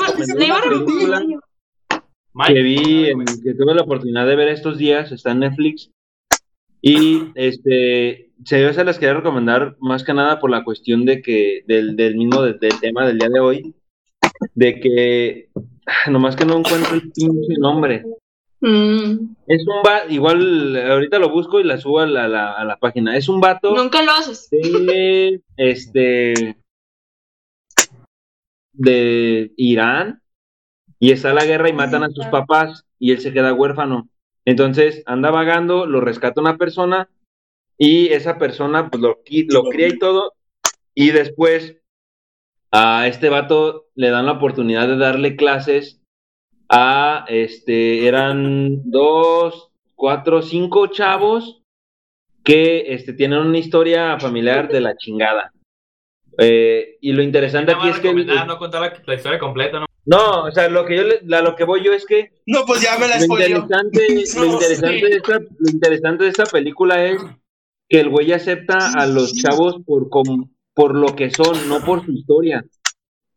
iba, 0.46 0.58
a 0.58 0.62
recomendar 0.62 1.24
yo. 1.28 1.40
Que 2.48 2.62
vi, 2.62 3.10
en- 3.10 3.26
que 3.26 3.54
tuve 3.56 3.74
la 3.74 3.82
oportunidad 3.82 4.28
de 4.28 4.36
ver 4.36 4.50
estos 4.50 4.78
días, 4.78 5.12
está 5.12 5.32
en 5.32 5.40
Netflix. 5.40 5.90
Y 6.84 7.32
este, 7.36 8.32
se 8.46 8.62
yo 8.62 8.74
se 8.74 8.84
las 8.84 8.98
quería 9.00 9.16
recomendar 9.16 9.76
más 9.80 10.04
que 10.04 10.14
nada 10.14 10.40
por 10.40 10.50
la 10.52 10.64
cuestión 10.64 11.06
de 11.06 11.22
que, 11.22 11.64
del, 11.68 11.96
del 11.96 12.16
mismo, 12.16 12.42
de- 12.44 12.54
del 12.54 12.80
tema 12.80 13.06
del 13.08 13.18
día 13.20 13.30
de 13.30 13.40
hoy, 13.40 13.76
de 14.56 14.80
que, 14.80 15.50
nomás 16.10 16.36
que 16.36 16.46
no 16.46 16.58
encuentro 16.60 16.94
el 16.96 17.12
pinche 17.12 17.56
nombre. 17.60 18.04
Mm, 18.62 19.36
Es 19.48 19.66
un 19.68 19.82
va, 19.86 20.06
igual 20.10 20.76
ahorita 20.78 21.18
lo 21.20 21.30
busco 21.30 21.60
y 21.60 21.64
la 21.64 21.78
subo 21.78 22.00
a 22.00 22.06
la, 22.06 22.28
la- 22.28 22.54
a 22.54 22.64
la 22.64 22.78
página. 22.78 23.18
Es 23.18 23.28
un 23.28 23.42
vato 23.42 23.76
nunca 23.76 24.04
lo 24.04 24.12
haces. 24.12 24.50
de, 24.52 25.42
este, 25.58 26.58
de 28.74 29.52
Irán 29.58 30.22
y 31.00 31.12
está 31.12 31.34
la 31.34 31.46
guerra 31.46 31.70
y 31.70 31.74
matan 31.74 32.04
a 32.04 32.10
sus 32.12 32.26
papás 32.28 32.86
y 33.00 33.12
él 33.12 33.20
se 33.20 33.34
queda 33.34 33.54
huérfano. 33.54 34.08
Entonces 34.46 35.04
anda 35.06 35.32
vagando, 35.32 35.86
lo 35.86 36.02
rescata 36.02 36.42
una 36.42 36.58
persona 36.58 37.10
y 37.78 38.08
esa 38.10 38.38
persona 38.38 38.90
pues 38.90 39.02
lo, 39.02 39.22
lo 39.50 39.64
cría 39.64 39.88
y 39.88 39.98
todo 39.98 40.34
y 40.94 41.12
después 41.12 41.78
a 42.72 43.08
este 43.08 43.30
vato 43.30 43.88
le 43.96 44.10
dan 44.12 44.26
la 44.28 44.34
oportunidad 44.34 44.88
de 44.88 44.98
darle 44.98 45.36
clases 45.36 46.01
a 46.74 47.26
este 47.28 48.08
eran 48.08 48.90
dos, 48.90 49.72
cuatro, 49.94 50.42
cinco 50.42 50.88
chavos 50.88 51.62
que 52.44 52.94
este 52.94 53.14
tienen 53.14 53.40
una 53.40 53.58
historia 53.58 54.18
familiar 54.20 54.70
de 54.70 54.82
la 54.82 54.96
chingada. 54.96 55.52
Eh, 56.38 56.98
y 57.02 57.12
lo 57.12 57.22
interesante 57.22 57.74
Nada 57.74 57.84
aquí 57.84 57.90
es 57.94 58.00
que 58.00 58.14
no 58.14 58.58
contar 58.58 58.82
la, 58.82 59.04
la 59.06 59.14
historia 59.16 59.38
completa, 59.38 59.82
¿no? 59.82 59.86
no, 60.06 60.46
o 60.46 60.52
sea, 60.52 60.70
lo 60.70 60.86
que 60.86 60.96
yo 60.96 61.04
le- 61.04 61.36
a 61.36 61.42
lo 61.42 61.56
que 61.58 61.66
voy 61.66 61.84
yo 61.84 61.92
es 61.94 62.06
que 62.06 62.32
No, 62.46 62.64
pues 62.66 62.82
ya 62.82 62.98
me 62.98 63.08
la 63.10 63.18
lo 63.20 63.26
interesante, 63.26 64.08
lo, 64.38 64.46
No, 64.46 64.54
interesante 64.54 64.96
sí. 65.00 65.02
de 65.12 65.16
esta, 65.18 65.40
lo 65.40 65.70
interesante 65.72 66.24
de 66.24 66.30
esta 66.30 66.46
película 66.46 67.04
es 67.06 67.22
que 67.90 68.00
el 68.00 68.10
güey 68.10 68.32
acepta 68.32 68.78
a 68.98 69.06
los 69.06 69.34
chavos 69.34 69.76
por, 69.86 70.10
com- 70.10 70.50
por 70.74 70.96
lo 70.96 71.16
que 71.18 71.32
son, 71.32 71.68
no 71.68 71.82
por 71.82 72.06
su 72.06 72.14
historia. 72.14 72.66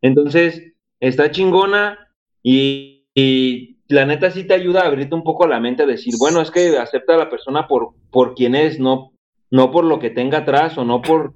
Entonces, 0.01 0.73
está 1.01 1.29
chingona 1.31 1.99
y, 2.41 2.94
y 3.15 3.77
la 3.87 4.05
neta 4.05 4.29
sí 4.29 4.43
te 4.43 4.53
ayuda 4.53 4.81
a 4.81 4.87
abrirte 4.87 5.15
un 5.15 5.23
poco 5.23 5.47
la 5.47 5.59
mente 5.59 5.83
a 5.83 5.87
decir, 5.87 6.13
bueno, 6.19 6.41
es 6.41 6.51
que 6.51 6.77
acepta 6.77 7.15
a 7.15 7.17
la 7.17 7.29
persona 7.29 7.67
por, 7.67 7.91
por 8.11 8.35
quien 8.35 8.53
es, 8.55 8.79
no, 8.79 9.13
no 9.49 9.71
por 9.71 9.85
lo 9.85 9.99
que 9.99 10.09
tenga 10.09 10.39
atrás 10.39 10.77
o 10.77 10.83
no 10.83 11.01
por, 11.01 11.33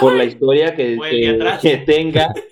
por 0.00 0.14
la 0.14 0.24
historia 0.24 0.74
que, 0.74 0.96
que- 1.60 1.76
tenga. 1.78 2.32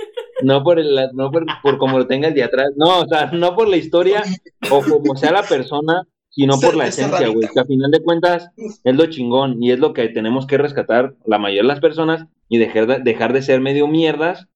No 0.43 0.63
por 0.65 0.81
el, 0.81 0.99
no 1.15 1.31
por, 1.31 1.47
por 1.63 1.79
como 1.79 1.97
lo 1.97 2.07
tenga 2.09 2.27
el 2.29 2.35
de 2.35 2.43
atrás, 2.43 2.73
no, 2.77 2.99
o 2.99 3.07
sea, 3.07 3.27
no 3.33 3.55
por 3.55 3.69
la 3.69 3.77
historia 3.77 4.23
o 4.69 4.83
como 4.83 5.17
sea 5.17 5.31
la 5.31 5.45
persona, 5.45 6.03
sino 6.29 6.59
por 6.61 6.75
la 6.75 6.89
esencia, 6.89 7.29
güey. 7.29 7.49
Que 7.55 7.61
a 7.61 7.65
final 7.65 7.91
de 7.91 8.03
cuentas 8.03 8.51
es 8.57 8.95
lo 8.95 9.07
chingón 9.07 9.63
y 9.63 9.71
es 9.71 9.79
lo 9.79 9.95
que 9.95 10.09
tenemos 10.09 10.47
que 10.47 10.59
rescatar 10.59 11.15
la 11.25 11.39
mayoría 11.39 11.63
de 11.63 11.69
las 11.69 11.81
personas 11.81 12.27
y 12.49 12.59
dejar 12.59 12.87
de, 12.89 12.99
dejar 12.99 13.33
de 13.33 13.43
ser 13.43 13.61
medio 13.61 13.87
mierdas 13.87 14.49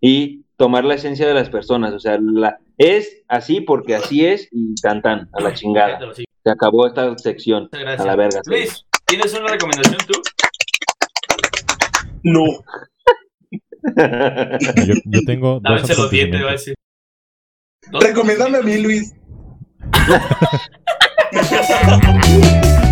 y 0.00 0.45
tomar 0.56 0.84
la 0.84 0.94
esencia 0.94 1.26
de 1.26 1.34
las 1.34 1.50
personas. 1.50 1.92
O 1.92 2.00
sea, 2.00 2.18
la, 2.20 2.58
es 2.78 3.22
así 3.28 3.60
porque 3.60 3.94
así 3.94 4.24
es 4.26 4.48
y 4.50 4.74
tan 4.76 5.02
tan, 5.02 5.28
a 5.32 5.42
la 5.42 5.54
chingada. 5.54 5.98
Se 6.14 6.50
acabó 6.50 6.86
esta 6.86 7.16
sección. 7.18 7.68
A 7.72 8.04
la 8.04 8.16
verga. 8.16 8.40
Luis, 8.46 8.84
¿tienes 9.06 9.34
una 9.34 9.48
recomendación 9.48 9.98
tú? 10.06 10.14
No. 12.22 12.44
Yo, 14.86 14.94
yo 15.04 15.20
tengo 15.26 15.54
dos 15.54 15.62
Lávense 15.62 15.94
los 15.96 16.10
dientes, 16.10 16.42
va 16.44 16.48
a 16.48 16.52
decir. 16.52 16.74
Recomiéndame 17.92 18.58
a 18.58 18.62
mí, 18.62 18.78
Luis. 18.78 19.14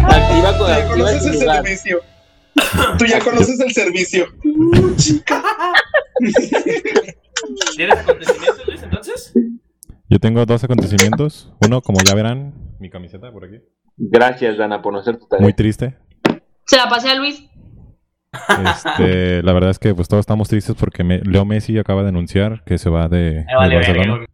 activa 0.08 0.58
con 0.58 0.66
Tú 0.66 0.68
ya 0.68 0.76
activa 0.76 0.88
conoces 0.88 1.26
el 1.26 1.32
lugar. 1.40 1.56
servicio. 1.64 2.00
Tú 2.98 3.06
ya 3.06 3.18
conoces 3.20 3.60
el 3.60 3.72
servicio. 3.72 4.26
¿Tienes 7.76 7.98
acontecimientos, 7.98 8.66
Luis, 8.66 8.82
entonces? 8.82 9.34
Yo 10.08 10.18
tengo 10.18 10.44
dos 10.46 10.62
acontecimientos. 10.64 11.52
Uno, 11.66 11.80
como 11.82 11.98
ya 12.04 12.14
verán, 12.14 12.54
mi 12.78 12.90
camiseta 12.90 13.30
por 13.32 13.44
aquí. 13.44 13.56
Gracias, 13.96 14.56
Dana, 14.56 14.82
por 14.82 14.92
no 14.92 15.02
ser 15.02 15.16
tu 15.18 15.26
tarea. 15.26 15.42
Muy 15.42 15.52
triste. 15.52 15.96
Se 16.66 16.76
la 16.76 16.88
pasé 16.88 17.10
a 17.10 17.14
Luis. 17.16 17.48
Este, 18.32 19.42
la 19.42 19.52
verdad 19.52 19.70
es 19.70 19.78
que 19.78 19.94
pues 19.94 20.08
todos 20.08 20.20
estamos 20.20 20.48
tristes 20.48 20.74
porque 20.78 21.04
me- 21.04 21.20
Leo 21.20 21.44
Messi 21.44 21.78
acaba 21.78 22.02
de 22.02 22.08
anunciar 22.08 22.64
que 22.64 22.78
se 22.78 22.90
va 22.90 23.08
de, 23.08 23.44
vale 23.56 23.76
Barcelona. 23.76 24.12
verga. 24.14 24.26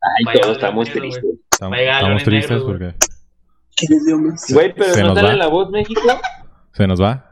Ay, 0.00 0.24
Vaya, 0.24 0.40
todos 0.42 0.56
estamos 0.56 0.86
negro, 0.86 1.00
tristes. 1.02 1.24
Estamos, 1.52 1.70
Vaya, 1.76 1.96
estamos 1.98 2.22
tristes 2.22 2.50
negros, 2.50 2.64
güey. 2.66 2.78
porque 2.78 3.06
¿Quién 3.76 3.92
es 3.98 4.04
Leo 4.06 4.18
Messi? 4.18 4.54
Güey, 4.54 4.74
pero 4.74 4.94
Se 4.94 5.02
no 5.02 5.14
sale 5.14 5.36
la 5.36 5.48
voz 5.48 5.70
México. 5.70 6.00
se 6.72 6.86
nos 6.86 7.02
va. 7.02 7.25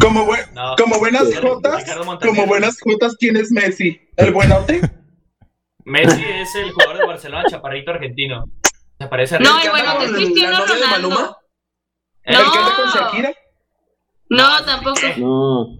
Como, 0.00 0.24
buen- 0.26 0.44
No. 0.54 0.74
como 0.76 0.98
buenas 0.98 1.24
jotas, 1.40 1.84
como 2.20 2.46
buenas 2.46 2.78
jotas, 2.80 3.16
¿quién 3.18 3.36
es 3.36 3.50
Messi? 3.50 4.00
¿El 4.16 4.32
buenote? 4.32 4.80
Messi 5.84 6.22
es 6.24 6.54
el 6.56 6.70
jugador 6.72 6.98
de 6.98 7.06
Barcelona, 7.06 7.44
chaparrito 7.48 7.90
argentino. 7.90 8.44
Se 8.98 9.06
parece 9.08 9.36
a 9.36 9.38
No, 9.40 9.56
Ricky. 9.56 9.66
y 9.66 9.70
bueno, 9.70 9.94
con 9.96 10.04
es 10.04 10.10
Cristiano 10.12 10.60
de 10.60 10.66
Ronaldo. 10.66 10.88
Maluma? 11.10 11.36
¿El 12.22 12.36
que 12.36 12.42
anda 12.58 12.76
con 12.76 12.84
No. 12.86 12.92
Shakira? 12.94 13.32
No, 14.30 14.64
tampoco. 14.64 15.00
No. 15.18 15.78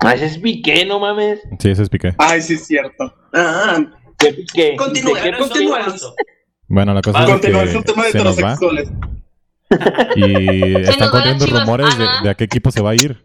Ah, 0.00 0.14
ese 0.14 0.26
es 0.26 0.38
Piqué, 0.38 0.84
no 0.84 0.98
mames. 0.98 1.40
Sí, 1.60 1.70
ese 1.70 1.82
es 1.84 1.88
Piqué. 1.88 2.14
Ay, 2.18 2.42
sí, 2.42 2.54
es 2.54 2.66
cierto. 2.66 3.14
Ah, 3.32 3.78
¿Qué 4.18 4.32
Piqué? 4.32 4.74
Continúa. 4.76 5.20
¿De 5.20 5.36
continúa. 5.38 5.86
Bueno, 6.66 6.92
la 6.94 7.00
cosa 7.00 7.20
es 7.22 7.40
de 7.40 7.48
es 7.64 7.74
un 7.74 7.82
que 7.82 7.92
tema 7.92 8.02
de 8.04 8.08
heterosexuales. 8.10 8.90
y 10.16 10.74
están 10.88 11.10
corriendo 11.10 11.46
rumores 11.46 11.96
de, 11.96 12.04
ajá. 12.04 12.22
de 12.24 12.30
a 12.30 12.34
qué 12.34 12.44
equipo 12.44 12.70
se 12.70 12.82
va 12.82 12.90
a 12.90 12.94
ir. 12.94 13.24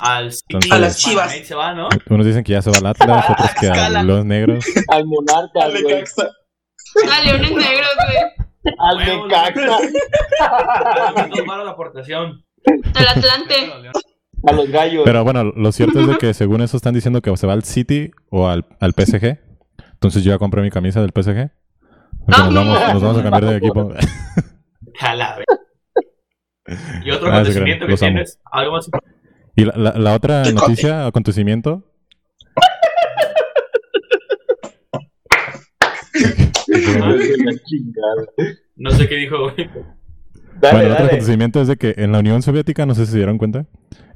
Al 0.00 0.32
City. 0.32 0.44
Entonces- 0.50 0.72
A 0.72 0.78
las 0.78 0.98
Chivas. 0.98 1.32
Ahí 1.32 1.44
se 1.44 1.54
va, 1.54 1.74
¿no? 1.74 1.88
Unos 2.10 2.26
dicen 2.26 2.44
que 2.44 2.52
ya 2.52 2.62
se 2.62 2.70
va 2.70 2.78
al 2.78 2.86
Atlas, 3.00 3.24
otros 3.30 3.50
que 3.60 3.68
a 3.68 4.02
los 4.02 4.24
negros. 4.24 4.64
Al 4.88 5.04
Monarca, 5.06 5.50
Dale, 5.54 5.82
güey. 5.82 6.00
Caxa. 6.00 6.30
A 7.12 7.20
Leones 7.24 7.50
Negros, 7.52 7.90
güey. 8.06 8.74
Al 8.78 8.98
Necaxa. 8.98 9.78
La 11.64 11.70
aportación. 11.70 12.44
Al 12.94 13.08
Atlante. 13.08 13.54
A 14.46 14.52
los 14.52 14.68
gallos. 14.70 15.02
Pero 15.04 15.24
bueno, 15.24 15.44
lo 15.44 15.72
cierto 15.72 16.00
es 16.00 16.06
de 16.08 16.18
que 16.18 16.34
según 16.34 16.60
eso 16.62 16.76
están 16.76 16.94
diciendo 16.94 17.20
que 17.22 17.34
se 17.36 17.46
va 17.46 17.52
al 17.52 17.64
City 17.64 18.10
o 18.30 18.48
al, 18.48 18.66
al 18.80 18.92
PSG. 18.92 19.38
Entonces 19.92 20.22
yo 20.24 20.32
ya 20.32 20.38
compré 20.38 20.62
mi 20.62 20.70
camisa 20.70 21.00
del 21.00 21.10
PSG. 21.10 21.50
Porque 22.24 22.40
nos, 22.42 22.48
Ah. 22.48 22.50
vamos, 22.52 22.92
nos 22.94 23.02
vamos 23.02 23.18
a 23.18 23.22
cambiar 23.22 23.44
de 23.46 23.56
equipo. 23.56 23.92
Jala, 24.98 25.34
güey. 25.36 26.76
Y 27.04 27.10
otro 27.12 27.28
Ah, 27.28 27.34
acontecimiento 27.34 27.86
que 27.86 27.94
tienes, 27.94 28.40
algo 28.50 28.72
más 28.72 28.90
Y 29.56 29.64
la, 29.64 29.72
la- 29.76 29.92
la 29.98 30.14
otra 30.14 30.44
noticia, 30.52 31.06
acontecimiento. 31.06 31.84
Chingada. 37.66 38.26
No 38.76 38.90
sé 38.90 39.08
qué 39.08 39.16
dijo, 39.16 39.38
güey. 39.50 39.68
Dale, 40.60 40.72
bueno, 40.72 40.86
el 40.86 40.92
otro 40.92 41.06
acontecimiento 41.06 41.60
es 41.60 41.68
de 41.68 41.76
que 41.76 41.94
en 41.98 42.12
la 42.12 42.18
Unión 42.20 42.42
Soviética, 42.42 42.86
no 42.86 42.94
sé 42.94 43.06
si 43.06 43.12
se 43.12 43.18
dieron 43.18 43.38
cuenta, 43.38 43.66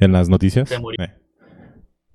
en 0.01 0.13
las 0.13 0.29
noticias, 0.29 0.69
Se 0.69 0.79
murió. 0.79 1.05
eh, 1.05 1.15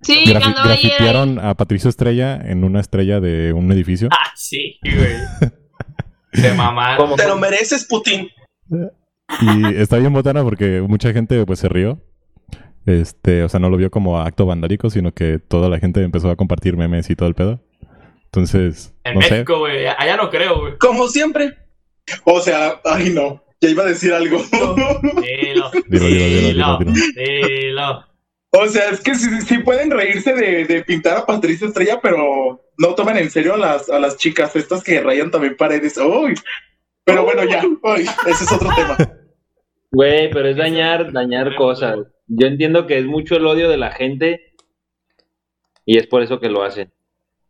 Sí, 0.02 0.24
grafi- 0.26 0.54
grafitearon 0.64 1.40
a 1.40 1.56
Patricio 1.56 1.90
Estrella 1.90 2.36
en 2.44 2.64
una 2.64 2.80
estrella 2.80 3.20
de 3.20 3.54
un 3.54 3.72
edificio. 3.72 4.10
Ah, 4.12 4.32
sí, 4.36 4.80
güey. 4.84 5.52
Se 6.34 6.54
mamaron. 6.54 6.98
¿Cómo? 7.06 7.16
Te 7.16 7.28
lo 7.28 7.38
mereces, 7.38 7.86
Putin. 7.86 8.28
Y 9.42 9.66
está 9.76 9.98
bien 9.98 10.14
botana 10.14 10.44
porque 10.44 10.82
mucha 10.82 11.12
gente 11.14 11.44
pues 11.46 11.60
se 11.60 11.70
rió. 11.70 12.00
Este, 12.86 13.44
o 13.44 13.50
sea, 13.50 13.60
no 13.60 13.70
lo 13.70 13.78
vio 13.78 13.90
como 13.90 14.20
acto 14.20 14.46
vandálico, 14.46 14.90
sino 14.90 15.12
que 15.12 15.40
toda 15.40 15.70
la 15.70 15.80
gente 15.80 16.04
empezó 16.04 16.30
a 16.30 16.36
compartir 16.36 16.78
memes 16.78 17.10
y 17.10 17.16
todo 17.16 17.28
el 17.28 17.36
pedo. 17.36 17.60
Entonces, 18.26 18.94
En 19.04 19.16
no. 19.16 19.20
México, 19.22 19.60
güey. 19.60 19.86
Allá 19.88 20.18
no 20.18 20.30
creo, 20.30 20.60
güey. 20.60 20.78
Como 20.78 21.08
siempre. 21.08 21.58
O 22.24 22.40
sea, 22.40 22.80
ay 22.84 23.10
no, 23.10 23.44
ya 23.62 23.70
iba 23.70 23.84
a 23.84 23.88
decir 23.88 24.14
algo. 24.14 24.38
Dilo. 24.52 25.72
Dilo, 25.88 26.06
dilo, 26.06 26.26
dilo, 26.26 26.48
dilo, 26.48 26.78
dilo. 26.80 26.94
Dilo. 27.16 28.06
o 28.52 28.68
sea, 28.68 28.90
es 28.90 29.02
que 29.02 29.16
sí, 29.16 29.30
sí 29.42 29.58
pueden 29.60 29.90
reírse 29.90 30.34
de, 30.34 30.66
de 30.66 30.84
pintar 30.84 31.18
a 31.18 31.26
Patricia 31.26 31.68
Estrella, 31.68 32.00
pero 32.02 32.62
no 32.78 32.96
tomen 32.96 33.18
en 33.18 33.32
serio 33.32 33.56
a 33.56 33.58
las, 33.58 33.90
a 33.90 34.00
las 34.00 34.18
chicas, 34.18 34.56
estas 34.56 34.84
que 34.84 35.02
rayan 35.02 35.32
también 35.32 35.58
paredes. 35.58 35.98
Uy. 35.98 36.36
Pero 37.04 37.24
bueno, 37.24 37.44
ya, 37.46 37.64
uy, 37.66 38.02
ese 38.28 38.44
es 38.44 38.52
otro 38.52 38.70
tema. 38.76 38.98
Güey, 39.92 40.30
pero 40.32 40.50
es 40.50 40.58
dañar, 40.58 41.12
dañar 41.14 41.56
cosas. 41.56 42.00
Yo 42.28 42.48
entiendo 42.48 42.88
que 42.88 42.98
es 42.98 43.06
mucho 43.06 43.36
el 43.36 43.46
odio 43.46 43.70
de 43.70 43.78
la 43.78 43.92
gente 43.92 44.54
y 45.86 45.98
es 45.98 46.08
por 46.08 46.24
eso 46.24 46.40
que 46.40 46.50
lo 46.50 46.64
hacen. 46.64 46.92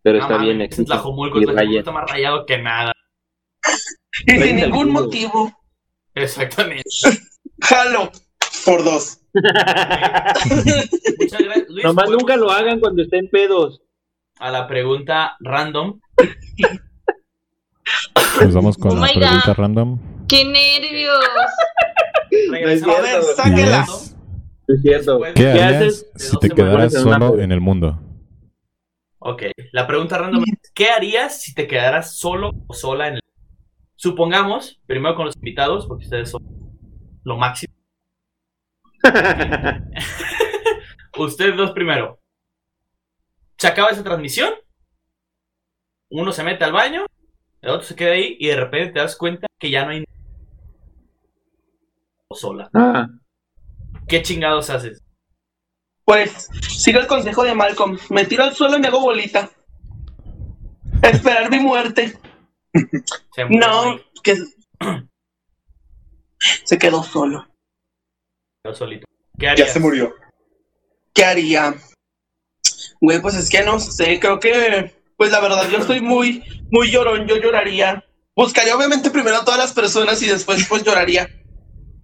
Pero 0.01 0.19
está 0.19 0.37
bien, 0.37 0.61
y 0.61 0.67
Tlajomulco 0.69 1.39
rayen. 1.51 1.79
está 1.79 1.91
más 1.91 2.09
rayado 2.09 2.45
que 2.45 2.57
nada. 2.59 2.93
Y 4.27 4.39
sin 4.39 4.55
ningún 4.55 4.91
motivo. 4.91 5.51
Exactamente. 6.13 6.83
Jalo. 7.61 8.11
Por 8.65 8.83
dos. 8.83 9.19
Muchas 9.33 11.43
gracias. 11.43 11.69
Luis, 11.69 11.83
Nomás 11.83 12.05
¿podemos 12.05 12.23
nunca 12.23 12.37
lo 12.37 12.49
hagan 12.49 12.79
cuando 12.79 13.03
estén 13.03 13.29
pedos. 13.29 13.81
A 14.39 14.51
la 14.51 14.67
pregunta 14.67 15.35
random. 15.41 15.99
Pues 18.37 18.53
vamos 18.53 18.77
con 18.77 18.91
Oh 18.91 18.95
la 19.05 19.13
pregunta 19.13 19.43
God. 19.47 19.55
random. 19.57 19.99
¡Qué 20.27 20.45
nervios! 20.45 21.25
Regresamos. 22.51 22.97
A 22.97 23.01
ver, 23.01 23.21
Y 23.21 23.35
sáquela. 23.35 23.85
Es, 24.67 24.81
cierto. 24.81 25.19
¿qué 25.19 25.33
¿Qué 25.33 25.49
harías 25.51 26.05
si 26.15 26.37
te 26.39 26.49
quedaras 26.49 26.93
solo 26.93 27.39
en 27.39 27.51
el 27.51 27.61
mundo? 27.61 27.99
Ok, 29.19 29.43
la 29.71 29.87
pregunta 29.87 30.17
random 30.17 30.43
es, 30.43 30.71
¿qué 30.73 30.89
harías 30.89 31.41
si 31.41 31.53
te 31.53 31.67
quedaras 31.67 32.17
solo 32.17 32.51
o 32.67 32.73
sola 32.73 33.07
en 33.07 33.15
el... 33.15 33.21
Supongamos, 33.95 34.79
primero 34.85 35.15
con 35.15 35.25
los 35.25 35.35
invitados, 35.35 35.87
porque 35.87 36.03
ustedes 36.03 36.29
son 36.29 36.43
lo 37.23 37.37
máximo. 37.37 37.73
Ustedes 41.17 41.55
dos 41.55 41.71
primero. 41.71 42.19
Se 43.57 43.67
acaba 43.67 43.89
esa 43.89 44.03
transmisión, 44.03 44.53
uno 46.09 46.31
se 46.31 46.43
mete 46.43 46.63
al 46.63 46.73
baño, 46.73 47.05
el 47.61 47.69
otro 47.71 47.87
se 47.87 47.95
queda 47.95 48.11
ahí 48.11 48.37
y 48.39 48.47
de 48.47 48.57
repente 48.57 48.93
te 48.93 48.99
das 48.99 49.15
cuenta 49.15 49.47
que 49.57 49.71
ya 49.71 49.85
no 49.85 49.91
hay... 49.91 50.03
o 52.27 52.35
sola. 52.35 52.69
Ah, 52.73 53.07
¿Qué 54.07 54.21
chingados 54.21 54.69
haces? 54.69 55.01
Pues, 56.05 56.49
sigue 56.69 56.99
el 56.99 57.07
consejo 57.07 57.43
de 57.43 57.55
Malcolm. 57.55 57.97
Me 58.09 58.25
tiro 58.25 58.43
al 58.43 58.53
suelo 58.55 58.77
y 58.77 58.79
me 58.79 58.87
hago 58.87 58.99
bolita. 58.99 59.49
Esperar 61.01 61.49
mi 61.49 61.59
muerte. 61.59 62.17
Se 63.35 63.45
murió, 63.45 63.59
No, 63.59 63.99
que 64.23 64.35
se 66.63 66.77
quedó 66.77 67.03
solo. 67.03 67.47
quedó 68.63 68.75
solito. 68.75 69.05
¿Qué 69.37 69.45
Ya 69.45 69.51
harías? 69.51 69.73
se 69.73 69.79
murió. 69.79 70.13
¿Qué 71.13 71.25
haría? 71.25 71.75
Güey, 73.01 73.21
pues 73.21 73.35
es 73.35 73.49
que 73.49 73.63
no 73.63 73.79
sé, 73.79 74.19
creo 74.19 74.39
que, 74.39 74.93
pues 75.17 75.31
la 75.31 75.39
verdad, 75.39 75.69
yo 75.69 75.77
estoy 75.79 76.01
muy, 76.01 76.43
muy 76.71 76.91
llorón, 76.91 77.27
yo 77.27 77.37
lloraría. 77.37 78.03
Buscaría 78.35 78.75
obviamente 78.75 79.09
primero 79.11 79.37
a 79.37 79.45
todas 79.45 79.59
las 79.59 79.73
personas 79.73 80.21
y 80.21 80.27
después 80.27 80.65
pues 80.67 80.83
lloraría. 80.83 81.29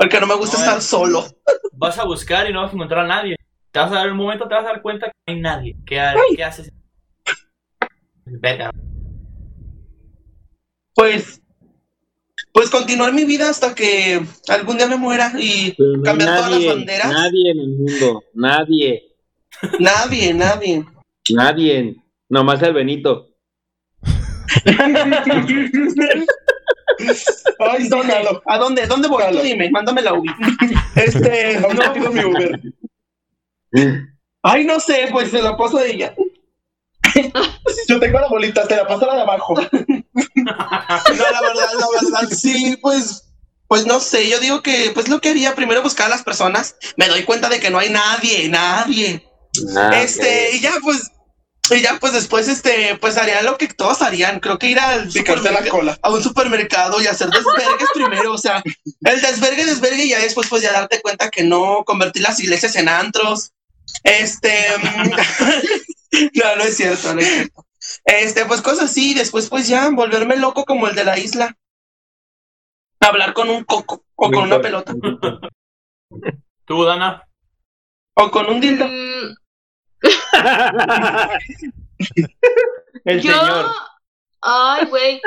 Porque 0.01 0.19
no 0.19 0.25
me 0.25 0.33
gusta 0.35 0.57
No, 0.57 0.63
estar 0.63 0.81
solo. 0.81 1.27
Vas 1.73 1.99
a 1.99 2.05
buscar 2.05 2.49
y 2.49 2.53
no 2.53 2.63
vas 2.63 2.71
a 2.71 2.73
encontrar 2.73 3.05
a 3.05 3.07
nadie. 3.07 3.35
Te 3.71 3.79
vas 3.79 3.91
a 3.91 3.95
dar 3.97 4.11
un 4.11 4.17
momento, 4.17 4.47
te 4.47 4.55
vas 4.55 4.63
a 4.63 4.69
dar 4.69 4.81
cuenta 4.81 5.05
que 5.05 5.11
no 5.27 5.33
hay 5.35 5.39
nadie. 5.41 5.75
¿Qué, 5.85 5.99
ha- 5.99 6.15
¿qué 6.35 6.43
haces? 6.43 6.71
Verga. 8.25 8.71
Pues, 10.95 11.39
pues 12.51 12.71
continuar 12.71 13.13
mi 13.13 13.25
vida 13.25 13.47
hasta 13.47 13.75
que 13.75 14.21
algún 14.49 14.77
día 14.77 14.87
me 14.87 14.97
muera 14.97 15.33
y 15.39 15.75
no 15.77 16.01
cambiar 16.01 16.35
todas 16.37 16.51
las 16.51 16.65
banderas. 16.65 17.13
nadie 17.13 17.51
en 17.51 17.59
el 17.59 17.69
mundo. 17.69 18.23
Nadie. 18.33 19.03
Nadie, 19.79 20.33
nadie. 20.33 20.83
Nadie. 21.29 21.95
Nomás 22.27 22.59
el 22.63 22.73
Benito. 22.73 23.27
Ay, 27.59 27.87
¿Dónde? 27.87 28.13
¿A 28.45 28.57
dónde? 28.57 28.87
¿Dónde 28.87 29.07
voy? 29.07 29.23
Tú 29.31 29.39
dime, 29.39 29.69
mándame 29.69 30.01
la 30.01 30.13
UBI. 30.13 30.29
Este, 30.95 31.59
no. 31.73 31.93
pido 31.93 32.11
mi 32.11 32.23
Uber. 32.23 32.61
Ay, 34.43 34.65
no 34.65 34.79
sé, 34.79 35.07
pues 35.11 35.31
se 35.31 35.41
la 35.41 35.55
paso 35.55 35.77
a 35.77 35.85
ella. 35.85 36.15
Yo 37.87 37.99
tengo 37.99 38.19
la 38.19 38.27
bolita, 38.27 38.67
te 38.67 38.75
la 38.75 38.87
paso 38.87 39.05
a 39.05 39.07
la 39.07 39.15
de 39.15 39.21
abajo. 39.21 39.55
No, 39.55 39.71
la 41.15 41.41
verdad, 41.41 41.69
la 41.77 41.87
verdad, 42.01 42.29
sí, 42.35 42.77
pues, 42.81 43.31
pues 43.67 43.85
no 43.85 43.99
sé, 43.99 44.29
yo 44.29 44.39
digo 44.39 44.61
que, 44.61 44.91
pues 44.93 45.07
lo 45.07 45.19
que 45.19 45.29
haría, 45.29 45.55
primero 45.55 45.81
buscar 45.81 46.07
a 46.07 46.09
las 46.09 46.23
personas, 46.23 46.75
me 46.97 47.07
doy 47.07 47.23
cuenta 47.23 47.49
de 47.49 47.59
que 47.59 47.69
no 47.69 47.79
hay 47.79 47.89
nadie, 47.89 48.49
nadie. 48.49 49.27
Ah, 49.75 50.01
este, 50.01 50.49
ok. 50.49 50.55
y 50.55 50.59
ya, 50.61 50.73
pues, 50.81 51.11
y 51.75 51.81
ya, 51.81 51.97
pues 51.99 52.13
después, 52.13 52.47
este, 52.47 52.97
pues 52.99 53.17
haría 53.17 53.41
lo 53.43 53.57
que 53.57 53.67
todos 53.67 54.01
harían, 54.01 54.39
creo 54.39 54.57
que 54.57 54.67
ir 54.67 54.79
al 54.79 55.05
la 55.05 55.11
supermercado, 55.11 55.69
cola. 55.69 55.99
a 56.01 56.09
un 56.09 56.21
supermercado 56.21 57.01
y 57.01 57.07
hacer 57.07 57.29
desvergues 57.29 57.89
primero, 57.93 58.33
o 58.33 58.37
sea, 58.37 58.61
el 59.01 59.21
desvergue, 59.21 59.65
desvergue, 59.65 60.05
y 60.05 60.09
ya 60.09 60.19
después, 60.19 60.47
pues 60.49 60.61
ya 60.61 60.71
darte 60.71 61.01
cuenta 61.01 61.29
que 61.29 61.43
no 61.43 61.83
convertir 61.85 62.23
las 62.23 62.39
iglesias 62.39 62.75
en 62.75 62.89
antros. 62.89 63.51
Este, 64.03 64.53
mm, 64.77 65.09
no, 66.35 66.55
no 66.57 66.63
es 66.63 66.77
cierto, 66.77 67.13
no 67.13 67.21
es 67.21 67.27
cierto. 67.27 67.65
Este, 68.05 68.45
pues 68.45 68.61
cosas 68.61 68.91
así, 68.91 69.11
y 69.11 69.13
después, 69.15 69.49
pues 69.49 69.67
ya 69.67 69.89
volverme 69.89 70.37
loco 70.37 70.65
como 70.65 70.87
el 70.87 70.95
de 70.95 71.03
la 71.03 71.17
isla. 71.17 71.57
Hablar 72.99 73.33
con 73.33 73.49
un 73.49 73.63
coco 73.63 74.03
o 74.15 74.29
con 74.29 74.43
una 74.43 74.61
pelota 74.61 74.93
Tú, 76.65 76.83
Dana. 76.83 77.27
o 78.13 78.29
con 78.29 78.45
un 78.45 78.61
dildo. 78.61 78.87
Mm, 78.87 79.35
El 83.05 83.21
yo. 83.21 83.31
señor. 83.31 83.65
Ay, 84.41 84.85
güey. 84.85 85.21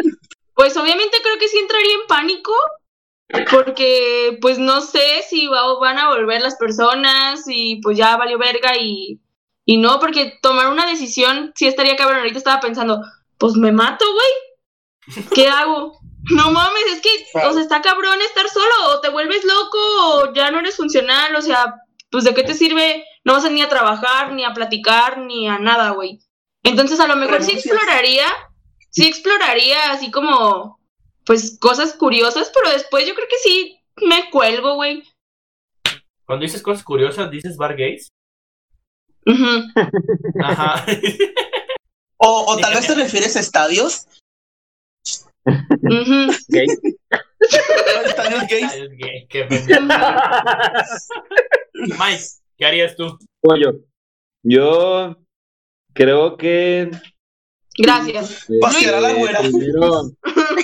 Pues 0.55 0.77
obviamente 0.77 1.19
creo 1.23 1.39
que 1.39 1.49
sí 1.49 1.59
entraría 1.59 1.95
en 1.95 2.07
pánico. 2.09 2.53
Porque, 3.51 4.39
pues 4.41 4.59
no 4.59 4.81
sé 4.81 5.23
si 5.29 5.47
va- 5.47 5.79
van 5.81 5.99
a 5.99 6.09
volver 6.11 6.41
las 6.43 6.57
personas 6.57 7.43
y 7.49 7.77
pues 7.77 7.97
ya 7.97 8.17
valió 8.17 8.39
verga 8.39 8.77
y, 8.79 9.19
y 9.65 9.79
no, 9.79 9.99
porque 9.99 10.39
tomar 10.43 10.69
una 10.69 10.87
decisión 10.87 11.53
sí 11.57 11.67
estaría 11.67 11.97
cabrón. 11.97 12.19
Ahorita 12.19 12.39
estaba 12.39 12.61
pensando, 12.61 13.01
pues 13.39 13.55
me 13.55 13.73
mato, 13.73 14.05
güey. 14.13 15.25
¿Qué 15.35 15.49
hago? 15.49 15.99
No 16.31 16.51
mames, 16.53 16.85
es 16.93 17.01
que, 17.01 17.09
o 17.47 17.53
sea, 17.53 17.63
está 17.63 17.83
cabrón 17.83 18.21
estar 18.23 18.49
solo, 18.49 18.91
o 18.93 19.01
te 19.01 19.09
vuelves 19.11 19.45
loco, 19.45 19.79
o 19.79 20.33
ya 20.33 20.51
no 20.51 20.61
eres 20.61 20.77
funcional, 20.77 21.35
o 21.37 21.43
sea, 21.43 21.75
pues 22.11 22.25
de 22.25 22.33
qué 22.35 22.43
te 22.45 22.55
sirve, 22.55 23.05
no 23.25 23.33
vas 23.33 23.45
a 23.45 23.51
ni 23.51 23.63
a 23.63 23.69
trabajar, 23.69 24.33
ni 24.33 24.45
a 24.45 24.53
platicar, 24.53 25.19
ni 25.19 25.49
a 25.49 25.59
nada, 25.59 25.91
güey. 25.91 26.21
Entonces 26.63 27.01
a 27.01 27.07
lo 27.07 27.17
mejor 27.17 27.43
sí 27.43 27.53
exploraría, 27.53 28.27
sí 28.91 29.07
exploraría 29.07 29.93
así 29.93 30.11
como, 30.11 30.81
pues 31.25 31.59
cosas 31.59 31.95
curiosas, 31.95 32.51
pero 32.55 32.71
después 32.71 33.07
yo 33.07 33.15
creo 33.15 33.29
que 33.29 33.39
sí 33.39 33.81
me 33.97 34.31
cuelgo, 34.31 34.75
güey. 34.75 35.03
Cuando 36.25 36.45
dices 36.45 36.63
cosas 36.63 36.85
curiosas, 36.85 37.31
dices 37.31 37.57
bar 37.57 37.77
gays. 37.77 38.09
Ajá. 40.43 40.85
O, 42.19 42.45
o 42.53 42.57
tal 42.59 42.75
vez 42.75 42.87
te 42.87 42.95
refieres 42.95 43.37
a 43.37 43.41
estadios. 43.41 44.07
Gay. 45.45 46.67
Estadios 48.07 48.47
gays. 48.49 48.73
Ay, 48.73 48.83
es 48.83 48.91
gay, 48.97 49.27
qué. 49.29 49.47
Mike, 51.75 52.25
¿qué 52.57 52.65
harías 52.67 52.97
tú? 52.97 53.19
Pollo. 53.41 53.81
Yo 54.43 55.17
creo 55.93 56.37
que. 56.37 56.91
Gracias. 57.77 58.47
Pasear 58.61 58.95
a 58.95 59.01
la 59.01 59.11
eh, 59.13 59.15
güera. 59.19 59.41
primero, 59.41 60.03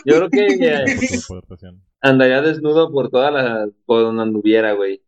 yo 0.05 0.17
creo 0.17 0.31
que 0.31 0.47
eh, 0.47 0.85
andaría 2.01 2.41
desnudo 2.43 2.91
por 2.93 3.11
todas 3.11 3.33
las. 3.33 3.69
por 3.85 4.03
donde 4.03 4.23
anduviera, 4.23 4.73
güey. 4.73 5.03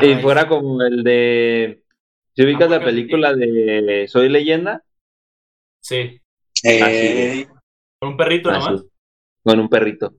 Y 0.00 0.06
Ay, 0.06 0.22
fuera 0.22 0.48
como 0.48 0.82
el 0.82 1.02
de. 1.02 1.82
Si 2.34 2.44
ubicas 2.44 2.68
Ah, 2.68 2.78
la 2.78 2.84
película 2.84 3.34
de 3.34 4.06
Soy 4.08 4.28
Leyenda, 4.30 4.82
Sí. 5.82 6.18
Eh, 6.64 7.46
Con 7.98 8.10
un 8.10 8.16
perrito 8.16 8.50
Así. 8.50 8.64
nomás. 8.64 8.84
con 9.44 9.58
un 9.60 9.68
perrito. 9.68 10.14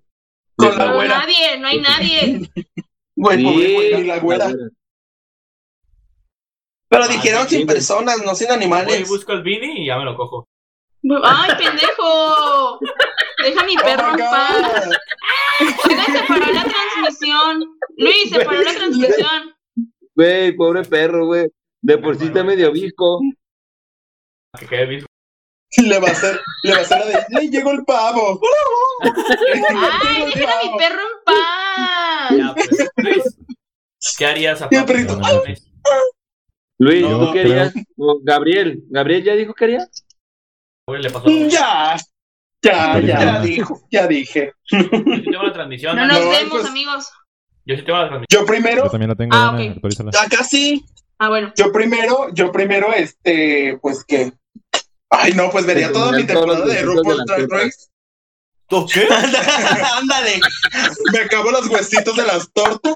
Con 0.56 0.78
la 0.78 0.86
No, 0.88 0.96
güera. 0.96 1.20
nadie, 1.20 1.58
no 1.60 1.68
hay 1.68 1.80
nadie. 1.80 2.50
Güey, 3.16 3.38
Sí, 3.38 3.44
pobre 3.76 4.04
la 4.06 4.20
güera. 4.20 4.48
Pero 6.90 7.04
Ah, 7.06 7.08
dijeron 7.08 7.48
sin 7.48 7.66
personas, 7.66 8.24
no 8.24 8.36
sin 8.36 8.48
Voy 8.48 8.58
animales. 8.58 9.10
busco 9.10 9.32
el 9.34 9.42
Vini 9.44 9.82
y 9.84 9.88
ya 9.88 9.98
me 9.98 10.06
lo 10.06 10.16
cojo. 10.16 10.48
¡Ay, 11.24 11.52
pendejo! 11.58 12.80
Deja 13.44 13.62
a 13.62 13.66
mi 13.66 13.76
perro 13.76 14.06
oh 14.06 14.10
en 14.10 14.16
my 14.16 14.22
paz. 14.22 14.90
Se 16.06 16.24
paró 16.28 16.54
la 16.54 16.64
transmisión. 16.64 17.78
Luis, 17.98 18.30
se 18.30 18.46
paró 18.46 18.62
la 18.62 18.74
transmisión. 18.74 19.56
Güey, 20.16 20.56
pobre 20.56 20.84
perro, 20.84 21.26
güey. 21.26 21.48
De 21.82 21.98
por 21.98 22.16
sí 22.18 22.26
está 22.26 22.44
medio 22.44 22.72
visco. 22.72 23.20
Que 24.60 24.68
quede 24.68 24.86
visto. 24.86 25.08
Le 25.84 26.00
va 26.00 26.08
a 26.08 26.12
hacer, 26.12 26.40
le 26.64 26.72
va 26.72 26.78
a 26.78 26.82
hacer 26.82 27.00
la 27.00 27.06
de, 27.06 27.26
¡le 27.30 27.50
llegó 27.50 27.72
el 27.72 27.84
pavo! 27.84 28.40
¡Ay, 29.02 30.26
dejen 30.26 30.50
a 30.50 30.64
mi 30.64 30.78
perro 30.78 31.02
en 31.02 31.24
paz! 31.26 32.38
Ya, 32.38 32.54
pues, 32.56 32.90
Luis, 32.98 33.38
¿Qué 34.18 34.26
harías 34.26 34.62
a 34.62 34.68
Y 34.70 34.76
el 34.76 34.86
perrito, 34.86 35.20
Luis, 36.80 37.02
No, 37.04 37.28
¿tú 37.28 37.34
qué 37.34 37.40
harías? 37.42 37.74
O 37.98 38.20
Gabriel, 38.24 38.84
¿Gabriel 38.90 39.24
ya 39.24 39.34
dijo 39.36 39.54
que 39.54 39.64
haría? 39.66 39.88
Le 40.88 41.10
pasó. 41.10 41.28
Yo 41.30 41.48
Ya, 41.48 41.96
ya, 42.62 43.00
ya, 43.00 43.20
Ya. 43.20 43.40
dijo, 43.42 43.82
ya 43.90 44.08
dije. 44.08 44.54
sí 44.66 44.78
tengo 44.90 45.44
la 45.44 45.54
transmisión. 45.54 45.96
No 45.96 46.02
Dana. 46.02 46.14
nos 46.14 46.24
No, 46.26 46.30
vemos, 46.32 46.50
pues- 46.52 46.66
amigos. 46.66 47.10
Yo 47.66 47.76
sí 47.78 47.82
tengo 47.84 47.98
la 48.00 48.08
transmisión. 48.10 48.42
Yo 48.42 48.46
primero, 48.46 48.84
Yo 48.86 48.90
también 48.90 49.10
la 49.10 49.16
tengo, 49.16 49.36
Ah, 49.36 49.46
Dana, 49.54 49.64
ok. 49.64 49.76
actualízala. 49.76 50.12
Acá 50.22 50.44
sí. 50.44 50.84
Ah, 51.20 51.30
bueno. 51.30 51.54
yo 51.56 51.72
primero, 51.72 52.28
yo 52.34 52.52
primero, 52.52 52.92
este, 52.94 53.78
pues 53.82 54.04
que. 54.04 54.34
Ay, 55.14 55.34
no, 55.34 55.50
pues 55.52 55.66
vería 55.66 55.92
toda 55.92 56.12
mi 56.12 56.24
temporada 56.24 56.66
de 56.66 56.82
RuPaul 56.82 57.24
Drag. 57.26 57.48
Race. 57.50 57.88
¿Qué? 58.92 59.08
Ándale. 59.98 60.40
Me 61.12 61.20
acabo 61.20 61.52
los 61.52 61.68
huesitos 61.68 62.16
de 62.16 62.24
las 62.24 62.52
tortas, 62.52 62.96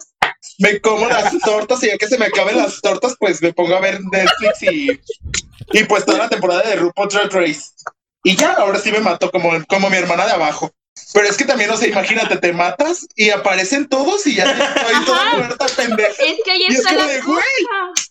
me 0.57 0.81
como 0.81 1.05
las 1.07 1.37
tortas 1.39 1.83
y 1.83 1.87
ya 1.87 1.97
que 1.97 2.07
se 2.07 2.17
me 2.17 2.25
acaben 2.25 2.57
las 2.57 2.81
tortas, 2.81 3.15
pues 3.19 3.41
me 3.41 3.53
pongo 3.53 3.75
a 3.75 3.79
ver 3.81 3.99
Netflix 4.11 4.63
y, 4.63 4.99
y 5.73 5.83
pues 5.83 6.03
toda 6.05 6.17
la 6.19 6.29
temporada 6.29 6.63
de 6.63 6.77
RuPaul 6.77 7.09
Drag 7.09 7.31
Race. 7.31 7.61
Y 8.23 8.35
ya, 8.35 8.53
ahora 8.53 8.79
sí 8.79 8.91
me 8.91 8.99
mato 8.99 9.29
como, 9.29 9.51
como 9.67 9.89
mi 9.89 9.97
hermana 9.97 10.25
de 10.25 10.31
abajo. 10.31 10.71
Pero 11.13 11.27
es 11.27 11.37
que 11.37 11.45
también, 11.45 11.69
o 11.69 11.77
sea, 11.77 11.87
imagínate, 11.87 12.37
te 12.37 12.51
matas 12.53 13.07
y 13.15 13.29
aparecen 13.29 13.87
todos 13.87 14.25
y 14.25 14.35
ya 14.35 14.45
estoy 14.45 15.05
toda 15.05 15.35
muerta, 15.35 15.65
pendeja. 15.75 16.23
Es 16.23 16.37
que 16.43 16.51
ahí 16.51 16.63
Y 16.63 16.73
es 16.73 16.79
está 16.79 16.89
como 16.89 17.01
la 17.01 17.07
de, 17.07 17.21
güey. 17.21 17.37
cosa. 17.37 18.06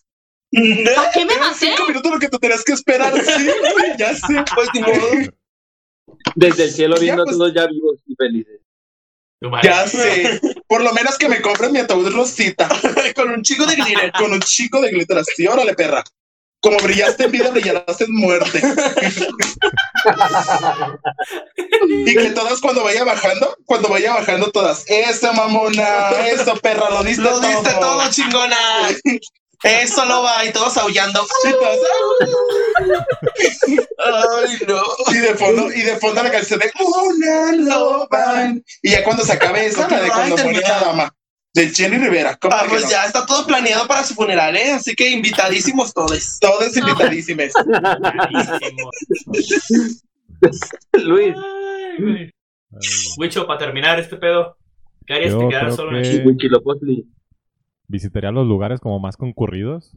¿Para 0.95 1.11
qué 1.13 1.25
me 1.25 1.37
maté? 1.37 1.67
cinco 1.67 1.87
minutos 1.87 2.13
lo 2.13 2.19
que 2.19 2.29
tú 2.29 2.39
tenías 2.39 2.65
que 2.65 2.73
esperar. 2.73 3.13
Sí, 3.23 3.45
güey, 3.45 3.97
ya 3.99 4.15
sé. 4.15 4.45
Pues 4.55 4.69
ni 4.75 4.81
modo. 4.81 5.09
Desde 6.35 6.65
el 6.65 6.71
cielo 6.73 6.97
Ya, 6.97 7.03
viendo 7.03 7.25
pues. 7.25 7.35
a 7.37 7.39
todos 7.39 7.55
ya 7.55 7.67
vivos 7.67 7.97
y 8.07 8.15
felices. 8.15 8.61
Ya 9.63 9.87
sé. 9.87 10.41
Por 10.67 10.83
lo 10.83 10.93
menos 10.93 11.19
que 11.19 11.29
me 11.29 11.41
compren 11.43 11.73
mi 11.73 11.79
ataúd 11.79 12.11
rosita. 12.13 12.69
Con 13.15 13.31
un 13.31 13.43
chico 13.43 13.67
de 13.67 13.77
glitter. 13.77 14.13
Con 14.13 14.33
un 14.33 14.41
chico 14.41 14.81
de 14.81 14.91
glitter 14.91 15.19
así. 15.19 15.47
Órale, 15.47 15.75
perra. 15.75 16.03
Como 16.59 16.79
brillaste 16.79 17.25
en 17.25 17.31
vida, 17.33 17.51
brillarás 17.51 18.01
en 18.01 18.13
muerte. 18.15 18.61
y 22.07 22.15
que 22.15 22.31
todas 22.31 22.61
cuando 22.61 22.83
vaya 22.83 23.05
bajando, 23.05 23.57
cuando 23.67 23.89
vaya 23.89 24.15
bajando 24.15 24.51
todas, 24.51 24.85
eso 24.89 25.33
mamona, 25.35 26.11
eso 26.27 26.57
perra, 26.57 26.91
lo 26.91 27.05
diste 27.05 27.23
Lo 27.23 27.39
diste 27.41 27.71
todo. 27.73 27.81
todo, 27.99 28.11
chingona. 28.11 28.57
Eso 29.63 30.05
lo 30.05 30.23
va 30.23 30.45
y 30.45 30.53
todos 30.53 30.77
aullando. 30.77 31.27
Ay, 33.99 34.59
no. 34.69 34.83
Y 35.13 35.19
de 35.19 35.35
fondo, 35.35 35.73
y 35.73 35.81
de 35.83 35.97
fondo 35.97 36.23
la 36.23 36.31
canción 36.31 36.61
de 36.61 36.71
Una 36.79 37.53
Loban. 37.53 38.63
Y 38.83 38.91
ya 38.91 39.03
cuando 39.05 39.25
se 39.25 39.33
acabe 39.33 39.67
esa, 39.67 39.89
la 39.89 40.01
de 40.03 40.09
cuando 40.09 40.37
muere 40.39 40.61
la 40.61 40.81
dama. 40.81 41.15
De 41.55 41.71
Jenny 41.71 41.97
Rivera. 41.97 42.37
¿Cómo 42.37 42.55
Ah, 42.55 42.65
que 42.65 42.69
pues 42.69 42.85
no? 42.85 42.91
ya 42.91 43.07
está 43.07 43.25
todo 43.25 43.47
planeado 43.47 43.87
para 43.89 44.05
su 44.05 44.15
funeral, 44.15 44.55
¿eh? 44.57 44.73
Así 44.73 44.95
que 44.95 45.09
invitadísimos 45.09 45.95
todos. 45.95 46.39
Todos 46.39 46.77
invitadísimos. 46.77 47.47
Luis, 50.93 51.35
Ay, 51.35 51.97
güey. 51.99 52.23
Ay, 52.23 52.31
Wicho, 53.17 53.47
para 53.47 53.59
terminar 53.59 53.99
este 53.99 54.17
pedo, 54.17 54.57
¿qué 55.07 55.15
harías 55.15 55.33
Yo 55.33 55.39
te 55.39 55.49
quedaras 55.49 55.75
creo 55.75 55.77
solo 55.77 56.03
que- 56.03 56.09
en 56.11 56.15
el. 56.91 57.07
Visitaría 57.89 58.31
los 58.33 58.47
lugares 58.47 58.81
como 58.81 58.99
más 58.99 59.17
concurridos. 59.17 59.93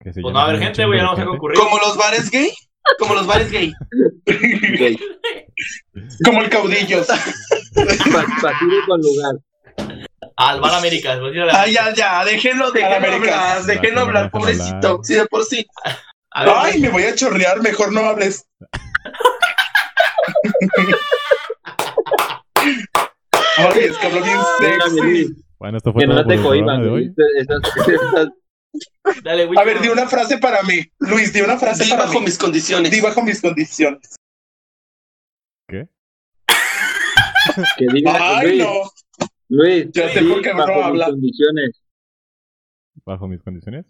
Que 0.00 0.12
se 0.12 0.20
Pues 0.20 0.32
no 0.32 0.38
va 0.38 0.46
a 0.46 0.48
haber 0.50 0.60
gente, 0.62 0.84
güey, 0.84 0.98
no 1.00 1.06
vamos 1.06 1.20
a 1.20 1.24
concurrir. 1.24 1.58
Como 1.58 1.78
los 1.78 1.96
bares 1.96 2.30
gay. 2.30 2.50
Como 2.98 3.14
los 3.14 3.26
bares 3.26 3.50
gay. 3.50 3.72
Gay. 4.26 4.96
Como 6.24 6.42
el 6.42 6.48
caudillos. 6.50 7.06
Pa- 7.74 8.26
Pasivo 8.42 8.76
con 8.86 9.00
lugar. 9.00 9.34
Al 10.36 10.60
Bar 10.60 10.74
América, 10.74 11.12
después 11.12 11.32
de 11.32 11.38
ir 11.38 11.42
a 11.42 11.46
la- 11.46 11.62
Ay, 11.62 11.72
ya, 11.72 11.92
ya. 11.94 12.24
Déjenlo, 12.24 12.70
déjenlo 12.70 12.96
América. 12.96 13.54
hablar. 13.56 13.64
Déjenlo 13.64 14.00
hablar, 14.02 14.30
pobrecito. 14.30 15.00
Sí, 15.02 15.14
de 15.14 15.26
por 15.26 15.44
sí. 15.44 15.66
Ver, 15.84 16.48
Ay, 16.54 16.78
me 16.80 16.90
voy 16.90 17.02
a 17.04 17.14
chorrear, 17.14 17.60
mejor 17.62 17.92
no 17.92 18.00
hables. 18.00 18.46
Ay, 23.58 23.84
es 23.84 23.96
que 23.96 24.06
hablo 24.06 24.22
bien 24.22 24.38
sexy. 24.58 25.45
Bueno, 25.58 25.78
esto 25.78 25.92
fue 25.92 26.00
Que 26.02 26.06
todo 26.06 26.16
no 26.16 26.22
por 26.22 26.28
te 26.28 26.34
el 26.34 26.40
programa 26.40 26.72
cohiban, 26.72 26.82
de 26.82 26.88
güey. 26.90 27.04
hoy. 27.08 27.14
Dale. 29.22 29.48
A 29.58 29.64
ver, 29.64 29.80
di 29.80 29.88
una 29.88 30.06
frase 30.06 30.38
para 30.38 30.62
mí. 30.64 30.80
Luis, 30.98 31.32
di 31.32 31.40
una 31.40 31.56
frase 31.58 31.84
Di 31.84 31.90
para 31.90 32.02
bajo 32.04 32.18
mí. 32.20 32.26
mis 32.26 32.36
condiciones. 32.38 32.90
Di 32.90 33.00
bajo 33.00 33.22
mis 33.22 33.40
condiciones. 33.40 34.16
¿Qué? 35.68 35.88
Que 37.78 37.86
diga, 37.92 38.38
Ay, 38.38 38.58
Luis, 38.58 38.64
no. 38.66 38.82
Luis, 39.48 39.86
Ya 39.92 40.08
sé 40.10 40.22
por 40.24 40.42
qué 40.42 40.50
no 40.52 40.58
bajo 40.58 40.74
mis 40.74 40.84
habla. 40.84 41.06
condiciones. 41.06 41.80
Bajo 43.04 43.28
mis 43.28 43.42
condiciones. 43.42 43.86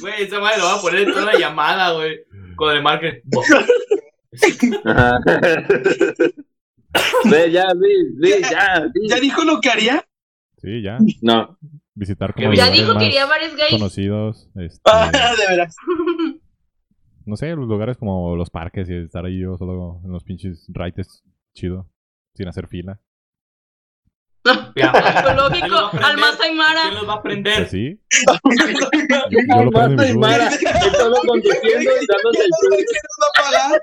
Güey, 0.00 0.22
esa 0.22 0.40
madre 0.40 0.58
lo 0.58 0.64
va 0.64 0.74
a 0.74 0.80
poner 0.80 1.00
en 1.00 1.12
toda 1.12 1.32
la 1.32 1.38
llamada, 1.38 1.92
güey. 1.92 2.20
Con 2.56 2.74
el 2.74 2.82
market. 2.82 3.22
Ve, 7.30 7.50
ya, 7.52 7.72
Luis, 7.74 8.14
Luis, 8.16 8.50
ya. 8.50 8.90
¿Ya 9.08 9.20
dijo 9.20 9.44
lo 9.44 9.60
que 9.60 9.68
haría? 9.70 10.04
Sí, 10.58 10.82
ya. 10.82 10.98
No, 11.22 11.56
Visitar 11.94 12.30
Ya 12.30 12.34
como 12.34 12.54
Ya 12.54 12.64
lugares 12.66 12.78
dijo 12.80 12.92
que 12.98 13.04
quería 13.04 13.26
bares 13.26 13.56
gays. 13.56 13.70
conocidos. 13.70 14.50
Este, 14.56 14.80
Ah, 14.84 15.10
de 15.38 15.46
veras. 15.48 15.76
no 17.26 17.36
sé, 17.36 17.54
los 17.54 17.68
lugares 17.68 17.96
como 17.96 18.34
los 18.36 18.50
parques 18.50 18.88
y 18.88 18.94
estar 18.94 19.24
ahí 19.24 19.40
yo 19.40 19.56
solo 19.56 20.00
en 20.04 20.10
los 20.12 20.24
pinches 20.24 20.66
raites 20.68 21.22
chido. 21.54 21.88
Sin 22.34 22.48
hacer 22.48 22.68
fila. 22.68 23.00
Ecológico, 24.44 25.50
¿quién 25.52 25.70
los 25.70 25.82
va 25.82 25.88
a 25.88 25.90
al 25.90 26.14
prender? 26.14 26.18
Masaimara. 26.18 26.82
¿Quién 26.82 26.94
los 26.94 27.08
va 27.08 27.14
a 27.14 27.22
prender? 27.22 27.68
Sí. 27.68 27.98
Yo, 29.30 29.40
yo 29.46 29.64
lo 29.64 29.70
prendo 29.70 29.72
en 29.72 29.72
Marta 29.72 30.02
mi 30.02 30.08
y 30.08 30.12
Uber. 30.12 30.16
Mara, 30.18 30.50
solo 30.96 31.16
conduciendo 31.26 31.90
y 31.90 32.06
dándose 32.06 32.42
el 32.44 32.50
tour, 32.60 32.78
pagar. 33.36 33.82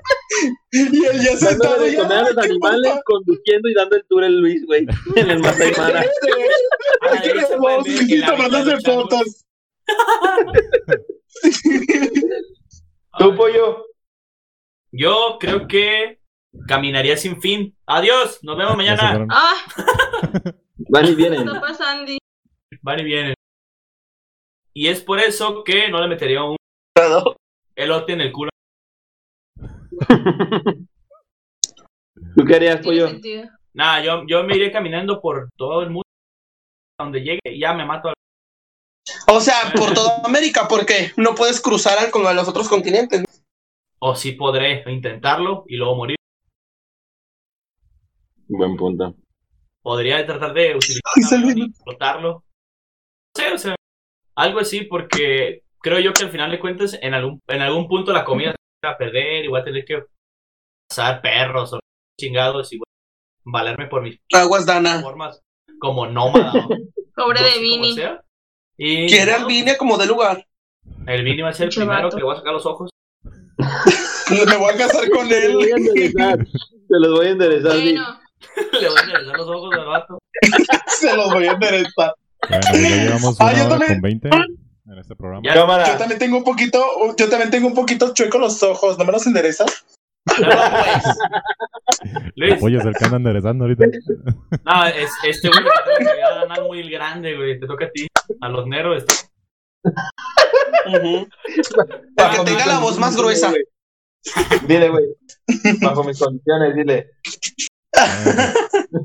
Y 0.72 1.04
él 1.06 1.20
ya 1.22 1.36
sentado 1.36 1.74
dándole 1.74 1.90
de 1.90 1.92
ya. 1.96 2.02
comer 2.02 2.18
a 2.18 2.20
los 2.22 2.28
"Ay, 2.30 2.34
qué 2.36 2.40
animales, 2.50 2.90
puta". 2.92 3.02
conduciendo 3.06 3.68
y 3.68 3.74
dando 3.74 3.96
el 3.96 4.04
tour 4.08 4.24
el 4.24 4.40
Luis, 4.40 4.66
güey, 4.66 4.86
en 5.16 5.30
el 5.30 5.38
Masai 5.40 5.72
Mara. 5.78 6.00
Ahí 6.00 7.40
se 7.48 7.56
puede 7.56 7.76
ver 7.82 8.02
Y 8.08 8.24
tomándose 8.26 8.80
fotos. 8.80 9.44
¿Tú, 13.18 13.36
pollo? 13.36 13.84
Yo 14.92 15.36
creo 15.40 15.66
que 15.68 16.18
caminaría 16.66 17.16
sin 17.16 17.40
fin. 17.40 17.76
Adiós, 17.86 18.40
nos 18.42 18.56
vemos 18.56 18.76
mañana. 18.76 19.26
Ah, 19.30 19.54
Van 20.90 21.04
y 21.04 21.08
¿qué 21.08 21.14
vienen. 21.14 21.46
está 21.46 21.60
pasando? 21.60 22.12
Van 22.82 23.00
y 23.00 23.04
vienen. 23.04 23.34
Y 24.74 24.88
es 24.88 25.00
por 25.00 25.18
eso 25.18 25.64
que 25.64 25.88
no 25.88 26.00
le 26.00 26.08
metería 26.08 26.42
un 26.42 26.56
elote 27.74 28.12
en 28.12 28.20
el 28.20 28.32
culo. 28.32 28.50
¿Tú 32.36 32.44
qué 32.46 32.54
harías, 32.54 32.80
pollo? 32.82 33.08
Nada, 33.72 34.02
yo, 34.02 34.24
yo 34.26 34.44
me 34.44 34.56
iré 34.56 34.70
caminando 34.70 35.20
por 35.20 35.48
todo 35.56 35.82
el 35.82 35.90
mundo. 35.90 36.02
A 36.98 37.04
donde 37.04 37.20
llegue 37.20 37.40
y 37.44 37.60
ya 37.60 37.74
me 37.74 37.84
mato. 37.84 38.12
O 39.28 39.40
sea, 39.40 39.72
por 39.74 39.92
toda 39.94 40.22
América, 40.24 40.66
porque 40.68 41.12
no 41.16 41.34
puedes 41.34 41.60
cruzar 41.60 41.98
al, 41.98 42.10
con 42.10 42.26
a 42.26 42.32
los 42.32 42.48
otros 42.48 42.68
continentes. 42.68 43.24
O 43.98 44.14
sí 44.14 44.32
podré 44.32 44.84
intentarlo 44.90 45.64
y 45.68 45.76
luego 45.76 45.96
morir. 45.96 46.16
Buen 48.48 48.76
punto. 48.76 49.14
Podría 49.82 50.24
tratar 50.26 50.52
de 50.54 50.74
utilizar 50.76 51.02
Ay, 51.14 51.22
un 51.22 51.28
salió. 51.28 51.46
avión 51.50 51.58
y 51.58 51.70
explotarlo. 51.70 52.32
No 52.32 52.42
sé, 53.44 53.52
o 53.52 53.58
sea, 53.58 53.74
algo 54.36 54.60
así 54.60 54.82
porque 54.82 55.62
creo 55.80 55.98
yo 56.00 56.12
que 56.12 56.24
al 56.24 56.30
final 56.30 56.50
de 56.50 56.58
cuentas 56.60 56.98
en 57.00 57.14
algún, 57.14 57.40
en 57.46 57.62
algún 57.62 57.86
punto 57.88 58.12
la 58.12 58.24
comida 58.24 58.50
se 58.52 58.86
va 58.86 58.94
a 58.94 58.98
perder 58.98 59.44
y 59.44 59.48
voy 59.48 59.60
a 59.60 59.64
tener 59.64 59.84
que 59.84 60.02
cazar 60.88 61.20
perros 61.22 61.72
o 61.72 61.78
chingados 62.20 62.72
y 62.72 62.78
voy 62.78 62.84
a 62.88 63.50
valerme 63.50 63.86
por 63.86 64.02
mis 64.02 64.18
Aguas, 64.32 64.66
Dana. 64.66 65.00
formas 65.02 65.40
como 65.78 66.06
nómada. 66.06 66.52
Pobre 67.14 67.42
de 67.42 67.58
Vini. 67.60 67.96
Y 68.78 69.06
Quiere 69.08 69.32
al 69.32 69.46
Vine 69.46 69.76
como 69.76 69.96
de 69.96 70.06
lugar. 70.06 70.46
el 71.06 71.24
Vini 71.24 71.42
va 71.42 71.48
a 71.50 71.52
ser 71.52 71.68
el 71.68 71.74
primero 71.74 72.02
vato. 72.04 72.10
que 72.10 72.16
le 72.16 72.24
voy 72.24 72.34
a 72.34 72.38
sacar 72.38 72.52
los 72.52 72.66
ojos. 72.66 72.90
Me 74.30 74.56
voy 74.56 74.74
a 74.74 74.76
casar 74.76 75.08
con 75.10 75.28
Te 75.28 75.48
los 75.48 75.54
voy 75.54 75.64
a 75.70 75.76
él. 75.76 75.86
enderezar. 75.86 76.38
Te 76.44 76.98
los 77.00 77.10
voy 77.12 77.26
a 77.26 77.30
enderezar. 77.30 77.72
Bueno, 77.72 78.20
le 78.80 78.88
voy 78.88 78.98
a 78.98 79.02
enderezar 79.02 79.36
los 79.36 79.48
ojos 79.48 79.74
al 79.74 79.86
vato. 79.86 80.18
Se 80.88 81.16
los 81.16 81.32
voy 81.32 81.46
a 81.46 81.52
enderezar. 81.52 82.14
Bueno, 82.48 82.62
ya 82.72 83.04
llevamos 83.04 83.36
Ah, 83.40 83.44
una 83.44 83.52
yo 83.54 83.60
hora 83.66 83.68
también. 83.70 83.92
con 83.94 84.00
20 84.02 84.28
en 84.28 84.98
este 84.98 85.16
programa. 85.16 85.42
Ya. 85.44 85.54
Yo 85.54 85.98
también 85.98 86.18
tengo 86.18 86.36
un 86.38 86.44
poquito, 86.44 86.84
yo 87.16 87.28
también 87.28 87.50
tengo 87.50 87.66
un 87.68 87.74
poquito 87.74 88.14
chueco 88.14 88.38
los 88.38 88.62
ojos. 88.62 88.98
¿No 88.98 89.04
me 89.04 89.12
los 89.12 89.26
enderezas? 89.26 89.84
No, 90.26 90.48
pues. 90.48 91.04
Luis, 92.34 92.62
Oye, 92.62 92.80
se 92.80 93.04
anda 93.04 93.16
enderezando 93.16 93.64
ahorita. 93.64 93.84
no, 94.64 94.86
es, 94.86 95.10
este 95.24 95.48
güey 95.48 95.60
una 95.62 96.42
anal 96.42 96.64
muy 96.66 96.88
grande, 96.90 97.36
güey. 97.36 97.58
Te 97.58 97.66
toca 97.66 97.86
a 97.86 97.90
ti. 97.90 98.06
A 98.40 98.48
los 98.48 98.66
negros. 98.66 99.04
Ujú. 99.84 101.28
Para 102.16 102.30
que 102.36 102.44
tenga 102.44 102.66
la 102.66 102.78
voz 102.80 102.98
más 102.98 103.16
gruesa. 103.16 103.52
Dile, 104.66 104.88
güey. 104.88 105.04
Bajo 105.80 106.02
mis 106.04 106.18
condiciones, 106.18 106.74
dile. 106.74 107.10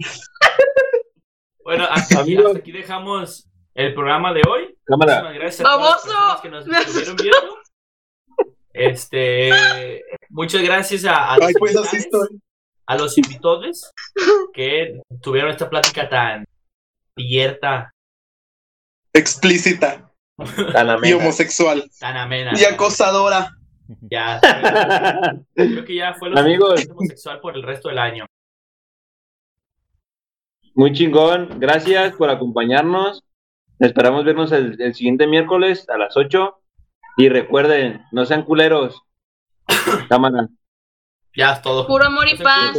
Bueno, 1.64 1.86
hasta 1.90 2.22
aquí, 2.22 2.34
Amigos. 2.34 2.46
hasta 2.48 2.60
aquí 2.60 2.72
dejamos 2.72 3.48
el 3.76 3.94
programa 3.94 4.34
de 4.34 4.42
hoy. 4.50 4.76
Cámara. 4.84 5.22
Muchísimas 5.22 5.34
gracias 5.36 5.60
a 5.70 5.72
todas 5.74 5.90
las 5.90 6.02
personas 6.42 6.42
que 6.42 6.50
nos 6.50 6.68
estuvieron 6.98 7.16
viendo. 7.18 7.58
Este, 8.74 10.02
muchas 10.30 10.62
gracias 10.64 11.06
a, 11.06 11.34
a 11.34 11.38
los 11.38 11.48
Ay, 11.48 11.54
pues 11.60 11.76
invitados, 11.76 12.30
a 12.88 12.96
los 12.98 13.18
invitados 13.18 13.92
que 14.54 15.02
tuvieron 15.22 15.52
esta 15.52 15.70
plática 15.70 16.10
tan 16.10 16.46
abierta, 17.16 17.94
Explícita 19.14 20.10
Tan 20.74 20.88
y 20.88 20.92
amena. 20.92 21.18
homosexual. 21.18 21.90
tan 22.00 22.18
amena. 22.18 22.54
Y 22.56 22.64
acosadora. 22.64 23.52
Ya, 24.10 24.40
creo 25.54 25.84
que 25.86 25.96
ya 25.96 26.14
fue 26.14 26.30
lo 26.30 26.40
homosexual 26.40 27.40
por 27.42 27.56
el 27.56 27.64
resto 27.64 27.90
del 27.90 28.00
año. 28.00 28.26
Muy 30.76 30.94
chingón. 30.94 31.60
Gracias 31.60 32.16
por 32.16 32.30
acompañarnos. 32.30 33.24
Esperamos 33.80 34.26
vernos 34.26 34.52
el, 34.52 34.80
el 34.82 34.94
siguiente 34.94 35.28
miércoles 35.28 35.88
a 35.90 35.98
las 35.98 36.16
8. 36.16 36.58
Y 37.18 37.30
recuerden, 37.30 38.04
no 38.12 38.26
sean 38.26 38.44
culeros. 38.44 39.02
Cámara. 40.10 40.48
Ya 41.36 41.54
es 41.54 41.62
todo. 41.62 41.88
puro 41.88 42.06
amor 42.06 42.28
y 42.28 42.38
paz. 42.38 42.78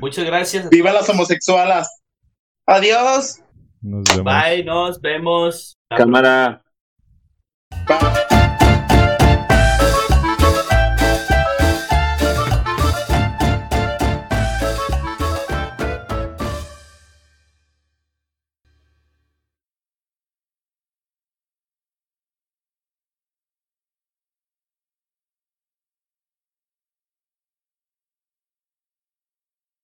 Muchas 0.00 0.24
gracias. 0.24 0.70
Viva 0.70 0.92
las 0.92 1.08
homosexualas. 1.08 2.02
Adiós. 2.66 3.40
Nos 3.82 4.04
vemos. 4.04 4.24
Bye, 4.24 4.64
nos 4.64 5.00
vemos. 5.00 5.78
Cámara. 5.88 6.62
Bye. 7.86 8.35